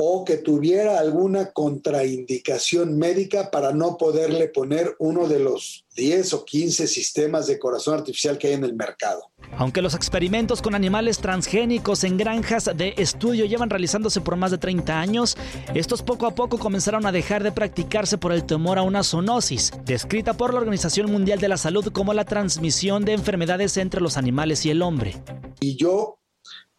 O 0.02 0.24
que 0.24 0.38
tuviera 0.38 0.98
alguna 0.98 1.50
contraindicación 1.52 2.96
médica 2.96 3.50
para 3.50 3.74
no 3.74 3.98
poderle 3.98 4.48
poner 4.48 4.96
uno 4.98 5.28
de 5.28 5.40
los 5.40 5.84
10 5.94 6.32
o 6.32 6.44
15 6.46 6.86
sistemas 6.86 7.46
de 7.46 7.58
corazón 7.58 7.98
artificial 7.98 8.38
que 8.38 8.46
hay 8.46 8.54
en 8.54 8.64
el 8.64 8.72
mercado. 8.72 9.30
Aunque 9.58 9.82
los 9.82 9.94
experimentos 9.94 10.62
con 10.62 10.74
animales 10.74 11.18
transgénicos 11.18 12.02
en 12.04 12.16
granjas 12.16 12.70
de 12.74 12.94
estudio 12.96 13.44
llevan 13.44 13.68
realizándose 13.68 14.22
por 14.22 14.36
más 14.36 14.50
de 14.52 14.56
30 14.56 14.98
años, 14.98 15.36
estos 15.74 16.02
poco 16.02 16.24
a 16.26 16.34
poco 16.34 16.56
comenzaron 16.56 17.04
a 17.04 17.12
dejar 17.12 17.42
de 17.42 17.52
practicarse 17.52 18.16
por 18.16 18.32
el 18.32 18.44
temor 18.44 18.78
a 18.78 18.82
una 18.82 19.04
zoonosis, 19.04 19.70
descrita 19.84 20.34
por 20.34 20.54
la 20.54 20.60
Organización 20.60 21.12
Mundial 21.12 21.40
de 21.40 21.48
la 21.48 21.58
Salud 21.58 21.92
como 21.92 22.14
la 22.14 22.24
transmisión 22.24 23.04
de 23.04 23.12
enfermedades 23.12 23.76
entre 23.76 24.00
los 24.00 24.16
animales 24.16 24.64
y 24.64 24.70
el 24.70 24.80
hombre. 24.80 25.22
y 25.60 25.76
yo 25.76 26.16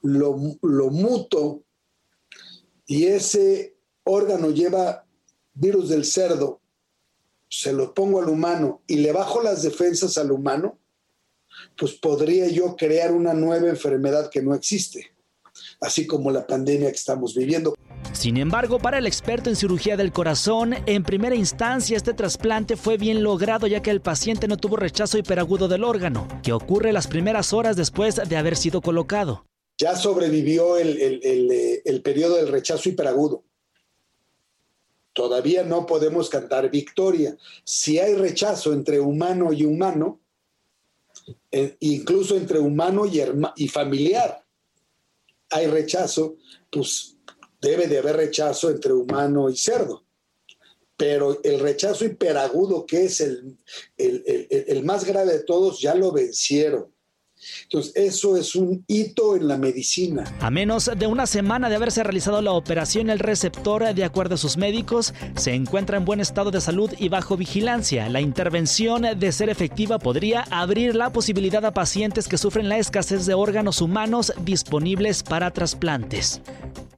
lo, 0.02 0.36
lo 0.64 0.90
muto 0.90 1.66
y 2.92 3.06
ese 3.06 3.78
órgano 4.04 4.50
lleva 4.50 5.06
virus 5.54 5.88
del 5.88 6.04
cerdo, 6.04 6.60
se 7.48 7.72
lo 7.72 7.94
pongo 7.94 8.22
al 8.22 8.28
humano 8.28 8.82
y 8.86 8.98
le 8.98 9.14
bajo 9.14 9.42
las 9.42 9.64
defensas 9.64 10.18
al 10.18 10.30
humano, 10.30 10.78
pues 11.78 11.94
podría 11.94 12.50
yo 12.50 12.76
crear 12.76 13.14
una 13.14 13.34
nueva 13.34 13.70
enfermedad 13.70 14.30
que 14.30 14.42
no 14.42 14.54
existe. 14.54 15.16
así 15.80 16.06
como 16.06 16.32
la 16.32 16.46
pandemia 16.46 16.90
que 16.90 16.96
estamos 16.98 17.34
viviendo. 17.34 17.76
Sin 18.12 18.36
embargo, 18.36 18.78
para 18.78 18.98
el 18.98 19.08
experto 19.08 19.50
en 19.50 19.56
cirugía 19.56 19.96
del 19.96 20.12
corazón, 20.12 20.76
en 20.86 21.04
primera 21.04 21.36
instancia 21.36 21.96
este 21.96 22.14
trasplante 22.14 22.76
fue 22.76 22.98
bien 22.98 23.24
logrado 23.24 23.68
ya 23.68 23.82
que 23.82 23.90
el 23.90 24.02
paciente 24.02 24.50
no 24.50 24.58
tuvo 24.58 24.76
rechazo 24.76 25.18
hiperagudo 25.18 25.70
del 25.70 25.86
órgano, 25.86 26.28
que 26.44 26.52
ocurre 26.52 26.92
las 26.92 27.08
primeras 27.08 27.54
horas 27.54 27.78
después 27.78 28.20
de 28.28 28.36
haber 28.36 28.58
sido 28.58 28.82
colocado. 28.82 29.46
Ya 29.82 29.96
sobrevivió 29.96 30.78
el, 30.78 31.02
el- 31.02 31.52
eh, 31.52 31.82
el 31.86 32.04
periodo 32.04 32.36
del 32.36 32.50
rechazo 32.50 32.88
hiperagudo. 32.88 33.44
Todavía 35.12 35.64
no 35.64 35.88
podemos 35.88 36.30
cantar 36.30 36.70
victoria. 36.70 37.36
Si 37.64 37.98
hay 37.98 38.14
rechazo 38.14 38.74
entre 38.74 39.00
humano 39.00 39.52
y 39.52 39.66
humano, 39.66 40.22
eh, 41.52 41.78
incluso 41.80 42.38
entre 42.38 42.60
humano 42.60 43.06
y, 43.56 43.68
familiar, 43.70 44.46
hay 45.50 45.66
rechazo, 45.66 46.38
pues 46.72 47.18
debe 47.60 47.88
de 47.88 47.98
haber 47.98 48.18
rechazo 48.18 48.70
entre 48.70 48.94
humano 48.94 49.50
y 49.50 49.58
cerdo. 49.58 50.06
Pero 50.96 51.42
el 51.44 51.60
rechazo 51.60 52.06
hiperagudo, 52.06 52.86
que 52.86 53.06
es 53.06 53.20
el- 53.22 53.58
el- 53.98 54.24
el 54.68 54.84
más 54.84 55.06
grave 55.06 55.34
de 55.34 55.44
todos, 55.44 55.82
ya 55.82 55.96
lo 55.96 56.12
vencieron. 56.12 56.94
Entonces, 57.64 57.94
eso 57.96 58.38
es 58.38 58.56
un 58.56 58.84
hito 58.88 59.36
en 59.36 59.48
la 59.48 59.58
medicina. 59.58 60.24
A 60.42 60.50
menos 60.52 60.90
de 60.98 61.08
una 61.08 61.26
semana 61.26 61.70
de 61.70 61.76
haberse 61.76 62.04
realizado 62.04 62.42
la 62.42 62.52
operación, 62.54 63.10
el 63.10 63.20
receptor, 63.20 63.94
de 63.94 64.04
acuerdo 64.04 64.36
a 64.36 64.38
sus 64.38 64.58
médicos, 64.58 65.14
se 65.36 65.54
encuentra 65.54 65.98
en 65.98 66.06
buen 66.06 66.20
estado 66.20 66.52
de 66.52 66.62
salud 66.62 66.92
y 67.00 67.10
bajo 67.10 67.38
vigilancia. 67.38 68.10
La 68.10 68.22
intervención, 68.22 69.04
de 69.18 69.32
ser 69.32 69.50
efectiva, 69.50 69.98
podría 70.00 70.42
abrir 70.52 70.96
la 70.96 71.12
posibilidad 71.12 71.66
a 71.66 71.74
pacientes 71.74 72.28
que 72.28 72.38
sufren 72.38 72.70
la 72.70 72.78
escasez 72.78 73.26
de 73.26 73.34
órganos 73.34 73.82
humanos 73.82 74.34
disponibles 74.44 75.24
para 75.24 75.52
trasplantes. 75.52 76.42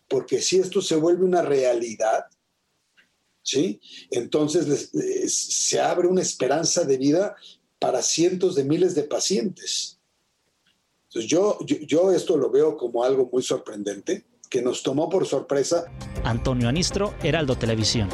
porque 0.10 0.42
si 0.42 0.58
esto 0.60 0.80
se 0.80 0.96
vuelve 0.96 1.26
una 1.26 1.42
realidad, 1.42 2.26
¿sí? 3.42 3.80
Entonces 4.12 4.68
les- 4.68 4.94
les- 4.94 5.34
se 5.36 5.80
abre 5.80 6.08
una 6.08 6.22
esperanza 6.22 6.84
de 6.84 6.98
vida 6.98 7.36
para 7.80 8.02
cientos 8.04 8.54
de 8.56 8.64
miles 8.64 8.94
de 8.94 9.04
pacientes. 9.04 10.00
Entonces 11.14 11.30
yo, 11.30 11.60
yo, 11.64 11.76
yo 11.86 12.12
esto 12.12 12.36
lo 12.38 12.50
veo 12.50 12.76
como 12.76 13.04
algo 13.04 13.30
muy 13.32 13.44
sorprendente, 13.44 14.24
que 14.50 14.64
nos 14.64 14.82
tomó 14.82 15.10
por 15.10 15.28
sorpresa. 15.28 15.86
Antonio 16.24 16.68
Anistro, 16.68 17.14
Heraldo 17.22 17.56
Televisión. 17.56 18.10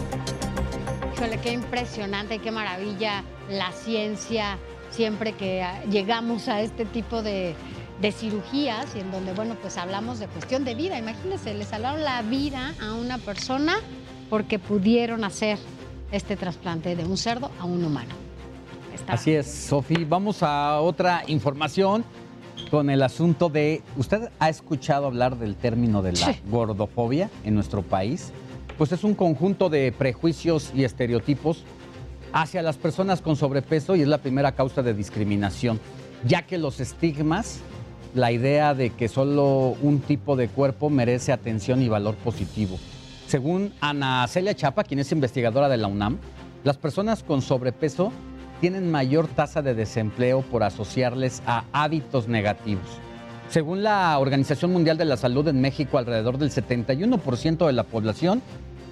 Híjole, 1.16 1.40
qué 1.40 1.54
impresionante, 1.54 2.40
qué 2.40 2.52
maravilla 2.52 3.24
la 3.50 3.72
ciencia 3.72 4.58
siempre 4.92 5.32
que 5.32 5.62
ah, 5.64 5.82
llegamos 5.90 6.50
a 6.50 6.60
este 6.62 6.84
tipo 6.84 7.22
de, 7.24 7.56
de 8.02 8.12
cirugías 8.12 8.94
y 8.98 9.00
en 9.00 9.12
donde, 9.12 9.32
bueno, 9.32 9.56
pues 9.62 9.78
hablamos 9.78 10.20
de 10.20 10.28
cuestión 10.28 10.66
de 10.66 10.76
vida. 10.76 11.00
Imagínense, 11.00 11.54
le 11.54 11.64
salvaron 11.64 12.04
la 12.04 12.22
vida 12.22 12.76
a 12.82 12.96
una 12.96 13.18
persona 13.18 13.78
porque 14.30 14.60
pudieron 14.60 15.24
hacer 15.24 15.58
este 16.12 16.36
trasplante 16.36 16.98
de 16.98 17.06
un 17.06 17.16
cerdo 17.16 17.50
a 17.60 17.64
un 17.64 17.82
humano. 17.82 18.14
Está- 18.94 19.14
Así 19.14 19.32
es, 19.32 19.50
Sofi. 19.50 20.04
Vamos 20.04 20.44
a 20.44 20.82
otra 20.82 21.24
información 21.28 22.04
con 22.72 22.90
el 22.90 23.02
asunto 23.02 23.50
de. 23.50 23.82
¿Usted 23.98 24.30
ha 24.40 24.50
escuchado 24.50 25.08
hablar 25.08 25.38
del 25.38 25.56
término 25.56 26.02
de 26.02 26.14
la 26.14 26.34
Sí. 26.34 26.40
gordofobia 26.50 27.30
en 27.44 27.56
nuestro 27.56 27.82
país? 27.82 28.32
Pues 28.78 28.92
es 28.92 29.04
un 29.04 29.14
conjunto 29.16 29.70
de 29.70 29.92
prejuicios 29.92 30.72
y 30.76 30.84
estereotipos 30.84 31.64
hacia 32.32 32.62
las 32.62 32.78
personas 32.78 33.22
con 33.22 33.36
sobrepeso 33.36 33.96
y 33.96 34.02
es 34.02 34.08
la 34.08 34.20
primera 34.20 34.52
causa 34.54 34.82
de 34.84 34.94
discriminación, 34.94 35.80
ya 36.26 36.44
que 36.44 36.58
los 36.58 36.80
estigmas, 36.80 37.60
la 38.14 38.32
idea 38.32 38.74
de 38.76 38.92
que 38.92 39.08
solo 39.08 39.76
un 39.82 40.00
tipo 40.00 40.36
de 40.36 40.48
cuerpo 40.48 40.90
merece 40.90 41.32
atención 41.32 41.82
y 41.82 41.90
valor 41.90 42.16
positivo. 42.16 42.78
Según 43.28 43.74
Ana 43.82 44.26
Celia 44.28 44.56
Chapa, 44.56 44.84
quien 44.84 45.00
es 45.00 45.12
investigadora 45.12 45.70
de 45.70 45.78
la 45.78 45.88
UNAM, 45.88 46.18
las 46.64 46.78
personas 46.78 47.24
con 47.24 47.42
sobrepeso 47.42 48.12
tienen 48.62 48.92
mayor 48.92 49.28
tasa 49.28 49.62
de 49.62 49.74
desempleo 49.74 50.42
por 50.42 50.64
asociarles 50.64 51.42
a 51.46 51.64
hábitos 51.72 52.28
negativos. 52.28 52.88
Según 53.50 53.82
la 53.82 54.18
Organización 54.20 54.72
Mundial 54.72 54.98
de 54.98 55.06
la 55.06 55.18
Salud 55.18 55.48
en 55.48 55.60
México, 55.60 55.98
alrededor 55.98 56.38
del 56.38 56.52
71% 56.52 57.66
de 57.66 57.74
la 57.74 57.84
población 57.84 58.42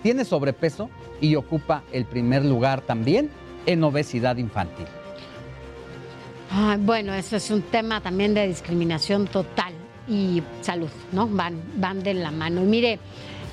tiene 0.02 0.26
sobrepeso 0.26 0.90
y 1.22 1.36
ocupa 1.36 1.84
el 1.92 2.06
primer 2.06 2.44
lugar 2.44 2.82
también 2.82 3.30
en 3.66 3.84
obesidad 3.84 4.38
infantil. 4.38 4.86
Ay, 6.50 6.78
bueno, 6.80 7.14
eso 7.14 7.36
es 7.36 7.52
un 7.52 7.62
tema 7.62 8.02
también 8.02 8.34
de 8.34 8.48
discriminación 8.48 9.28
total 9.28 9.74
y 10.08 10.42
salud, 10.62 10.90
¿no? 11.12 11.28
Van, 11.28 11.62
van 11.76 12.02
de 12.02 12.14
la 12.14 12.32
mano. 12.32 12.62
Y 12.64 12.66
mire, 12.66 13.00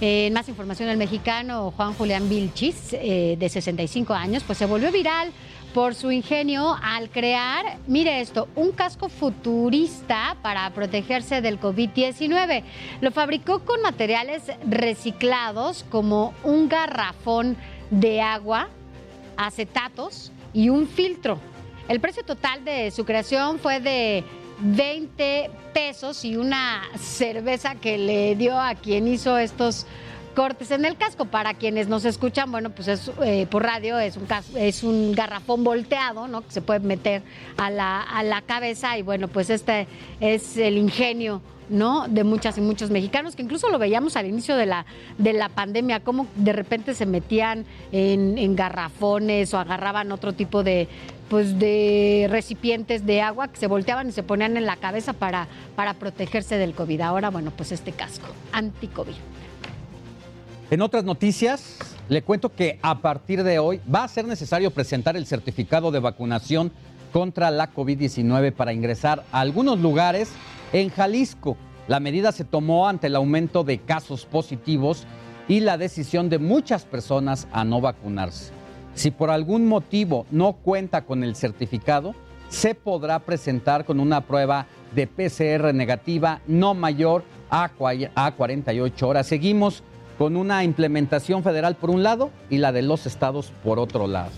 eh, 0.01 0.31
más 0.33 0.49
información, 0.49 0.89
el 0.89 0.97
mexicano 0.97 1.73
Juan 1.77 1.95
Julián 1.95 2.29
Vilchis, 2.29 2.93
eh, 2.93 3.37
de 3.39 3.49
65 3.49 4.15
años, 4.15 4.43
pues 4.45 4.59
se 4.59 4.67
volvió 4.67 4.91
viral 4.93 5.33
por 5.75 5.97
su 5.97 6.13
ingenio 6.13 6.77
al 6.81 7.11
crear, 7.11 7.79
mire 7.89 8.21
esto, 8.21 8.49
un 8.55 8.71
casco 8.71 9.09
futurista 9.09 10.37
para 10.41 10.71
protegerse 10.71 11.43
del 11.43 11.61
COVID-19. 11.61 12.63
Lo 13.01 13.11
fabricó 13.11 13.59
con 13.59 13.83
materiales 13.83 14.45
reciclados 14.65 15.85
como 15.91 16.33
un 16.45 16.69
garrafón 16.69 17.57
de 17.91 18.23
agua, 18.23 18.69
acetatos 19.37 20.31
y 20.53 20.69
un 20.69 20.87
filtro. 20.87 21.41
El 21.89 22.01
precio 22.01 22.25
total 22.25 22.65
de 22.65 22.93
su 22.93 23.05
creación 23.05 23.59
fue 23.59 23.81
de 23.81 24.23
20 24.61 25.51
pesos 25.75 26.25
y 26.25 26.37
una 26.37 26.83
cerveza 26.97 27.75
que 27.75 27.99
le 27.99 28.37
dio 28.37 28.59
a 28.59 28.77
quien 28.77 29.09
hizo 29.09 29.37
estos 29.39 29.87
cortes 30.35 30.71
en 30.71 30.85
el 30.85 30.97
casco. 30.97 31.25
Para 31.27 31.55
quienes 31.55 31.89
nos 31.89 32.05
escuchan, 32.05 32.51
bueno, 32.51 32.71
pues 32.71 32.89
es 32.89 33.11
eh, 33.23 33.47
por 33.51 33.63
radio, 33.63 33.99
es 33.99 34.17
un, 34.17 34.27
es 34.57 34.83
un 34.83 35.13
garrafón 35.13 35.65
volteado, 35.65 36.29
¿no? 36.29 36.43
Que 36.43 36.51
se 36.51 36.61
puede 36.61 36.81
meter 36.81 37.23
a 37.57 37.71
la, 37.71 38.03
a 38.03 38.23
la 38.23 38.43
cabeza 38.43 38.99
y 38.99 39.03
bueno, 39.03 39.29
pues 39.29 39.51
este 39.51 39.87
es 40.21 40.57
el 40.57 40.77
ingenio. 40.77 41.41
¿no? 41.71 42.09
De 42.09 42.25
muchas 42.25 42.59
y 42.59 42.61
muchos 42.61 42.91
mexicanos, 42.91 43.35
que 43.35 43.43
incluso 43.43 43.71
lo 43.71 43.79
veíamos 43.79 44.17
al 44.17 44.27
inicio 44.27 44.55
de 44.55 44.67
la, 44.67 44.85
de 45.17 45.33
la 45.33 45.49
pandemia, 45.49 46.01
cómo 46.01 46.27
de 46.37 46.53
repente 46.53 46.93
se 46.93 47.07
metían 47.07 47.65
en, 47.91 48.37
en 48.37 48.55
garrafones 48.55 49.55
o 49.55 49.59
agarraban 49.59 50.13
otro 50.13 50.35
tipo 50.35 50.63
de, 50.63 50.89
pues 51.29 51.59
de 51.59 52.27
recipientes 52.31 53.07
de 53.07 53.23
agua 53.23 53.49
que 53.49 53.57
se 53.57 53.67
volteaban 53.67 54.09
y 54.09 54.13
se 54.13 54.23
ponían 54.23 54.57
en 54.57 54.67
la 54.67 54.77
cabeza 54.77 55.15
para, 55.15 55.49
para 55.75 55.95
protegerse 55.95 56.59
del 56.59 56.75
COVID. 56.75 57.01
Ahora, 57.01 57.31
bueno, 57.31 57.51
pues 57.51 57.73
este 57.73 57.93
casco 57.93 58.27
anti-COVID. 58.53 59.15
En 60.75 60.83
otras 60.83 61.05
noticias, 61.05 61.77
le 62.09 62.23
cuento 62.23 62.49
que 62.53 62.81
a 62.83 62.99
partir 62.99 63.45
de 63.45 63.61
hoy 63.61 63.81
va 63.95 64.03
a 64.03 64.09
ser 64.09 64.25
necesario 64.27 64.73
presentar 64.73 65.17
el 65.17 65.25
certificado 65.25 65.93
de 65.93 66.01
vacunación 66.01 66.73
contra 67.13 67.53
la 67.53 67.73
COVID-19 67.73 68.51
para 68.53 68.73
ingresar 68.73 69.23
a 69.31 69.39
algunos 69.39 69.79
lugares 69.79 70.33
en 70.73 70.91
Jalisco. 70.91 71.57
La 71.87 72.01
medida 72.01 72.33
se 72.33 72.43
tomó 72.43 72.89
ante 72.89 73.07
el 73.07 73.15
aumento 73.15 73.63
de 73.63 73.79
casos 73.79 74.27
positivos 74.27 75.07
y 75.47 75.61
la 75.61 75.79
decisión 75.79 76.29
de 76.29 76.41
muchas 76.41 76.85
personas 76.85 77.47
a 77.53 77.63
no 77.65 77.81
vacunarse. 77.81 78.51
Si 78.97 79.13
por 79.13 79.31
algún 79.31 79.69
motivo 79.69 80.27
no 80.33 80.55
cuenta 80.55 81.03
con 81.03 81.23
el 81.23 81.37
certificado, 81.37 82.17
se 82.49 82.75
podrá 82.75 83.21
presentar 83.21 83.85
con 83.85 84.01
una 84.01 84.23
prueba 84.23 84.67
de 84.93 85.07
PCR 85.07 85.73
negativa 85.73 86.41
no 86.49 86.75
mayor 86.75 87.23
a 87.49 87.71
cua- 87.79 88.11
a 88.17 88.33
48 88.33 89.09
horas. 89.09 89.29
Seguimos 89.29 89.85
con 90.19 90.37
una 90.37 90.65
implementación 90.65 91.43
federal 91.43 91.77
por 91.77 91.91
un 91.91 92.03
lado 92.03 92.31
y 92.51 92.59
la 92.59 92.73
de 92.73 92.83
los 92.83 93.07
estados 93.07 93.53
por 93.63 93.79
otro 93.79 94.07
lado. 94.07 94.31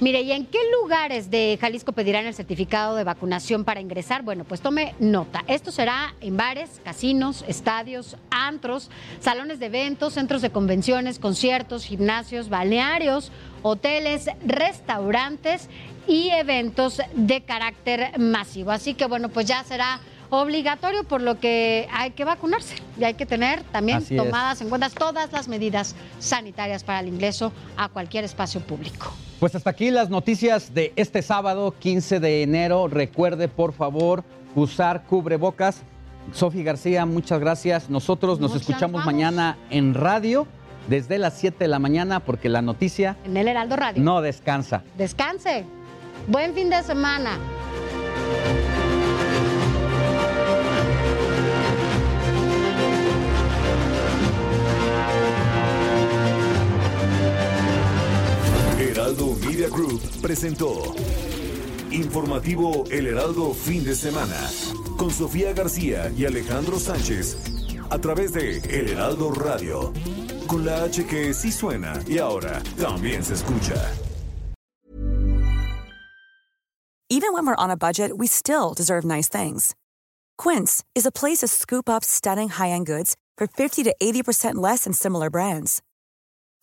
Mire, 0.00 0.22
¿y 0.22 0.32
en 0.32 0.44
qué 0.46 0.58
lugares 0.82 1.30
de 1.30 1.56
Jalisco 1.60 1.92
pedirán 1.92 2.26
el 2.26 2.34
certificado 2.34 2.96
de 2.96 3.04
vacunación 3.04 3.64
para 3.64 3.80
ingresar? 3.80 4.22
Bueno, 4.22 4.42
pues 4.42 4.60
tome 4.60 4.94
nota. 4.98 5.44
Esto 5.46 5.70
será 5.70 6.14
en 6.20 6.36
bares, 6.36 6.80
casinos, 6.84 7.44
estadios, 7.46 8.16
antros, 8.28 8.90
salones 9.20 9.60
de 9.60 9.66
eventos, 9.66 10.14
centros 10.14 10.42
de 10.42 10.50
convenciones, 10.50 11.20
conciertos, 11.20 11.84
gimnasios, 11.84 12.48
balnearios, 12.48 13.30
hoteles, 13.62 14.28
restaurantes 14.44 15.70
y 16.08 16.28
eventos 16.30 17.00
de 17.14 17.42
carácter 17.42 18.18
masivo. 18.18 18.72
Así 18.72 18.94
que 18.94 19.06
bueno, 19.06 19.28
pues 19.28 19.46
ya 19.46 19.62
será 19.62 20.00
obligatorio 20.42 21.04
por 21.04 21.20
lo 21.20 21.38
que 21.40 21.88
hay 21.92 22.12
que 22.12 22.24
vacunarse 22.24 22.76
y 22.98 23.04
hay 23.04 23.14
que 23.14 23.26
tener 23.26 23.62
también 23.64 23.98
Así 23.98 24.16
es. 24.16 24.22
tomadas 24.22 24.60
en 24.60 24.68
cuenta 24.68 24.90
todas 24.90 25.32
las 25.32 25.48
medidas 25.48 25.94
sanitarias 26.18 26.84
para 26.84 27.00
el 27.00 27.08
ingreso 27.08 27.52
a 27.76 27.88
cualquier 27.88 28.24
espacio 28.24 28.60
público. 28.60 29.12
Pues 29.40 29.54
hasta 29.54 29.70
aquí 29.70 29.90
las 29.90 30.10
noticias 30.10 30.72
de 30.72 30.92
este 30.96 31.20
sábado 31.22 31.74
15 31.78 32.20
de 32.20 32.42
enero. 32.42 32.88
Recuerde, 32.88 33.48
por 33.48 33.72
favor, 33.72 34.24
usar 34.54 35.04
cubrebocas. 35.04 35.82
Sofi 36.32 36.62
García, 36.62 37.04
muchas 37.04 37.38
gracias. 37.40 37.90
Nosotros 37.90 38.40
nos 38.40 38.52
Muchas 38.52 38.68
escuchamos 38.68 39.00
vamos. 39.00 39.06
mañana 39.12 39.58
en 39.68 39.92
radio 39.92 40.46
desde 40.88 41.18
las 41.18 41.34
7 41.38 41.58
de 41.64 41.68
la 41.68 41.78
mañana 41.78 42.20
porque 42.20 42.48
la 42.48 42.62
noticia 42.62 43.16
En 43.24 43.36
el 43.36 43.48
Heraldo 43.48 43.76
Radio. 43.76 44.02
no 44.02 44.22
descansa. 44.22 44.82
Descanse. 44.96 45.64
Buen 46.28 46.54
fin 46.54 46.70
de 46.70 46.82
semana. 46.82 47.36
Heraldo 59.04 59.36
Media 59.46 59.68
Group 59.68 60.00
presentó 60.22 60.94
Informativo 61.90 62.84
El 62.90 63.08
Heraldo 63.08 63.52
Fin 63.52 63.84
de 63.84 63.94
Semana 63.94 64.50
con 64.96 65.10
Sofía 65.10 65.52
García 65.52 66.10
y 66.16 66.24
Alejandro 66.24 66.78
Sánchez 66.78 67.36
a 67.90 67.98
través 67.98 68.32
de 68.32 68.60
El 68.60 68.88
Heraldo 68.88 69.30
Radio. 69.30 69.92
Con 70.46 70.64
la 70.64 70.84
H 70.84 71.04
que 71.04 71.34
sí 71.34 71.52
suena 71.52 72.02
y 72.06 72.16
ahora 72.16 72.62
también 72.80 73.22
se 73.22 73.34
escucha. 73.34 73.74
Even 77.10 77.34
when 77.34 77.46
we're 77.46 77.62
on 77.62 77.70
a 77.70 77.76
budget, 77.76 78.16
we 78.16 78.26
still 78.26 78.72
deserve 78.72 79.04
nice 79.04 79.28
things. 79.28 79.74
Quince 80.38 80.82
is 80.94 81.04
a 81.04 81.12
place 81.12 81.40
to 81.40 81.46
scoop 81.46 81.90
up 81.90 82.04
stunning 82.04 82.48
high-end 82.48 82.86
goods 82.86 83.16
for 83.36 83.46
50 83.46 83.82
to 83.82 83.94
80% 84.02 84.54
less 84.54 84.84
than 84.84 84.94
similar 84.94 85.28
brands. 85.28 85.82